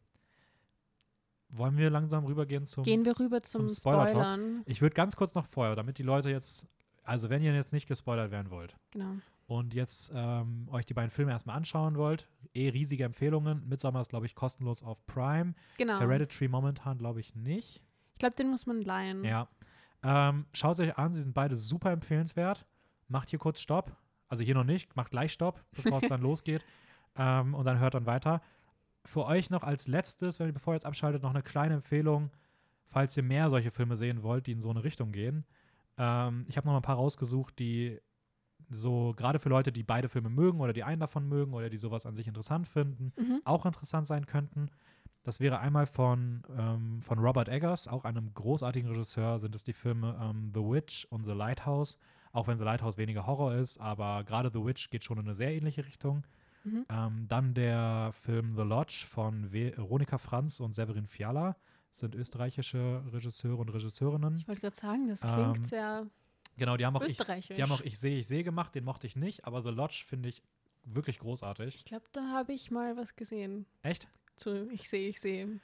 wollen 1.50 1.78
wir 1.78 1.90
langsam 1.90 2.26
rübergehen 2.26 2.66
zum. 2.66 2.84
Gehen 2.84 3.06
wir 3.06 3.20
rüber 3.20 3.42
zum, 3.42 3.68
zum 3.68 3.76
Spoiler-Talk. 3.76 4.10
Spoilern. 4.10 4.62
Ich 4.66 4.82
würde 4.82 4.94
ganz 4.94 5.16
kurz 5.16 5.34
noch 5.36 5.46
vorher, 5.46 5.76
damit 5.76 5.98
die 5.98 6.04
Leute 6.04 6.30
jetzt. 6.30 6.68
Also, 7.04 7.30
wenn 7.30 7.42
ihr 7.42 7.54
jetzt 7.54 7.74
nicht 7.74 7.88
gespoilert 7.88 8.32
werden 8.32 8.50
wollt, 8.52 8.76
Genau. 8.92 9.16
und 9.48 9.74
jetzt 9.74 10.12
ähm, 10.14 10.68
euch 10.72 10.86
die 10.86 10.94
beiden 10.94 11.10
Filme 11.10 11.32
erstmal 11.32 11.56
anschauen 11.56 11.96
wollt, 11.98 12.28
eh 12.54 12.70
riesige 12.70 13.06
Empfehlungen. 13.06 13.68
Midsommar 13.68 14.02
ist, 14.02 14.10
glaube 14.10 14.26
ich, 14.26 14.36
kostenlos 14.36 14.84
auf 14.84 15.06
Prime. 15.06 15.54
Genau. 15.78 16.00
Hereditary 16.00 16.50
momentan, 16.50 16.98
glaube 16.98 17.22
ich, 17.22 17.34
nicht. 17.36 17.84
Ich 18.14 18.20
glaube, 18.20 18.36
den 18.36 18.50
muss 18.50 18.66
man 18.66 18.82
leihen. 18.82 19.24
Ja. 19.24 19.48
Ähm, 20.04 20.46
Schaut 20.54 20.74
es 20.74 20.80
euch 20.82 20.98
an, 20.98 21.14
sie 21.14 21.22
sind 21.22 21.34
beide 21.34 21.56
super 21.56 21.92
empfehlenswert. 21.92 22.66
Macht 23.08 23.30
hier 23.30 23.40
kurz 23.40 23.60
Stopp. 23.60 23.96
Also 24.30 24.44
hier 24.44 24.56
noch 24.56 24.64
nicht, 24.66 24.96
macht 24.96 25.12
gleich 25.12 25.32
Stopp, 25.32 25.64
bevor 25.72 26.00
es 26.00 26.08
dann 26.08 26.22
losgeht. 26.30 26.64
Ähm, 27.16 27.54
und 27.54 27.66
dann 27.66 27.80
hört 27.80 27.94
dann 27.94 28.06
weiter. 28.06 28.42
Für 29.06 29.26
euch 29.26 29.50
noch 29.50 29.64
als 29.64 29.88
letztes, 29.88 30.40
wenn 30.40 30.48
ihr 30.48 30.54
bevor 30.54 30.74
ihr 30.74 30.78
jetzt 30.78 30.86
abschaltet, 30.86 31.24
noch 31.24 31.30
eine 31.30 31.42
kleine 31.44 31.76
Empfehlung, 31.76 32.30
falls 32.88 33.16
ihr 33.16 33.24
mehr 33.24 33.50
solche 33.50 33.72
Filme 33.72 33.96
sehen 33.96 34.22
wollt, 34.24 34.48
die 34.48 34.52
in 34.52 34.60
so 34.60 34.70
eine 34.70 34.84
Richtung 34.84 35.12
gehen. 35.14 35.46
Ähm, 35.98 36.46
ich 36.50 36.58
habe 36.58 36.68
noch 36.68 36.74
mal 36.74 36.80
ein 36.80 36.84
paar 36.84 36.98
rausgesucht, 36.98 37.58
die 37.58 38.00
so 38.70 39.14
gerade 39.16 39.40
für 39.40 39.48
Leute, 39.50 39.72
die 39.72 39.84
beide 39.84 40.10
Filme 40.10 40.30
mögen 40.30 40.60
oder 40.60 40.74
die 40.74 40.84
einen 40.84 41.00
davon 41.00 41.28
mögen 41.28 41.54
oder 41.54 41.70
die 41.70 41.78
sowas 41.78 42.06
an 42.06 42.16
sich 42.16 42.28
interessant 42.28 42.68
finden, 42.68 43.14
Mhm. 43.16 43.42
auch 43.46 43.66
interessant 43.66 44.08
sein 44.08 44.26
könnten. 44.26 44.70
Das 45.24 45.40
wäre 45.40 45.60
einmal 45.60 45.86
von, 45.86 46.44
ähm, 46.58 47.02
von 47.02 47.20
Robert 47.20 47.48
Eggers, 47.50 47.88
auch 47.88 48.04
einem 48.04 48.34
großartigen 48.34 48.90
Regisseur, 48.90 49.40
sind 49.40 49.56
es 49.56 49.64
die 49.64 49.74
Filme 49.74 50.18
ähm, 50.22 50.52
The 50.54 50.62
Witch 50.62 51.06
und 51.10 51.26
The 51.26 51.32
Lighthouse. 51.34 51.98
Auch 52.38 52.48
wenn 52.48 52.60
The 52.60 52.66
Lighthouse 52.66 52.98
weniger 53.00 53.26
Horror 53.26 53.56
ist, 53.56 53.80
aber 53.80 54.24
gerade 54.24 54.52
The 54.54 54.64
Witch 54.64 54.92
geht 54.92 55.04
schon 55.04 55.18
in 55.18 55.26
eine 55.26 55.34
sehr 55.34 55.52
ähnliche 55.56 55.84
Richtung. 55.88 56.24
Mhm. 56.64 56.86
Ähm, 56.88 57.26
dann 57.28 57.56
der 57.56 58.12
Film 58.14 58.56
The 58.56 58.62
Lodge 58.62 59.06
von 59.10 59.52
Veronika 59.52 60.20
Franz 60.20 60.60
und 60.60 60.74
Severin 60.74 61.08
Fiala. 61.08 61.56
Das 61.90 62.02
sind 62.02 62.14
österreichische 62.14 63.02
Regisseure 63.12 63.56
und 63.58 63.70
Regisseurinnen. 63.70 64.38
Ich 64.38 64.48
wollte 64.48 64.62
gerade 64.62 64.76
sagen, 64.76 65.08
das 65.08 65.22
klingt 65.22 65.58
Ähm, 65.58 65.66
sehr 65.66 66.06
Genau, 66.58 66.78
die 66.78 66.86
haben 66.86 66.96
auch 66.96 67.02
ich, 67.02 67.10
österreichisch. 67.10 67.56
die 67.56 67.64
haben 67.64 67.72
auch 67.72 67.82
Ich 67.82 67.98
sehe, 67.98 68.20
ich 68.20 68.28
sehe 68.28 68.44
gemacht, 68.44 68.76
den 68.76 68.84
mochte 68.84 69.08
ich 69.08 69.16
nicht, 69.16 69.46
aber 69.46 69.64
The 69.64 69.70
Lodge 69.70 70.04
finde 70.08 70.30
ich 70.30 70.44
wirklich 70.86 71.18
großartig. 71.18 71.76
ich 71.76 71.86
glaube, 71.86 72.06
da 72.12 72.22
habe 72.34 72.54
ich 72.54 72.70
mal 72.70 72.98
was 72.98 73.16
gesehen. 73.16 73.66
Echt? 73.82 74.08
Zu 74.36 74.72
Ich 74.72 74.88
sehe, 74.90 75.10
ich 75.10 75.20
sehe. 75.20 75.60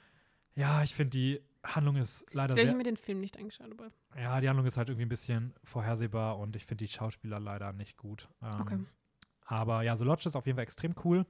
Ja, 0.56 0.82
ich 0.82 0.92
finde 0.94 1.10
die 1.10 1.40
Handlung 1.64 1.96
ist 1.96 2.26
leider 2.32 2.56
Ich 2.56 2.66
habe 2.66 2.76
mir 2.76 2.84
den 2.84 2.96
Film 2.96 3.20
nicht 3.20 3.38
angeschaut, 3.38 3.70
aber 3.70 3.90
Ja, 4.16 4.40
die 4.40 4.48
Handlung 4.48 4.66
ist 4.66 4.76
halt 4.76 4.88
irgendwie 4.88 5.06
ein 5.06 5.08
bisschen 5.08 5.54
vorhersehbar 5.64 6.38
und 6.38 6.54
ich 6.56 6.64
finde 6.64 6.84
die 6.84 6.90
Schauspieler 6.92 7.40
leider 7.40 7.72
nicht 7.72 7.96
gut. 7.96 8.28
Ähm, 8.42 8.60
Okay. 8.60 8.78
Aber 9.46 9.82
ja, 9.82 9.96
The 9.96 10.04
Lodge 10.04 10.28
ist 10.28 10.36
auf 10.36 10.46
jeden 10.46 10.56
Fall 10.56 10.62
extrem 10.62 10.94
cool. 11.04 11.26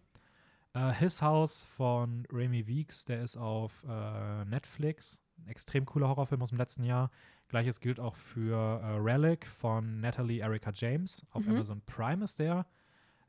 Äh, 0.72 0.93
His 0.93 1.20
House 1.22 1.64
von 1.64 2.26
Remy 2.32 2.66
Weeks, 2.66 3.05
der 3.05 3.22
ist 3.22 3.37
auf 3.37 3.85
äh, 3.89 4.45
Netflix. 4.45 5.22
Ein 5.39 5.49
extrem 5.49 5.85
cooler 5.85 6.09
Horrorfilm 6.09 6.41
aus 6.43 6.51
dem 6.51 6.59
letzten 6.59 6.85
Jahr. 6.85 7.11
Gleiches 7.49 7.80
gilt 7.80 7.99
auch 8.01 8.14
für 8.14 8.57
äh, 8.80 8.87
Relic 8.99 9.47
von 9.47 10.01
Natalie 10.01 10.41
Erica 10.43 10.70
James. 10.74 11.26
Auf 11.30 11.45
Mhm. 11.45 11.53
Amazon 11.57 11.80
Prime 11.87 12.22
ist 12.22 12.39
der. 12.39 12.66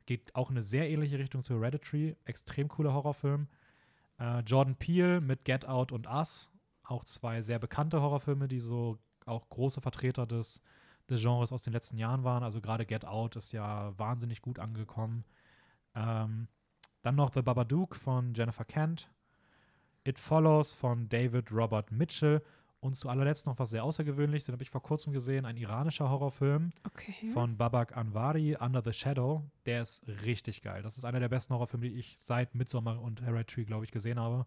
Geht 0.06 0.34
auch 0.36 0.50
in 0.50 0.54
eine 0.56 0.62
sehr 0.62 0.88
ähnliche 0.88 1.18
Richtung 1.18 1.42
zu 1.42 1.54
Hereditary. 1.54 2.16
Extrem 2.24 2.68
cooler 2.68 2.92
Horrorfilm. 2.94 3.48
Äh, 4.20 4.40
Jordan 4.40 4.76
Peele 4.76 5.20
mit 5.20 5.44
Get 5.44 5.66
Out 5.66 5.90
und 5.90 6.06
Us. 6.06 6.48
Auch 6.86 7.04
zwei 7.04 7.42
sehr 7.42 7.58
bekannte 7.58 8.00
Horrorfilme, 8.00 8.48
die 8.48 8.60
so 8.60 8.98
auch 9.24 9.48
große 9.48 9.80
Vertreter 9.80 10.26
des, 10.26 10.62
des 11.10 11.20
Genres 11.20 11.52
aus 11.52 11.62
den 11.62 11.72
letzten 11.72 11.98
Jahren 11.98 12.24
waren. 12.24 12.42
Also 12.42 12.60
gerade 12.60 12.86
Get 12.86 13.04
Out 13.04 13.36
ist 13.36 13.52
ja 13.52 13.92
wahnsinnig 13.98 14.40
gut 14.40 14.58
angekommen. 14.58 15.24
Ähm, 15.94 16.48
dann 17.02 17.16
noch 17.16 17.32
The 17.32 17.42
Babadook 17.42 17.96
von 17.96 18.34
Jennifer 18.34 18.64
Kent. 18.64 19.10
It 20.04 20.18
Follows 20.18 20.72
von 20.74 21.08
David 21.08 21.50
Robert 21.50 21.90
Mitchell. 21.90 22.42
Und 22.80 22.94
zu 22.94 23.08
allerletzt 23.08 23.46
noch 23.46 23.58
was 23.58 23.70
sehr 23.70 23.82
Außergewöhnliches, 23.82 24.46
den 24.46 24.52
habe 24.52 24.62
ich 24.62 24.70
vor 24.70 24.82
kurzem 24.82 25.12
gesehen, 25.12 25.44
ein 25.44 25.56
iranischer 25.56 26.08
Horrorfilm 26.08 26.72
okay. 26.86 27.28
von 27.32 27.56
Babak 27.56 27.96
Anwari, 27.96 28.56
Under 28.60 28.82
the 28.84 28.92
Shadow. 28.92 29.42
Der 29.64 29.82
ist 29.82 30.06
richtig 30.24 30.62
geil. 30.62 30.82
Das 30.82 30.96
ist 30.96 31.04
einer 31.04 31.18
der 31.18 31.28
besten 31.28 31.54
Horrorfilme, 31.54 31.88
die 31.88 31.94
ich 31.94 32.16
seit 32.18 32.54
Midsommar 32.54 33.00
und 33.00 33.22
Hereditary, 33.22 33.64
glaube 33.64 33.84
ich, 33.86 33.90
gesehen 33.90 34.20
habe. 34.20 34.46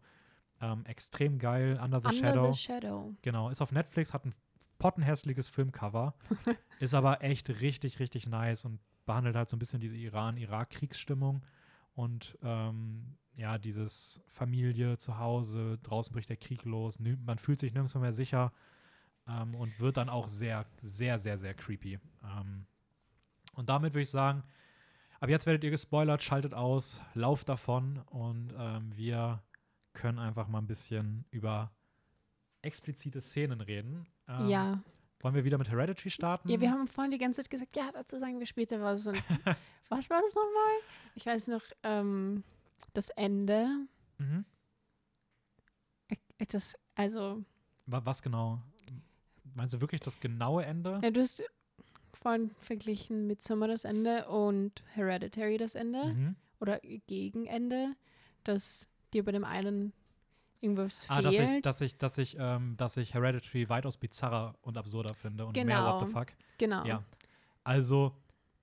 Ähm, 0.61 0.85
extrem 0.85 1.39
geil. 1.39 1.79
Under 1.81 2.01
the 2.01 2.07
Under 2.07 2.11
Shadow. 2.11 2.53
the 2.53 2.59
Shadow. 2.59 3.15
Genau, 3.21 3.49
ist 3.49 3.61
auf 3.61 3.71
Netflix, 3.71 4.13
hat 4.13 4.25
ein 4.25 4.33
pottenhässliches 4.77 5.47
Filmcover, 5.47 6.15
ist 6.79 6.93
aber 6.93 7.21
echt 7.21 7.49
richtig, 7.61 7.99
richtig 7.99 8.27
nice 8.27 8.65
und 8.65 8.79
behandelt 9.05 9.35
halt 9.35 9.49
so 9.49 9.55
ein 9.55 9.59
bisschen 9.59 9.79
diese 9.79 9.97
Iran-Irak-Kriegsstimmung 9.97 11.43
und 11.95 12.37
ähm, 12.43 13.17
ja, 13.35 13.57
dieses 13.57 14.21
Familie 14.27 14.97
zu 14.97 15.17
Hause, 15.17 15.79
draußen 15.83 16.13
bricht 16.13 16.29
der 16.29 16.37
Krieg 16.37 16.65
los, 16.65 16.99
man 16.99 17.37
fühlt 17.39 17.59
sich 17.59 17.73
nirgendwo 17.73 17.99
mehr 17.99 18.11
sicher 18.11 18.51
ähm, 19.27 19.55
und 19.55 19.79
wird 19.79 19.97
dann 19.97 20.09
auch 20.09 20.27
sehr, 20.27 20.65
sehr, 20.77 21.19
sehr, 21.19 21.37
sehr 21.37 21.53
creepy. 21.53 21.99
Ähm, 22.23 22.65
und 23.55 23.69
damit 23.69 23.93
würde 23.93 24.03
ich 24.03 24.09
sagen, 24.09 24.43
ab 25.19 25.29
jetzt 25.29 25.45
werdet 25.45 25.63
ihr 25.63 25.71
gespoilert, 25.71 26.23
schaltet 26.23 26.53
aus, 26.53 27.01
lauft 27.13 27.49
davon 27.49 27.99
und 28.09 28.53
ähm, 28.57 28.95
wir 28.95 29.41
können 29.99 30.17
einfach 30.19 30.47
mal 30.47 30.59
ein 30.59 30.67
bisschen 30.67 31.25
über 31.29 31.71
explizite 32.61 33.19
Szenen 33.21 33.59
reden. 33.61 34.07
Ähm, 34.27 34.47
ja. 34.47 34.83
Wollen 35.21 35.35
wir 35.35 35.43
wieder 35.43 35.57
mit 35.57 35.69
Hereditary 35.69 36.09
starten? 36.09 36.47
Ja, 36.49 36.59
wir 36.61 36.71
haben 36.71 36.87
vorhin 36.87 37.11
die 37.11 37.17
ganze 37.17 37.41
Zeit 37.41 37.49
gesagt, 37.49 37.75
ja, 37.75 37.91
dazu 37.91 38.17
sagen 38.17 38.39
wir 38.39 38.45
später 38.45 38.81
was. 38.81 39.05
Und 39.05 39.15
was 39.89 40.09
war 40.09 40.21
das 40.21 40.33
nochmal? 40.33 40.75
Ich 41.15 41.25
weiß 41.25 41.47
noch, 41.49 41.63
ähm, 41.83 42.43
das 42.93 43.09
Ende. 43.09 43.67
Mhm. 44.17 44.45
Äh, 46.07 46.45
Das, 46.49 46.77
also, 46.95 47.43
Wa- 47.85 48.01
Was 48.05 48.21
genau? 48.21 48.61
Meinst 49.55 49.73
du 49.73 49.81
wirklich 49.81 49.99
das 50.01 50.19
genaue 50.19 50.63
Ende? 50.65 50.99
ja, 51.03 51.09
du 51.11 51.19
hast 51.21 51.43
vorhin 52.13 52.51
verglichen 52.61 53.27
mit 53.27 53.41
Sommer 53.43 53.67
das 53.67 53.83
Ende 53.83 54.27
und 54.29 54.83
Hereditary 54.93 55.57
das 55.57 55.75
Ende 55.75 56.05
Mhm. 56.05 56.35
oder 56.61 56.79
Gegenende, 57.07 57.95
dass 58.45 58.87
dir 59.13 59.23
bei 59.25 59.31
dem 59.31 59.43
einen 59.43 59.93
irgendwas 60.61 61.05
Ah, 61.09 61.21
dass 61.21 61.33
ich, 61.35 61.41
fehlt. 61.41 61.65
dass 61.65 61.81
ich, 61.81 61.97
dass 61.97 62.17
ich, 62.17 62.37
ähm, 62.39 62.75
dass 62.77 62.97
ich 62.97 63.13
Hereditary 63.13 63.69
weitaus 63.69 63.97
bizarrer 63.97 64.55
und 64.61 64.77
absurder 64.77 65.13
finde 65.13 65.45
und 65.45 65.55
mehr 65.55 65.83
What 65.85 65.99
the 66.01 66.05
Genau. 66.05 66.19
fuck. 66.19 66.27
genau. 66.57 66.85
Ja. 66.85 67.03
Also, 67.63 68.15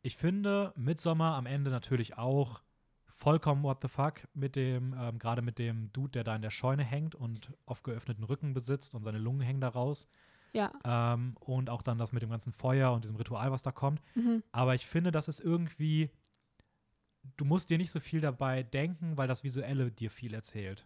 ich 0.03 0.17
finde 0.17 0.73
Midsommar 0.77 1.37
am 1.37 1.47
Ende 1.47 1.71
natürlich 1.71 2.17
auch 2.19 2.63
vollkommen 3.07 3.63
what 3.63 3.79
the 3.81 3.89
fuck 3.89 4.29
mit 4.35 4.57
dem, 4.57 4.95
ähm, 4.99 5.19
gerade 5.19 5.41
mit 5.41 5.59
dem 5.59 5.91
Dude, 5.93 6.11
der 6.11 6.25
da 6.25 6.37
in 6.37 6.43
der 6.43 6.51
Scheune 6.51 6.85
hängt 6.85 7.15
und 7.15 7.51
auf 7.65 7.83
geöffneten 7.83 8.25
Rücken 8.25 8.53
besitzt 8.53 8.95
und 8.95 9.05
seine 9.05 9.19
Lungen 9.19 9.41
hängen 9.41 9.61
da 9.63 9.69
raus. 9.69 10.07
Ja. 10.53 10.71
Ähm, 10.85 11.35
und 11.41 11.71
auch 11.71 11.81
dann 11.83 11.97
das 11.99 12.13
mit 12.13 12.23
dem 12.23 12.31
ganzen 12.31 12.53
Feuer 12.53 12.93
und 12.93 13.05
diesem 13.05 13.17
Ritual, 13.17 13.51
was 13.51 13.63
da 13.63 13.73
kommt. 13.73 14.01
Mhm. 14.15 14.43
Aber 14.53 14.75
ich 14.75 14.87
finde, 14.87 15.11
das 15.13 15.29
ist 15.29 15.41
irgendwie, 15.41 16.11
du 17.37 17.45
musst 17.45 17.70
dir 17.70 17.79
nicht 17.79 17.91
so 17.91 18.01
viel 18.01 18.20
dabei 18.20 18.62
denken, 18.62 19.16
weil 19.16 19.29
das 19.29 19.45
Visuelle 19.45 19.91
dir 19.91 20.11
viel 20.11 20.35
erzählt. 20.35 20.85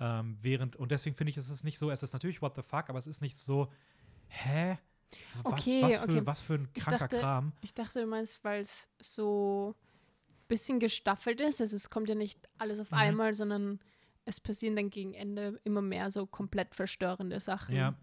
Ähm, 0.00 0.36
während, 0.40 0.76
und 0.76 0.90
deswegen 0.90 1.14
finde 1.16 1.30
ich, 1.30 1.36
es 1.36 1.48
ist 1.50 1.64
nicht 1.64 1.78
so, 1.78 1.90
es 1.90 2.02
ist 2.02 2.12
natürlich 2.12 2.42
what 2.42 2.54
the 2.56 2.62
fuck, 2.62 2.88
aber 2.88 2.98
es 2.98 3.06
ist 3.06 3.20
nicht 3.22 3.36
so, 3.36 3.70
hä? 4.28 4.78
Was, 5.42 5.52
Okay, 5.52 5.82
was, 5.82 5.96
für, 5.96 6.02
okay. 6.04 6.26
was 6.26 6.40
für 6.40 6.54
ein 6.54 6.68
Ich 6.74 6.82
kranker 6.84 6.98
dachte- 6.98 7.18
Kram. 7.20 7.52
Ich 7.60 7.74
dachte, 7.74 8.00
du 8.00 8.06
meinst, 8.06 8.42
weil 8.44 8.62
es 8.62 8.88
so 9.00 9.74
ein 10.28 10.44
bisschen 10.48 10.80
gestaffelt 10.80 11.40
ist. 11.40 11.60
Also 11.60 11.76
es 11.76 11.90
kommt 11.90 12.08
ja 12.08 12.14
nicht 12.14 12.40
alles 12.58 12.80
auf 12.80 12.90
Mhm. 12.90 12.96
einmal, 12.98 13.34
sondern 13.34 13.78
es 14.24 14.40
passieren 14.40 14.74
dann 14.76 14.88
gegen 14.90 15.12
Ende 15.14 15.60
immer 15.64 15.82
mehr 15.82 16.10
so 16.10 16.26
komplett 16.26 16.74
verstörende 16.74 17.38
Sachen. 17.40 17.74
Ja. 17.76 17.94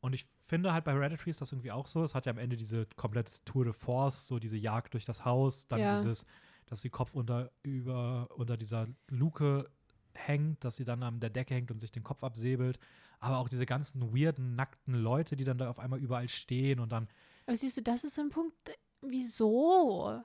Und 0.00 0.12
ich 0.12 0.26
finde 0.44 0.72
halt 0.72 0.84
bei 0.84 0.92
Hereditary 0.92 1.30
ist 1.30 1.40
das 1.40 1.50
irgendwie 1.52 1.72
auch 1.72 1.86
so. 1.88 2.04
Es 2.04 2.14
hat 2.14 2.26
ja 2.26 2.30
am 2.32 2.38
Ende 2.38 2.56
diese 2.56 2.86
komplette 2.96 3.32
Tour 3.44 3.64
de 3.64 3.72
Force, 3.72 4.26
so 4.28 4.38
diese 4.38 4.56
Jagd 4.58 4.94
durch 4.94 5.04
das 5.06 5.24
Haus, 5.24 5.66
dann 5.66 5.80
Ja. 5.80 5.96
dieses, 5.96 6.24
dass 6.66 6.80
sie 6.82 6.90
Kopf 6.90 7.14
unter, 7.14 7.50
über, 7.62 8.28
unter 8.36 8.56
dieser 8.56 8.86
Luke 9.08 9.68
hängt, 10.14 10.64
dass 10.64 10.76
sie 10.76 10.84
dann 10.84 11.02
an 11.02 11.20
der 11.20 11.30
Decke 11.30 11.54
hängt 11.54 11.70
und 11.70 11.78
sich 11.80 11.92
den 11.92 12.04
Kopf 12.04 12.22
absäbelt. 12.24 12.78
Aber 13.20 13.38
auch 13.38 13.48
diese 13.48 13.66
ganzen 13.66 14.14
weirden, 14.14 14.54
nackten 14.54 14.94
Leute, 14.94 15.36
die 15.36 15.44
dann 15.44 15.58
da 15.58 15.68
auf 15.70 15.78
einmal 15.78 15.98
überall 15.98 16.28
stehen 16.28 16.78
und 16.80 16.92
dann 16.92 17.08
Aber 17.46 17.56
siehst 17.56 17.76
du, 17.76 17.82
das 17.82 18.04
ist 18.04 18.14
so 18.14 18.22
ein 18.22 18.30
Punkt, 18.30 18.54
wieso? 19.02 20.20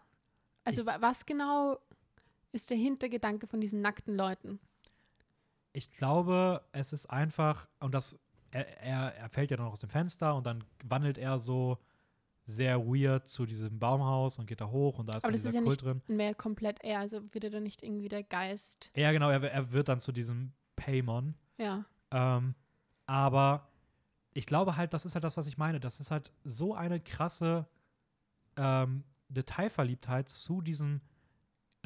Also 0.63 0.81
Ich- 0.81 0.87
wa- 0.87 0.97
was 0.99 1.25
genau 1.25 1.79
ist 2.51 2.69
der 2.69 2.77
Hintergedanke 2.77 3.47
von 3.47 3.61
diesen 3.61 3.81
nackten 3.81 4.15
Leuten? 4.15 4.59
ich 5.71 5.91
glaube, 5.91 6.63
es 6.71 6.93
ist 6.93 7.05
einfach, 7.07 7.67
und 7.79 7.93
das, 7.93 8.17
er, 8.51 8.67
er, 8.81 9.15
er 9.15 9.29
fällt 9.29 9.51
ja 9.51 9.57
dann 9.57 9.67
noch 9.67 9.73
aus 9.73 9.79
dem 9.81 9.89
Fenster 9.89 10.35
und 10.35 10.45
dann 10.45 10.63
wandelt 10.83 11.17
er 11.19 11.37
so 11.39 11.77
sehr 12.49 12.79
weird 12.85 13.27
zu 13.27 13.45
diesem 13.45 13.79
Baumhaus 13.79 14.39
und 14.39 14.47
geht 14.47 14.61
da 14.61 14.69
hoch 14.69 14.97
und 14.97 15.07
da 15.07 15.17
ist 15.17 15.23
Aber 15.23 15.31
das 15.31 15.41
dieser 15.41 15.49
ist 15.49 15.55
ja 15.55 15.61
Kult 15.61 15.81
drin. 15.83 16.01
Mehr 16.07 16.33
komplett 16.33 16.83
er, 16.83 16.99
also 16.99 17.21
wird 17.31 17.43
er 17.43 17.49
dann 17.49 17.63
nicht 17.63 17.83
irgendwie 17.83 18.07
der 18.07 18.23
Geist. 18.23 18.91
Ja, 18.95 19.11
genau, 19.11 19.29
er, 19.29 19.43
er 19.43 19.71
wird 19.71 19.89
dann 19.89 19.99
zu 19.99 20.11
diesem 20.11 20.53
Paymon. 20.75 21.35
Ja. 21.57 21.85
Ähm, 22.11 22.55
aber 23.05 23.69
ich 24.33 24.45
glaube 24.45 24.77
halt, 24.77 24.93
das 24.93 25.05
ist 25.05 25.15
halt 25.15 25.23
das, 25.23 25.37
was 25.37 25.47
ich 25.47 25.57
meine. 25.57 25.79
Das 25.79 25.99
ist 25.99 26.11
halt 26.11 26.31
so 26.43 26.73
eine 26.73 26.99
krasse 26.99 27.67
ähm, 28.55 29.03
Detailverliebtheit 29.29 30.29
zu 30.29 30.61
diesen 30.61 31.01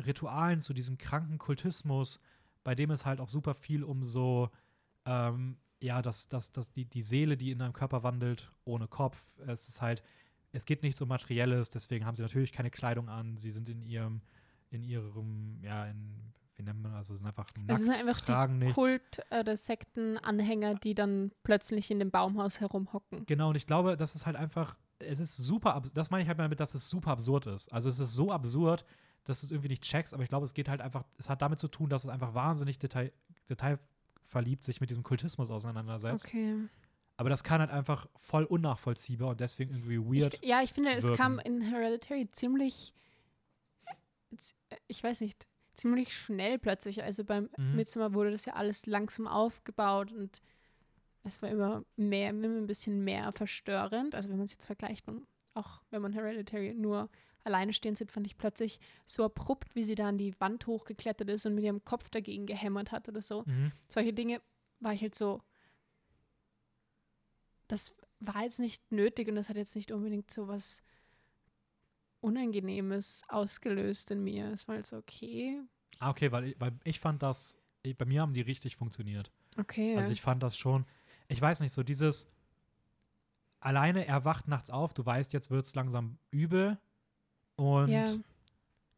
Ritualen, 0.06 0.62
zu 0.62 0.74
diesem 0.74 0.98
kranken 0.98 1.38
Kultismus, 1.38 2.20
bei 2.64 2.76
dem 2.76 2.92
es 2.92 3.06
halt 3.06 3.20
auch 3.20 3.30
super 3.30 3.54
viel 3.54 3.84
um 3.84 4.08
so, 4.08 4.50
ähm, 5.06 5.58
ja, 5.82 6.02
das, 6.02 6.30
das, 6.30 6.52
das, 6.52 6.72
die, 6.72 6.86
die 6.86 7.02
Seele, 7.02 7.38
die 7.38 7.52
in 7.52 7.60
deinem 7.60 7.74
Körper 7.74 8.04
wandelt, 8.04 8.52
ohne 8.64 8.88
Kopf. 8.88 9.22
Es 9.46 9.68
ist 9.68 9.82
halt, 9.82 10.02
es 10.54 10.66
geht 10.66 10.84
nicht 10.84 10.98
so 10.98 11.06
Materielles, 11.06 11.70
deswegen 11.70 12.06
haben 12.06 12.16
sie 12.16 12.22
natürlich 12.22 12.54
keine 12.54 12.70
Kleidung 12.70 13.10
an. 13.10 13.38
Sie 13.38 13.52
sind 13.52 13.68
in 13.70 13.82
ihrem, 13.82 14.22
in 14.70 14.84
ihrem, 14.84 15.60
ja, 15.64 15.88
in, 15.88 16.32
wie 16.56 16.62
nennt 16.64 16.82
man, 16.82 16.94
also 16.94 17.16
sind 17.16 17.26
einfach 17.28 17.48
nackt, 17.58 17.72
Es 17.72 17.86
sind 17.86 17.94
einfach 17.94 18.22
tragen 18.22 18.60
die 18.60 18.68
nichts. 18.68 18.76
Kult- 18.76 19.20
oder 19.32 19.58
Sektenanhänger, 19.58 20.76
die 20.76 20.94
dann 20.94 21.32
plötzlich 21.42 21.90
in 21.90 22.00
dem 22.00 22.12
Baumhaus 22.12 22.62
herumhocken. 22.62 23.26
Genau, 23.26 23.50
und 23.50 23.56
ich 23.56 23.66
glaube, 23.66 23.98
das 23.98 24.14
ist 24.14 24.28
halt 24.28 24.36
einfach, 24.36 24.78
es 25.00 25.20
ist 25.20 25.36
super, 25.36 25.82
das 25.94 26.12
meine 26.12 26.22
ich 26.22 26.28
halt 26.30 26.38
damit, 26.40 26.60
dass 26.60 26.76
es 26.76 26.88
super 26.88 27.12
absurd 27.12 27.48
ist. 27.48 27.74
Also 27.74 27.90
es 27.90 28.00
ist 28.00 28.14
so 28.14 28.32
absurd, 28.32 28.86
dass 29.24 29.40
du 29.40 29.48
es 29.48 29.52
irgendwie 29.52 29.70
nicht 29.70 29.84
checkst, 29.84 30.14
aber 30.14 30.22
ich 30.22 30.30
glaube, 30.30 30.46
es 30.46 30.54
geht 30.54 30.70
halt 30.70 30.82
einfach, 30.82 31.04
es 31.18 31.30
hat 31.30 31.42
damit 31.42 31.58
zu 31.58 31.68
tun, 31.68 31.90
dass 31.90 32.04
es 32.04 32.10
einfach 32.10 32.36
wahnsinnig 32.36 32.78
detail, 32.78 33.12
detailverliebt 33.50 34.62
sich 34.62 34.82
mit 34.82 34.92
diesem 34.92 35.02
Kultismus 35.02 35.50
auseinandersetzt. 35.50 36.26
Okay. 36.28 36.58
Aber 37.18 37.30
das 37.30 37.44
kann 37.44 37.60
halt 37.60 37.70
einfach 37.70 38.08
voll 38.16 38.44
unnachvollziehbar 38.44 39.30
und 39.30 39.40
deswegen 39.40 39.72
irgendwie 39.74 40.00
weird. 40.00 40.34
Ich, 40.36 40.44
ja, 40.44 40.62
ich 40.62 40.74
finde, 40.74 40.92
es 40.94 41.04
wirken. 41.04 41.18
kam 41.18 41.40
in 41.40 41.62
Hereditary 41.62 42.30
ziemlich, 42.32 42.94
ich 44.88 45.04
weiß 45.04 45.22
nicht, 45.22 45.48
ziemlich 45.74 46.16
schnell 46.16 46.58
plötzlich. 46.58 47.04
Also 47.04 47.24
beim 47.24 47.50
Mhm. 47.58 47.76
Midsommar 47.76 48.14
wurde 48.14 48.32
das 48.32 48.46
ja 48.46 48.54
alles 48.54 48.86
langsam 48.86 49.28
aufgebaut 49.28 50.12
und 50.12 50.42
es 51.24 51.42
war 51.42 51.50
immer 51.50 51.84
mehr, 51.96 52.30
immer 52.30 52.48
ein 52.48 52.68
bisschen 52.68 53.04
mehr 53.04 53.32
verstörend. 53.32 54.16
Also 54.16 54.30
wenn 54.30 54.38
man 54.38 54.46
es 54.46 54.52
jetzt 54.52 54.66
vergleicht, 54.66 55.08
und 55.08 55.26
auch 55.54 55.82
wenn 55.92 56.02
man 56.02 56.14
Hereditary 56.14 56.74
nur 56.74 57.10
alleine 57.44 57.74
stehen 57.74 57.96
sieht, 57.96 58.12
fand 58.12 58.26
ich 58.26 58.38
plötzlich 58.38 58.80
so 59.06 59.24
abrupt, 59.24 59.76
wie 59.76 59.84
sie 59.84 59.96
da 59.96 60.08
an 60.10 60.18
die 60.18 60.40
Wand 60.40 60.66
hochgeklettert 60.66 61.30
ist 61.30 61.46
und 61.46 61.56
mit 61.56 61.64
ihrem 61.64 61.84
Kopf 61.86 62.10
dagegen 62.10 62.46
gehämmert 62.46 62.92
hat 62.92 63.08
oder 63.08 63.22
so. 63.22 63.44
Mhm. 63.46 63.72
Solche 63.90 64.14
Dinge 64.14 64.42
war 64.80 64.94
ich 64.94 65.02
halt 65.02 65.16
so, 65.16 65.42
das 67.68 67.96
war 68.20 68.44
jetzt 68.44 68.60
nicht 68.60 68.92
nötig 68.92 69.28
und 69.28 69.36
das 69.36 69.50
hat 69.50 69.58
jetzt 69.58 69.76
nicht 69.76 69.92
unbedingt 69.92 70.32
so 70.32 70.48
was 70.48 70.82
Unangenehmes 72.22 73.24
ausgelöst 73.28 74.12
in 74.12 74.24
mir. 74.24 74.50
Es 74.52 74.68
war 74.68 74.76
halt 74.76 74.88
so, 74.88 74.98
okay, 74.98 75.62
Ah, 76.00 76.10
okay, 76.10 76.32
weil 76.32 76.46
ich, 76.46 76.60
weil 76.60 76.72
ich 76.84 77.00
fand 77.00 77.22
das, 77.22 77.58
ich, 77.84 77.98
bei 77.98 78.06
mir 78.06 78.22
haben 78.22 78.34
die 78.34 78.42
richtig 78.42 78.76
funktioniert. 78.76 79.32
okay. 79.58 79.96
Also 79.96 80.12
ich 80.12 80.22
fand 80.22 80.42
das 80.42 80.58
schon, 80.58 80.86
ich 81.28 81.40
weiß 81.40 81.60
nicht, 81.60 81.74
so 81.74 81.84
dieses 81.84 82.28
alleine 83.60 84.06
er 84.08 84.26
wacht 84.26 84.48
nachts 84.48 84.70
auf, 84.70 84.94
du 84.94 85.06
weißt, 85.06 85.32
jetzt 85.34 85.50
wird 85.52 85.66
es 85.66 85.76
langsam 85.76 86.18
übel 86.32 86.78
und 87.56 87.90
ja, 87.90 88.06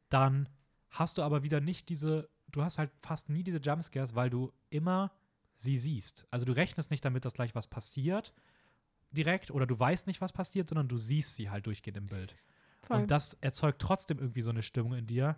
dann 0.10 0.48
hast 0.90 1.18
du 1.18 1.24
aber 1.24 1.44
wieder 1.44 1.60
nicht 1.62 1.90
diese, 1.90 2.30
du 2.48 2.64
hast 2.64 2.78
halt 2.78 2.92
fast 3.02 3.30
nie 3.30 3.44
diese 3.44 3.60
Jumpscares, 3.60 4.16
weil 4.16 4.30
du 4.30 4.52
immer 4.70 5.12
sie 5.54 5.78
siehst. 5.78 6.26
Also 6.32 6.46
du 6.46 6.54
rechnest 6.56 6.90
nicht 6.92 7.04
damit, 7.06 7.26
dass 7.26 7.34
gleich 7.34 7.54
was 7.56 7.68
passiert 7.68 8.34
direkt 9.16 9.52
oder 9.52 9.66
du 9.66 9.80
weißt 9.80 10.08
nicht, 10.08 10.22
was 10.22 10.32
passiert, 10.32 10.70
sondern 10.70 10.88
du 10.88 10.98
siehst 10.98 11.36
sie 11.36 11.50
halt 11.50 11.66
durchgehend 11.66 11.98
im 11.98 12.06
Bild. 12.06 12.36
voll. 12.84 13.02
Und 13.02 13.12
das 13.12 13.34
erzeugt 13.42 13.82
trotzdem 13.82 14.20
irgendwie 14.20 14.42
so 14.42 14.52
eine 14.52 14.62
Stimmung 14.62 14.94
in 14.94 15.08
dir. 15.08 15.38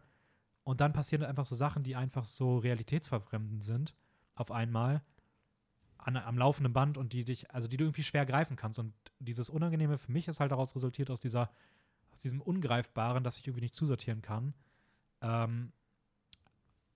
Und 0.64 0.82
dann 0.82 0.92
passieren 0.92 1.24
einfach 1.24 1.46
so 1.46 1.56
Sachen, 1.56 1.84
die 1.84 1.96
einfach 1.96 2.26
so 2.26 2.58
realitätsverfremdend 2.58 3.64
sind, 3.64 3.96
auf 4.36 4.52
einmal, 4.52 5.02
an, 5.98 6.18
am 6.18 6.38
laufenden 6.38 6.74
Band 6.74 6.98
und 6.98 7.14
die 7.14 7.24
dich, 7.24 7.52
also 7.52 7.70
die 7.70 7.78
du 7.78 7.86
irgendwie 7.86 8.04
schwer 8.04 8.26
greifen 8.26 8.58
kannst. 8.58 8.78
Und 8.80 8.94
dieses 9.20 9.50
Unangenehme 9.50 9.98
für 9.98 10.12
mich 10.12 10.28
ist 10.28 10.42
halt 10.42 10.52
daraus 10.52 10.76
resultiert 10.76 11.10
aus 11.10 11.22
dieser, 11.22 11.50
aus 12.12 12.20
diesem 12.20 12.42
Ungreifbaren, 12.42 13.24
das 13.24 13.38
ich 13.38 13.48
irgendwie 13.48 13.62
nicht 13.62 13.76
zusortieren 13.76 14.22
kann. 14.22 14.54
Ähm, 15.22 15.72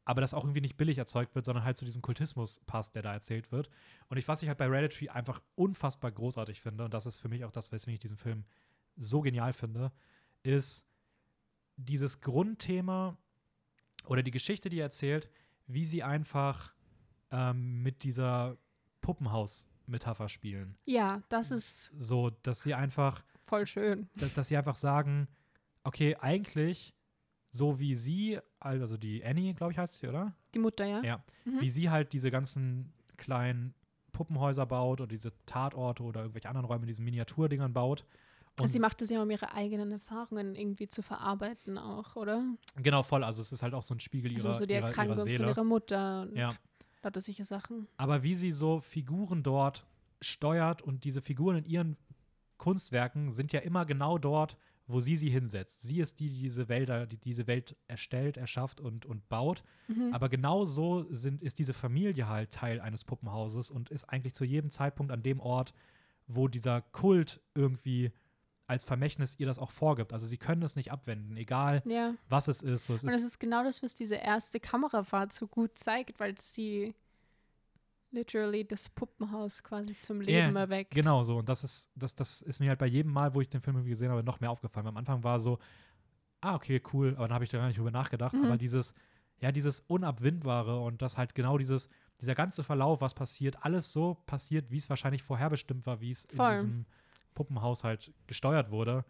aber 0.04 0.22
das 0.22 0.34
auch 0.34 0.44
irgendwie 0.44 0.62
nicht 0.62 0.78
billig 0.78 0.98
erzeugt 0.98 1.36
wird, 1.36 1.46
sondern 1.46 1.64
halt 1.64 1.78
zu 1.78 1.86
diesem 1.86 2.02
Kultismus 2.02 2.62
passt, 2.66 2.96
der 2.96 3.04
da 3.04 3.14
erzählt 3.14 3.52
wird. 3.52 3.70
Und 4.08 4.18
ich, 4.18 4.28
was 4.28 4.42
ich 4.42 4.48
halt 4.48 4.58
bei 4.58 4.66
Hereditary 4.66 5.10
einfach 5.10 5.42
unfassbar 5.56 6.12
großartig 6.12 6.62
finde, 6.62 6.86
und 6.86 6.94
das 6.94 7.06
ist 7.06 7.20
für 7.20 7.30
mich 7.30 7.46
auch 7.46 7.52
das, 7.52 7.72
weswegen 7.72 7.94
ich 7.94 8.00
diesen 8.00 8.18
Film 8.18 8.46
so 8.98 9.22
genial 9.22 9.54
finde, 9.54 9.92
ist 10.44 10.86
dieses 11.78 12.20
Grundthema 12.22 13.18
oder 14.06 14.24
die 14.24 14.32
Geschichte, 14.32 14.70
die 14.70 14.80
er 14.80 14.86
erzählt, 14.86 15.30
wie 15.68 15.86
sie 15.86 16.04
einfach 16.04 16.74
ähm, 17.32 17.82
mit 17.84 18.04
dieser 18.04 18.58
Puppenhaus-Metapher 19.02 20.30
spielen. 20.30 20.78
ja, 20.86 21.22
das 21.30 21.52
ist 21.52 21.86
So, 21.98 22.30
dass 22.30 22.64
sie 22.64 22.74
einfach 22.74 23.24
voll 23.46 23.66
schön. 23.66 24.10
dass, 24.16 24.34
dass 24.34 24.48
sie 24.48 24.58
einfach 24.58 24.76
sagen, 24.76 25.28
okay, 25.84 26.16
eigentlich 26.18 26.94
so 27.52 27.80
wie 27.80 27.96
sie, 27.96 28.40
also 28.60 28.98
die 28.98 29.24
Annie, 29.24 29.54
glaube 29.54 29.74
ich, 29.74 29.78
heißt 29.78 30.00
sie, 30.00 30.08
oder? 30.08 30.34
Die 30.56 30.60
Mutter, 30.60 30.86
ja? 30.86 31.04
Ja. 31.04 31.24
Mhm. 31.46 31.60
Wie 31.62 31.70
sie 31.70 31.90
halt 31.90 32.14
diese 32.14 32.32
ganzen 32.32 32.92
kleinen 33.18 33.74
Puppenhäuser 34.14 34.66
baut 34.66 35.02
oder 35.02 35.08
diese 35.08 35.32
Tatorte 35.46 36.04
oder 36.04 36.22
irgendwelche 36.22 36.50
anderen 36.50 36.66
Räume, 36.66 36.86
diesen 36.86 37.06
Miniaturdingern 37.06 37.74
baut. 37.74 38.06
Und 38.58 38.64
Also 38.64 38.74
sie 38.74 38.80
macht 38.80 39.02
es 39.02 39.10
ja, 39.10 39.22
um 39.22 39.30
ihre 39.30 39.54
eigenen 39.54 39.92
Erfahrungen 39.92 40.56
irgendwie 40.56 40.88
zu 40.88 41.02
verarbeiten 41.02 41.78
auch, 41.78 42.16
oder? 42.16 42.44
genau 42.76 43.04
voll, 43.04 43.24
also 43.24 43.42
es 43.42 43.52
ist 43.52 43.64
halt 43.64 43.74
auch 43.74 43.84
so 43.84 43.96
ein 43.96 44.00
Spiegel 44.00 44.32
ihrer, 44.32 44.50
Also 44.50 44.60
so 44.62 44.66
die 44.66 44.74
ihrer, 44.74 44.82
ihrer 44.82 44.88
Erkrankung 44.90 45.16
von 45.18 45.26
Seele. 45.26 45.48
ihrer 45.50 45.64
Mutter 45.64 46.22
und 46.24 46.36
Ja. 46.36 46.50
lauter 47.04 47.22
solche 47.22 47.44
Sachen. 47.44 47.88
Aber 47.98 48.24
wie 48.24 48.36
sie 48.36 48.52
so 48.52 48.80
Figuren 48.82 49.44
dort 49.44 49.86
steuert 50.22 50.82
und 50.82 51.04
diese 51.04 51.22
Figuren 51.22 51.58
in 51.58 51.66
ihren 51.66 51.98
Kunstwerken 52.58 53.32
sind 53.32 53.52
ja 53.54 53.60
immer 53.62 53.86
genau 53.86 54.18
dort, 54.18 54.58
wo 54.88 55.00
sie 55.00 55.18
sie 55.18 55.30
hinsetzt. 55.30 55.82
Sie 55.82 56.00
ist 56.00 56.20
die, 56.20 56.30
die 56.30 56.42
diese 56.42 56.68
Wälder, 56.70 57.06
die 57.06 57.18
diese 57.18 57.48
Welt 57.48 57.76
erstellt, 57.88 58.38
erschafft 58.38 58.82
und, 58.82 59.06
und 59.06 59.28
baut. 59.30 59.64
Mhm. 59.88 60.14
Aber 60.14 60.30
genau 60.30 60.66
so 60.66 61.06
sind, 61.10 61.42
ist 61.42 61.60
diese 61.60 61.74
Familie 61.74 62.28
halt 62.28 62.52
Teil 62.52 62.82
eines 62.82 63.04
Puppenhauses 63.04 63.72
und 63.72 63.90
ist 63.90 64.06
eigentlich 64.06 64.34
zu 64.34 64.44
jedem 64.44 64.72
Zeitpunkt 64.72 65.12
an 65.12 65.24
dem 65.24 65.40
Ort, 65.40 65.74
wo 66.28 66.48
dieser 66.48 66.82
Kult 66.82 67.42
irgendwie 67.56 68.12
als 68.68 68.86
Vermächtnis 68.86 69.38
ihr 69.38 69.48
das 69.48 69.60
auch 69.60 69.72
vorgibt. 69.72 70.14
Also 70.14 70.26
sie 70.26 70.38
können 70.38 70.64
es 70.64 70.78
nicht 70.78 70.92
abwenden, 70.92 71.36
egal 71.36 71.84
ja. 71.86 72.16
was 72.30 72.48
es 72.48 72.62
ist. 72.62 72.86
So, 72.86 72.96
es 72.96 73.04
Und 73.04 73.10
ist 73.10 73.16
das 73.16 73.24
ist 73.24 73.40
genau 73.40 73.64
das, 73.64 73.84
was 73.84 73.96
diese 73.96 74.16
erste 74.16 74.62
Kamerafahrt 74.62 75.34
so 75.34 75.48
gut 75.48 75.78
zeigt, 75.78 76.20
weil 76.22 76.40
sie 76.40 76.96
literally 78.12 78.66
das 78.66 78.90
Puppenhaus 78.90 79.64
quasi 79.64 79.98
zum 80.00 80.22
Leben 80.22 80.56
erweckt. 80.56 80.94
Genau 80.94 81.24
so. 81.24 81.38
Und 81.38 81.50
das 81.50 81.64
ist, 81.64 81.90
das, 81.96 82.16
das 82.16 82.42
ist 82.42 82.60
mir 82.60 82.70
halt 82.70 82.80
bei 82.80 82.88
jedem 82.88 83.12
Mal, 83.12 83.34
wo 83.34 83.42
ich 83.42 83.50
den 83.50 83.62
Film 83.62 83.78
irgendwie 83.78 83.92
gesehen 83.92 84.12
habe, 84.12 84.24
noch 84.24 84.40
mehr 84.40 84.52
aufgefallen. 84.52 84.88
Am 84.88 84.98
Anfang 84.98 85.24
war 85.24 85.40
so, 85.40 85.60
ah, 86.42 86.56
okay, 86.56 86.82
cool, 86.94 87.16
aber 87.16 87.28
dann 87.28 87.36
habe 87.36 87.44
ich 87.44 87.50
da 87.50 87.58
gar 87.58 87.68
nicht 87.68 87.78
drüber 87.78 87.92
nachgedacht. 87.92 88.34
Mhm. 88.34 88.46
Aber 88.46 88.58
dieses, 88.58 88.94
ja, 89.40 89.52
dieses 89.52 89.82
Unabwindbare 89.88 90.80
und 90.82 91.02
das 91.02 91.18
halt 91.18 91.34
genau 91.36 91.58
dieses, 91.58 91.90
dieser 92.20 92.36
ganze 92.36 92.64
Verlauf, 92.64 93.02
was 93.02 93.14
passiert, 93.14 93.64
alles 93.64 93.92
so 93.92 94.18
passiert, 94.26 94.70
wie 94.70 94.78
es 94.78 94.90
wahrscheinlich 94.90 95.24
vorherbestimmt 95.24 95.86
war, 95.86 96.02
wie 96.02 96.12
es 96.12 96.26
in 96.26 96.38
diesem 96.38 96.86
Puppenhaus 97.34 97.84
halt 97.84 98.14
gesteuert 98.28 98.72
wurde. 98.72 99.06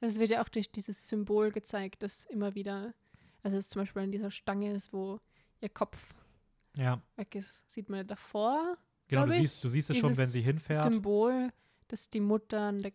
Es 0.00 0.18
wird 0.18 0.30
ja 0.30 0.42
auch 0.42 0.48
durch 0.48 0.70
dieses 0.70 1.08
Symbol 1.08 1.50
gezeigt, 1.50 2.02
das 2.02 2.24
immer 2.24 2.54
wieder, 2.54 2.94
also 3.42 3.56
es 3.56 3.68
zum 3.68 3.82
Beispiel 3.82 4.02
an 4.02 4.12
dieser 4.12 4.30
Stange 4.30 4.72
ist, 4.72 4.92
wo 4.92 5.20
ihr 5.60 5.68
Kopf 5.68 6.14
Ja, 6.76 7.00
weg 7.16 7.34
ist, 7.34 7.68
sieht 7.70 7.88
man 7.88 8.06
davor 8.06 8.74
genau, 9.08 9.24
du 9.26 9.32
ich, 9.32 9.38
siehst, 9.38 9.64
du 9.64 9.68
siehst 9.70 9.90
es 9.90 9.96
schon, 9.96 10.16
wenn 10.16 10.26
sie 10.28 10.42
hinfährt. 10.42 10.82
Symbol, 10.92 11.50
das 11.88 12.10
die 12.10 12.20
Mutter 12.20 12.60
an 12.60 12.78
der 12.78 12.92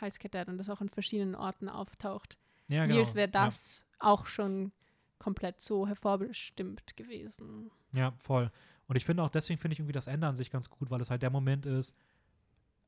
Halskette 0.00 0.38
hat 0.38 0.48
und 0.48 0.58
das 0.58 0.68
auch 0.70 0.80
an 0.80 0.88
verschiedenen 0.90 1.34
Orten 1.34 1.68
auftaucht. 1.68 2.36
ja, 2.68 2.86
Wie 2.88 2.98
als 2.98 3.14
wäre 3.14 3.28
Ja. 3.32 3.44
das 3.46 3.86
auch 3.98 4.26
schon 4.26 4.72
komplett 5.18 5.60
so 5.60 5.86
hervorbestimmt 5.86 6.96
gewesen. 6.96 7.70
Ja, 7.92 8.12
voll. 8.18 8.50
Und 8.88 8.96
ich 8.96 9.04
finde 9.04 9.22
auch, 9.22 9.30
deswegen 9.30 9.58
finde 9.58 9.74
ich 9.74 9.78
irgendwie 9.78 9.92
das 9.92 10.06
Ende 10.08 10.26
an 10.26 10.36
sich 10.36 10.50
ganz 10.50 10.68
gut, 10.68 10.90
weil 10.90 11.00
es 11.00 11.10
halt 11.10 11.22
der 11.22 11.30
Moment 11.30 11.64
ist, 11.64 11.94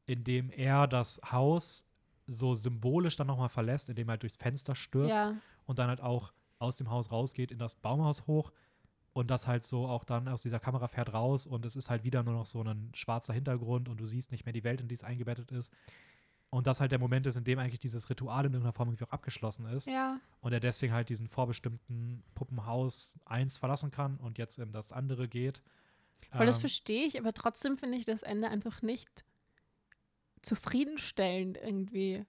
indem 0.07 0.51
er 0.51 0.87
das 0.87 1.21
Haus 1.31 1.87
so 2.27 2.55
symbolisch 2.55 3.17
dann 3.17 3.27
nochmal 3.27 3.49
verlässt, 3.49 3.89
indem 3.89 4.09
er 4.09 4.13
halt 4.13 4.23
durchs 4.23 4.37
Fenster 4.37 4.75
stürzt 4.75 5.11
Ja, 5.15 5.37
und 5.67 5.79
dann 5.79 5.89
halt 5.89 6.01
auch 6.01 6.33
aus 6.59 6.77
dem 6.77 6.91
Haus 6.91 7.11
rausgeht 7.13 7.51
in 7.51 7.59
das 7.59 7.75
Baumhaus 7.75 8.27
hoch 8.27 8.51
und 9.15 9.31
das 9.31 9.47
halt 9.47 9.63
so 9.63 9.87
auch 9.87 10.05
dann 10.05 10.29
aus 10.29 10.43
dieser 10.43 10.59
Kamera 10.59 10.89
fährt 10.89 11.15
raus 11.15 11.47
und 11.47 11.65
es 11.65 11.77
ist 11.77 11.89
halt 11.89 12.03
wieder 12.03 12.23
nur 12.25 12.35
noch 12.35 12.47
so 12.47 12.63
ein 12.63 12.91
schwarzer 12.95 13.33
Hintergrund 13.33 13.89
und 13.89 13.99
du 13.99 14.07
siehst 14.07 14.33
nicht 14.33 14.45
mehr 14.45 14.53
die 14.53 14.65
Welt, 14.65 14.81
in 14.81 14.89
die 14.89 14.95
es 14.95 15.05
eingebettet 15.05 15.53
ist. 15.53 15.73
Und 16.51 16.67
das 16.67 16.81
halt 16.81 16.93
der 16.93 16.99
Moment 16.99 17.27
ist, 17.27 17.37
in 17.37 17.45
dem 17.45 17.59
eigentlich 17.59 17.81
dieses 17.81 18.11
Ritual 18.11 18.45
in 18.47 18.53
irgendeiner 18.53 18.73
Form 18.73 18.89
irgendwie 18.89 19.05
auch 19.05 19.13
abgeschlossen 19.13 19.67
ist 19.67 19.87
ja, 19.87 20.21
und 20.41 20.53
er 20.53 20.61
deswegen 20.61 20.93
halt 20.93 21.09
diesen 21.09 21.29
vorbestimmten 21.29 22.25
Puppenhaus 22.35 23.19
1 23.25 23.57
verlassen 23.57 23.93
kann 23.93 24.17
und 24.19 24.37
jetzt 24.37 24.59
in 24.59 24.73
das 24.73 24.93
andere 24.93 25.29
geht. 25.29 25.63
weil 26.33 26.47
das 26.47 26.57
Ähm, 26.57 26.63
verstehe 26.63 27.07
ich, 27.07 27.19
aber 27.19 27.33
trotzdem 27.33 27.79
finde 27.79 27.97
ich 27.97 28.05
das 28.05 28.25
Ende 28.25 28.49
einfach 28.49 28.83
nicht 28.83 29.25
zufriedenstellend 30.43 31.57
irgendwie. 31.57 32.25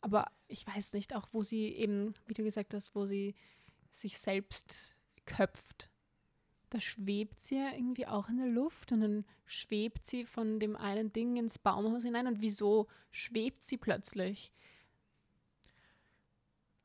Aber 0.00 0.30
ich 0.48 0.66
weiß 0.66 0.94
nicht, 0.94 1.14
auch 1.14 1.28
wo 1.32 1.42
sie 1.42 1.68
eben, 1.68 2.14
wie 2.26 2.34
du 2.34 2.44
gesagt 2.44 2.72
hast, 2.72 2.94
wo 2.94 3.06
sie 3.06 3.34
sich 3.90 4.18
selbst 4.18 4.95
köpft. 5.26 5.90
Da 6.70 6.80
schwebt 6.80 7.38
sie 7.40 7.56
ja 7.56 7.72
irgendwie 7.72 8.06
auch 8.06 8.28
in 8.28 8.38
der 8.38 8.48
Luft 8.48 8.90
und 8.92 9.00
dann 9.00 9.24
schwebt 9.44 10.04
sie 10.06 10.24
von 10.24 10.58
dem 10.58 10.74
einen 10.76 11.12
Ding 11.12 11.36
ins 11.36 11.58
Baumhaus 11.58 12.02
hinein. 12.04 12.26
Und 12.26 12.40
wieso 12.40 12.88
schwebt 13.10 13.62
sie 13.62 13.76
plötzlich? 13.76 14.52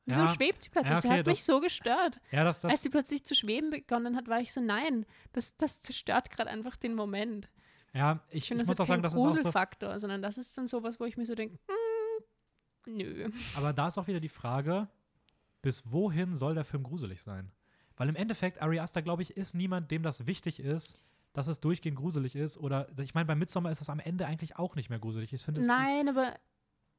Wieso 0.04 0.20
Ja, 0.20 0.28
schwebt 0.28 0.62
sie 0.62 0.70
plötzlich? 0.70 0.90
ja, 0.92 0.98
okay, 0.98 1.08
Der 1.08 1.18
hat 1.18 1.26
mich 1.26 1.38
das- 1.38 1.46
so 1.46 1.60
gestört. 1.60 2.20
ja, 2.32 2.44
das, 2.44 2.60
das, 2.60 2.72
Als 2.72 2.82
sie 2.82 2.90
plötzlich 2.90 3.24
zu 3.24 3.34
schweben 3.34 3.70
begonnen 3.70 4.16
hat, 4.16 4.28
war 4.28 4.40
ich 4.40 4.52
so, 4.52 4.60
nein, 4.60 5.06
das, 5.32 5.56
das 5.56 5.80
zerstört 5.80 6.30
gerade 6.30 6.50
einfach 6.50 6.76
den 6.76 6.94
Moment. 6.94 7.48
ja, 7.92 8.20
ich, 8.30 8.36
Ich 8.44 8.48
finde, 8.48 8.62
das 8.62 8.68
muss 8.68 8.76
ist 8.76 8.80
auch 8.80 8.86
sagen, 8.86 9.02
kein 9.02 9.02
das 9.02 9.14
ist 9.14 9.18
auch 9.20 9.30
so, 9.30 9.36
Gruselfaktor, 9.36 9.98
sondern 9.98 10.22
das 10.22 10.38
ist 10.38 10.56
dann 10.58 10.66
sowas, 10.66 10.98
wo 10.98 11.04
ich 11.04 11.16
mir 11.16 11.24
so 11.26 11.34
denke, 11.36 11.56
mm, 12.86 12.90
nö. 12.96 13.30
aber 13.56 13.72
da 13.72 13.88
ist 13.88 13.98
auch 13.98 14.06
wieder 14.08 14.20
die 14.20 14.28
Frage, 14.28 14.88
bis 15.60 15.90
wohin 15.92 16.34
soll 16.34 16.54
der 16.54 16.64
Film 16.64 16.82
gruselig 16.82 17.22
sein? 17.22 17.52
Weil 18.02 18.08
im 18.08 18.16
Endeffekt, 18.16 18.60
Ari 18.60 18.80
Aster, 18.80 19.00
glaube 19.00 19.22
ich, 19.22 19.36
ist 19.36 19.54
niemand, 19.54 19.92
dem 19.92 20.02
das 20.02 20.26
wichtig 20.26 20.58
ist, 20.58 20.98
dass 21.34 21.46
es 21.46 21.60
durchgehend 21.60 21.96
gruselig 21.96 22.34
ist. 22.34 22.58
Oder 22.58 22.88
ich 22.98 23.14
meine, 23.14 23.26
bei 23.26 23.36
Midsommar 23.36 23.70
ist 23.70 23.80
es 23.80 23.88
am 23.88 24.00
Ende 24.00 24.26
eigentlich 24.26 24.56
auch 24.56 24.74
nicht 24.74 24.90
mehr 24.90 24.98
gruselig. 24.98 25.32
Ich 25.32 25.40
finde 25.40 25.64
Nein, 25.64 26.08
aber 26.08 26.34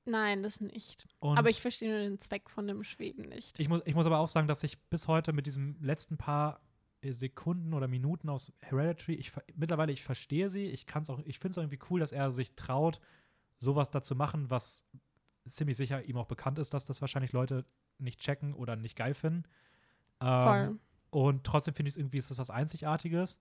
nein, 0.06 0.44
das 0.44 0.62
nicht. 0.62 1.06
und 1.20 1.38
aber 1.38 1.50
ich 1.50 1.60
verstehe 1.60 1.90
nur 1.90 2.00
den 2.00 2.20
Zweck 2.20 2.50
von 2.50 2.68
dem 2.68 2.86
Schweben 2.86 3.28
nicht. 3.28 3.60
ich 3.60 3.68
muss, 3.68 3.82
ich 3.84 3.96
muss 3.96 4.06
aber 4.06 4.20
auch 4.20 4.30
sagen, 4.30 4.48
dass 4.48 4.64
ich 4.64 4.80
bis 4.84 5.10
heute 5.10 5.34
mit 5.34 5.46
diesem 5.46 5.76
letzten 5.82 6.16
paar 6.16 6.62
Sekunden 7.06 7.74
oder 7.74 7.90
Minuten 7.90 8.30
aus 8.30 8.54
Hereditary, 8.62 9.16
ich 9.16 9.34
mittlerweile 9.56 9.92
ich 9.92 10.04
verstehe 10.04 10.48
sie, 10.48 10.68
ich 10.68 10.86
kann's 10.86 11.10
auch, 11.10 11.20
ich 11.26 11.38
finde 11.38 11.52
es 11.52 11.58
irgendwie 11.58 11.80
cool, 11.90 12.00
dass 12.00 12.14
er 12.14 12.32
sich 12.32 12.56
traut, 12.56 13.02
sowas 13.58 13.92
da 13.92 14.02
zu 14.02 14.16
machen, 14.16 14.50
was 14.50 14.86
ziemlich 15.46 15.76
sicher 15.76 16.06
ihm 16.06 16.16
auch 16.16 16.28
bekannt 16.28 16.60
ist, 16.60 16.74
dass 16.74 16.86
das 16.86 17.02
wahrscheinlich 17.02 17.34
Leute 17.34 17.66
nicht 17.98 18.22
checken 18.22 18.54
oder 18.54 18.78
nicht 18.78 18.96
geil 18.96 19.14
finden. 19.14 19.44
Ähm, 20.22 20.44
Voll. 20.44 20.80
Und 21.14 21.44
trotzdem 21.44 21.76
finde 21.76 21.90
ich 21.90 21.94
es 21.94 21.98
irgendwie, 21.98 22.18
ist 22.18 22.32
das 22.32 22.40
was 22.40 22.50
Einzigartiges. 22.50 23.40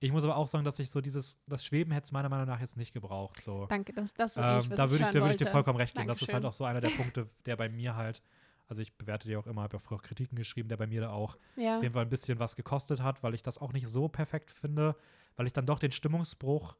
Ich 0.00 0.12
muss 0.12 0.22
aber 0.22 0.36
auch 0.36 0.48
sagen, 0.48 0.66
dass 0.66 0.78
ich 0.78 0.90
so 0.90 1.00
dieses, 1.00 1.38
das 1.46 1.64
Schweben 1.64 1.92
hätte 1.92 2.04
es 2.04 2.12
meiner 2.12 2.28
Meinung 2.28 2.46
nach 2.46 2.60
jetzt 2.60 2.76
nicht 2.76 2.92
gebraucht. 2.92 3.40
So. 3.40 3.64
Danke, 3.66 3.94
das, 3.94 4.12
das 4.12 4.32
ist 4.32 4.36
Ähm, 4.36 4.56
nicht, 4.56 4.70
was 4.70 4.76
da 4.76 4.84
ich 4.84 4.90
würde 4.90 5.04
ich, 5.04 5.10
da 5.10 5.20
würde 5.20 5.30
ich 5.30 5.36
dir 5.38 5.46
vollkommen 5.46 5.78
recht 5.78 5.94
geben. 5.94 6.06
Das 6.06 6.18
ist 6.20 6.32
halt 6.32 6.44
Dankeschön. 6.44 6.48
auch 6.48 6.52
so 6.52 6.64
einer 6.66 6.82
der 6.82 6.88
Punkte, 6.96 7.26
der 7.46 7.56
bei 7.56 7.70
mir 7.70 7.96
halt, 7.96 8.22
also 8.68 8.82
ich 8.82 8.92
bewerte 8.98 9.28
die 9.28 9.36
auch 9.36 9.46
immer, 9.46 9.62
habe 9.62 9.76
ja 9.76 9.78
früher 9.78 9.98
Kritiken 9.98 10.36
geschrieben, 10.36 10.68
der 10.68 10.76
bei 10.76 10.86
mir 10.86 11.00
da 11.00 11.10
auch 11.10 11.38
Ja, 11.56 11.78
auf 11.78 11.82
jeden 11.82 11.94
Fall 11.94 12.02
ein 12.02 12.10
bisschen 12.10 12.38
was 12.38 12.54
gekostet 12.54 13.02
hat, 13.02 13.22
weil 13.22 13.32
ich 13.32 13.42
das 13.42 13.56
auch 13.56 13.72
nicht 13.72 13.88
so 13.88 14.08
perfekt 14.08 14.50
finde, 14.50 14.94
weil 15.36 15.46
ich 15.46 15.54
dann 15.54 15.64
doch 15.64 15.78
den 15.78 15.92
Stimmungsbruch 15.92 16.76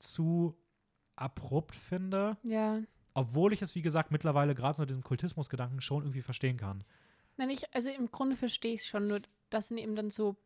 zu 0.00 0.58
abrupt 1.14 1.76
finde, 1.76 2.38
ja. 2.42 2.80
obwohl 3.14 3.52
ich 3.52 3.62
es, 3.62 3.76
wie 3.76 3.82
gesagt, 3.82 4.10
mittlerweile 4.10 4.56
gerade 4.56 4.78
unter 4.78 4.86
diesem 4.86 5.04
Kultismusgedanken 5.04 5.80
schon 5.80 6.02
irgendwie 6.02 6.22
verstehen 6.22 6.56
kann. 6.56 6.82
Nein, 7.42 7.50
ich, 7.50 7.74
also 7.74 7.90
im 7.90 8.08
Grunde 8.12 8.36
verstehe 8.36 8.72
ich 8.72 8.82
es 8.82 8.86
schon, 8.86 9.08
nur 9.08 9.20
das 9.50 9.66
sind 9.66 9.78
eben 9.78 9.96
dann 9.96 10.10
so 10.10 10.36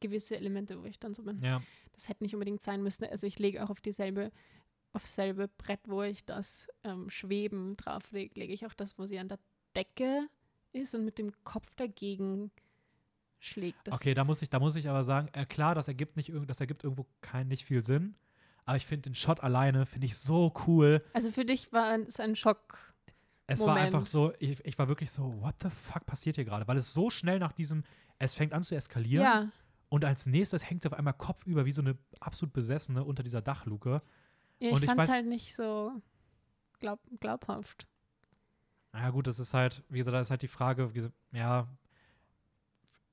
gewisse 0.00 0.36
Elemente, 0.36 0.78
wo 0.78 0.84
ich 0.84 0.98
dann 0.98 1.14
so 1.14 1.22
bin. 1.22 1.38
Ja, 1.38 1.62
Das 1.94 2.10
hätte 2.10 2.22
nicht 2.22 2.34
unbedingt 2.34 2.62
sein 2.62 2.82
müssen. 2.82 3.04
Also 3.06 3.26
ich 3.26 3.38
lege 3.38 3.64
auch 3.64 3.70
auf 3.70 3.80
dieselbe, 3.80 4.30
auf 4.92 5.00
dasselbe 5.00 5.48
Brett, 5.48 5.80
wo 5.86 6.02
ich 6.02 6.26
das 6.26 6.68
ähm, 6.84 7.08
Schweben 7.08 7.74
drauflege, 7.78 8.38
lege 8.38 8.52
ich 8.52 8.66
auch 8.66 8.74
das, 8.74 8.98
wo 8.98 9.06
sie 9.06 9.18
an 9.18 9.28
der 9.28 9.38
Decke 9.74 10.28
ist 10.72 10.94
und 10.94 11.06
mit 11.06 11.16
dem 11.16 11.32
Kopf 11.42 11.74
dagegen 11.76 12.50
schlägt. 13.40 13.78
Das 13.84 13.94
okay, 13.94 14.12
da 14.12 14.22
muss 14.22 14.42
ich, 14.42 14.50
da 14.50 14.60
muss 14.60 14.76
ich 14.76 14.90
aber 14.90 15.04
sagen, 15.04 15.28
äh, 15.32 15.46
klar, 15.46 15.74
das 15.74 15.88
ergibt 15.88 16.18
nicht, 16.18 16.28
irgend- 16.28 16.50
das 16.50 16.60
ergibt 16.60 16.84
irgendwo 16.84 17.06
kein, 17.22 17.48
nicht 17.48 17.64
viel 17.64 17.82
Sinn, 17.82 18.14
aber 18.66 18.76
ich 18.76 18.84
finde 18.86 19.08
den 19.08 19.14
Shot 19.14 19.40
alleine, 19.40 19.86
finde 19.86 20.06
ich 20.06 20.18
so 20.18 20.52
cool. 20.66 21.02
Also 21.14 21.30
für 21.32 21.46
dich 21.46 21.72
war 21.72 21.98
es 21.98 22.20
ein 22.20 22.36
Schock. 22.36 22.91
Es 23.52 23.60
war 23.60 23.68
Moment. 23.68 23.86
einfach 23.94 24.06
so, 24.06 24.32
ich, 24.38 24.64
ich 24.64 24.78
war 24.78 24.88
wirklich 24.88 25.10
so, 25.10 25.40
what 25.40 25.54
the 25.62 25.70
fuck 25.70 26.04
passiert 26.06 26.36
hier 26.36 26.44
gerade? 26.44 26.66
Weil 26.68 26.76
es 26.76 26.92
so 26.92 27.10
schnell 27.10 27.38
nach 27.38 27.52
diesem, 27.52 27.84
es 28.18 28.34
fängt 28.34 28.52
an 28.52 28.62
zu 28.62 28.74
eskalieren 28.74 29.24
Ja, 29.24 29.48
und 29.88 30.04
als 30.04 30.26
nächstes 30.26 30.68
hängt 30.68 30.82
sie 30.82 30.88
auf 30.88 30.94
einmal 30.94 31.14
kopfüber 31.14 31.64
wie 31.64 31.72
so 31.72 31.82
eine 31.82 31.96
absolut 32.20 32.52
Besessene 32.52 33.04
unter 33.04 33.22
dieser 33.22 33.42
Dachluke. 33.42 34.02
ja 34.58 34.70
Und 34.70 34.76
ich 34.78 34.82
ich 34.82 34.86
fand 34.88 35.00
es 35.00 35.08
weiß- 35.08 35.12
halt 35.12 35.26
nicht 35.26 35.54
so 35.54 35.92
glaub, 36.80 37.00
glaubhaft. 37.20 37.86
Naja, 38.92 39.10
gut, 39.10 39.26
das 39.26 39.38
ist 39.38 39.54
halt, 39.54 39.82
wie 39.88 39.98
gesagt, 39.98 40.14
da 40.14 40.20
ist 40.20 40.30
halt 40.30 40.42
die 40.42 40.48
Frage, 40.48 40.90
ja, 41.32 41.66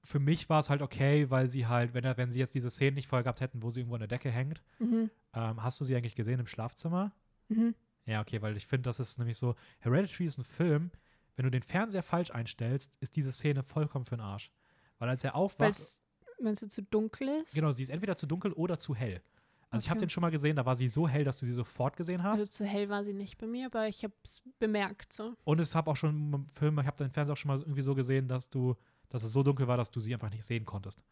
für 0.04 0.20
mich 0.20 0.50
war 0.50 0.60
es 0.60 0.70
halt 0.70 0.82
okay, 0.82 1.30
weil 1.30 1.48
sie 1.48 1.68
halt, 1.68 1.94
wenn, 1.94 2.04
wenn 2.18 2.32
sie 2.32 2.40
jetzt 2.40 2.56
diese 2.56 2.70
Szene 2.70 2.94
nicht 2.96 3.08
vorher 3.08 3.24
gehabt 3.24 3.42
hätten, 3.42 3.62
wo 3.62 3.70
sie 3.70 3.82
irgendwo 3.82 3.96
an 3.96 4.00
der 4.00 4.08
Decke 4.08 4.32
hängt, 4.32 4.62
Mhm. 4.80 5.10
ähm, 5.34 5.64
hast 5.64 5.80
du 5.80 5.84
sie 5.84 5.96
eigentlich 5.96 6.16
gesehen 6.16 6.40
im 6.40 6.48
Schlafzimmer? 6.48 7.12
Mhm. 7.50 7.76
Ja, 8.10 8.22
okay, 8.22 8.41
weil 8.41 8.57
ich 8.57 8.66
finde, 8.66 8.84
das 8.89 8.99
ist 8.99 9.20
nämlich 9.20 9.38
so, 9.38 9.55
Hereditary 9.80 10.26
ist 10.26 10.38
ein 10.38 10.43
Film, 10.43 10.91
wenn 11.36 11.43
du 11.45 11.51
den 11.51 11.62
Fernseher 11.62 12.03
falsch 12.03 12.32
einstellst, 12.32 12.97
ist 12.99 13.16
diese 13.16 13.32
Szene 13.32 13.64
vollkommen 13.64 14.05
für 14.05 14.16
den 14.16 14.22
Arsch. 14.22 14.51
Weil 14.97 15.10
als 15.10 15.24
er 15.24 15.36
aufwacht, 15.36 15.70
es, 15.70 16.01
wenn 16.39 16.53
es 16.53 16.68
zu 16.68 16.82
dunkel 16.84 17.30
ist. 17.43 17.53
genau, 17.53 17.72
sie 17.72 17.84
ist 17.84 17.89
entweder 17.89 18.18
zu 18.18 18.26
dunkel 18.26 18.51
oder 18.53 18.80
zu 18.80 18.95
hell. 18.95 19.22
Also 19.70 19.84
ich 19.86 19.89
habe 19.89 19.97
Okay. 19.99 20.05
den 20.07 20.10
schon 20.10 20.22
mal 20.22 20.32
gesehen, 20.32 20.55
da 20.55 20.66
war 20.66 20.76
sie 20.76 20.88
so 20.88 21.07
hell, 21.07 21.24
dass 21.24 21.38
du 21.38 21.45
sie 21.45 21.53
sofort 21.53 21.95
gesehen 21.95 22.24
hast. 22.24 22.39
Also 22.39 22.47
zu 22.47 22.66
hell 22.66 22.89
war 22.89 23.03
sie 23.03 23.14
nicht 23.14 23.38
bei 23.38 23.45
mir, 23.45 23.68
aber 23.68 23.88
ich 23.88 24.03
habe 24.03 24.14
es 24.24 24.41
bemerkt 24.57 25.14
so. 25.14 25.36
Und 25.43 25.60
es 25.60 25.76
habe 25.76 25.91
auch 25.91 25.95
schon 25.95 26.34
im 26.34 26.49
Film, 26.49 26.80
ich 26.80 26.88
habe 26.88 26.97
den 26.97 27.12
Fernseher 27.12 27.34
auch 27.34 27.38
schon 27.38 27.49
mal 27.49 27.60
irgendwie 27.60 27.84
so 27.84 27.93
gesehen, 27.93 28.28
dass 28.28 28.49
du, 28.49 28.76
dass 29.10 29.22
es 29.24 29.32
so 29.32 29.43
dunkel 29.43 29.68
war, 29.68 29.78
dass 29.78 29.91
du 29.91 29.99
sie 29.99 30.14
einfach 30.14 30.32
nicht 30.32 30.43
sehen 30.43 30.66
konntest. 30.66 31.03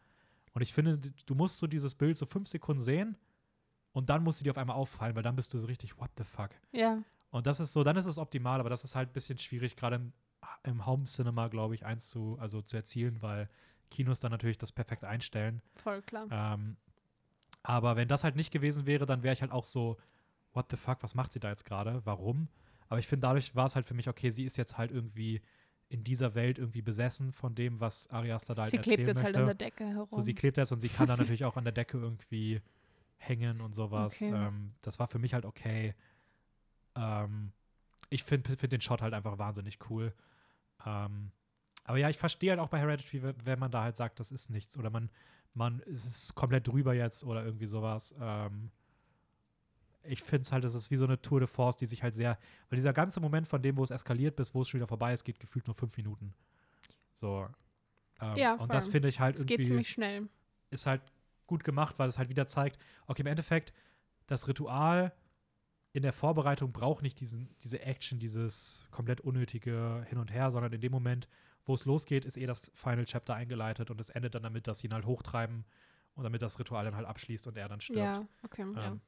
Und 0.54 0.62
ich 0.62 0.74
finde, 0.74 0.98
du 0.98 1.34
musst 1.36 1.58
so 1.58 1.68
dieses 1.68 1.94
Bild 1.94 2.16
so 2.16 2.26
fünf 2.26 2.48
Sekunden 2.48 2.82
sehen 2.82 3.16
und 3.98 4.08
dann 4.10 4.22
musst 4.22 4.38
du 4.38 4.44
dir 4.44 4.50
auf 4.50 4.58
einmal 4.58 4.76
auffallen, 4.76 5.16
weil 5.16 5.24
dann 5.24 5.34
bist 5.34 5.52
du 5.52 5.58
so 5.58 5.66
richtig, 5.66 5.98
what 5.98 6.10
the 6.16 6.22
fuck? 6.24 6.50
Ja, 6.70 7.02
Und 7.30 7.46
das 7.48 7.58
ist 7.58 7.72
so, 7.72 7.82
dann 7.82 7.96
ist 7.96 8.06
es 8.06 8.16
optimal, 8.16 8.60
aber 8.60 8.70
das 8.70 8.84
ist 8.84 8.94
halt 8.94 9.10
ein 9.10 9.12
bisschen 9.12 9.38
schwierig, 9.38 9.74
gerade 9.74 9.96
im, 9.96 10.12
im 10.62 10.86
Home 10.86 11.04
Cinema, 11.04 11.48
glaube 11.48 11.74
ich, 11.74 11.84
eins 11.84 12.08
zu, 12.08 12.36
also 12.40 12.62
zu 12.62 12.76
erzielen, 12.76 13.20
weil 13.22 13.48
Kinos 13.90 14.20
dann 14.20 14.30
natürlich 14.30 14.56
das 14.56 14.70
perfekt 14.70 15.02
einstellen. 15.04 15.62
voll 15.74 16.00
klar. 16.02 16.28
Ähm, 16.30 16.76
aber 17.64 17.96
wenn 17.96 18.06
das 18.06 18.22
halt 18.22 18.36
nicht 18.36 18.52
gewesen 18.52 18.86
wäre, 18.86 19.04
dann 19.04 19.24
wäre 19.24 19.34
ich 19.34 19.40
halt 19.42 19.50
auch 19.50 19.64
so, 19.64 19.96
what 20.52 20.66
the 20.70 20.76
fuck, 20.76 21.02
was 21.02 21.16
macht 21.16 21.32
sie 21.32 21.40
da 21.40 21.48
jetzt 21.50 21.64
gerade? 21.64 22.00
Warum? 22.04 22.46
Aber 22.88 23.00
ich 23.00 23.08
finde, 23.08 23.26
dadurch 23.26 23.56
war 23.56 23.66
es 23.66 23.74
halt 23.74 23.84
für 23.84 23.94
mich, 23.94 24.08
okay, 24.08 24.30
sie 24.30 24.44
ist 24.44 24.56
jetzt 24.56 24.78
halt 24.78 24.92
irgendwie 24.92 25.42
in 25.88 26.04
dieser 26.04 26.34
Welt 26.34 26.58
irgendwie 26.58 26.82
besessen 26.82 27.32
von 27.32 27.54
dem, 27.54 27.80
was 27.80 28.08
Ari 28.10 28.30
Aster 28.30 28.54
da 28.54 28.62
halt 28.62 28.70
sie 28.70 28.78
klebt 28.78 29.00
erzählen 29.00 29.16
jetzt 29.16 29.24
halt 29.24 29.34
möchte. 29.34 29.50
an 29.50 29.58
der 29.58 29.66
Decke 29.70 29.84
herum. 29.86 30.08
so, 30.10 30.20
sie 30.20 30.34
klebt 30.34 30.56
jetzt 30.56 30.70
und 30.70 30.80
sie 30.80 30.88
kann 30.88 31.08
dann 31.08 31.18
natürlich 31.18 31.44
auch 31.44 31.56
an 31.56 31.64
der 31.64 31.72
Decke 31.72 31.98
irgendwie 31.98 32.60
hängen 33.18 33.60
und 33.60 33.74
sowas. 33.74 34.16
Okay. 34.16 34.32
Ähm, 34.32 34.74
das 34.82 34.98
war 34.98 35.08
für 35.08 35.18
mich 35.18 35.34
halt 35.34 35.44
okay. 35.44 35.94
Ähm, 36.94 37.52
ich 38.10 38.24
finde 38.24 38.56
find 38.56 38.72
den 38.72 38.80
Shot 38.80 39.02
halt 39.02 39.14
einfach 39.14 39.38
wahnsinnig 39.38 39.78
cool. 39.90 40.14
Ähm, 40.86 41.30
aber 41.84 41.98
ja, 41.98 42.08
ich 42.08 42.18
verstehe 42.18 42.50
halt 42.50 42.60
auch 42.60 42.68
bei 42.68 42.78
Hereditary, 42.78 43.22
we- 43.22 43.34
wenn 43.44 43.58
man 43.58 43.70
da 43.70 43.82
halt 43.82 43.96
sagt, 43.96 44.20
das 44.20 44.32
ist 44.32 44.50
nichts 44.50 44.78
oder 44.78 44.90
man, 44.90 45.10
man, 45.54 45.80
es 45.86 46.04
ist 46.04 46.34
komplett 46.34 46.66
drüber 46.68 46.94
jetzt 46.94 47.24
oder 47.24 47.44
irgendwie 47.44 47.66
sowas. 47.66 48.14
Ähm, 48.20 48.70
ich 50.04 50.22
finde 50.22 50.42
es 50.42 50.52
halt, 50.52 50.64
es 50.64 50.74
ist 50.74 50.90
wie 50.90 50.96
so 50.96 51.04
eine 51.04 51.20
Tour 51.20 51.40
de 51.40 51.46
Force, 51.48 51.76
die 51.76 51.86
sich 51.86 52.02
halt 52.02 52.14
sehr, 52.14 52.38
weil 52.70 52.76
dieser 52.76 52.92
ganze 52.92 53.20
Moment 53.20 53.46
von 53.46 53.60
dem, 53.60 53.76
wo 53.76 53.84
es 53.84 53.90
eskaliert, 53.90 54.36
bis 54.36 54.54
wo 54.54 54.62
es 54.62 54.68
schon 54.68 54.78
wieder 54.80 54.88
vorbei 54.88 55.12
ist, 55.12 55.24
geht 55.24 55.40
gefühlt 55.40 55.66
nur 55.66 55.74
fünf 55.74 55.96
Minuten. 55.96 56.34
So. 57.14 57.48
Ähm, 58.20 58.36
Ja, 58.36 58.54
und 58.54 58.72
das 58.72 58.88
finde 58.88 59.08
ich 59.08 59.20
halt 59.20 59.34
es 59.36 59.42
irgendwie 59.42 59.56
geht 59.58 59.66
ziemlich 59.66 59.90
schnell. 59.90 60.28
ist 60.70 60.86
halt 60.86 61.02
gut 61.48 61.64
gemacht, 61.64 61.98
weil 61.98 62.08
es 62.08 62.18
halt 62.18 62.28
wieder 62.28 62.46
zeigt, 62.46 62.78
okay, 63.08 63.22
im 63.22 63.26
Endeffekt, 63.26 63.72
das 64.28 64.46
Ritual 64.46 65.12
in 65.92 66.02
der 66.02 66.12
Vorbereitung 66.12 66.70
braucht 66.70 67.02
nicht 67.02 67.18
diesen, 67.18 67.56
diese 67.58 67.80
Action, 67.80 68.20
dieses 68.20 68.86
komplett 68.92 69.20
unnötige 69.20 70.04
Hin 70.08 70.18
und 70.18 70.32
Her, 70.32 70.50
sondern 70.52 70.72
in 70.72 70.80
dem 70.80 70.92
Moment, 70.92 71.28
wo 71.64 71.74
es 71.74 71.84
losgeht, 71.84 72.24
ist 72.24 72.36
eh 72.36 72.46
das 72.46 72.70
Final 72.74 73.06
Chapter 73.06 73.34
eingeleitet 73.34 73.90
und 73.90 74.00
es 74.00 74.10
endet 74.10 74.34
dann 74.34 74.42
damit, 74.42 74.68
dass 74.68 74.78
sie 74.78 74.86
ihn 74.86 74.94
halt 74.94 75.06
hochtreiben 75.06 75.64
und 76.14 76.24
damit 76.24 76.42
das 76.42 76.58
Ritual 76.58 76.84
dann 76.84 76.94
halt 76.94 77.06
abschließt 77.06 77.46
und 77.46 77.56
er 77.56 77.68
dann 77.68 77.80
stirbt. 77.80 77.98
Ja, 77.98 78.28
okay. 78.42 78.66
ja. 78.74 78.86
Ähm, 78.86 79.00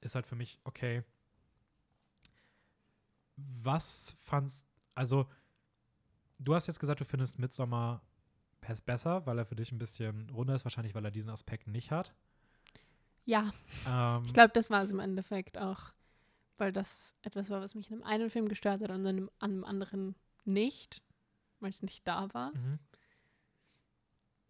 Ist 0.00 0.14
halt 0.14 0.26
für 0.26 0.36
mich 0.36 0.58
okay. 0.64 1.04
Was 3.36 4.16
fandst, 4.22 4.66
also, 4.94 5.28
du 6.38 6.54
hast 6.54 6.66
jetzt 6.68 6.80
gesagt, 6.80 7.00
du 7.00 7.04
findest 7.04 7.38
Midsommar 7.38 8.02
besser, 8.84 9.26
weil 9.26 9.38
er 9.38 9.44
für 9.46 9.56
dich 9.56 9.72
ein 9.72 9.78
bisschen 9.78 10.30
runder 10.30 10.54
ist, 10.54 10.64
wahrscheinlich, 10.64 10.94
weil 10.94 11.04
er 11.04 11.10
diesen 11.10 11.30
Aspekt 11.30 11.66
nicht 11.68 11.90
hat. 11.90 12.14
Ja, 13.24 13.52
Ähm, 13.86 14.22
ich 14.24 14.34
glaube, 14.34 14.50
das 14.52 14.70
war 14.70 14.82
es 14.82 14.90
im 14.90 15.00
Endeffekt 15.00 15.58
auch, 15.58 15.80
weil 16.58 16.72
das 16.72 17.14
etwas 17.22 17.50
war, 17.50 17.60
was 17.60 17.74
mich 17.74 17.90
in 17.90 18.02
einem 18.02 18.22
einen 18.22 18.30
Film 18.30 18.48
gestört 18.48 18.82
hat 18.82 18.90
und 18.90 19.00
in 19.00 19.06
einem, 19.06 19.30
an 19.38 19.50
einem 19.50 19.64
anderen 19.64 20.14
nicht, 20.44 21.02
weil 21.60 21.70
es 21.70 21.82
nicht 21.82 22.06
da 22.06 22.32
war. 22.34 22.52
mhm. 22.52 22.78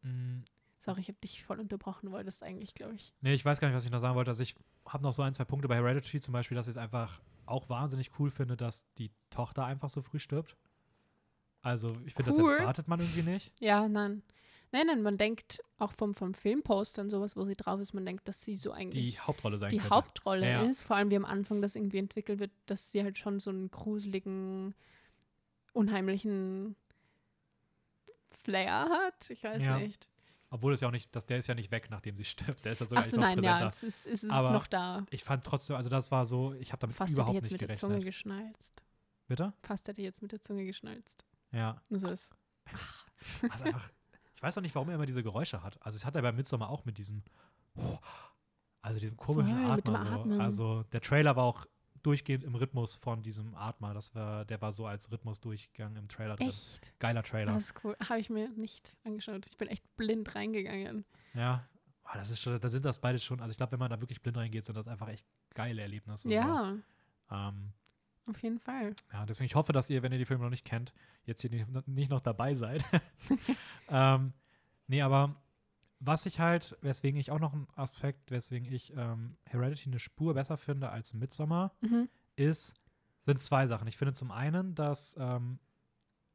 Mm, 0.02 0.44
Sorry, 0.78 1.00
ich 1.00 1.08
habe 1.08 1.18
dich 1.18 1.44
voll 1.44 1.58
unterbrochen, 1.58 2.12
wolltest 2.12 2.42
eigentlich, 2.42 2.74
glaube 2.74 2.94
ich. 2.94 3.12
Nee, 3.20 3.34
ich 3.34 3.44
weiß 3.44 3.60
gar 3.60 3.68
nicht, 3.68 3.76
was 3.76 3.84
ich 3.84 3.90
noch 3.90 3.98
sagen 3.98 4.14
wollte. 4.14 4.30
Also 4.30 4.42
ich 4.42 4.54
habe 4.86 5.02
noch 5.02 5.12
so 5.12 5.22
ein, 5.22 5.34
zwei 5.34 5.44
Punkte 5.44 5.66
bei 5.68 5.76
Hereditary, 5.76 6.20
zum 6.20 6.32
Beispiel, 6.32 6.54
dass 6.54 6.66
ich 6.68 6.72
es 6.72 6.76
einfach 6.76 7.20
auch 7.46 7.68
wahnsinnig 7.68 8.10
cool 8.18 8.30
finde, 8.30 8.56
dass 8.56 8.86
die 8.98 9.10
Tochter 9.30 9.64
einfach 9.64 9.90
so 9.90 10.00
früh 10.00 10.18
stirbt. 10.18 10.56
Also 11.66 11.96
ich 12.04 12.14
finde, 12.14 12.30
Cool. 12.32 12.52
das 12.52 12.60
erwartet 12.60 12.86
man 12.88 13.00
irgendwie 13.00 13.22
nicht. 13.22 13.52
Ja, 13.60 13.88
nein. 13.88 14.22
Nein, 14.72 14.86
nein, 14.86 15.02
man 15.02 15.16
denkt 15.16 15.62
auch 15.78 15.92
vom, 15.92 16.14
vom 16.14 16.32
Filmposter 16.34 17.02
und 17.02 17.10
sowas, 17.10 17.36
wo 17.36 17.44
sie 17.44 17.54
drauf 17.54 17.80
ist, 17.80 17.92
man 17.92 18.04
denkt, 18.06 18.28
dass 18.28 18.42
sie 18.44 18.54
so 18.54 18.70
Die 18.70 18.76
eigentlich 18.76 19.26
Hauptrolle 19.26 19.58
sein 19.58 19.70
die 19.70 19.78
könnte. 19.78 19.94
Hauptrolle 19.94 20.46
Ja, 20.46 20.62
ja. 20.62 20.68
ist. 20.68 20.82
Vor 20.84 20.96
allem, 20.96 21.10
wie 21.10 21.16
am 21.16 21.24
Anfang 21.24 21.60
das 21.62 21.74
irgendwie 21.76 21.98
entwickelt 21.98 22.38
wird, 22.40 22.50
dass 22.66 22.92
sie 22.92 23.02
halt 23.02 23.16
schon 23.18 23.40
so 23.40 23.50
einen 23.50 23.70
gruseligen, 23.70 24.74
unheimlichen 25.72 26.76
Flair 28.44 28.88
hat. 28.88 29.30
Ich 29.30 29.44
weiß 29.44 29.64
Ja. 29.64 29.78
nicht. 29.78 30.08
Obwohl 30.50 30.72
es 30.72 30.80
ja 30.80 30.88
auch 30.88 30.92
nicht, 30.92 31.14
das, 31.16 31.26
der 31.26 31.38
ist 31.38 31.48
ja 31.48 31.54
nicht 31.54 31.70
weg, 31.72 31.88
nachdem 31.90 32.16
sie 32.16 32.24
stirbt. 32.24 32.64
Der 32.64 32.72
ist 32.72 32.78
ja 32.80 32.86
sogar 32.86 33.02
Ach 33.02 33.06
so, 33.06 33.16
noch 33.16 33.24
nein, 33.24 33.42
ja, 33.42 33.66
es 33.66 33.82
ist, 33.82 34.06
es 34.06 34.22
ist 34.24 34.30
Aber 34.30 34.50
noch 34.50 34.66
da. 34.68 35.04
Ich 35.10 35.24
fand 35.24 35.44
trotzdem, 35.44 35.74
also 35.76 35.90
das 35.90 36.10
war 36.12 36.24
so, 36.24 36.54
ich 36.54 36.70
habe 36.72 36.80
damit 36.80 36.96
Fast 36.96 37.10
hätte 37.10 37.20
ich 37.22 37.24
überhaupt 37.24 37.34
jetzt 37.34 37.50
nicht 37.52 37.60
mit 37.60 37.70
der 37.70 37.76
Zunge 37.76 37.94
gerechnet. 37.98 38.14
geschnalzt. 38.14 38.82
Bitte? 39.26 39.52
Fast 39.62 39.88
hätte 39.88 40.00
ich 40.00 40.04
jetzt 40.04 40.22
mit 40.22 40.30
der 40.32 40.40
Zunge 40.40 40.64
geschnalzt. 40.64 41.24
Ja. 41.56 41.80
So 41.90 42.08
ist. 42.08 42.34
Also 43.50 43.64
einfach, 43.64 43.90
ich 44.34 44.42
weiß 44.42 44.58
auch 44.58 44.62
nicht, 44.62 44.74
warum 44.74 44.88
er 44.90 44.94
immer 44.96 45.06
diese 45.06 45.22
Geräusche 45.22 45.62
hat. 45.62 45.78
Also 45.84 45.96
es 45.96 46.04
hat 46.04 46.14
er 46.16 46.22
bei 46.22 46.32
Midsommar 46.32 46.68
auch 46.68 46.84
mit 46.84 46.98
diesem, 46.98 47.22
also 48.82 49.00
diesem 49.00 49.16
komischen 49.16 49.56
Voll, 49.56 49.70
Atmer. 49.70 50.02
So. 50.04 50.12
Atmen. 50.20 50.40
Also 50.40 50.82
der 50.92 51.00
Trailer 51.00 51.34
war 51.36 51.44
auch 51.44 51.66
durchgehend 52.02 52.44
im 52.44 52.54
Rhythmus 52.54 52.94
von 52.96 53.22
diesem 53.22 53.54
Atmer. 53.54 53.94
Das 53.94 54.14
war, 54.14 54.44
der 54.44 54.60
war 54.60 54.70
so 54.72 54.86
als 54.86 55.10
Rhythmus 55.10 55.40
durchgegangen 55.40 55.96
im 55.96 56.08
Trailer 56.08 56.36
drin. 56.36 56.48
Echt? 56.48 56.92
Geiler 57.00 57.22
Trailer. 57.22 57.54
Das 57.54 57.64
ist 57.64 57.84
cool. 57.84 57.96
Habe 58.08 58.20
ich 58.20 58.30
mir 58.30 58.48
nicht 58.50 58.94
angeschaut. 59.04 59.46
Ich 59.46 59.56
bin 59.56 59.68
echt 59.68 59.84
blind 59.96 60.34
reingegangen. 60.34 61.04
ja. 61.34 61.66
Ah, 62.08 62.18
das 62.18 62.30
ist 62.30 62.40
schon, 62.40 62.60
da 62.60 62.68
sind 62.68 62.84
das 62.84 63.00
beide 63.00 63.18
schon, 63.18 63.40
also 63.40 63.50
ich 63.50 63.56
glaube, 63.56 63.72
wenn 63.72 63.80
man 63.80 63.90
da 63.90 64.00
wirklich 64.00 64.22
blind 64.22 64.36
reingeht, 64.36 64.64
sind 64.64 64.76
das 64.76 64.86
einfach 64.86 65.08
echt 65.08 65.26
geile 65.54 65.82
Erlebnisse. 65.82 66.30
Ja, 66.30 66.76
So. 67.28 67.34
Ähm, 67.34 67.72
auf 68.28 68.42
jeden 68.42 68.58
Fall. 68.58 68.94
Ja, 69.12 69.24
deswegen, 69.26 69.46
ich 69.46 69.54
hoffe, 69.54 69.72
dass 69.72 69.90
ihr, 69.90 70.02
wenn 70.02 70.12
ihr 70.12 70.18
die 70.18 70.24
Filme 70.24 70.44
noch 70.44 70.50
nicht 70.50 70.64
kennt, 70.64 70.92
jetzt 71.24 71.40
hier 71.40 71.50
nicht, 71.50 71.88
nicht 71.88 72.10
noch 72.10 72.20
dabei 72.20 72.54
seid. 72.54 72.84
ähm, 73.88 74.32
nee, 74.86 75.02
aber 75.02 75.36
was 75.98 76.26
ich 76.26 76.40
halt, 76.40 76.76
weswegen 76.82 77.18
ich 77.18 77.30
auch 77.30 77.38
noch 77.38 77.54
ein 77.54 77.66
Aspekt, 77.74 78.30
weswegen 78.30 78.70
ich 78.70 78.92
ähm, 78.96 79.36
Heredity 79.46 79.88
eine 79.88 79.98
Spur 79.98 80.34
besser 80.34 80.56
finde 80.56 80.90
als 80.90 81.14
Midsommar, 81.14 81.72
Mhm. 81.80 82.08
ist, 82.36 82.74
sind 83.24 83.40
zwei 83.40 83.66
Sachen. 83.66 83.88
Ich 83.88 83.96
finde 83.96 84.12
zum 84.12 84.30
einen, 84.30 84.74
dass 84.74 85.16
ähm, 85.18 85.58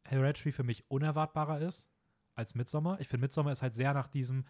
Hereditary 0.05 0.51
für 0.51 0.63
mich 0.63 0.89
unerwartbarer 0.89 1.59
ist 1.59 1.89
als 2.33 2.55
Midsommar. 2.55 2.99
Ich 2.99 3.07
finde, 3.07 3.21
Midsommar 3.25 3.51
ist 3.51 3.61
halt 3.61 3.75
sehr 3.75 3.93
nach 3.93 4.07
diesem, 4.07 4.45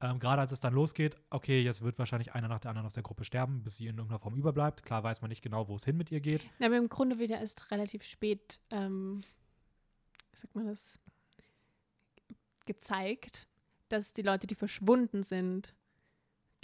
ähm, 0.00 0.18
gerade 0.18 0.40
als 0.40 0.52
es 0.52 0.60
dann 0.60 0.74
losgeht, 0.74 1.16
okay, 1.30 1.62
jetzt 1.62 1.82
wird 1.82 1.98
wahrscheinlich 1.98 2.34
einer 2.34 2.48
nach 2.48 2.60
der 2.60 2.70
anderen 2.70 2.86
aus 2.86 2.94
der 2.94 3.02
Gruppe 3.02 3.24
sterben, 3.24 3.62
bis 3.62 3.76
sie 3.76 3.86
in 3.86 3.96
irgendeiner 3.96 4.18
Form 4.18 4.34
überbleibt. 4.34 4.82
Klar 4.82 5.02
weiß 5.02 5.20
man 5.22 5.28
nicht 5.28 5.42
genau, 5.42 5.68
wo 5.68 5.76
es 5.76 5.84
hin 5.84 5.96
mit 5.96 6.10
ihr 6.10 6.20
geht. 6.20 6.44
Ja, 6.58 6.66
aber 6.66 6.76
im 6.76 6.88
Grunde 6.88 7.18
wird 7.18 7.30
ja 7.30 7.38
erst 7.38 7.70
relativ 7.70 8.04
spät, 8.04 8.60
ähm, 8.70 9.22
sagt 10.32 10.54
man 10.54 10.66
das, 10.66 10.98
gezeigt, 12.66 13.46
dass 13.88 14.12
die 14.12 14.22
Leute, 14.22 14.46
die 14.46 14.54
verschwunden 14.54 15.22
sind, 15.22 15.74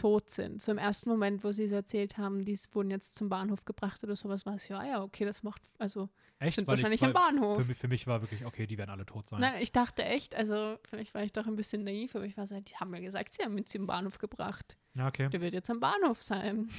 tot 0.00 0.30
sind. 0.30 0.60
So 0.62 0.72
im 0.72 0.78
ersten 0.78 1.08
Moment, 1.10 1.44
wo 1.44 1.52
sie 1.52 1.66
so 1.66 1.74
erzählt 1.76 2.16
haben, 2.18 2.44
die 2.44 2.58
wurden 2.72 2.90
jetzt 2.90 3.14
zum 3.14 3.28
Bahnhof 3.28 3.64
gebracht 3.64 4.02
oder 4.04 4.16
sowas, 4.16 4.46
war 4.46 4.54
es 4.54 4.68
ja, 4.68 4.84
ja, 4.84 5.02
okay, 5.02 5.24
das 5.24 5.42
macht, 5.42 5.62
also, 5.78 6.08
Echt? 6.38 6.54
Sind 6.56 6.66
Weil 6.68 6.76
ich- 6.76 6.80
wahrscheinlich 6.82 7.02
am 7.04 7.12
weil 7.12 7.22
Bahnhof. 7.32 7.58
Für 7.60 7.64
mich, 7.68 7.76
für 7.76 7.88
mich 7.88 8.06
war 8.06 8.22
wirklich, 8.22 8.46
okay, 8.46 8.66
die 8.66 8.78
werden 8.78 8.88
alle 8.88 9.04
tot 9.04 9.28
sein. 9.28 9.40
nein, 9.40 9.60
ich 9.60 9.72
dachte 9.72 10.02
echt, 10.04 10.34
also, 10.34 10.78
vielleicht 10.84 11.12
war 11.12 11.22
ich 11.22 11.32
doch 11.32 11.46
ein 11.46 11.54
bisschen 11.54 11.84
naiv, 11.84 12.14
aber 12.16 12.24
ich 12.24 12.34
war 12.38 12.46
so, 12.46 12.58
die 12.60 12.74
haben 12.76 12.90
mir 12.90 13.02
gesagt, 13.02 13.34
sie 13.34 13.42
haben 13.42 13.58
ihn 13.58 13.66
zum 13.66 13.86
Bahnhof 13.86 14.16
gebracht. 14.18 14.78
Ja, 14.94 15.06
okay. 15.08 15.28
Der 15.28 15.42
wird 15.42 15.52
jetzt 15.52 15.68
am 15.70 15.80
Bahnhof 15.80 16.22
sein. 16.22 16.70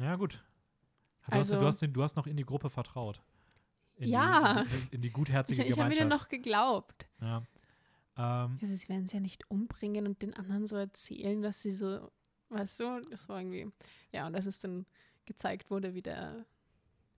Ja, 0.00 0.16
gut. 0.16 0.42
Du, 1.28 1.32
Also- 1.32 1.54
hast, 1.54 1.62
du, 1.62 1.66
hast, 1.66 1.82
den- 1.82 1.92
du 1.92 2.02
hast 2.02 2.16
noch 2.16 2.26
in 2.26 2.36
die 2.36 2.44
Gruppe 2.44 2.68
vertraut. 2.70 3.22
In 3.98 4.08
Ja. 4.10 4.64
Die, 4.64 4.74
in, 4.74 4.88
in 4.90 5.00
die 5.02 5.08
Ich, 5.08 5.14
gutherzige 5.14 5.62
ich 5.62 5.70
habe 5.70 5.74
Gemeinschaft. 5.90 6.00
ihnen 6.00 6.10
noch 6.10 6.28
geglaubt. 6.28 7.06
Ja. 7.20 7.42
Ähm, 8.16 8.58
Also 8.60 8.74
sie 8.74 8.88
werden 8.88 9.04
es 9.06 9.12
ja 9.12 9.20
nicht 9.20 9.50
umbringen 9.50 10.06
und 10.06 10.22
den 10.22 10.34
anderen 10.34 10.66
so 10.66 10.76
erzählen, 10.76 11.42
dass 11.42 11.62
sie 11.62 11.72
so, 11.72 12.10
weißt 12.50 12.80
du, 12.80 13.00
das 13.10 13.28
war 13.28 13.38
irgendwie, 13.40 13.70
ja, 14.12 14.26
und 14.26 14.32
dass 14.32 14.46
es 14.46 14.58
dann 14.58 14.86
gezeigt 15.26 15.70
wurde, 15.70 15.94
wie 15.94 16.02
der 16.02 16.46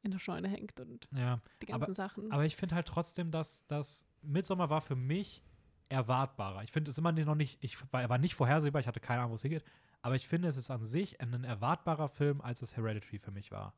in 0.02 0.10
der 0.12 0.18
Scheune 0.18 0.48
hängt 0.48 0.80
und 0.80 1.08
ja. 1.12 1.40
die 1.60 1.66
ganzen 1.66 1.84
Aber- 1.84 1.94
Sachen. 1.94 2.30
Aber 2.32 2.44
ich 2.44 2.56
finde 2.56 2.74
halt 2.74 2.86
trotzdem, 2.86 3.30
dass 3.30 3.66
das 3.66 4.06
Midsommar 4.22 4.70
war 4.70 4.80
für 4.80 4.96
mich 4.96 5.42
erwartbarer. 5.88 6.62
Ich 6.62 6.72
finde 6.72 6.90
es 6.90 6.98
immer 6.98 7.12
noch 7.12 7.34
nicht, 7.34 7.58
ich 7.62 7.76
war, 7.92 8.02
er 8.02 8.08
war 8.08 8.18
nicht 8.18 8.34
vorhersehbar, 8.34 8.80
ich 8.80 8.86
hatte 8.86 9.00
keine 9.00 9.20
Ahnung, 9.20 9.32
wo 9.32 9.36
es 9.36 9.42
hingeht. 9.42 9.64
Aber 10.02 10.14
ich 10.14 10.28
finde, 10.28 10.48
es 10.48 10.56
ist 10.56 10.70
an 10.70 10.84
sich 10.84 11.20
ein 11.20 11.44
erwartbarer 11.44 12.08
Film, 12.08 12.40
als 12.40 12.62
es 12.62 12.76
Hereditary 12.76 13.18
für 13.18 13.30
mich 13.32 13.50
war. 13.50 13.74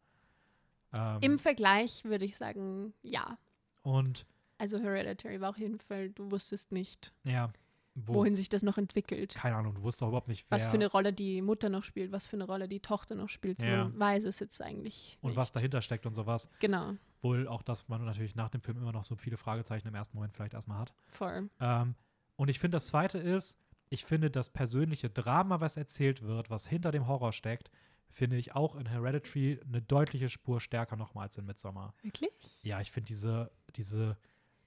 Ähm, 0.92 1.18
Im 1.20 1.38
Vergleich 1.38 2.04
würde 2.04 2.24
ich 2.24 2.36
sagen, 2.36 2.92
ja. 3.02 3.38
und 3.82 4.26
Also 4.60 4.78
Hereditary 4.78 5.40
war 5.40 5.50
auf 5.50 5.58
jeden 5.58 5.78
Fall, 5.78 6.10
du 6.10 6.30
wusstest 6.30 6.70
nicht, 6.70 7.12
ja, 7.24 7.50
wo, 7.94 8.14
wohin 8.14 8.34
sich 8.36 8.48
das 8.48 8.62
noch 8.62 8.78
entwickelt. 8.78 9.34
keine 9.34 9.56
Ahnung, 9.56 9.74
du 9.74 9.82
wusstest 9.82 10.02
auch 10.02 10.08
überhaupt 10.08 10.28
nicht, 10.28 10.48
wer 10.50 10.56
Was 10.56 10.66
für 10.66 10.74
eine 10.74 10.86
Rolle 10.86 11.12
die 11.12 11.42
Mutter 11.42 11.68
noch 11.70 11.82
spielt, 11.82 12.12
was 12.12 12.26
für 12.26 12.36
eine 12.36 12.44
Rolle 12.44 12.68
die 12.68 12.80
Tochter 12.80 13.14
noch 13.14 13.28
spielt. 13.28 13.60
So 13.60 13.66
Ja. 13.66 13.84
Man 13.84 13.98
weiß 13.98 14.24
es 14.24 14.38
jetzt 14.38 14.60
eigentlich. 14.62 15.18
und 15.22 15.30
nicht. 15.30 15.36
was 15.36 15.52
dahinter 15.52 15.80
steckt 15.82 16.06
und 16.06 16.14
sowas. 16.14 16.48
Genau, 16.60 16.94
Wohl 17.22 17.48
auch, 17.48 17.62
dass 17.62 17.88
man 17.88 18.04
natürlich 18.04 18.34
nach 18.34 18.48
dem 18.48 18.62
Film 18.62 18.78
immer 18.78 18.92
noch 18.92 19.04
so 19.04 19.14
viele 19.16 19.36
Fragezeichen 19.36 19.88
im 19.88 19.94
ersten 19.94 20.16
Moment 20.16 20.32
vielleicht 20.32 20.54
erstmal 20.54 20.78
hat. 20.78 20.94
voll. 21.08 21.50
Ähm, 21.60 21.94
und 22.36 22.48
ich 22.48 22.58
finde, 22.58 22.76
das 22.76 22.86
Zweite 22.86 23.18
ist, 23.18 23.58
ich 23.90 24.04
finde 24.06 24.30
das 24.30 24.50
persönliche 24.50 25.10
Drama, 25.10 25.60
was 25.60 25.76
erzählt 25.76 26.22
wird, 26.22 26.48
was 26.48 26.66
hinter 26.66 26.92
dem 26.92 27.06
Horror 27.08 27.32
steckt, 27.32 27.70
finde 28.08 28.36
ich 28.36 28.54
auch 28.54 28.74
in 28.76 28.86
Hereditary 28.86 29.60
eine 29.66 29.82
deutliche 29.82 30.28
Spur 30.28 30.60
stärker 30.60 30.96
nochmal 30.96 31.26
als 31.26 31.36
in 31.36 31.44
Midsommar. 31.44 31.92
Wirklich? 32.02 32.64
Ja, 32.64 32.80
ich 32.80 32.90
finde 32.90 33.08
diese, 33.08 33.50
diese 33.76 34.16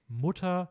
Mutter, 0.08 0.70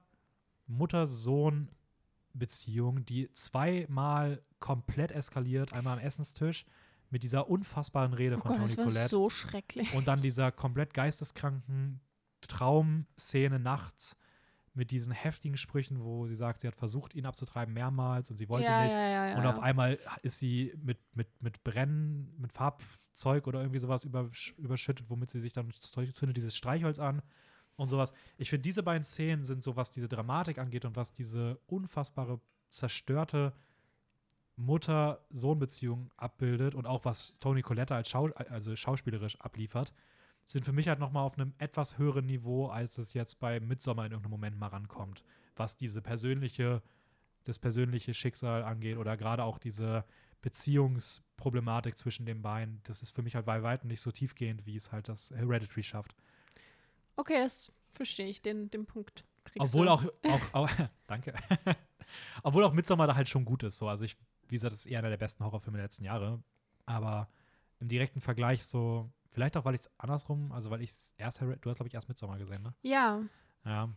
Mutter-Sohn-Beziehung, 0.68 3.06
die 3.06 3.32
zweimal 3.32 4.42
komplett 4.60 5.12
eskaliert, 5.12 5.74
einmal 5.74 5.98
am 5.98 6.04
Essenstisch 6.04 6.66
mit 7.10 7.24
dieser 7.24 7.50
unfassbaren 7.50 8.14
Rede 8.14 8.38
Oh 8.38 8.40
von 8.40 8.50
Gott, 8.50 8.58
Toni 8.58 8.70
das 8.70 8.78
war 8.78 8.86
Collette. 8.86 9.10
so 9.10 9.30
schrecklich. 9.30 9.94
Und 9.94 10.08
dann 10.08 10.22
dieser 10.22 10.52
komplett 10.52 10.94
geisteskranken 10.94 12.02
Traumszene 12.42 13.60
nachts 13.60 14.18
mit 14.74 14.90
diesen 14.90 15.14
heftigen 15.14 15.56
Sprüchen, 15.56 16.04
wo 16.04 16.26
sie 16.26 16.36
sagt, 16.36 16.62
sie 16.62 16.68
hat 16.68 16.76
versucht, 16.76 17.14
ihn 17.14 17.28
abzutreiben 17.28 17.74
mehrmals 17.74 18.32
und 18.32 18.38
sie 18.38 18.50
wollte 18.50 18.66
ja, 18.66 18.84
nicht. 18.84 18.92
Ja, 18.92 19.28
ja, 19.28 19.38
und 19.38 19.46
auf 19.46 19.60
einmal 19.60 20.00
ist 20.24 20.40
sie 20.40 20.74
mit, 20.82 20.98
mit, 21.14 21.28
mit 21.42 21.64
Brennen, 21.64 22.34
mit 22.40 22.52
Farbzeug 22.52 23.46
oder 23.46 23.60
irgendwie 23.60 23.80
sowas 23.80 24.04
übersch 24.04 24.56
überschüttet, 24.58 25.10
womit 25.10 25.30
sie 25.30 25.40
sich 25.40 25.54
dann 25.54 25.72
zündet 25.72 26.38
dieses 26.38 26.56
Streichholz 26.56 26.98
an 26.98 27.22
und 27.76 27.90
sowas. 27.90 28.14
Ich 28.38 28.50
finde, 28.50 28.64
diese 28.64 28.84
beiden 28.84 29.04
Szenen 29.04 29.44
sind 29.44 29.64
so, 29.64 29.76
was 29.76 29.92
diese 29.92 30.08
Dramatik 30.08 30.58
angeht 30.58 30.86
und 30.86 30.96
was 30.96 31.14
diese 31.14 31.60
unfassbare, 31.68 32.40
zerstörte 32.70 33.54
Mutter-Sohn-Beziehung 34.56 36.12
abbildet 36.18 36.76
und 36.76 36.86
auch 36.86 37.06
was 37.06 37.38
Toni 37.40 37.62
Collette 37.62 37.96
als 37.96 38.10
Schau 38.10 38.28
also 38.50 38.76
schauspielerisch 38.76 39.40
abliefert, 39.42 39.94
sind 40.46 40.66
für 40.66 40.74
mich 40.74 40.88
halt 40.88 41.00
nochmal 41.00 41.26
auf 41.26 41.38
einem 41.38 41.54
etwas 41.58 41.98
höheren 41.98 42.26
Niveau, 42.26 42.68
als 42.68 42.98
es 42.98 43.14
jetzt 43.14 43.40
bei 43.40 43.60
Midsommar 43.60 44.06
in 44.06 44.12
irgendeinem 44.12 44.32
Moment 44.32 44.58
mal 44.60 44.68
rankommt. 44.68 45.24
Was 45.56 45.78
diese 45.78 46.02
persönliche, 46.02 46.82
das 47.44 47.60
persönliche 47.60 48.14
Schicksal 48.14 48.64
angeht 48.64 48.98
oder 48.98 49.18
gerade 49.18 49.44
auch 49.44 49.58
diese 49.58 50.04
Beziehungsproblematik 50.42 51.98
zwischen 51.98 52.26
den 52.26 52.42
beiden, 52.42 52.82
das 52.84 53.02
ist 53.02 53.12
für 53.12 53.22
mich 53.22 53.36
halt 53.36 53.46
bei 53.46 53.64
weitem 53.64 53.88
nicht 53.88 54.02
so 54.02 54.12
tiefgehend, 54.12 54.66
wie 54.66 54.76
es 54.76 54.92
halt 54.92 55.08
das 55.08 55.32
Hereditary 55.32 55.84
schafft. 55.84 56.16
Okay, 57.16 57.40
das 57.42 57.72
verstehe 57.92 58.28
ich, 58.28 58.42
den, 58.42 58.70
den 58.70 58.86
Punkt 58.86 59.26
kriegst 59.46 59.74
Obwohl 59.74 59.86
du. 59.86 59.92
auch, 59.92 60.04
auch, 60.24 60.54
auch 60.54 60.70
danke. 61.08 61.34
Obwohl 62.44 62.64
auch 62.64 62.74
Midsommar 62.74 63.08
da 63.08 63.16
halt 63.16 63.30
schon 63.30 63.46
gut 63.46 63.64
ist. 63.64 63.78
So. 63.78 63.88
Also 63.88 64.06
ich, 64.06 64.18
wie 64.48 64.56
gesagt, 64.56 64.74
das 64.74 64.82
ist 64.82 64.86
eher 64.88 65.00
einer 65.00 65.10
der 65.10 65.18
besten 65.18 65.44
Horrorfilme 65.44 65.78
der 65.78 65.86
letzten 65.86 66.04
Jahre. 66.06 66.44
Aber 66.86 67.30
im 67.80 67.88
direkten 67.88 68.20
Vergleich 68.22 68.64
so, 68.66 69.10
vielleicht 69.30 69.56
auch, 69.58 69.66
weil 69.66 69.76
ich 69.76 69.82
es 69.82 69.90
andersrum, 69.98 70.52
also 70.52 70.70
weil 70.70 70.82
ich 70.82 70.90
es 70.92 71.14
erst, 71.18 71.42
du 71.42 71.48
hast, 71.52 71.62
glaube 71.78 71.88
ich, 71.88 71.94
erst 71.94 72.08
Midsommar 72.10 72.38
gesehen, 72.38 72.62
ne? 72.64 72.74
Ja, 72.82 73.22
Ja. 73.66 73.90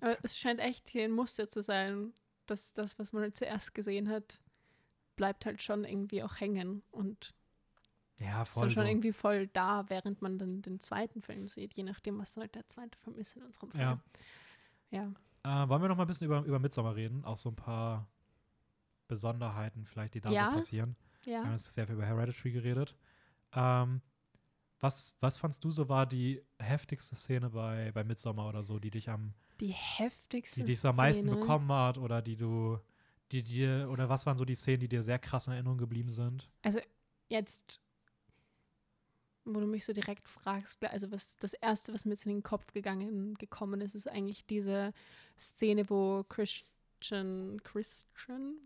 aber 0.00 0.16
es 0.22 0.36
scheint 0.36 0.60
echt 0.60 0.88
hier 0.88 1.04
ein 1.04 1.12
Muster 1.12 1.48
zu 1.48 1.62
sein, 1.62 2.12
dass 2.46 2.72
das, 2.72 2.98
was 2.98 3.12
man 3.12 3.22
halt 3.22 3.36
zuerst 3.36 3.74
gesehen 3.74 4.08
hat, 4.08 4.40
bleibt 5.16 5.46
halt 5.46 5.62
schon 5.62 5.84
irgendwie 5.84 6.22
auch 6.22 6.40
hängen 6.40 6.82
und 6.90 7.34
Ja, 8.18 8.42
ist 8.42 8.48
voll. 8.50 8.70
schon 8.70 8.84
so. 8.84 8.88
irgendwie 8.88 9.12
voll 9.12 9.46
da, 9.48 9.88
während 9.88 10.20
man 10.22 10.38
dann 10.38 10.60
den 10.62 10.80
zweiten 10.80 11.22
Film 11.22 11.48
sieht, 11.48 11.74
je 11.74 11.84
nachdem, 11.84 12.18
was 12.18 12.32
dann 12.32 12.42
halt 12.42 12.54
der 12.54 12.68
zweite 12.68 12.98
Film 12.98 13.16
ist 13.18 13.36
in 13.36 13.42
unserem 13.44 13.70
Fall. 13.70 13.80
Ja. 13.80 14.00
Ja. 14.90 15.64
Äh, 15.64 15.68
wollen 15.68 15.82
wir 15.82 15.88
noch 15.88 15.96
mal 15.96 16.02
ein 16.04 16.08
bisschen 16.08 16.26
über, 16.26 16.42
über 16.44 16.58
Midsommar 16.58 16.96
reden? 16.96 17.24
Auch 17.24 17.38
so 17.38 17.48
ein 17.50 17.56
paar 17.56 18.08
Besonderheiten 19.06 19.84
vielleicht, 19.86 20.14
die 20.14 20.20
da 20.20 20.30
Ja. 20.30 20.50
so 20.50 20.56
passieren. 20.56 20.96
Ja. 21.24 21.32
Wir 21.40 21.44
haben 21.44 21.52
jetzt 21.52 21.72
sehr 21.72 21.86
viel 21.86 21.94
über 21.94 22.06
Hereditary 22.06 22.50
geredet. 22.52 22.96
Ähm, 23.52 24.02
was, 24.80 25.16
was 25.20 25.38
fandst 25.38 25.64
du 25.64 25.70
so 25.70 25.88
war 25.88 26.06
die 26.06 26.42
heftigste 26.58 27.16
Szene 27.16 27.50
bei, 27.50 27.90
bei 27.92 28.04
Midsommar 28.04 28.48
oder 28.48 28.62
so, 28.62 28.78
die 28.78 28.90
dich 28.90 29.08
am, 29.10 29.34
Die 29.60 29.72
heftigste 29.72 30.60
die 30.60 30.66
dich 30.66 30.80
so 30.80 30.88
am 30.88 30.96
meisten 30.96 31.26
Szene. 31.26 31.40
bekommen 31.40 31.70
hat 31.72 31.98
oder 31.98 32.22
die 32.22 32.36
du, 32.36 32.78
die 33.32 33.42
dir, 33.42 33.88
oder 33.90 34.08
was 34.08 34.24
waren 34.26 34.36
so 34.36 34.44
die 34.44 34.54
Szenen, 34.54 34.80
die 34.80 34.88
dir 34.88 35.02
sehr 35.02 35.18
krass 35.18 35.46
in 35.48 35.54
Erinnerung 35.54 35.78
geblieben 35.78 36.10
sind? 36.10 36.48
Jetzt, 37.28 37.80
wo 39.54 39.60
du 39.60 39.66
mich 39.66 39.84
so 39.84 39.92
direkt 39.92 40.28
fragst, 40.28 40.82
also 40.84 41.10
was 41.10 41.36
das 41.36 41.54
erste, 41.54 41.92
was 41.94 42.04
mir 42.04 42.12
jetzt 42.12 42.26
in 42.26 42.32
den 42.32 42.42
Kopf 42.42 42.72
gegangen 42.72 43.34
gekommen 43.34 43.80
ist, 43.80 43.94
ist 43.94 44.08
eigentlich 44.08 44.46
diese 44.46 44.92
Szene, 45.38 45.88
wo 45.90 46.24
Christian 46.28 47.60
Christian 47.62 48.56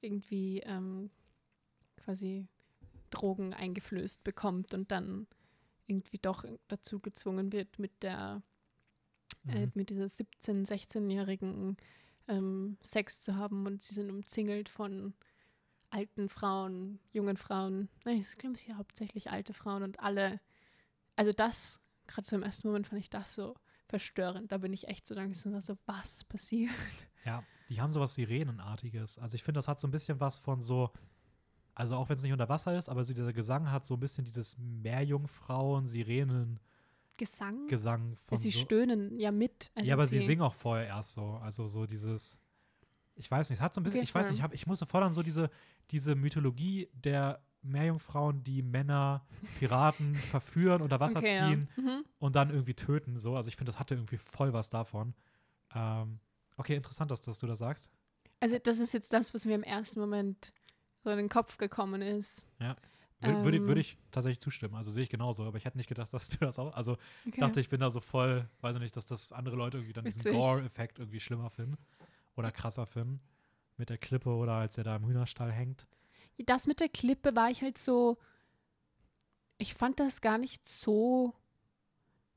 irgendwie 0.00 0.60
ähm, 0.60 1.10
quasi 1.96 2.46
Drogen 3.10 3.54
eingeflößt 3.54 4.24
bekommt 4.24 4.74
und 4.74 4.90
dann 4.90 5.26
irgendwie 5.86 6.18
doch 6.18 6.44
dazu 6.68 7.00
gezwungen 7.00 7.52
wird, 7.52 7.78
mit 7.78 8.02
der 8.02 8.42
äh, 9.48 9.66
Mhm. 9.66 9.72
mit 9.74 9.90
dieser 9.90 10.06
17-, 10.06 10.66
16-jährigen 10.66 11.76
ähm, 12.28 12.76
Sex 12.82 13.22
zu 13.22 13.36
haben 13.36 13.66
und 13.66 13.82
sie 13.82 13.94
sind 13.94 14.10
umzingelt 14.10 14.68
von 14.68 15.14
alten 15.92 16.28
Frauen, 16.28 16.98
jungen 17.12 17.36
Frauen. 17.36 17.88
Nein, 18.04 18.18
es 18.18 18.32
sind 18.32 18.76
hauptsächlich 18.76 19.30
alte 19.30 19.52
Frauen 19.52 19.82
und 19.82 20.00
alle. 20.00 20.40
Also 21.16 21.32
das, 21.32 21.80
gerade 22.06 22.28
so 22.28 22.36
im 22.36 22.42
ersten 22.42 22.68
Moment 22.68 22.86
fand 22.86 23.00
ich 23.00 23.10
das 23.10 23.34
so 23.34 23.54
verstörend. 23.88 24.50
Da 24.50 24.58
bin 24.58 24.72
ich 24.72 24.88
echt 24.88 25.06
so 25.06 25.14
langsam 25.14 25.60
so, 25.60 25.76
was 25.86 26.24
passiert? 26.24 26.70
Ja, 27.24 27.44
die 27.68 27.80
haben 27.80 27.92
sowas 27.92 28.14
Sirenenartiges. 28.14 29.18
Also 29.18 29.34
ich 29.34 29.42
finde, 29.42 29.58
das 29.58 29.68
hat 29.68 29.78
so 29.78 29.86
ein 29.86 29.90
bisschen 29.90 30.18
was 30.18 30.38
von 30.38 30.60
so, 30.60 30.90
also 31.74 31.96
auch 31.96 32.08
wenn 32.08 32.16
es 32.16 32.22
nicht 32.22 32.32
unter 32.32 32.48
Wasser 32.48 32.76
ist, 32.76 32.88
aber 32.88 33.04
so 33.04 33.12
dieser 33.12 33.32
Gesang 33.32 33.70
hat 33.70 33.84
so 33.84 33.94
ein 33.94 34.00
bisschen 34.00 34.24
dieses 34.24 34.56
Meerjungfrauen, 34.58 35.86
Sirenen-Gesang 35.86 37.66
Gesang? 37.68 38.16
von 38.16 38.38
sie 38.38 38.50
so, 38.50 38.60
stöhnen 38.60 39.18
ja 39.18 39.30
mit. 39.30 39.70
Also 39.74 39.88
Ja, 39.88 39.94
aber 39.94 40.06
sie, 40.06 40.20
singen 40.20 40.42
auch 40.42 40.54
vorher 40.54 40.86
erst 40.86 41.12
so. 41.12 41.34
Also 41.34 41.66
so 41.66 41.86
dieses, 41.86 42.40
ich 43.14 43.30
weiß 43.30 43.50
nicht, 43.50 43.58
es 43.58 43.62
hat 43.62 43.74
so 43.74 43.80
ein 43.80 43.84
bisschen, 43.84 43.98
Okay, 44.00 44.04
ich 44.04 44.14
weiß 44.14 44.28
nicht, 44.30 44.38
ich, 44.38 44.42
hab, 44.42 44.54
ich 44.54 44.66
musste 44.66 44.86
voll 44.86 45.02
an 45.02 45.12
so 45.12 45.22
diese, 45.22 45.50
diese 45.90 46.14
Mythologie 46.14 46.88
der 46.94 47.42
Meerjungfrauen, 47.62 48.42
die 48.42 48.62
Männer, 48.62 49.24
Piraten 49.58 50.14
verführen, 50.30 50.82
unter 50.82 51.00
Wasser 51.00 51.18
okay, 51.18 51.36
ziehen 51.38 51.68
Ja. 51.76 51.82
Mhm. 51.82 52.04
und 52.18 52.36
dann 52.36 52.50
irgendwie 52.50 52.74
töten. 52.74 53.16
So. 53.18 53.36
Also 53.36 53.48
ich 53.48 53.56
finde, 53.56 53.70
das 53.70 53.78
hatte 53.78 53.94
irgendwie 53.94 54.16
voll 54.18 54.52
was 54.52 54.70
davon. 54.70 55.14
Ähm, 55.74 56.18
okay, 56.56 56.74
interessant, 56.76 57.10
dass, 57.10 57.20
dass 57.20 57.38
du 57.38 57.46
das 57.46 57.58
sagst. 57.58 57.90
Also 58.40 58.58
das 58.58 58.78
ist 58.78 58.92
jetzt 58.94 59.12
das, 59.12 59.32
was 59.34 59.44
mir 59.46 59.54
im 59.54 59.62
ersten 59.62 60.00
Moment 60.00 60.52
so 61.04 61.10
in 61.10 61.16
den 61.18 61.28
Kopf 61.28 61.58
gekommen 61.58 62.02
ist. 62.02 62.46
Wür 62.58 63.44
würde, 63.44 63.58
Ähm. 63.58 63.68
würde 63.68 63.80
ich 63.80 63.98
tatsächlich 64.10 64.40
zustimmen. 64.40 64.74
Also 64.74 64.90
sehe 64.90 65.04
ich 65.04 65.08
genauso, 65.10 65.44
aber 65.44 65.56
ich 65.56 65.64
hätte 65.64 65.76
nicht 65.76 65.88
gedacht, 65.88 66.12
dass 66.12 66.28
du 66.28 66.38
das 66.38 66.58
auch. 66.58 66.74
Also 66.74 66.96
Okay. 67.26 67.38
dachte, 67.38 67.60
ich 67.60 67.68
bin 67.68 67.78
da 67.78 67.88
so 67.88 68.00
voll, 68.00 68.48
weiß 68.62 68.74
ich 68.76 68.82
nicht, 68.82 68.96
dass 68.96 69.06
das 69.06 69.30
andere 69.30 69.54
Leute 69.54 69.78
irgendwie 69.78 69.92
dann 69.92 70.04
diesen 70.04 70.24
Witzig. 70.24 70.32
Gore-Effekt 70.40 70.98
irgendwie 70.98 71.20
schlimmer 71.20 71.50
finden 71.50 71.76
oder 72.36 72.50
krasser 72.52 72.86
finden. 72.86 73.20
Mit 73.76 73.88
der 73.90 73.98
Klippe 73.98 74.30
oder 74.30 74.52
als 74.54 74.78
er 74.78 74.84
da 74.84 74.96
im 74.96 75.06
Hühnerstall 75.06 75.50
hängt. 75.50 75.86
das 76.38 76.66
mit 76.66 76.80
der 76.80 76.88
Klippe 76.88 77.34
war 77.34 77.50
ich 77.50 77.62
halt 77.62 77.78
so, 77.78 78.18
ich 79.58 79.74
fand 79.74 79.98
das 80.00 80.20
gar 80.20 80.38
nicht 80.38 80.66
so, 80.68 81.34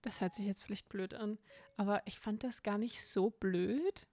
das 0.01 0.21
hört 0.21 0.33
sich 0.33 0.45
jetzt 0.45 0.63
vielleicht 0.63 0.89
blöd 0.89 1.13
an, 1.13 1.37
aber 1.77 2.01
ich 2.05 2.19
fand 2.19 2.43
das 2.43 2.63
gar 2.63 2.77
nicht 2.77 3.03
so 3.03 3.29
blöd, 3.29 4.07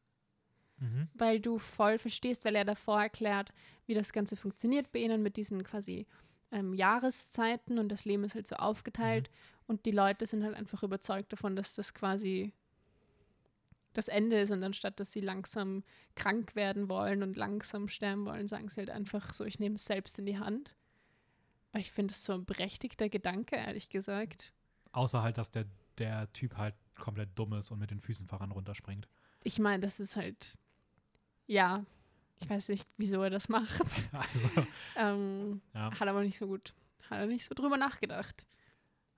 Mhm. 0.79 1.09
weil 1.15 1.39
du 1.39 1.59
voll 1.59 1.99
verstehst, 1.99 2.45
weil 2.45 2.57
er 2.57 2.65
davor 2.65 3.01
erklärt, 3.03 3.53
wie 3.87 3.95
das 3.95 4.13
Ganze 4.13 4.35
funktioniert 4.35 4.91
bei 4.91 4.99
ihnen 4.99 5.23
mit 5.23 5.37
diesen 5.37 5.63
quasi 5.63 6.07
ähm, 6.51 6.75
Jahreszeiten 6.75 7.79
und 7.79 7.89
das 7.89 8.05
Leben 8.05 8.25
ist 8.25 8.35
halt 8.35 8.49
so 8.49 8.57
aufgeteilt 8.57 9.31
und 9.67 9.87
die 9.87 9.93
Leute 9.93 10.27
sind 10.27 10.43
halt 10.43 10.57
einfach 10.57 10.83
überzeugt 10.83 11.33
davon, 11.33 11.55
dass 11.55 11.75
das 11.75 11.95
quasi 11.95 12.53
das 13.93 14.09
Ende 14.09 14.41
ist 14.41 14.51
und 14.51 14.63
anstatt, 14.63 15.01
dass 15.01 15.13
sie 15.13 15.21
langsam 15.21 15.85
krank 16.15 16.55
werden 16.55 16.89
wollen 16.89 17.23
und 17.23 17.37
langsam 17.37 17.89
sterben 17.89 18.25
wollen, 18.27 18.49
sagen 18.49 18.69
sie 18.69 18.81
halt 18.81 18.91
einfach 18.91 19.33
so, 19.33 19.45
ich 19.45 19.59
nehme 19.59 19.77
es 19.77 19.85
selbst 19.85 20.19
in 20.19 20.27
die 20.27 20.39
Hand. 20.39 20.75
Aber 21.73 21.81
Ich 21.81 21.93
finde 21.93 22.13
es 22.13 22.25
so 22.25 22.35
ein 22.35 22.45
berechtigter 22.45 23.09
Gedanke, 23.09 23.57
ehrlich 23.57 23.89
gesagt. 23.89 24.53
Außer 24.93 25.23
halt, 25.23 25.39
dass 25.39 25.51
der, 25.51 25.67
der 25.99 26.33
Typ 26.33 26.57
halt 26.57 26.75
komplett 26.99 27.31
dumm 27.35 27.55
ist 27.55 27.71
und 27.71 27.79
mit 27.79 27.91
den 27.91 28.01
Füßen 28.01 28.27
voran 28.27 28.53
runterspringt. 28.53 29.09
Ich 29.43 29.59
meine, 29.59 29.81
das 29.81 29.99
ist 30.01 30.17
halt, 30.17 30.59
ja, 31.47 31.85
ich 32.41 32.51
weiß 32.51 32.69
nicht, 32.69 32.87
wieso 32.97 33.23
er 33.23 33.31
das 33.31 33.49
macht. 33.49 33.69
Also, 34.13 34.51
ähm, 34.97 35.63
ja. 35.75 35.91
Hat 35.99 36.09
aber 36.09 36.23
nicht 36.23 36.39
so 36.39 36.47
gut, 36.47 36.75
hat 37.09 37.21
er 37.21 37.27
nicht 37.27 37.45
so 37.45 37.55
drüber 37.55 37.77
nachgedacht. 37.77 38.47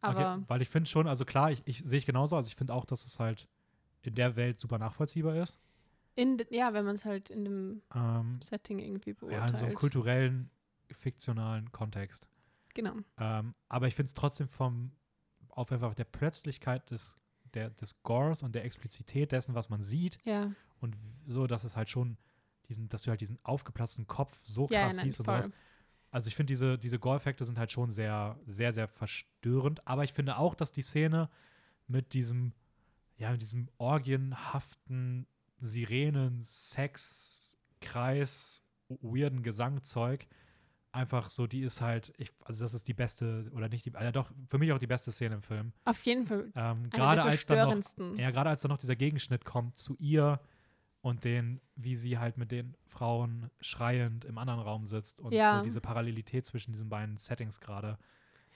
Aber 0.01 0.35
okay, 0.35 0.45
weil 0.49 0.63
ich 0.63 0.69
finde 0.69 0.89
schon, 0.89 1.09
also 1.09 1.25
klar, 1.25 1.51
ich, 1.51 1.63
ich 1.65 1.83
sehe 1.85 1.99
ich 1.99 2.07
genauso, 2.07 2.37
also 2.37 2.49
ich 2.49 2.55
finde 2.55 2.75
auch, 2.75 2.85
dass 2.85 3.05
es 3.05 3.19
halt 3.19 3.49
in 4.07 4.15
der 4.15 4.37
Welt 4.37 4.61
super 4.61 4.79
nachvollziehbar 4.79 5.37
ist. 5.37 5.59
in, 6.17 6.41
ja, 6.51 6.73
wenn 6.75 6.85
man 6.85 6.95
es 6.95 7.05
halt 7.05 7.31
in 7.31 7.45
dem 7.45 7.83
Ähm, 7.95 8.41
Setting 8.43 8.79
irgendwie 8.79 9.11
ja, 9.11 9.17
beurteilt. 9.19 9.51
in 9.51 9.57
so 9.57 9.67
einem 9.67 9.75
kulturellen, 9.75 10.51
fiktionalen 10.91 11.73
Kontext. 11.73 12.29
genau. 12.75 12.95
Ähm, 13.19 13.53
aber 13.69 13.87
ich 13.89 13.95
finde 13.95 14.09
es 14.09 14.15
trotzdem 14.15 14.49
vom, 14.49 14.93
auf 15.49 15.71
einfach 15.73 15.95
der 15.95 16.05
Plötzlichkeit 16.05 16.91
des, 16.91 17.19
der, 17.55 17.71
des 17.71 18.03
Gores 18.03 18.43
und 18.43 18.55
der 18.55 18.65
Explizität 18.65 19.33
dessen, 19.33 19.55
was 19.55 19.69
man 19.71 19.81
sieht 19.81 20.19
Ja, 20.25 20.53
und 20.81 20.97
so, 21.25 21.47
dass 21.47 21.65
es 21.65 21.77
halt 21.77 21.89
schon 21.89 22.17
diesen, 22.69 22.89
dass 22.89 23.03
du 23.03 23.11
halt 23.11 23.21
diesen 23.21 23.39
aufgeplatzten 23.45 24.07
Kopf 24.07 24.39
so 24.43 24.67
ja, 24.71 24.85
krass 24.87 24.97
nein, 24.97 25.05
siehst 25.07 25.21
und 25.21 25.27
sowas. 25.27 25.51
Also 26.11 26.29
ich 26.29 26.37
finde, 26.37 26.53
diese, 26.53 26.79
diese 26.79 26.99
Gore-Effekte 27.01 27.45
sind 27.45 27.59
halt 27.59 27.73
schon 27.73 27.91
sehr, 27.91 28.39
sehr, 28.47 28.73
sehr 28.73 28.87
verstörend. 28.89 29.87
Aber 29.87 30.05
ich 30.05 30.13
finde 30.13 30.39
auch, 30.39 30.55
dass 30.55 30.71
die 30.71 30.83
Szene 30.83 31.29
mit 31.89 32.13
diesem, 32.15 32.53
ja, 33.17 33.31
mit 33.31 33.41
diesem 33.43 33.69
orgienhaften 33.79 35.27
Sirenen, 35.61 36.43
Sex, 36.45 37.59
Kreis, 37.81 38.63
weirden 38.89 39.43
Gesangzeug 39.43 40.27
einfach 40.95 41.29
so, 41.29 41.47
die 41.47 41.63
ist 41.63 41.81
halt, 41.81 42.13
ich, 42.19 42.31
also 42.45 42.65
das 42.65 42.73
ist 42.73 42.87
die 42.87 42.95
beste, 42.95 43.51
oder 43.53 43.69
nicht 43.69 43.85
die, 43.85 43.95
also 43.95 44.13
doch, 44.13 44.31
für 44.49 44.59
mich 44.59 44.73
auch 44.73 44.79
die 44.79 44.87
beste 44.87 45.11
Szene 45.11 45.35
im 45.37 45.43
Film. 45.43 45.73
Auf 45.85 46.03
jeden 46.05 46.27
Fall 46.27 46.53
Ähm, 46.57 46.89
gerade 46.91 47.23
als 47.23 47.47
dann 47.47 47.69
noch 47.69 48.17
ja, 48.17 48.31
gerade 48.31 48.51
als 48.51 48.63
dann 48.63 48.71
noch 48.71 48.79
dieser 48.79 48.95
Gegenschnitt 48.97 49.45
kommt 49.45 49.77
zu 49.77 49.97
ihr 49.99 50.41
und 51.01 51.25
den, 51.25 51.61
wie 51.75 51.97
sie 51.97 52.19
halt 52.19 52.39
mit 52.39 52.53
den 52.53 52.77
Frauen 52.87 53.51
schreiend 53.61 54.25
im 54.25 54.39
anderen 54.39 54.61
Raum 54.61 54.87
sitzt 54.87 55.21
und 55.21 55.33
Ja. 55.33 55.57
so 55.59 55.63
diese 55.65 55.81
Parallelität 55.81 56.47
zwischen 56.47 56.73
diesen 56.73 56.89
beiden 56.89 57.17
Settings 57.17 57.61
gerade. 57.61 57.99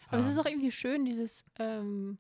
Aber 0.09 0.19
es 0.19 0.29
ist 0.29 0.37
Ähm, 0.39 0.43
auch 0.45 0.49
irgendwie 0.49 0.71
schön, 0.71 1.05
dieses 1.05 1.45
ähm, 1.59 2.19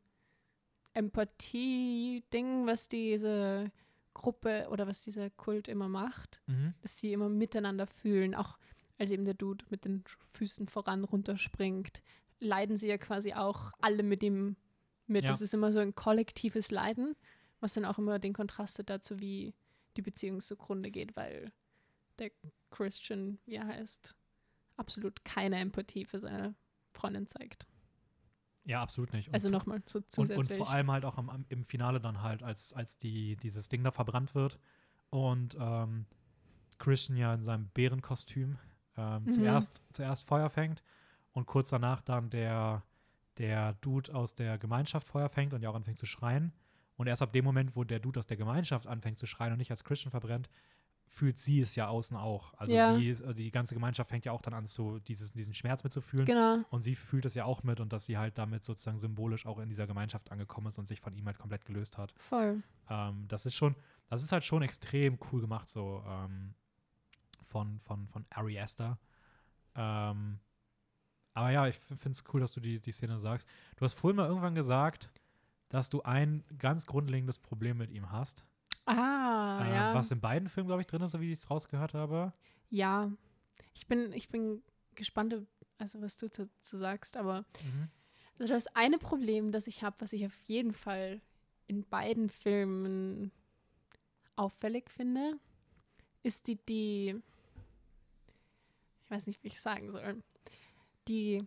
Empathie-Ding, 0.99 2.67
was 2.67 2.89
diese 2.89 3.71
Gruppe 4.15 4.69
oder 4.71 4.87
was 4.87 5.03
dieser 5.03 5.31
Kult 5.31 5.69
immer 5.69 5.89
macht, 5.89 6.41
mhm. 6.47 6.75
dass 6.83 6.99
sie 6.99 7.13
immer 7.13 7.29
miteinander 7.29 7.87
fühlen. 7.87 8.35
Auch 8.35 8.59
als 8.99 9.11
eben 9.11 9.25
der 9.25 9.35
Dude 9.35 9.65
mit 9.71 9.85
den 9.85 10.03
Füßen 10.33 10.69
voran 10.69 11.05
runterspringt, 11.05 12.03
leiden 12.41 12.77
sie 12.77 12.89
ja 12.89 12.99
quasi 12.99 13.33
auch 13.33 13.73
alle 13.81 14.03
mit 14.03 14.23
ihm 14.23 14.57
mit. 15.07 15.25
Ja. 15.25 15.31
Das 15.31 15.41
ist 15.41 15.55
immer 15.55 15.73
so 15.73 15.79
ein 15.79 15.95
kollektives 15.95 16.71
Leiden, 16.71 17.15
was 17.61 17.75
dann 17.75 17.85
auch 17.85 17.99
immer 17.99 18.19
den 18.19 18.33
Kontrast 18.33 18.79
hat 18.79 18.91
dazu, 18.91 19.21
wie 19.21 19.55
die 19.97 20.03
Beziehung 20.03 20.41
zugrunde 20.41 20.91
geht, 20.91 21.17
weil 21.17 21.53
der 22.19 22.31
Christian, 22.71 23.39
wie 23.47 23.55
er 23.55 23.67
heißt, 23.67 24.17
absolut 24.77 25.25
keine 25.25 25.59
Empathie 25.59 26.05
für 26.05 26.19
seine 26.19 26.55
Freundin 26.93 27.27
zeigt. 27.27 27.67
Ja, 28.69 28.83
absolut 28.83 29.15
nicht. 29.15 29.29
Und 29.29 29.35
Also 29.35 29.49
nochmal 29.49 29.83
so 29.87 29.99
und, 29.99 30.13
zusätzlich. 30.13 30.51
und 30.51 30.67
vor 30.67 30.71
allem 30.71 30.91
halt 30.91 31.07
auch 31.07 31.17
am, 31.17 31.47
im 31.49 31.65
Finale 31.65 32.01
dann 32.01 32.23
halt, 32.23 32.43
als, 32.43 32.75
als 32.75 32.99
die, 32.99 33.35
dieses 33.37 33.71
Ding 33.71 33.83
da 33.83 33.91
verbrannt 33.91 34.35
wird 34.35 34.59
und 35.09 35.57
ähm, 35.59 36.05
Christian 36.77 37.17
ja 37.17 37.33
in 37.33 37.43
seinem 37.43 37.69
Bärenkostüm 37.69 38.59
ähm, 38.99 39.25
Mhm. 39.25 39.31
zuerst, 39.31 39.83
zuerst 39.93 40.23
Feuer 40.25 40.51
fängt 40.51 40.83
und 41.33 41.47
kurz 41.47 41.71
danach 41.71 42.03
dann 42.03 42.29
der, 42.29 42.83
der 43.39 43.73
Dude 43.81 44.15
aus 44.15 44.35
der 44.35 44.59
Gemeinschaft 44.59 45.07
Feuer 45.07 45.31
fängt 45.31 45.55
und 45.55 45.63
ja 45.63 45.71
auch 45.71 45.75
anfängt 45.75 45.99
zu 45.99 46.07
schreien. 46.07 46.53
Und 46.97 47.07
erst 47.07 47.23
ab 47.23 47.33
dem 47.33 47.47
Moment, 47.47 47.75
wo 47.75 47.85
der 47.85 48.01
Dude 48.01 48.19
aus 48.19 48.27
der 48.27 48.37
Gemeinschaft 48.37 48.87
anfängt 48.87 49.17
zu 49.19 49.27
schreien 49.27 49.53
und 49.53 49.59
nicht 49.59 49.71
als 49.71 49.83
Christian 49.83 50.11
verbrennt, 50.11 50.51
fühlt 51.09 51.39
sie 51.39 51.61
es 51.61 51.75
ja 51.75 51.89
außen 51.89 52.17
auch. 52.17 52.55
Also 52.55 52.75
Ja. 52.75 52.95
sie, 52.97 53.09
also 53.11 53.33
die 53.33 53.51
ganze 53.51 53.75
Gemeinschaft 53.75 54.11
fängt 54.11 54.25
ja 54.25 54.33
auch 54.33 54.43
dann 54.43 54.55
an, 54.55 54.67
so 54.67 54.99
dieses, 54.99 55.33
diesen 55.33 55.55
Schmerz 55.55 55.83
mitzufühlen. 55.85 56.27
genau. 56.27 56.59
Und 56.71 56.83
sie 56.83 56.95
fühlt 56.95 57.25
es 57.25 57.35
ja 57.35 57.45
auch 57.45 57.63
mit 57.63 57.81
und 57.81 57.93
dass 57.93 58.05
sie 58.07 58.19
halt 58.19 58.39
damit 58.39 58.65
sozusagen 58.65 58.99
symbolisch 58.99 59.47
auch 59.47 59.59
in 59.59 59.69
dieser 59.69 59.87
Gemeinschaft 59.87 60.31
angekommen 60.31 60.67
ist 60.69 60.79
und 60.79 60.87
sich 60.87 61.01
von 61.01 61.15
ihm 61.15 61.27
halt 61.27 61.39
komplett 61.39 61.65
gelöst 61.65 61.99
hat. 61.99 62.13
Voll. 62.19 62.63
Ähm, 62.91 63.27
das 63.29 63.47
ist 63.47 63.55
schon, 63.55 63.75
das 64.09 64.23
ist 64.23 64.33
halt 64.33 64.45
schon 64.45 64.63
extrem 64.63 65.19
cool 65.33 65.41
gemacht, 65.41 65.69
so 65.69 66.03
ähm, 66.07 66.55
von, 67.43 67.79
von, 67.81 68.07
von 68.09 68.25
Ari 68.31 68.59
Aster. 68.61 68.99
Ähm, 69.75 70.39
aber 71.35 71.51
ja, 71.51 71.67
ich 71.69 71.77
finde 71.77 72.11
es 72.11 72.25
cool, 72.33 72.41
dass 72.41 72.53
du 72.53 72.61
die, 72.61 72.81
die 72.81 72.93
Szene 72.93 73.19
sagst. 73.19 73.49
Du 73.77 73.85
hast 73.85 73.95
vorhin 73.95 74.17
mal 74.17 74.27
irgendwann 74.27 74.55
gesagt, 74.55 75.11
dass 75.69 75.89
du 75.89 76.03
ein 76.03 76.45
ganz 76.59 76.87
grundlegendes 76.87 77.39
Problem 77.39 77.79
mit 77.79 77.91
ihm 77.91 78.11
hast. 78.11 78.45
Ah, 78.89 79.65
äh, 79.67 79.75
ja. 79.75 79.95
Was 79.95 80.11
in 80.11 80.21
beiden 80.21 80.49
Filmen, 80.49 80.67
glaube 80.69 80.81
ich, 80.83 80.87
drin 80.87 81.03
ist, 81.03 81.13
so 81.13 81.21
wie 81.21 81.31
ich 81.33 81.39
es 81.39 81.51
rausgehört 81.51 81.95
habe. 81.95 82.33
Ja. 82.71 83.11
Ich 83.75 83.87
bin, 83.87 84.13
ich 84.13 84.29
bin 84.29 84.63
gespannt, 84.95 85.35
also 85.79 86.01
was 86.03 86.17
du 86.17 86.29
dazu 86.29 86.77
sagst, 86.77 87.17
aber 87.17 87.45
Mhm. 87.65 87.89
also 88.39 88.53
das 88.53 88.67
eine 88.69 88.99
Problem, 88.99 89.53
das 89.53 89.67
ich 89.67 89.83
habe, 89.83 89.97
was 90.01 90.13
ich 90.13 90.27
auf 90.27 90.37
jeden 90.45 90.73
Fall 90.73 91.21
in 91.67 91.85
beiden 91.85 92.29
Filmen 92.31 93.31
auffällig 94.37 94.91
finde, 94.91 95.39
ist 96.23 96.47
die, 96.49 96.57
die, 96.57 97.21
ich 99.05 99.11
weiß 99.11 99.27
nicht, 99.27 99.43
wie 99.45 99.49
ich 99.49 99.61
sagen 99.61 99.91
soll, 99.93 100.23
die 101.07 101.47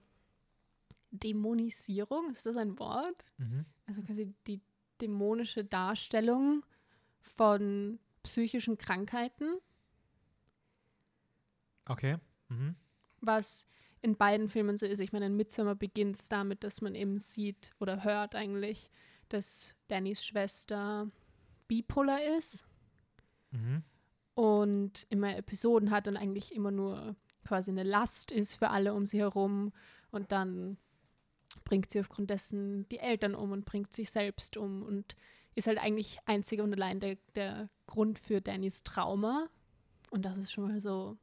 Dämonisierung, 1.11 2.30
ist 2.31 2.45
das 2.45 2.57
ein 2.57 2.77
Wort? 2.80 3.26
Mhm. 3.38 3.65
Also 3.85 4.01
quasi 4.03 4.34
die 4.47 4.61
dämonische 5.01 5.65
Darstellung 5.65 6.63
von 7.22 7.99
psychischen 8.23 8.77
Krankheiten, 8.77 9.57
Okay. 11.88 12.18
Mhm. 12.49 12.76
was 13.22 13.68
in 14.02 14.15
beiden 14.15 14.49
Filmen 14.49 14.77
so 14.77 14.85
ist. 14.85 14.99
Ich 14.99 15.11
meine, 15.14 15.27
in 15.27 15.35
Midsommar 15.35 15.76
beginnt 15.76 16.15
es 16.15 16.27
damit, 16.30 16.64
dass 16.64 16.81
man 16.81 16.95
eben 16.95 17.19
sieht 17.19 17.72
oder 17.80 18.03
hört 18.03 18.35
eigentlich, 18.35 18.89
dass 19.30 19.76
Dannys 19.88 20.26
Schwester 20.26 21.10
bipolar 21.68 22.22
ist 22.38 22.65
Mhm. 23.52 23.84
und 24.34 25.06
immer 25.10 25.35
Episoden 25.38 25.91
hat 25.91 26.07
und 26.07 26.18
eigentlich 26.18 26.56
immer 26.56 26.72
nur 26.72 27.15
quasi 27.45 27.72
eine 27.72 27.84
Last 27.84 28.31
ist 28.31 28.56
für 28.56 28.69
alle 28.69 28.93
um 28.93 29.06
sie 29.06 29.19
herum 29.19 29.73
und 30.11 30.31
dann 30.31 30.77
bringt 31.65 31.91
sie 31.91 31.99
aufgrund 31.99 32.30
dessen 32.30 32.88
die 32.89 32.99
Eltern 32.99 33.35
um 33.35 33.52
und 33.52 33.65
bringt 33.65 33.93
sich 33.93 34.10
selbst 34.10 34.56
um 34.57 34.84
und 34.84 35.15
ist 35.61 35.67
halt 35.67 35.79
eigentlich 35.79 36.17
einzig 36.25 36.59
und 36.59 36.73
allein 36.73 36.99
der, 36.99 37.17
der 37.35 37.69
Grund 37.85 38.19
für 38.19 38.41
Dannys 38.41 38.83
Trauma 38.83 39.49
und 40.09 40.23
das 40.25 40.38
ist 40.38 40.51
schon 40.51 40.67
mal 40.67 40.81
so, 40.81 41.17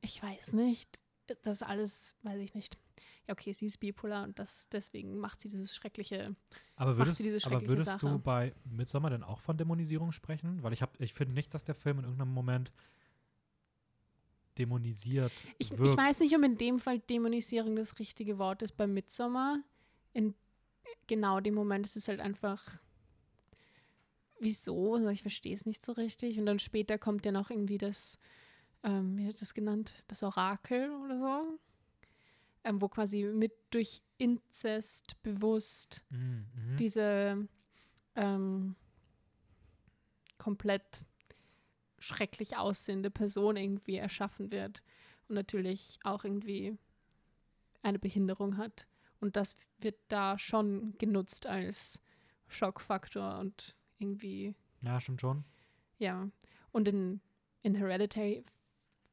ich 0.00 0.22
weiß 0.22 0.54
nicht, 0.54 1.02
das 1.42 1.62
alles, 1.62 2.16
weiß 2.22 2.40
ich 2.40 2.54
nicht. 2.54 2.78
Ja, 3.26 3.32
okay, 3.32 3.52
sie 3.52 3.66
ist 3.66 3.78
bipolar 3.78 4.24
und 4.24 4.38
das, 4.38 4.68
deswegen 4.68 5.18
macht 5.18 5.42
sie 5.42 5.48
dieses 5.48 5.74
schreckliche 5.74 6.36
Aber 6.76 6.96
würdest, 6.96 7.18
diese 7.18 7.30
aber 7.30 7.40
schreckliche 7.40 7.68
würdest 7.68 7.88
Sache. 7.88 8.06
du 8.06 8.18
bei 8.18 8.54
Midsommar 8.64 9.10
denn 9.10 9.24
auch 9.24 9.40
von 9.40 9.56
Dämonisierung 9.56 10.12
sprechen? 10.12 10.62
Weil 10.62 10.72
ich 10.72 10.82
habe, 10.82 10.92
ich 10.98 11.12
finde 11.12 11.34
nicht, 11.34 11.52
dass 11.52 11.64
der 11.64 11.74
Film 11.74 11.98
in 11.98 12.04
irgendeinem 12.04 12.32
Moment 12.32 12.70
dämonisiert 14.58 15.32
Ich, 15.58 15.72
ich 15.72 15.78
weiß 15.96 16.20
nicht, 16.20 16.34
ob 16.36 16.42
in 16.42 16.56
dem 16.56 16.78
Fall 16.78 17.00
Dämonisierung 17.00 17.76
das 17.76 17.98
richtige 17.98 18.38
Wort 18.38 18.62
ist. 18.62 18.76
Bei 18.76 18.86
Midsommar, 18.86 19.58
in 20.12 20.34
genau 21.06 21.40
dem 21.40 21.54
Moment 21.54 21.86
ist 21.86 21.96
es 21.96 22.08
halt 22.08 22.20
einfach, 22.20 22.62
wieso? 24.40 24.94
Also 24.94 25.08
ich 25.08 25.22
verstehe 25.22 25.54
es 25.54 25.66
nicht 25.66 25.84
so 25.84 25.92
richtig. 25.92 26.38
Und 26.38 26.46
dann 26.46 26.58
später 26.58 26.98
kommt 26.98 27.24
ja 27.26 27.32
noch 27.32 27.50
irgendwie 27.50 27.78
das, 27.78 28.18
ähm, 28.82 29.16
wie 29.16 29.26
wird 29.26 29.40
das 29.40 29.54
genannt? 29.54 29.92
Das 30.08 30.22
Orakel 30.22 30.90
oder 30.90 31.18
so. 31.18 31.58
Ähm, 32.64 32.80
wo 32.80 32.88
quasi 32.88 33.24
mit 33.24 33.52
durch 33.70 34.02
Inzest 34.18 35.22
bewusst 35.22 36.04
Mhm, 36.10 36.46
mhm. 36.54 36.76
diese 36.76 37.48
ähm, 38.16 38.74
komplett 40.38 41.04
schrecklich 41.98 42.56
aussehende 42.56 43.10
Person 43.10 43.56
irgendwie 43.56 43.96
erschaffen 43.96 44.50
wird 44.50 44.82
und 45.28 45.34
natürlich 45.34 45.98
auch 46.02 46.24
irgendwie 46.24 46.76
eine 47.82 47.98
Behinderung 47.98 48.56
hat. 48.56 48.86
Und 49.20 49.36
das 49.36 49.56
wird 49.78 49.96
da 50.08 50.38
schon 50.38 50.96
genutzt 50.98 51.46
als 51.46 52.00
Schockfaktor 52.48 53.38
und 53.38 53.74
irgendwie, 53.98 54.54
ja, 54.82 55.00
stimmt 55.00 55.20
schon. 55.20 55.44
ja. 55.98 56.28
Und 56.72 56.88
in, 56.88 57.20
in 57.62 57.74
Hereditary 57.74 58.44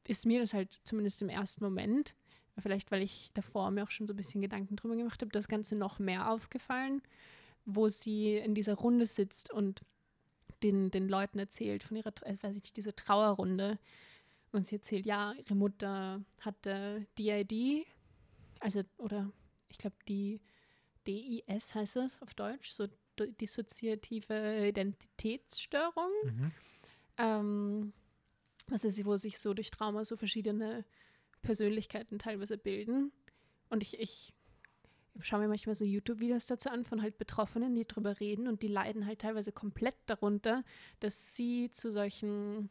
ist 0.06 0.26
mir 0.26 0.40
das 0.40 0.54
halt 0.54 0.80
zumindest 0.84 1.22
im 1.22 1.30
ersten 1.30 1.64
Moment, 1.64 2.16
vielleicht 2.58 2.92
weil 2.92 3.02
ich 3.02 3.32
davor 3.34 3.72
mir 3.72 3.84
auch 3.84 3.92
schon 3.92 4.08
so 4.08 4.14
ein 4.14 4.18
bisschen 4.18 4.42
Gedanken 4.42 4.76
drüber 4.76 4.96
gemacht 4.96 5.22
habe, 5.22 5.32
das 5.32 5.48
Ganze 5.48 5.76
noch 5.76 6.00
mehr 6.00 6.30
aufgefallen, 6.30 7.02
wo 7.66 7.88
sie 7.88 8.36
in 8.36 8.54
dieser 8.54 8.76
Runde 8.76 9.06
sitzt 9.06 9.52
und 9.52 9.82
den, 10.62 10.92
den 10.92 11.10
Leuten 11.10 11.40
erzählt 11.40 11.84
von 11.84 11.98
ihrer, 11.98 12.14
äh, 12.24 12.38
weiß 12.42 12.58
ich 12.58 12.64
nicht, 12.64 12.78
diese 12.78 12.96
Trauerrunde. 12.96 13.80
Und 14.52 14.68
sie 14.68 14.76
erzählt, 14.76 15.06
ja, 15.06 15.34
ihre 15.34 15.56
Mutter 15.56 16.22
hatte 16.42 17.08
DID, 17.18 17.86
also, 18.60 18.84
oder 18.98 19.32
ich 19.74 19.80
glaube, 19.80 19.96
die 20.08 20.40
DIS 21.08 21.74
heißt 21.74 21.98
es 21.98 22.22
auf 22.22 22.34
Deutsch, 22.36 22.70
so 22.70 22.88
dissoziative 23.20 24.68
Identitätsstörung. 24.68 26.12
Mhm. 26.24 26.52
Ähm, 27.18 27.94
was 28.68 28.84
ist, 28.84 29.04
wo 29.04 29.18
sich 29.18 29.40
so 29.40 29.54
durch 29.54 29.72
Trauma 29.72 30.06
so 30.06 30.16
verschiedene 30.16 30.86
Persönlichkeiten 31.42 32.20
teilweise 32.20 32.58
bilden. 32.58 33.12
Und 33.70 33.82
ich, 33.82 34.00
ich 34.00 34.34
schaue 35.20 35.42
mir 35.42 35.48
manchmal 35.48 35.76
so 35.76 35.84
YouTube-Videos 35.84 36.46
dazu 36.46 36.70
an 36.70 36.86
von 36.86 37.02
halt 37.02 37.18
Betroffenen, 37.18 37.76
die 37.76 37.86
drüber 37.86 38.20
reden 38.20 38.48
und 38.48 38.62
die 38.62 38.68
leiden 38.68 39.08
halt 39.08 39.22
teilweise 39.22 39.52
komplett 39.52 39.96
darunter, 40.06 40.64
dass 41.00 41.36
sie 41.36 41.72
zu 41.72 41.92
solchen, 41.92 42.70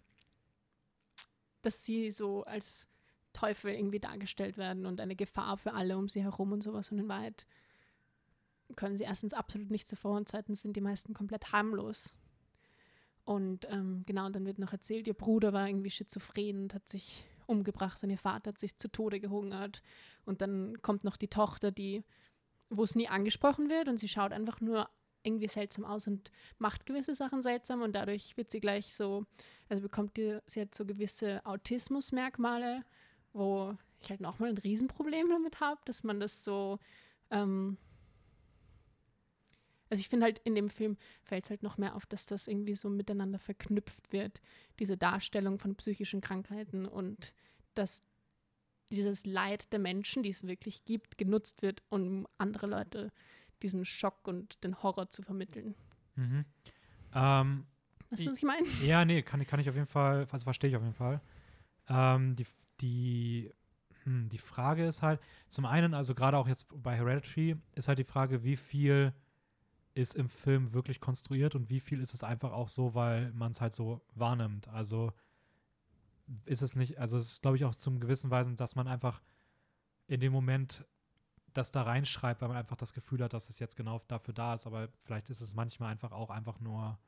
dass 1.63 1.85
sie 1.85 2.13
so 2.13 2.45
als 2.45 2.87
Teufel 3.33 3.73
irgendwie 3.73 4.01
dargestellt 4.01 4.57
werden 4.57 4.87
und 4.87 5.01
eine 5.01 5.17
Gefahr 5.17 5.57
für 5.57 5.75
alle 5.75 5.97
um 5.97 6.09
sie 6.09 6.23
herum 6.23 6.53
und 6.53 6.63
sowas. 6.63 6.91
Und 6.91 6.99
in 6.99 7.09
Wahrheit 7.09 7.47
können 8.77 8.97
sie 8.97 9.05
erstens 9.05 9.35
absolut 9.35 9.71
nichts 9.71 9.91
davor 9.91 10.17
und 10.17 10.29
zweitens 10.29 10.63
sind 10.63 10.77
die 10.77 10.81
meisten 10.81 11.15
komplett 11.15 11.53
harmlos. 11.53 12.17
Und 13.25 13.67
ähm, 13.71 14.03
genau, 14.07 14.27
und 14.27 14.35
dann 14.35 14.47
wird 14.47 14.59
noch 14.59 14.73
erzählt, 14.73 15.07
ihr 15.07 15.15
Bruder 15.15 15.53
war 15.53 15.69
irgendwie 15.69 15.91
schizophren 15.91 16.63
und 16.63 16.75
hat 16.75 16.89
sich 16.89 17.25
umgebracht 17.47 18.03
und 18.03 18.11
ihr 18.11 18.19
Vater 18.19 18.51
hat 18.51 18.59
sich 18.59 18.77
zu 18.77 18.91
Tode 18.91 19.21
gehungert. 19.21 19.83
Und 20.25 20.41
dann 20.41 20.81
kommt 20.83 21.05
noch 21.05 21.17
die 21.17 21.29
Tochter, 21.29 21.71
die, 21.71 22.03
wo 22.69 22.83
es 22.83 22.95
nie 22.95 23.09
angesprochen 23.09 23.71
wird 23.71 23.89
und 23.89 23.99
sie 23.99 24.09
schaut 24.09 24.33
einfach 24.33 24.61
nur 24.61 24.89
irgendwie 25.23 25.49
seltsam 25.49 25.85
aus 25.85 26.09
und 26.09 26.33
macht 26.59 26.87
gewisse 26.87 27.15
Sachen 27.15 27.43
seltsam 27.43 27.83
und 27.83 27.93
dadurch 27.93 28.37
wird 28.37 28.51
sie 28.51 28.61
gleich 28.61 28.93
so, 28.93 29.25
also 29.69 29.83
bekommt 29.83 30.17
die, 30.17 30.39
sie 30.47 30.63
hat 30.63 30.75
so 30.75 30.85
gewisse 30.85 31.45
Autismusmerkmale, 31.47 32.83
wo 33.33 33.77
ich 34.01 34.11
halt 34.11 34.21
nochmal 34.21 34.51
ein 34.51 34.59
Riesenproblem 34.59 35.29
damit 35.31 35.61
habe, 35.61 35.81
dass 35.85 36.03
man 36.05 36.21
das 36.21 36.45
so, 36.45 36.79
ähm, 37.31 37.77
also 39.91 40.01
ich 40.01 40.09
finde 40.09 40.25
halt 40.25 40.39
in 40.41 40.55
dem 40.55 40.71
Film 40.71 40.97
fällt 41.23 41.45
es 41.45 41.51
halt 41.51 41.63
noch 41.63 41.77
mehr 41.79 41.95
auf, 41.95 42.07
dass 42.07 42.25
das 42.27 42.49
irgendwie 42.49 42.75
so 42.75 42.89
miteinander 42.89 43.39
verknüpft 43.39 44.13
wird, 44.13 44.41
diese 44.79 44.97
Darstellung 44.97 45.59
von 45.59 45.75
psychischen 45.77 46.21
Krankheiten 46.21 46.87
und 46.87 47.35
dass 47.75 48.01
dieses 48.91 49.25
Leid 49.27 49.73
der 49.73 49.79
Menschen, 49.79 50.23
die 50.23 50.31
es 50.31 50.47
wirklich 50.47 50.85
gibt, 50.85 51.19
genutzt 51.19 51.63
wird, 51.63 51.83
um 51.89 52.27
andere 52.39 52.67
Leute 52.67 53.11
diesen 53.63 53.85
Schock 53.85 54.27
und 54.27 54.63
den 54.65 54.83
Horror 54.83 55.09
zu 55.09 55.23
vermitteln. 55.23 55.75
Mhm. 56.17 56.45
Ähm, 57.15 57.67
Weißt 58.11 58.25
du, 58.27 58.31
was 58.31 58.37
ich 58.39 58.43
meine? 58.43 58.67
ja, 58.85 59.05
nee, 59.05 59.23
kann, 59.23 59.41
ich- 59.41 59.49
kann 59.49 59.61
ich 59.61 59.69
auf 59.69 59.75
jeden 59.75 59.87
Fall, 59.87 60.27
also 60.31 60.45
verstehe 60.45 60.69
ich 60.71 60.77
auf 60.77 60.83
jeden 60.83 60.95
Fall. 60.95 61.21
Ähm, 61.89 62.37
die, 62.37 62.47
die, 62.81 63.53
hm, 64.05 64.29
die 64.29 64.39
Frage 64.39 64.85
ist 64.85 65.03
halt, 65.03 65.21
zum 65.47 65.67
einen, 65.67 65.95
also 65.95 66.15
gerade 66.15 66.39
auch 66.39 66.49
jetzt 66.49 66.67
bei 66.75 66.97
Hereditary, 66.97 67.57
ist 67.75 67.89
halt 67.89 67.99
die 67.99 68.05
Frage, 68.05 68.45
wie 68.45 68.57
viel 68.57 69.13
ist 69.95 70.15
im 70.17 70.29
Film 70.29 70.73
wirklich 70.73 71.01
konstruiert 71.01 71.55
und 71.55 71.69
wie 71.69 71.81
viel 71.81 72.01
ist 72.01 72.15
es 72.15 72.25
einfach 72.25 72.53
auch 72.53 72.69
so, 72.69 72.95
weil 72.95 73.33
man 73.33 73.53
es 73.53 73.61
halt 73.61 73.75
so 73.75 74.03
wahrnimmt. 74.15 74.69
Also 74.69 75.13
ist 76.47 76.63
es 76.63 76.75
nicht, 76.75 76.99
also 76.99 77.19
es 77.19 77.33
ist, 77.33 77.43
glaube 77.43 77.57
ich, 77.57 77.65
auch 77.65 77.75
zum 77.75 78.01
gewissen 78.01 78.31
Weisen, 78.31 78.57
dass 78.57 78.75
man 78.75 78.89
einfach 78.89 79.23
in 80.07 80.21
dem 80.21 80.33
Moment 80.33 80.87
das 81.53 81.71
da 81.71 81.83
reinschreibt, 81.83 82.41
weil 82.41 82.49
man 82.49 82.57
einfach 82.57 82.77
das 82.77 82.95
Gefühl 82.95 83.23
hat, 83.23 83.35
dass 83.35 83.51
es 83.51 83.59
jetzt 83.59 83.77
genau 83.77 84.01
dafür 84.09 84.33
da 84.33 84.55
ist. 84.55 84.67
Aber 84.67 84.89
vielleicht 85.03 85.29
ist 85.31 85.41
es 85.41 85.55
manchmal 85.55 85.91
einfach 85.91 86.13
auch 86.13 86.31
einfach 86.31 86.61
nur 86.61 86.99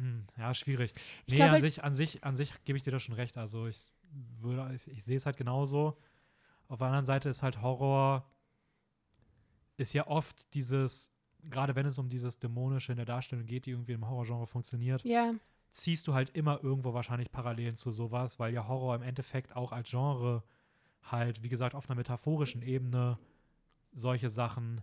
hm, 0.00 0.26
ja, 0.38 0.54
schwierig. 0.54 0.92
Ich 1.26 1.32
nee, 1.32 1.36
glaube 1.36 1.54
an 1.56 1.60
sich, 1.60 1.84
an 1.84 1.94
sich, 1.94 2.24
an 2.24 2.36
sich 2.36 2.52
gebe 2.64 2.76
ich 2.76 2.82
dir 2.82 2.90
da 2.90 2.98
schon 2.98 3.14
recht. 3.14 3.36
Also 3.36 3.66
ich 3.66 3.90
würde, 4.40 4.74
ich, 4.74 4.88
ich 4.88 5.04
sehe 5.04 5.16
es 5.16 5.26
halt 5.26 5.36
genauso. 5.36 5.98
Auf 6.68 6.78
der 6.78 6.86
anderen 6.88 7.04
Seite 7.04 7.28
ist 7.28 7.42
halt 7.42 7.60
Horror 7.62 8.24
ist 9.76 9.92
ja 9.92 10.06
oft 10.06 10.52
dieses, 10.54 11.12
gerade 11.42 11.74
wenn 11.74 11.86
es 11.86 11.98
um 11.98 12.08
dieses 12.08 12.38
Dämonische 12.38 12.92
in 12.92 12.96
der 12.96 13.06
Darstellung 13.06 13.46
geht, 13.46 13.66
die 13.66 13.70
irgendwie 13.70 13.92
im 13.92 14.08
Horrorgenre 14.08 14.46
funktioniert, 14.46 15.04
Ja, 15.04 15.34
ziehst 15.70 16.06
du 16.08 16.14
halt 16.14 16.30
immer 16.30 16.62
irgendwo 16.62 16.92
wahrscheinlich 16.94 17.30
Parallelen 17.30 17.76
zu 17.76 17.92
sowas, 17.92 18.38
weil 18.38 18.52
ja 18.52 18.66
Horror 18.68 18.94
im 18.96 19.02
Endeffekt 19.02 19.54
auch 19.56 19.72
als 19.72 19.90
Genre 19.90 20.42
halt, 21.02 21.42
wie 21.42 21.48
gesagt, 21.48 21.74
auf 21.74 21.88
einer 21.88 21.96
metaphorischen 21.96 22.62
Ebene 22.62 23.18
solche 23.92 24.28
Sachen 24.28 24.82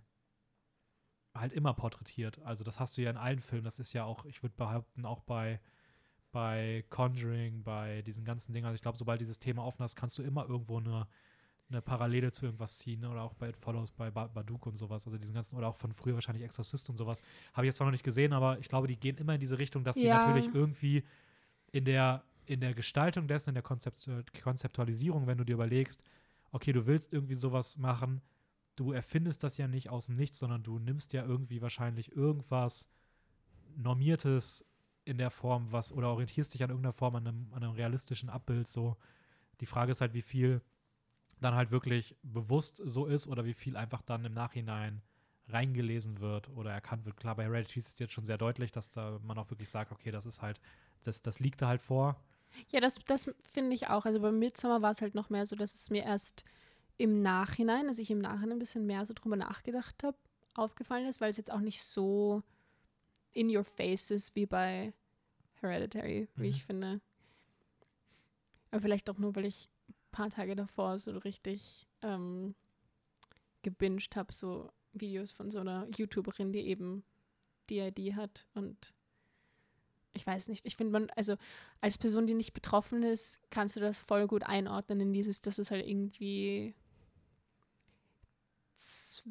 halt 1.40 1.54
immer 1.54 1.74
porträtiert. 1.74 2.40
Also 2.44 2.64
das 2.64 2.80
hast 2.80 2.98
du 2.98 3.02
ja 3.02 3.10
in 3.10 3.18
allen 3.18 3.40
Filmen. 3.40 3.64
Das 3.66 3.80
ist 3.80 3.94
ja 3.94 4.04
auch, 4.06 4.26
ich 4.26 4.44
würde 4.44 4.56
behaupten, 4.56 5.06
auch 5.06 5.22
bei, 5.22 5.60
bei 6.32 6.86
Conjuring, 6.90 7.64
bei 7.64 8.02
diesen 8.04 8.26
ganzen 8.26 8.54
Dingen. 8.54 8.66
Also 8.66 8.76
ich 8.76 8.82
glaube, 8.82 8.98
sobald 8.98 9.22
dieses 9.22 9.40
Thema 9.40 9.64
offen 9.64 9.84
hast, 9.84 9.96
kannst 9.96 10.18
du 10.18 10.24
immer 10.24 10.48
irgendwo 10.48 10.78
eine, 10.80 11.08
eine 11.70 11.82
Parallele 11.82 12.32
zu 12.32 12.46
irgendwas 12.46 12.78
ziehen. 12.78 13.06
Oder 13.06 13.24
auch 13.24 13.34
bei 13.34 13.50
It 13.50 13.58
Follows, 13.58 13.92
bei 13.92 14.12
ba 14.12 14.28
Badook 14.28 14.66
und 14.68 14.76
sowas. 14.76 15.06
Also 15.06 15.18
diesen 15.18 15.34
ganzen, 15.36 15.58
oder 15.58 15.68
auch 15.68 15.76
von 15.78 15.94
früher 15.94 16.16
wahrscheinlich 16.16 16.44
Exorcist 16.46 16.90
und 16.90 16.98
sowas. 16.98 17.22
Habe 17.54 17.66
ich 17.66 17.70
jetzt 17.70 17.78
zwar 17.78 17.88
noch 17.88 17.92
nicht 17.92 18.04
gesehen, 18.04 18.34
aber 18.34 18.60
ich 18.60 18.70
glaube, 18.70 18.88
die 18.88 19.00
gehen 19.00 19.18
immer 19.18 19.34
in 19.36 19.40
diese 19.40 19.58
Richtung, 19.60 19.84
dass 19.84 19.98
die 19.98 20.08
Ja. 20.08 20.14
natürlich 20.16 20.54
irgendwie 20.54 21.04
in 21.72 21.86
der 21.86 22.24
in 22.46 22.62
der 22.62 22.74
Gestaltung 22.74 23.28
dessen, 23.28 23.50
in 23.50 23.56
der 23.56 23.64
Konzeptu 23.64 24.24
Konzeptualisierung, 24.42 25.28
wenn 25.28 25.38
du 25.38 25.44
dir 25.44 25.54
überlegst, 25.56 26.02
okay, 26.52 26.72
du 26.72 26.86
willst 26.88 27.12
irgendwie 27.12 27.36
sowas 27.36 27.78
machen, 27.78 28.22
du 28.78 28.94
erfindest 28.94 29.44
das 29.44 29.58
ja 29.58 29.68
nicht 29.68 29.90
aus 29.90 30.06
dem 30.06 30.16
Nichts, 30.16 30.40
sondern 30.40 30.64
du 30.64 30.80
nimmst 30.80 31.12
ja 31.12 31.26
irgendwie 31.26 31.62
wahrscheinlich 31.62 32.16
irgendwas 32.16 32.88
Normiertes 33.76 34.66
in 35.04 35.18
der 35.18 35.32
Form, 35.32 35.72
was, 35.72 35.92
oder 35.92 36.10
orientierst 36.10 36.54
dich 36.54 36.64
an 36.64 36.70
irgendeiner 36.70 36.94
Form 36.94 37.16
an 37.16 37.28
einem, 37.28 37.48
an 37.54 37.64
einem 37.64 37.74
realistischen 37.74 38.30
Abbild. 38.30 38.68
So, 38.68 38.98
die 39.60 39.66
Frage 39.66 39.92
ist 39.92 40.02
halt, 40.02 40.14
wie 40.14 40.22
viel 40.22 40.62
dann 41.40 41.56
halt 41.56 41.72
wirklich 41.72 42.16
bewusst 42.24 42.82
so 42.84 43.06
ist 43.06 43.28
oder 43.28 43.46
wie 43.46 43.54
viel 43.54 43.78
einfach 43.78 44.02
dann 44.02 44.26
im 44.26 44.34
Nachhinein 44.34 45.02
reingelesen 45.50 46.20
wird 46.20 46.50
oder 46.50 46.72
erkannt 46.72 47.06
wird. 47.06 47.18
Klar, 47.18 47.36
bei 47.36 47.48
Reddit 47.48 47.78
ist 47.78 47.88
es 47.88 48.00
jetzt 48.00 48.14
schon 48.14 48.26
sehr 48.26 48.38
deutlich, 48.38 48.72
dass 48.72 48.92
da 48.92 49.20
man 49.24 49.38
auch 49.38 49.50
wirklich 49.50 49.70
sagt, 49.70 49.92
okay, 49.92 50.12
das 50.12 50.26
ist 50.26 50.42
halt, 50.42 50.60
das, 51.04 51.22
das 51.22 51.40
liegt 51.40 51.62
da 51.62 51.68
halt 51.68 51.82
vor. 51.82 52.20
Ja, 52.72 52.80
das, 52.80 53.00
das 53.06 53.30
finde 53.54 53.74
ich 53.74 53.88
auch. 53.88 54.06
Also 54.06 54.20
bei 54.20 54.32
Midsommar 54.32 54.82
war 54.82 54.92
es 54.92 55.02
halt 55.02 55.16
noch 55.16 55.30
mehr 55.30 55.46
so, 55.46 55.56
dass 55.56 55.74
es 55.74 55.90
mir 55.90 56.04
erst 56.04 56.44
im 56.98 57.22
Nachhinein, 57.22 57.88
als 57.88 58.00
ich 58.00 58.10
im 58.12 58.20
Nachhinein 58.20 58.54
ein 58.54 58.60
bisschen 58.60 58.86
mehr 58.86 59.06
so 59.06 59.14
drüber 59.14 59.36
nachgedacht 59.36 60.04
habe, 60.04 60.18
aufgefallen 60.56 61.06
ist, 61.06 61.22
weil 61.22 61.30
es 61.30 61.38
jetzt 61.38 61.52
auch 61.52 61.60
nicht 61.60 61.84
so 61.84 62.42
in 63.34 63.56
your 63.56 63.64
face 63.64 64.10
ist 64.12 64.36
wie 64.36 64.46
bei 64.48 64.94
Hereditary, 65.62 66.28
wie 66.36 66.42
Mhm. 66.44 66.50
ich 66.50 66.66
finde. 66.66 67.02
Aber 68.72 68.82
vielleicht 68.82 69.10
auch 69.10 69.18
nur, 69.18 69.36
weil 69.36 69.46
ich 69.46 69.70
ein 69.90 69.94
paar 70.12 70.30
Tage 70.30 70.56
davor 70.56 70.98
so 71.00 71.12
richtig 71.20 71.86
ähm, 72.02 72.56
gebinged 73.62 74.16
habe, 74.16 74.34
so 74.34 74.72
Videos 74.94 75.32
von 75.32 75.52
so 75.52 75.60
einer 75.60 75.88
YouTuberin, 75.96 76.52
die 76.52 76.62
eben 76.68 77.04
DID 77.70 78.16
hat 78.16 78.48
und 78.56 78.94
ich 80.14 80.26
weiß 80.26 80.48
nicht, 80.48 80.66
ich 80.66 80.76
finde 80.76 80.94
man, 80.94 81.10
also 81.12 81.36
als 81.80 81.98
Person, 82.00 82.26
die 82.26 82.34
nicht 82.34 82.54
betroffen 82.54 83.04
ist, 83.04 83.40
kannst 83.52 83.76
du 83.76 83.80
das 83.80 84.00
voll 84.00 84.26
gut 84.26 84.42
einordnen 84.44 85.00
in 85.00 85.14
dieses, 85.14 85.42
dass 85.42 85.60
es 85.60 85.70
halt 85.70 85.86
irgendwie 85.86 86.74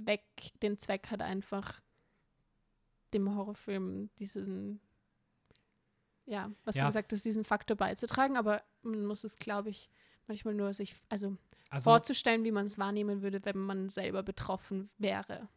Zweck, 0.04 0.22
den 0.62 0.78
Zweck 0.78 1.08
hat 1.10 1.22
einfach 1.22 1.80
dem 3.14 3.34
Horrorfilm 3.34 4.10
diesen, 4.18 4.80
ja, 6.26 6.50
was 6.64 6.74
Ja. 6.74 6.82
du 6.82 6.88
gesagt 6.88 7.12
hast, 7.12 7.24
diesen 7.24 7.44
Faktor 7.44 7.76
beizutragen, 7.76 8.36
aber 8.36 8.62
man 8.82 9.06
muss 9.06 9.24
es, 9.24 9.38
glaube 9.38 9.70
ich, 9.70 9.88
manchmal 10.26 10.54
nur 10.54 10.72
sich, 10.74 10.94
also, 11.08 11.36
Also, 11.70 11.90
vorzustellen, 11.90 12.44
wie 12.44 12.50
man 12.52 12.66
es 12.66 12.78
wahrnehmen 12.78 13.22
würde, 13.22 13.44
wenn 13.44 13.58
man 13.58 13.88
selber 13.88 14.22
betroffen 14.22 14.90
wäre. 14.98 15.48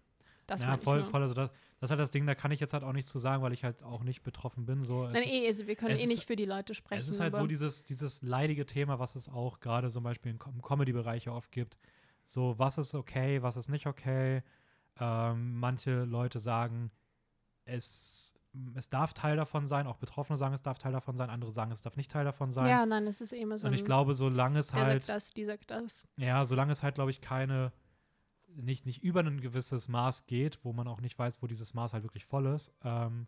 Das 0.47 0.63
ja, 0.63 0.77
voll, 0.77 1.05
voll. 1.05 1.21
Also, 1.21 1.35
das, 1.35 1.49
das 1.79 1.87
ist 1.87 1.91
halt 1.91 1.99
das 1.99 2.09
Ding, 2.11 2.25
da 2.25 2.33
kann 2.33 2.49
ich 2.51 2.59
jetzt 2.59 2.73
halt 2.73 2.83
auch 2.83 2.93
nichts 2.93 3.11
zu 3.11 3.19
sagen, 3.19 3.43
weil 3.43 3.53
ich 3.53 3.63
halt 3.63 3.83
auch 3.83 4.03
nicht 4.03 4.23
betroffen 4.23 4.65
bin. 4.65 4.81
So, 4.83 5.07
Nein, 5.07 5.23
eh, 5.27 5.45
also 5.45 5.67
wir 5.67 5.75
können 5.75 5.95
eh 5.95 6.07
nicht 6.07 6.25
für 6.25 6.35
die 6.35 6.45
Leute 6.45 6.73
sprechen. 6.73 6.99
Es 6.99 7.07
ist 7.07 7.19
halt 7.19 7.35
so 7.35 7.45
dieses, 7.45 7.83
dieses 7.83 8.23
leidige 8.23 8.65
Thema, 8.65 8.97
was 8.97 9.15
es 9.15 9.29
auch 9.29 9.59
gerade 9.59 9.89
zum 9.91 10.03
Beispiel 10.03 10.31
im, 10.31 10.39
Co- 10.39 10.49
im 10.49 10.61
Comedy-Bereich 10.63 11.29
oft 11.29 11.51
gibt. 11.51 11.77
So, 12.29 12.59
was 12.59 12.77
ist 12.77 12.93
okay, 12.93 13.41
was 13.41 13.57
ist 13.57 13.69
nicht 13.69 13.87
okay. 13.87 14.43
Ähm, 14.99 15.57
manche 15.59 16.03
Leute 16.03 16.37
sagen, 16.37 16.91
es, 17.65 18.35
es 18.75 18.87
darf 18.89 19.13
Teil 19.15 19.35
davon 19.35 19.65
sein, 19.65 19.87
auch 19.87 19.97
Betroffene 19.97 20.37
sagen, 20.37 20.53
es 20.53 20.61
darf 20.61 20.77
Teil 20.77 20.91
davon 20.91 21.17
sein, 21.17 21.31
andere 21.31 21.49
sagen, 21.49 21.71
es 21.71 21.81
darf 21.81 21.97
nicht 21.97 22.11
Teil 22.11 22.25
davon 22.25 22.51
sein. 22.51 22.67
Ja, 22.67 22.85
nein, 22.85 23.07
es 23.07 23.19
ist 23.19 23.33
immer 23.33 23.57
so 23.57 23.65
Und 23.67 23.73
ich 23.73 23.83
glaube, 23.83 24.13
solange 24.13 24.59
es 24.59 24.67
der 24.67 24.79
halt, 24.85 25.05
sagt 25.05 25.15
das, 25.17 25.33
die 25.33 25.45
sagt 25.45 25.71
das. 25.71 26.07
ja, 26.17 26.45
solange 26.45 26.71
es 26.71 26.83
halt, 26.83 26.93
glaube 26.93 27.09
ich, 27.09 27.19
keine, 27.19 27.73
nicht, 28.47 28.85
nicht 28.85 29.01
über 29.03 29.21
ein 29.21 29.41
gewisses 29.41 29.87
Maß 29.87 30.27
geht, 30.27 30.59
wo 30.63 30.71
man 30.71 30.87
auch 30.87 31.01
nicht 31.01 31.17
weiß, 31.17 31.41
wo 31.41 31.47
dieses 31.47 31.73
Maß 31.73 31.93
halt 31.93 32.03
wirklich 32.03 32.25
voll 32.25 32.45
ist, 32.45 32.71
ähm, 32.83 33.25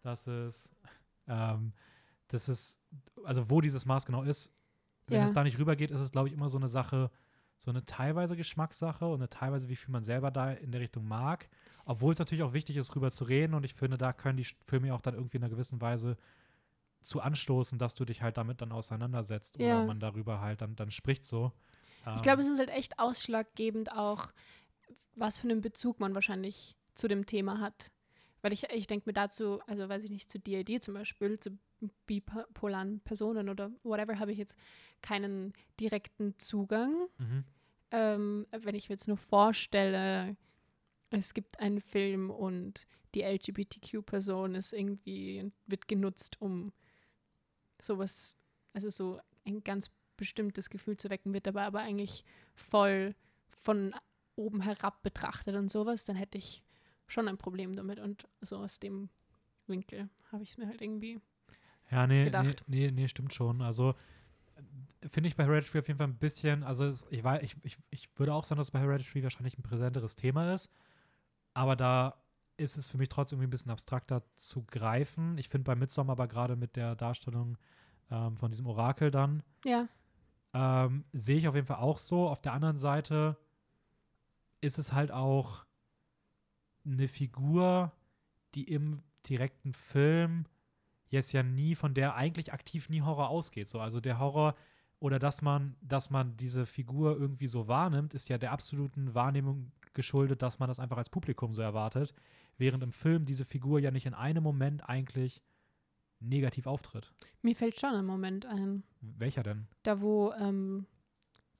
das 0.00 0.26
ist, 0.26 0.70
ähm, 1.26 1.74
das 2.28 2.48
ist, 2.48 2.80
also 3.24 3.50
wo 3.50 3.60
dieses 3.60 3.84
Maß 3.84 4.06
genau 4.06 4.22
ist, 4.22 4.50
wenn 5.08 5.18
Ja. 5.18 5.26
es 5.26 5.34
da 5.34 5.44
nicht 5.44 5.58
rübergeht, 5.58 5.90
ist 5.90 6.00
es, 6.00 6.10
glaube 6.10 6.28
ich, 6.28 6.34
immer 6.34 6.48
so 6.48 6.56
eine 6.56 6.68
Sache, 6.68 7.10
so 7.58 7.70
eine 7.70 7.84
teilweise 7.84 8.36
Geschmackssache 8.36 9.06
und 9.06 9.14
eine 9.20 9.28
teilweise, 9.28 9.68
wie 9.68 9.76
viel 9.76 9.90
man 9.92 10.04
selber 10.04 10.30
da 10.30 10.52
in 10.52 10.72
der 10.72 10.80
Richtung 10.80 11.06
mag. 11.06 11.48
Obwohl 11.86 12.12
es 12.12 12.18
natürlich 12.18 12.42
auch 12.42 12.52
wichtig 12.52 12.76
ist, 12.76 12.94
rüber 12.96 13.10
zu 13.10 13.24
reden 13.24 13.54
und 13.54 13.64
ich 13.64 13.74
finde, 13.74 13.96
da 13.98 14.12
können 14.12 14.36
die 14.36 14.46
Filme 14.66 14.94
auch 14.94 15.00
dann 15.00 15.14
irgendwie 15.14 15.36
in 15.36 15.42
einer 15.44 15.50
gewissen 15.50 15.80
Weise 15.80 16.16
zu 17.00 17.20
anstoßen, 17.20 17.78
dass 17.78 17.94
du 17.94 18.04
dich 18.04 18.22
halt 18.22 18.36
damit 18.38 18.60
dann 18.62 18.72
auseinandersetzt 18.72 19.58
Ja. 19.58 19.78
oder 19.78 19.86
man 19.86 20.00
darüber 20.00 20.40
halt 20.40 20.62
dann, 20.62 20.74
dann 20.76 20.90
spricht 20.90 21.26
so. 21.26 21.52
Ich 22.16 22.22
glaube, 22.22 22.40
Ähm, 22.42 22.46
es 22.46 22.48
ist 22.48 22.58
halt 22.58 22.70
echt 22.70 22.98
ausschlaggebend 22.98 23.92
auch, 23.92 24.32
was 25.14 25.38
für 25.38 25.48
einen 25.48 25.60
Bezug 25.60 26.00
man 26.00 26.14
wahrscheinlich 26.14 26.76
zu 26.94 27.08
dem 27.08 27.26
Thema 27.26 27.60
hat. 27.60 27.90
Weil 28.42 28.52
ich, 28.52 28.64
ich 28.70 28.86
denke 28.86 29.08
mir 29.08 29.14
dazu, 29.14 29.60
also 29.66 29.88
weiß 29.88 30.04
ich 30.04 30.10
nicht, 30.10 30.30
zu 30.30 30.38
DID 30.38 30.82
zum 30.82 30.94
Beispiel, 30.94 31.38
zu 31.40 31.58
bipolaren 32.06 33.00
Personen 33.00 33.48
oder 33.48 33.70
whatever, 33.82 34.18
habe 34.18 34.32
ich 34.32 34.38
jetzt 34.38 34.58
keinen 35.02 35.52
direkten 35.80 36.38
Zugang. 36.38 37.08
mhm. 37.18 37.44
Ähm, 37.90 38.46
wenn 38.50 38.74
ich 38.74 38.88
mir 38.88 38.94
jetzt 38.94 39.06
nur 39.06 39.16
vorstelle, 39.16 40.36
es 41.10 41.32
gibt 41.32 41.60
einen 41.60 41.80
Film 41.80 42.30
und 42.30 42.86
die 43.14 43.22
LGBTQ-Person 43.22 44.56
ist 44.56 44.72
irgendwie, 44.72 45.52
wird 45.66 45.86
genutzt, 45.86 46.40
um 46.40 46.72
sowas, 47.80 48.36
also 48.72 48.90
so 48.90 49.20
ein 49.44 49.62
ganz 49.62 49.90
bestimmtes 50.16 50.70
Gefühl 50.70 50.96
zu 50.96 51.10
wecken, 51.10 51.32
wird 51.32 51.46
dabei 51.46 51.62
aber 51.62 51.80
eigentlich 51.80 52.24
voll 52.54 53.14
von 53.50 53.94
oben 54.36 54.60
herab 54.62 55.02
betrachtet 55.02 55.54
und 55.54 55.70
sowas, 55.70 56.04
dann 56.04 56.16
hätte 56.16 56.38
ich 56.38 56.64
schon 57.06 57.28
ein 57.28 57.38
Problem 57.38 57.76
damit. 57.76 58.00
Und 58.00 58.26
so 58.40 58.56
aus 58.58 58.80
dem 58.80 59.08
Winkel 59.66 60.08
habe 60.32 60.42
ich 60.42 60.50
es 60.50 60.58
mir 60.58 60.66
halt 60.66 60.80
irgendwie. 60.80 61.20
Ja, 61.90 62.06
nee, 62.06 62.18
nee, 62.18 62.24
gedacht. 62.24 62.64
nee, 62.66 62.90
nee, 62.90 63.08
stimmt 63.08 63.32
schon. 63.34 63.60
Also 63.62 63.94
finde 65.06 65.28
ich 65.28 65.36
bei 65.36 65.44
Hereditary 65.44 65.80
auf 65.80 65.88
jeden 65.88 65.98
Fall 65.98 66.08
ein 66.08 66.16
bisschen, 66.18 66.62
also 66.62 66.84
es, 66.84 67.06
ich, 67.10 67.24
wei- 67.24 67.42
ich, 67.42 67.56
ich, 67.62 67.76
ich 67.90 68.08
würde 68.18 68.32
auch 68.34 68.44
sagen, 68.44 68.58
dass 68.58 68.70
bei 68.70 68.80
Hereditary 68.80 69.22
wahrscheinlich 69.22 69.58
ein 69.58 69.62
präsenteres 69.62 70.16
Thema 70.16 70.52
ist, 70.54 70.70
aber 71.52 71.76
da 71.76 72.14
ist 72.56 72.76
es 72.76 72.88
für 72.88 72.98
mich 72.98 73.08
trotzdem 73.08 73.38
irgendwie 73.38 73.48
ein 73.48 73.50
bisschen 73.50 73.72
abstrakter 73.72 74.22
zu 74.36 74.62
greifen. 74.64 75.36
Ich 75.38 75.48
finde 75.48 75.64
bei 75.64 75.74
Midsommar 75.74 76.12
aber 76.12 76.28
gerade 76.28 76.56
mit 76.56 76.76
der 76.76 76.94
Darstellung 76.94 77.58
ähm, 78.10 78.36
von 78.36 78.50
diesem 78.50 78.66
Orakel 78.66 79.10
dann, 79.10 79.42
Ja, 79.64 79.88
ähm, 80.52 81.04
sehe 81.12 81.36
ich 81.38 81.48
auf 81.48 81.54
jeden 81.56 81.66
Fall 81.66 81.78
auch 81.78 81.98
so. 81.98 82.28
Auf 82.28 82.40
der 82.40 82.52
anderen 82.52 82.78
Seite 82.78 83.36
ist 84.60 84.78
es 84.78 84.92
halt 84.92 85.10
auch 85.10 85.66
eine 86.86 87.08
Figur, 87.08 87.92
die 88.54 88.64
im 88.64 89.02
direkten 89.28 89.72
Film 89.72 90.46
jetzt 91.14 91.32
ja 91.32 91.42
nie 91.42 91.74
von 91.74 91.94
der 91.94 92.14
eigentlich 92.14 92.52
aktiv 92.52 92.90
nie 92.90 93.00
Horror 93.00 93.30
ausgeht. 93.30 93.68
So, 93.68 93.80
also 93.80 94.00
der 94.00 94.18
Horror 94.18 94.54
oder 95.00 95.18
dass 95.18 95.42
man, 95.42 95.76
dass 95.80 96.10
man 96.10 96.36
diese 96.36 96.66
Figur 96.66 97.16
irgendwie 97.18 97.46
so 97.46 97.68
wahrnimmt, 97.68 98.14
ist 98.14 98.28
ja 98.28 98.38
der 98.38 98.52
absoluten 98.52 99.14
Wahrnehmung 99.14 99.72
geschuldet, 99.92 100.42
dass 100.42 100.58
man 100.58 100.68
das 100.68 100.80
einfach 100.80 100.98
als 100.98 101.10
Publikum 101.10 101.52
so 101.52 101.62
erwartet, 101.62 102.14
während 102.58 102.82
im 102.82 102.92
Film 102.92 103.24
diese 103.24 103.44
Figur 103.44 103.80
ja 103.80 103.90
nicht 103.90 104.06
in 104.06 104.14
einem 104.14 104.42
Moment 104.42 104.88
eigentlich 104.88 105.42
negativ 106.20 106.66
auftritt. 106.66 107.12
mir 107.42 107.54
fällt 107.54 107.78
schon 107.78 107.94
ein 107.94 108.06
Moment 108.06 108.46
ein. 108.46 108.82
Welcher 109.00 109.42
denn? 109.42 109.66
Da 109.82 110.00
wo, 110.00 110.32
ähm, 110.32 110.86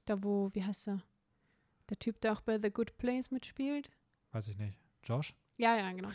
da 0.05 0.23
wo, 0.23 0.49
wie 0.53 0.63
heißt 0.63 0.87
er? 0.87 1.03
Der 1.89 1.99
Typ, 1.99 2.19
der 2.21 2.33
auch 2.33 2.41
bei 2.41 2.59
The 2.59 2.71
Good 2.71 2.97
Place 2.97 3.31
mitspielt. 3.31 3.91
Weiß 4.31 4.47
ich 4.47 4.57
nicht. 4.57 4.79
Josh? 5.03 5.35
Ja, 5.57 5.75
ja, 5.77 5.91
genau. 5.91 6.09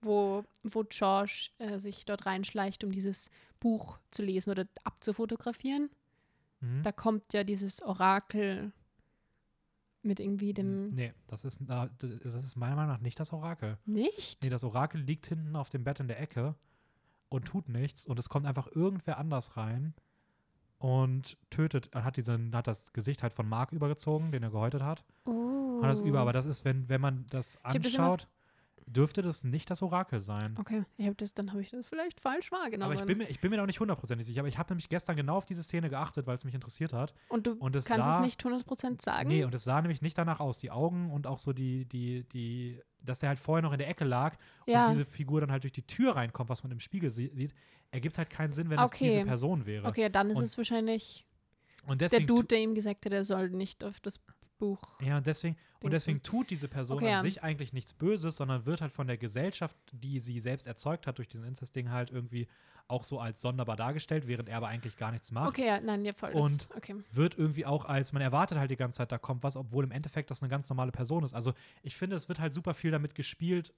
Wo, 0.00 0.44
wo 0.62 0.82
Josh 0.82 1.52
äh, 1.58 1.78
sich 1.78 2.04
dort 2.04 2.26
reinschleicht, 2.26 2.84
um 2.84 2.92
dieses 2.92 3.30
Buch 3.60 3.98
zu 4.10 4.22
lesen 4.22 4.50
oder 4.50 4.66
abzufotografieren. 4.84 5.90
Mhm. 6.60 6.82
Da 6.82 6.92
kommt 6.92 7.32
ja 7.32 7.42
dieses 7.44 7.82
Orakel 7.82 8.72
mit 10.02 10.20
irgendwie 10.20 10.52
dem. 10.52 10.94
Nee, 10.94 11.14
das 11.26 11.44
ist, 11.44 11.60
da- 11.62 11.88
das 11.98 12.34
ist 12.34 12.56
meiner 12.56 12.76
Meinung 12.76 12.92
nach 12.92 13.00
nicht 13.00 13.18
das 13.18 13.32
Orakel. 13.32 13.78
Nicht? 13.86 14.42
Nee, 14.44 14.50
das 14.50 14.62
Orakel 14.64 15.00
liegt 15.00 15.26
hinten 15.26 15.56
auf 15.56 15.70
dem 15.70 15.82
Bett 15.84 16.00
in 16.00 16.08
der 16.08 16.20
Ecke 16.20 16.54
und 17.30 17.46
tut 17.46 17.68
nichts 17.70 18.04
und 18.06 18.18
es 18.18 18.28
kommt 18.28 18.44
einfach 18.46 18.68
irgendwer 18.70 19.16
anders 19.18 19.56
rein 19.56 19.94
und 20.78 21.38
tötet, 21.48 21.90
hat, 21.94 22.18
diesen, 22.18 22.54
hat 22.54 22.66
das 22.66 22.92
Gesicht 22.92 23.22
halt 23.22 23.32
von 23.32 23.48
Mark 23.48 23.72
übergezogen, 23.72 24.30
den 24.32 24.42
er 24.42 24.50
gehäutet 24.50 24.82
hat. 24.82 25.04
Oh. 25.24 25.80
Hat 25.82 25.90
das 25.90 26.00
über, 26.00 26.20
aber 26.20 26.34
das 26.34 26.44
ist, 26.44 26.66
wenn, 26.66 26.88
wenn 26.90 27.00
man 27.00 27.26
das 27.30 27.56
anschaut, 27.64 28.28
dürfte 28.86 29.22
das 29.22 29.44
nicht 29.44 29.70
das 29.70 29.82
Orakel 29.82 30.20
sein. 30.20 30.54
Okay, 30.58 30.84
ich 30.96 31.06
hab 31.06 31.16
das, 31.18 31.34
dann 31.34 31.50
habe 31.52 31.60
ich 31.62 31.70
das 31.70 31.86
vielleicht 31.88 32.20
falsch 32.20 32.52
wahrgenommen. 32.52 32.92
Aber 32.92 33.00
ich 33.00 33.06
bin, 33.06 33.18
mir, 33.18 33.28
ich 33.28 33.40
bin 33.40 33.50
mir 33.50 33.56
noch 33.56 33.66
nicht 33.66 33.80
hundertprozentig 33.80 34.26
sicher. 34.26 34.40
Aber 34.40 34.48
ich 34.48 34.58
habe 34.58 34.72
nämlich 34.72 34.88
gestern 34.88 35.16
genau 35.16 35.36
auf 35.36 35.46
diese 35.46 35.62
Szene 35.62 35.88
geachtet, 35.90 36.26
weil 36.26 36.34
es 36.36 36.44
mich 36.44 36.54
interessiert 36.54 36.92
hat. 36.92 37.14
und 37.28 37.46
du 37.46 37.52
Und 37.54 37.74
es 37.76 37.84
kannst 37.84 38.08
es 38.08 38.14
sah, 38.16 38.20
nicht 38.20 38.40
100% 38.44 39.02
sagen? 39.02 39.28
Nee, 39.28 39.44
und 39.44 39.54
es 39.54 39.64
sah 39.64 39.80
nämlich 39.80 40.02
nicht 40.02 40.16
danach 40.18 40.40
aus. 40.40 40.58
Die 40.58 40.70
Augen 40.70 41.10
und 41.10 41.26
auch 41.26 41.38
so 41.38 41.52
die, 41.52 41.84
die, 41.86 42.24
die, 42.28 42.80
dass 43.02 43.18
der 43.18 43.28
halt 43.30 43.38
vorher 43.38 43.62
noch 43.62 43.72
in 43.72 43.78
der 43.78 43.88
Ecke 43.88 44.04
lag 44.04 44.36
ja. 44.66 44.86
und 44.86 44.92
diese 44.92 45.04
Figur 45.04 45.40
dann 45.40 45.50
halt 45.50 45.62
durch 45.64 45.72
die 45.72 45.86
Tür 45.86 46.16
reinkommt, 46.16 46.50
was 46.50 46.62
man 46.62 46.72
im 46.72 46.80
Spiegel 46.80 47.10
sie 47.10 47.30
sieht, 47.34 47.54
ergibt 47.90 48.18
halt 48.18 48.30
keinen 48.30 48.52
Sinn, 48.52 48.70
wenn 48.70 48.78
es 48.78 48.84
Okay. 48.86 49.08
diese 49.08 49.24
Person 49.24 49.66
wäre. 49.66 49.86
okay, 49.86 50.08
dann 50.08 50.30
ist 50.30 50.38
Und 50.38 50.44
es 50.44 50.58
wahrscheinlich 50.58 51.26
Und 51.86 52.00
der 52.00 52.08
deswegen, 52.08 52.26
Dude, 52.26 52.44
der 52.48 52.58
ihm 52.60 52.74
gesagt 52.74 53.04
hat, 53.06 53.12
er 53.12 53.24
soll 53.24 53.50
nicht 53.50 53.84
auf 53.84 54.00
das 54.00 54.20
Buch. 54.58 54.80
Ja, 55.00 55.20
deswegen, 55.20 55.56
und 55.82 55.92
deswegen 55.92 56.22
tut 56.22 56.50
diese 56.50 56.68
Person 56.68 56.98
Okay, 56.98 57.06
an 57.06 57.12
ja. 57.12 57.20
sich 57.22 57.42
eigentlich 57.42 57.72
nichts 57.72 57.92
Böses, 57.92 58.36
sondern 58.36 58.66
wird 58.66 58.80
halt 58.80 58.92
von 58.92 59.06
der 59.06 59.16
Gesellschaft, 59.16 59.76
die 59.92 60.20
sie 60.20 60.40
selbst 60.40 60.66
erzeugt 60.66 61.06
hat 61.06 61.18
durch 61.18 61.28
diesen 61.28 61.44
Inzest-Ding 61.46 61.90
halt 61.90 62.10
irgendwie 62.10 62.46
auch 62.86 63.04
so 63.04 63.18
als 63.18 63.40
sonderbar 63.40 63.76
dargestellt, 63.76 64.26
während 64.26 64.48
er 64.48 64.58
aber 64.58 64.68
eigentlich 64.68 64.96
gar 64.96 65.10
nichts 65.10 65.32
macht. 65.32 65.48
Okay, 65.48 65.66
ja, 65.66 65.80
nein, 65.80 66.04
ja, 66.04 66.12
voll. 66.12 66.32
Und- 66.32 66.68
okay. 66.76 66.96
Wird 67.12 67.36
irgendwie 67.38 67.64
auch 67.64 67.84
als, 67.86 68.12
man 68.12 68.20
erwartet 68.22 68.58
halt 68.58 68.70
die 68.70 68.76
ganze 68.76 68.98
Zeit, 68.98 69.10
da 69.10 69.18
kommt 69.18 69.42
was, 69.42 69.56
obwohl 69.56 69.84
im 69.84 69.90
Endeffekt 69.90 70.30
das 70.30 70.42
eine 70.42 70.50
ganz 70.50 70.68
normale 70.68 70.92
Person 70.92 71.24
ist. 71.24 71.34
Also 71.34 71.54
ich 71.82 71.96
finde, 71.96 72.16
es 72.16 72.28
wird 72.28 72.40
halt 72.40 72.52
super 72.52 72.74
viel 72.74 72.90
damit 72.90 73.14
gespielt, 73.14 73.72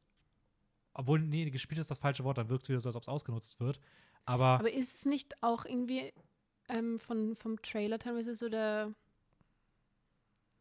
obwohl, 0.93 1.21
nee, 1.21 1.49
gespielt 1.51 1.79
ist 1.79 1.91
das 1.91 1.99
falsche 1.99 2.25
Wort, 2.25 2.39
dann 2.39 2.49
wirkt 2.49 2.65
es 2.65 2.69
wieder 2.69 2.81
so, 2.81 2.89
als 2.89 2.97
ob 2.97 3.03
es 3.03 3.09
ausgenutzt 3.09 3.61
wird. 3.61 3.79
Aber, 4.25 4.59
Aber 4.59 4.73
ist 4.73 4.95
es 4.95 5.07
nicht 5.07 5.41
auch 5.43 5.65
irgendwie 5.65 6.13
ähm, 6.69 6.99
von, 6.99 7.37
vom 7.37 7.63
Trailer 7.63 7.99
teilweise 7.99 8.35
so 8.35 8.49
der 8.49 8.93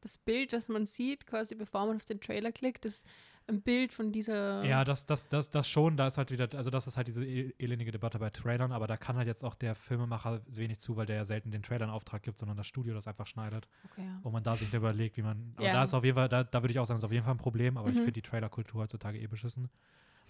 das 0.06 0.20
Bild, 0.20 0.54
das 0.54 0.68
man 0.68 0.86
sieht, 0.86 1.26
quasi 1.26 1.56
bevor 1.56 1.88
man 1.88 1.96
auf 1.96 2.06
den 2.06 2.22
Trailer 2.22 2.52
klickt, 2.52 2.86
ist 2.86 3.08
ein 3.48 3.62
Bild 3.62 3.92
von 3.92 4.12
dieser. 4.12 4.64
Ja, 4.64 4.84
das, 4.84 5.06
das, 5.08 5.28
das, 5.30 5.50
das 5.50 5.68
schon, 5.68 5.98
da 5.98 6.06
ist 6.08 6.18
halt 6.20 6.30
wieder, 6.32 6.48
also 6.56 6.70
das 6.70 6.86
ist 6.88 6.96
halt 6.98 7.08
diese 7.08 7.26
e- 7.26 7.54
elendige 7.58 7.92
Debatte 7.92 8.20
bei 8.20 8.30
Trailern, 8.30 8.72
aber 8.72 8.86
da 8.88 8.98
kann 8.98 9.18
halt 9.18 9.28
jetzt 9.28 9.44
auch 9.44 9.56
der 9.56 9.74
Filmemacher 9.76 10.42
wenig 10.48 10.80
zu, 10.80 10.96
weil 10.96 11.06
der 11.08 11.16
ja 11.18 11.26
selten 11.26 11.50
den 11.52 11.64
Trailern 11.64 11.90
Auftrag 11.90 12.22
gibt, 12.24 12.38
sondern 12.38 12.56
das 12.56 12.68
Studio 12.68 12.94
das 12.94 13.08
einfach 13.08 13.26
schneidet 13.28 13.68
Okay, 13.86 14.04
ja. 14.06 14.20
und 14.24 14.32
man 14.32 14.44
da 14.44 14.56
sich 14.56 14.72
überlegt, 14.74 15.18
wie 15.18 15.24
man. 15.24 15.54
Aber 15.56 15.66
Ja. 15.66 15.74
da 15.74 15.84
ist 15.84 15.94
auf 15.96 16.04
jeden 16.04 16.16
Fall, 16.16 16.30
da, 16.30 16.44
da 16.44 16.62
würde 16.62 16.72
ich 16.72 16.80
auch 16.80 16.86
sagen, 16.86 17.00
ist 17.00 17.04
auf 17.04 17.12
jeden 17.12 17.24
Fall 17.26 17.34
ein 17.34 17.40
Problem, 17.40 17.78
aber 17.78 17.90
ich 17.90 17.96
Mhm. 17.96 18.00
finde 18.00 18.14
die 18.14 18.22
Trailerkultur 18.22 18.82
heutzutage 18.84 19.20
eh 19.20 19.28
beschissen. 19.28 19.70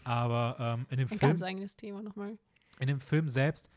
Aber 0.06 0.56
ähm, 0.60 0.86
in 0.90 0.98
dem 0.98 1.08
Ein 1.10 1.18
Film, 1.18 1.20
ganz 1.32 1.42
eigenes 1.42 1.76
Thema 1.76 2.02
nochmal. 2.02 2.38
in 2.80 2.88
dem 2.88 3.02
Film 3.02 3.28
selbst, 3.28 3.70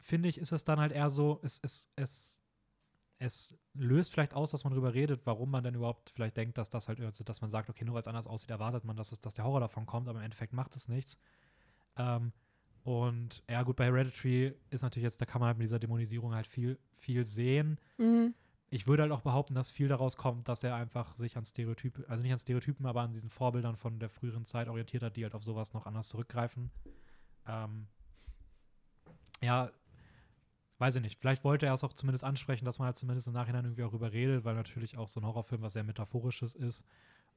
finde 0.00 0.28
ich, 0.28 0.38
ist 0.38 0.52
es 0.52 0.64
dann 0.64 0.78
halt 0.78 0.92
eher 0.92 1.10
so, 1.10 1.40
es, 1.42 1.58
es, 1.62 1.88
es, 1.96 2.37
es 3.18 3.56
löst 3.74 4.12
vielleicht 4.12 4.34
aus, 4.34 4.52
dass 4.52 4.64
man 4.64 4.72
darüber 4.72 4.94
redet, 4.94 5.22
warum 5.24 5.50
man 5.50 5.64
denn 5.64 5.74
überhaupt 5.74 6.10
vielleicht 6.10 6.36
denkt, 6.36 6.56
dass 6.56 6.70
das 6.70 6.88
halt, 6.88 7.00
also, 7.00 7.24
dass 7.24 7.40
man 7.40 7.50
sagt, 7.50 7.68
okay, 7.68 7.84
nur 7.84 7.94
weil 7.94 8.02
es 8.02 8.08
anders 8.08 8.26
aussieht, 8.26 8.50
erwartet 8.50 8.84
man, 8.84 8.96
dass, 8.96 9.12
es, 9.12 9.20
dass 9.20 9.34
der 9.34 9.44
Horror 9.44 9.60
davon 9.60 9.86
kommt, 9.86 10.08
aber 10.08 10.18
im 10.18 10.24
Endeffekt 10.24 10.52
macht 10.52 10.76
es 10.76 10.88
nichts. 10.88 11.18
Ähm, 11.96 12.32
und 12.84 13.42
ja, 13.50 13.62
gut, 13.64 13.76
bei 13.76 13.86
Hereditary 13.86 14.54
ist 14.70 14.82
natürlich 14.82 15.04
jetzt, 15.04 15.20
da 15.20 15.26
kann 15.26 15.40
man 15.40 15.48
halt 15.48 15.58
mit 15.58 15.64
dieser 15.64 15.80
Dämonisierung 15.80 16.34
halt 16.34 16.46
viel, 16.46 16.78
viel 16.92 17.24
sehen. 17.24 17.78
Mhm. 17.98 18.34
Ich 18.70 18.86
würde 18.86 19.02
halt 19.02 19.12
auch 19.12 19.22
behaupten, 19.22 19.54
dass 19.54 19.70
viel 19.70 19.88
daraus 19.88 20.16
kommt, 20.16 20.48
dass 20.48 20.62
er 20.62 20.76
einfach 20.76 21.14
sich 21.14 21.36
an 21.36 21.44
Stereotypen, 21.44 22.04
also 22.06 22.22
nicht 22.22 22.32
an 22.32 22.38
Stereotypen, 22.38 22.86
aber 22.86 23.00
an 23.00 23.12
diesen 23.12 23.30
Vorbildern 23.30 23.76
von 23.76 23.98
der 23.98 24.10
früheren 24.10 24.44
Zeit 24.44 24.68
orientiert 24.68 25.02
hat, 25.02 25.16
die 25.16 25.24
halt 25.24 25.34
auf 25.34 25.42
sowas 25.42 25.72
noch 25.72 25.86
anders 25.86 26.08
zurückgreifen. 26.08 26.70
Ähm, 27.46 27.88
ja, 29.40 29.70
weiß 30.78 30.96
ich 30.96 31.02
nicht. 31.02 31.18
Vielleicht 31.20 31.44
wollte 31.44 31.66
er 31.66 31.74
es 31.74 31.84
auch 31.84 31.92
zumindest 31.92 32.24
ansprechen, 32.24 32.64
dass 32.64 32.78
man 32.78 32.86
halt 32.86 32.96
zumindest 32.98 33.26
im 33.26 33.34
Nachhinein 33.34 33.64
irgendwie 33.64 33.82
auch 33.84 33.88
darüber 33.90 34.12
redet, 34.12 34.44
weil 34.44 34.54
natürlich 34.54 34.96
auch 34.96 35.08
so 35.08 35.20
ein 35.20 35.26
Horrorfilm 35.26 35.62
was 35.62 35.72
sehr 35.72 35.84
Metaphorisches 35.84 36.54
ist 36.54 36.84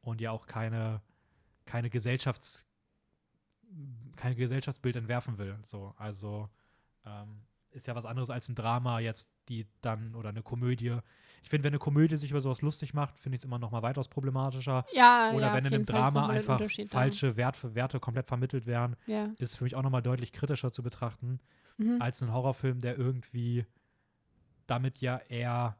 und 0.01 0.21
ja 0.21 0.31
auch 0.31 0.45
keine, 0.47 1.01
keine 1.65 1.89
Gesellschafts 1.89 2.65
kein 4.17 4.35
Gesellschaftsbild 4.35 4.95
entwerfen 4.97 5.37
will. 5.37 5.57
So, 5.63 5.93
also 5.97 6.49
ähm, 7.05 7.41
ist 7.71 7.87
ja 7.87 7.95
was 7.95 8.05
anderes 8.05 8.29
als 8.29 8.49
ein 8.49 8.55
Drama 8.55 8.99
jetzt, 8.99 9.29
die 9.47 9.65
dann 9.81 10.13
oder 10.15 10.29
eine 10.29 10.43
Komödie. 10.43 10.97
Ich 11.41 11.49
finde, 11.49 11.63
wenn 11.63 11.71
eine 11.71 11.79
Komödie 11.79 12.17
sich 12.17 12.31
über 12.31 12.41
sowas 12.41 12.61
lustig 12.61 12.93
macht, 12.93 13.17
finde 13.17 13.35
ich 13.35 13.39
es 13.41 13.45
immer 13.45 13.59
noch 13.59 13.71
mal 13.71 13.81
weitaus 13.81 14.09
problematischer. 14.09 14.85
Ja, 14.93 15.31
Oder 15.31 15.47
ja, 15.47 15.53
wenn 15.53 15.65
in 15.65 15.73
einem 15.73 15.85
Fall 15.85 16.01
Drama 16.01 16.27
einfach 16.27 16.61
falsche 16.89 17.37
Wert, 17.37 17.73
Werte 17.73 17.99
komplett 17.99 18.27
vermittelt 18.27 18.65
werden, 18.65 18.95
Ja. 19.07 19.29
ist 19.37 19.57
für 19.57 19.63
mich 19.63 19.75
auch 19.75 19.81
noch 19.83 19.89
mal 19.89 20.01
deutlich 20.01 20.33
kritischer 20.33 20.71
zu 20.71 20.83
betrachten 20.83 21.39
Mhm. 21.77 22.01
als 22.01 22.21
ein 22.21 22.33
Horrorfilm, 22.33 22.79
der 22.79 22.97
irgendwie 22.97 23.65
damit 24.67 24.99
ja 24.99 25.17
eher 25.17 25.77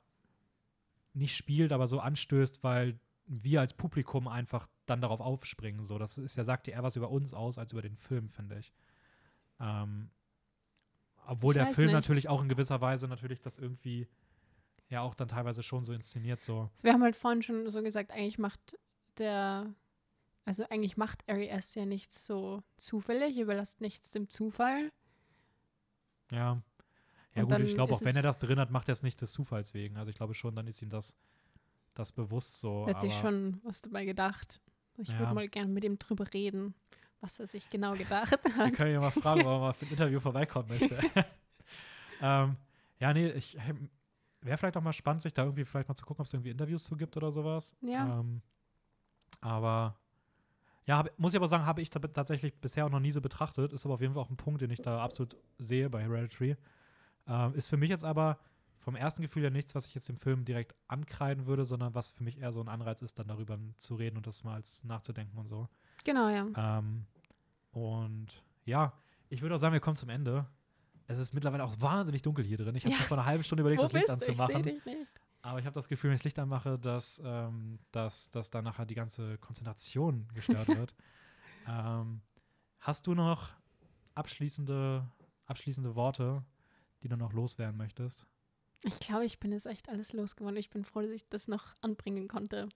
nicht 1.13 1.35
spielt, 1.35 1.71
aber 1.71 1.87
so 1.87 1.99
anstößt, 1.99 2.63
weil 2.63 2.99
wir 3.25 3.61
als 3.61 3.73
Publikum 3.73 4.27
einfach 4.27 4.67
dann 4.85 5.01
darauf 5.01 5.21
aufspringen. 5.21 5.83
So, 5.83 5.97
das 5.97 6.17
ist 6.17 6.35
ja, 6.35 6.43
sagt 6.43 6.67
ja 6.67 6.73
eher 6.75 6.83
was 6.83 6.95
über 6.95 7.09
uns 7.09 7.33
aus 7.33 7.57
als 7.57 7.71
über 7.71 7.81
den 7.81 7.95
Film, 7.95 8.29
finde 8.29 8.59
ich. 8.59 8.73
Ähm, 9.59 10.09
obwohl 11.25 11.55
Ich 11.55 11.63
der 11.63 11.73
Film 11.73 11.87
nicht. 11.87 11.93
natürlich 11.93 12.27
auch 12.27 12.41
in 12.41 12.49
gewisser 12.49 12.81
Weise 12.81 13.07
natürlich 13.07 13.41
das 13.41 13.57
irgendwie 13.57 14.07
ja 14.89 15.01
auch 15.01 15.15
dann 15.15 15.29
teilweise 15.29 15.63
schon 15.63 15.83
so 15.83 15.93
inszeniert, 15.93 16.41
so. 16.41 16.69
Wir 16.81 16.91
haben 16.93 17.03
halt 17.03 17.15
vorhin 17.15 17.41
schon 17.41 17.69
so 17.69 17.81
gesagt, 17.81 18.11
eigentlich 18.11 18.37
macht 18.37 18.77
der, 19.17 19.73
also 20.43 20.65
eigentlich 20.69 20.97
macht 20.97 21.23
Ari 21.29 21.47
S 21.47 21.75
ja 21.75 21.85
nichts 21.85 22.25
so 22.25 22.61
zufällig, 22.75 23.39
überlässt 23.39 23.79
nichts 23.79 24.11
dem 24.11 24.29
Zufall. 24.29 24.91
Ja. 26.31 26.61
Ja 27.35 27.43
Und 27.43 27.49
gut, 27.49 27.59
ich 27.61 27.75
glaube 27.75 27.93
auch, 27.93 28.01
wenn 28.01 28.15
er 28.15 28.23
das 28.23 28.39
drin 28.39 28.59
hat, 28.59 28.71
macht 28.71 28.89
er 28.89 28.93
es 28.93 29.03
nicht 29.03 29.21
des 29.21 29.31
Zufalls 29.31 29.73
wegen. 29.73 29.95
Also 29.97 30.09
ich 30.09 30.17
glaube 30.17 30.33
schon, 30.33 30.55
dann 30.55 30.67
ist 30.67 30.81
ihm 30.81 30.89
das, 30.89 31.15
das 31.93 32.11
bewusst 32.11 32.59
so. 32.59 32.87
Hat 32.87 32.99
sich 32.99 33.13
schon 33.13 33.61
was 33.63 33.81
dabei 33.81 34.03
gedacht. 34.05 34.59
Ich 34.97 35.09
Ja. 35.09 35.19
würde 35.19 35.33
mal 35.35 35.47
gerne 35.47 35.71
mit 35.71 35.83
ihm 35.85 35.97
drüber 35.97 36.25
reden, 36.33 36.73
was 37.21 37.39
er 37.39 37.47
sich 37.47 37.69
genau 37.69 37.93
gedacht 37.97 38.37
Wir 38.43 38.55
hat. 38.57 38.73
können 38.73 38.93
ja 38.93 38.99
mal 38.99 39.11
fragen, 39.11 39.41
ob 39.41 39.47
er 39.47 39.59
mal 39.59 39.73
für 39.73 39.85
ein 39.85 39.91
Interview 39.91 40.19
vorbeikommen 40.19 40.67
möchte. 40.69 40.99
ähm, 42.21 42.57
ja, 42.99 43.13
nee, 43.13 43.29
ich 43.29 43.57
wäre 44.41 44.57
vielleicht 44.57 44.75
auch 44.77 44.81
mal 44.81 44.91
spannend, 44.93 45.21
sich 45.21 45.33
da 45.33 45.43
irgendwie 45.43 45.63
vielleicht 45.65 45.87
mal 45.87 45.95
zu 45.95 46.05
gucken, 46.05 46.21
ob 46.21 46.27
es 46.27 46.33
irgendwie 46.33 46.49
Interviews 46.49 46.83
zu 46.83 46.97
gibt 46.97 47.15
oder 47.15 47.31
sowas. 47.31 47.75
Ja. 47.81 48.19
Ähm, 48.19 48.41
aber 49.39 49.95
ja, 50.91 50.97
hab, 50.97 51.17
muss 51.17 51.31
ich 51.31 51.37
aber 51.37 51.47
sagen, 51.47 51.65
habe 51.65 51.81
ich 51.81 51.89
tatsächlich 51.89 52.53
bisher 52.59 52.85
auch 52.85 52.89
noch 52.89 52.99
nie 52.99 53.11
so 53.11 53.21
betrachtet. 53.21 53.71
Ist 53.71 53.85
aber 53.85 53.93
auf 53.93 54.01
jeden 54.01 54.13
Fall 54.13 54.21
auch 54.23 54.29
ein 54.29 54.35
Punkt, 54.35 54.59
den 54.61 54.71
ich 54.71 54.81
da 54.81 55.01
absolut 55.01 55.37
sehe 55.57 55.89
bei 55.89 56.01
Hereditary. 56.01 56.57
Ähm, 57.27 57.53
ist 57.55 57.67
für 57.67 57.77
mich 57.77 57.89
jetzt 57.89 58.03
aber 58.03 58.37
vom 58.77 58.97
ersten 58.97 59.21
Gefühl 59.21 59.41
ja 59.43 59.49
nichts, 59.49 59.73
was 59.73 59.85
ich 59.87 59.95
jetzt 59.95 60.09
dem 60.09 60.17
Film 60.17 60.43
direkt 60.43 60.75
ankreiden 60.89 61.45
würde, 61.45 61.63
sondern 61.63 61.95
was 61.95 62.11
für 62.11 62.23
mich 62.25 62.39
eher 62.39 62.51
so 62.51 62.59
ein 62.59 62.67
Anreiz 62.67 63.01
ist, 63.01 63.19
dann 63.19 63.29
darüber 63.29 63.57
zu 63.77 63.95
reden 63.95 64.17
und 64.17 64.27
das 64.27 64.43
mal 64.43 64.61
nachzudenken 64.83 65.37
und 65.37 65.47
so. 65.47 65.69
Genau, 66.03 66.27
ja. 66.27 66.45
Ähm, 66.57 67.05
und 67.71 68.43
ja, 68.65 68.91
ich 69.29 69.41
würde 69.41 69.55
auch 69.55 69.59
sagen, 69.59 69.71
wir 69.71 69.79
kommen 69.79 69.95
zum 69.95 70.09
Ende. 70.09 70.45
Es 71.07 71.19
ist 71.19 71.33
mittlerweile 71.33 71.63
auch 71.63 71.79
wahnsinnig 71.79 72.21
dunkel 72.21 72.43
hier 72.43 72.57
drin. 72.57 72.75
Ich 72.75 72.83
habe 72.83 72.95
Ja. 72.95 73.01
vor 73.03 73.17
einer 73.17 73.25
halben 73.25 73.45
Stunde 73.45 73.61
überlegt, 73.61 73.81
Wo 73.81 73.85
das 73.85 73.93
Licht 73.93 74.09
du? 74.09 74.13
Ich 74.13 74.27
anzumachen. 74.29 74.63
dich 74.63 74.85
nicht. 74.85 75.13
Aber 75.43 75.59
ich 75.59 75.65
habe 75.65 75.73
das 75.73 75.87
Gefühl, 75.87 76.09
wenn 76.09 76.15
ich 76.15 76.21
das 76.21 76.25
Licht 76.25 76.39
anmache, 76.39 76.77
dass, 76.77 77.21
ähm, 77.25 77.79
dass, 77.91 78.29
dass 78.29 78.49
da 78.51 78.61
nachher 78.61 78.85
die 78.85 78.95
ganze 78.95 79.37
Konzentration 79.39 80.27
gestört 80.33 80.67
wird. 80.67 80.95
ähm, 81.67 82.21
hast 82.79 83.07
du 83.07 83.15
noch 83.15 83.49
abschließende, 84.15 85.07
abschließende 85.45 85.95
Worte, 85.95 86.43
die 87.03 87.07
du 87.09 87.15
noch 87.17 87.33
loswerden 87.33 87.77
möchtest? 87.77 88.27
Ich 88.83 88.99
glaube, 88.99 89.25
ich 89.25 89.39
bin 89.39 89.51
jetzt 89.51 89.65
echt 89.67 89.89
alles 89.89 90.13
losgeworden. 90.13 90.57
Ich 90.57 90.69
bin 90.69 90.83
froh, 90.85 91.01
dass 91.01 91.11
ich 91.11 91.27
das 91.29 91.47
noch 91.47 91.75
anbringen 91.81 92.27
konnte. 92.27 92.69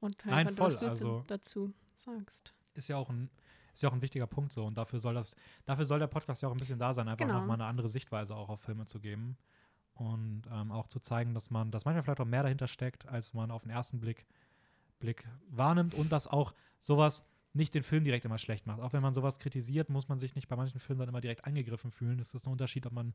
Und 0.00 0.24
hören 0.24 0.34
Nein, 0.34 0.46
konnte, 0.46 0.62
was 0.62 0.76
voll, 0.78 0.86
du 0.86 0.90
also- 0.90 1.24
dazu 1.26 1.74
sagst. 1.94 2.54
Ist 2.74 2.88
ja 2.88 2.96
auch 2.96 3.10
ein, 3.10 3.28
ist 3.74 3.82
ja 3.82 3.88
auch 3.88 3.92
ein 3.92 4.00
wichtiger 4.02 4.26
Punkt 4.26 4.52
so. 4.52 4.64
Und 4.64 4.78
dafür 4.78 4.98
soll 5.00 5.14
das, 5.14 5.34
dafür 5.66 5.84
soll 5.84 5.98
der 5.98 6.06
Podcast 6.06 6.40
ja 6.42 6.48
auch 6.48 6.52
ein 6.52 6.58
bisschen 6.58 6.78
da 6.78 6.92
sein, 6.92 7.08
einfach 7.08 7.26
Genau. 7.26 7.40
nochmal 7.40 7.54
eine 7.56 7.66
andere 7.66 7.88
Sichtweise 7.88 8.34
auch 8.34 8.48
auf 8.48 8.60
Filme 8.60 8.84
zu 8.86 9.00
geben. 9.00 9.36
Und 10.00 10.44
ähm, 10.50 10.72
auch 10.72 10.86
zu 10.86 10.98
zeigen, 10.98 11.34
dass 11.34 11.50
man, 11.50 11.70
dass 11.70 11.84
manchmal 11.84 12.02
vielleicht 12.02 12.20
auch 12.20 12.24
mehr 12.24 12.42
dahinter 12.42 12.68
steckt, 12.68 13.06
als 13.06 13.34
man 13.34 13.50
auf 13.50 13.64
den 13.64 13.70
ersten 13.70 14.00
Blick, 14.00 14.24
Blick 14.98 15.28
wahrnimmt 15.50 15.92
und 15.92 16.10
dass 16.10 16.26
auch 16.26 16.54
sowas 16.78 17.26
nicht 17.52 17.74
den 17.74 17.82
Film 17.82 18.02
direkt 18.04 18.24
immer 18.24 18.38
schlecht 18.38 18.66
macht. 18.66 18.80
Auch 18.80 18.94
wenn 18.94 19.02
man 19.02 19.12
sowas 19.12 19.38
kritisiert, 19.38 19.90
muss 19.90 20.08
man 20.08 20.18
sich 20.18 20.34
nicht 20.34 20.48
bei 20.48 20.56
manchen 20.56 20.80
Filmen 20.80 21.00
dann 21.00 21.10
immer 21.10 21.20
direkt 21.20 21.44
angegriffen 21.44 21.90
fühlen. 21.90 22.18
Es 22.18 22.32
ist 22.32 22.46
ein 22.46 22.52
Unterschied, 22.52 22.86
ob 22.86 22.94
man, 22.94 23.12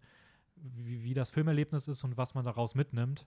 wie, 0.57 1.01
wie 1.01 1.15
das 1.15 1.31
Filmerlebnis 1.31 1.87
ist 1.87 2.03
und 2.03 2.17
was 2.17 2.35
man 2.35 2.45
daraus 2.45 2.75
mitnimmt. 2.75 3.25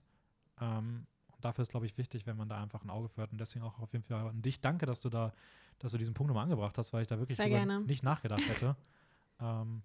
Ähm, 0.61 1.05
und 1.27 1.43
dafür 1.43 1.63
ist, 1.63 1.71
glaube 1.71 1.85
ich, 1.85 1.97
wichtig, 1.97 2.25
wenn 2.27 2.37
man 2.37 2.47
da 2.47 2.61
einfach 2.63 2.85
ein 2.85 2.89
Auge 2.89 3.09
für 3.09 3.23
hat. 3.23 3.33
Und 3.33 3.41
deswegen 3.41 3.65
auch 3.65 3.77
auf 3.79 3.91
jeden 3.91 4.05
Fall 4.05 4.25
an 4.25 4.41
dich 4.41 4.61
danke, 4.61 4.85
dass 4.85 5.01
du 5.01 5.09
da, 5.09 5.33
dass 5.79 5.91
du 5.91 5.97
diesen 5.97 6.13
Punkt 6.13 6.29
nochmal 6.29 6.45
angebracht 6.45 6.77
hast, 6.77 6.93
weil 6.93 7.01
ich 7.01 7.09
da 7.09 7.19
wirklich 7.19 7.37
nicht 7.87 8.03
nachgedacht 8.03 8.47
hätte. 8.47 8.77
ähm, 9.41 9.81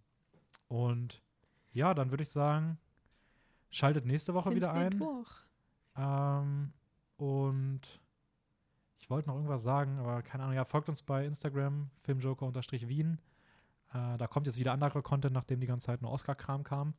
und 0.69 1.23
ja, 1.73 1.93
dann 1.93 2.11
würde 2.11 2.23
ich 2.23 2.29
sagen, 2.29 2.79
schaltet 3.75 4.07
nächste 4.07 4.35
Woche 4.35 4.51
Sind 4.51 4.57
wieder 4.57 4.73
ein. 4.73 5.03
Ähm, 5.97 6.73
und 7.17 7.81
ich 8.99 9.11
wollte 9.11 9.29
noch 9.29 9.35
irgendwas 9.35 9.63
sagen, 9.63 9.99
aber 9.99 10.23
keine 10.23 10.45
Ahnung. 10.45 10.57
Ja, 10.57 10.65
folgt 10.65 10.89
uns 10.89 11.03
bei 11.03 11.27
Instagram, 11.27 11.91
filmjoker-wien. 12.01 13.21
Äh, 13.93 14.17
da 14.17 14.27
kommt 14.27 14.47
jetzt 14.47 14.59
wieder 14.59 14.73
anderer 14.73 15.03
Content, 15.03 15.35
nachdem 15.35 15.61
die 15.61 15.67
ganze 15.67 15.87
Zeit 15.87 16.03
nur 16.03 16.13
Oscar-Kram 16.13 16.63
kam. 16.65 16.95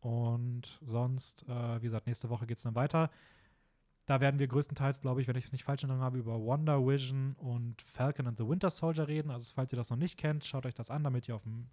Und 0.00 0.80
sonst, 0.82 1.44
äh, 1.48 1.76
wie 1.76 1.84
gesagt, 1.84 2.06
nächste 2.06 2.28
Woche 2.28 2.46
geht 2.46 2.56
es 2.56 2.62
dann 2.62 2.74
weiter. 2.74 3.10
Da 4.06 4.20
werden 4.20 4.40
wir 4.40 4.48
größtenteils, 4.48 5.00
glaube 5.00 5.20
ich, 5.20 5.28
wenn 5.28 5.36
ich 5.36 5.44
es 5.44 5.52
nicht 5.52 5.64
falsch 5.64 5.84
in 5.84 5.92
habe, 5.92 6.18
über 6.18 6.40
Wonder 6.40 6.84
Vision 6.84 7.34
und 7.38 7.80
Falcon 7.82 8.26
and 8.26 8.38
the 8.38 8.48
Winter 8.48 8.70
Soldier 8.70 9.06
reden. 9.06 9.30
Also 9.30 9.52
falls 9.54 9.72
ihr 9.72 9.76
das 9.76 9.90
noch 9.90 9.96
nicht 9.96 10.18
kennt, 10.18 10.44
schaut 10.44 10.66
euch 10.66 10.74
das 10.74 10.90
an, 10.90 11.04
damit 11.04 11.28
ihr 11.28 11.36
auf 11.36 11.44
dem 11.44 11.68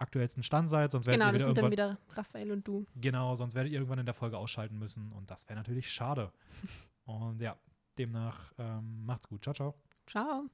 aktuellsten 0.00 0.42
Stand 0.42 0.68
seid. 0.68 0.92
Sonst 0.92 1.06
werdet 1.06 1.20
Genau, 1.20 1.32
das 1.32 1.44
sind 1.44 1.56
dann 1.56 1.64
irgendwann 1.66 1.72
wieder 1.72 2.16
Raphael 2.16 2.50
und 2.52 2.66
du. 2.66 2.86
Genau, 2.96 3.34
sonst 3.34 3.54
werdet 3.54 3.72
ihr 3.72 3.78
irgendwann 3.78 3.98
in 3.98 4.06
der 4.06 4.14
Folge 4.14 4.38
ausschalten 4.38 4.78
müssen 4.78 5.12
und 5.12 5.30
das 5.30 5.48
wäre 5.48 5.58
natürlich 5.58 5.90
schade. 5.90 6.32
Und 7.06 7.40
ja, 7.40 7.56
demnach 7.98 8.52
ähm, 8.56 9.04
macht's 9.04 9.26
gut. 9.26 9.42
Ciao, 9.42 9.52
ciao. 9.52 9.74
Ciao. 10.06 10.48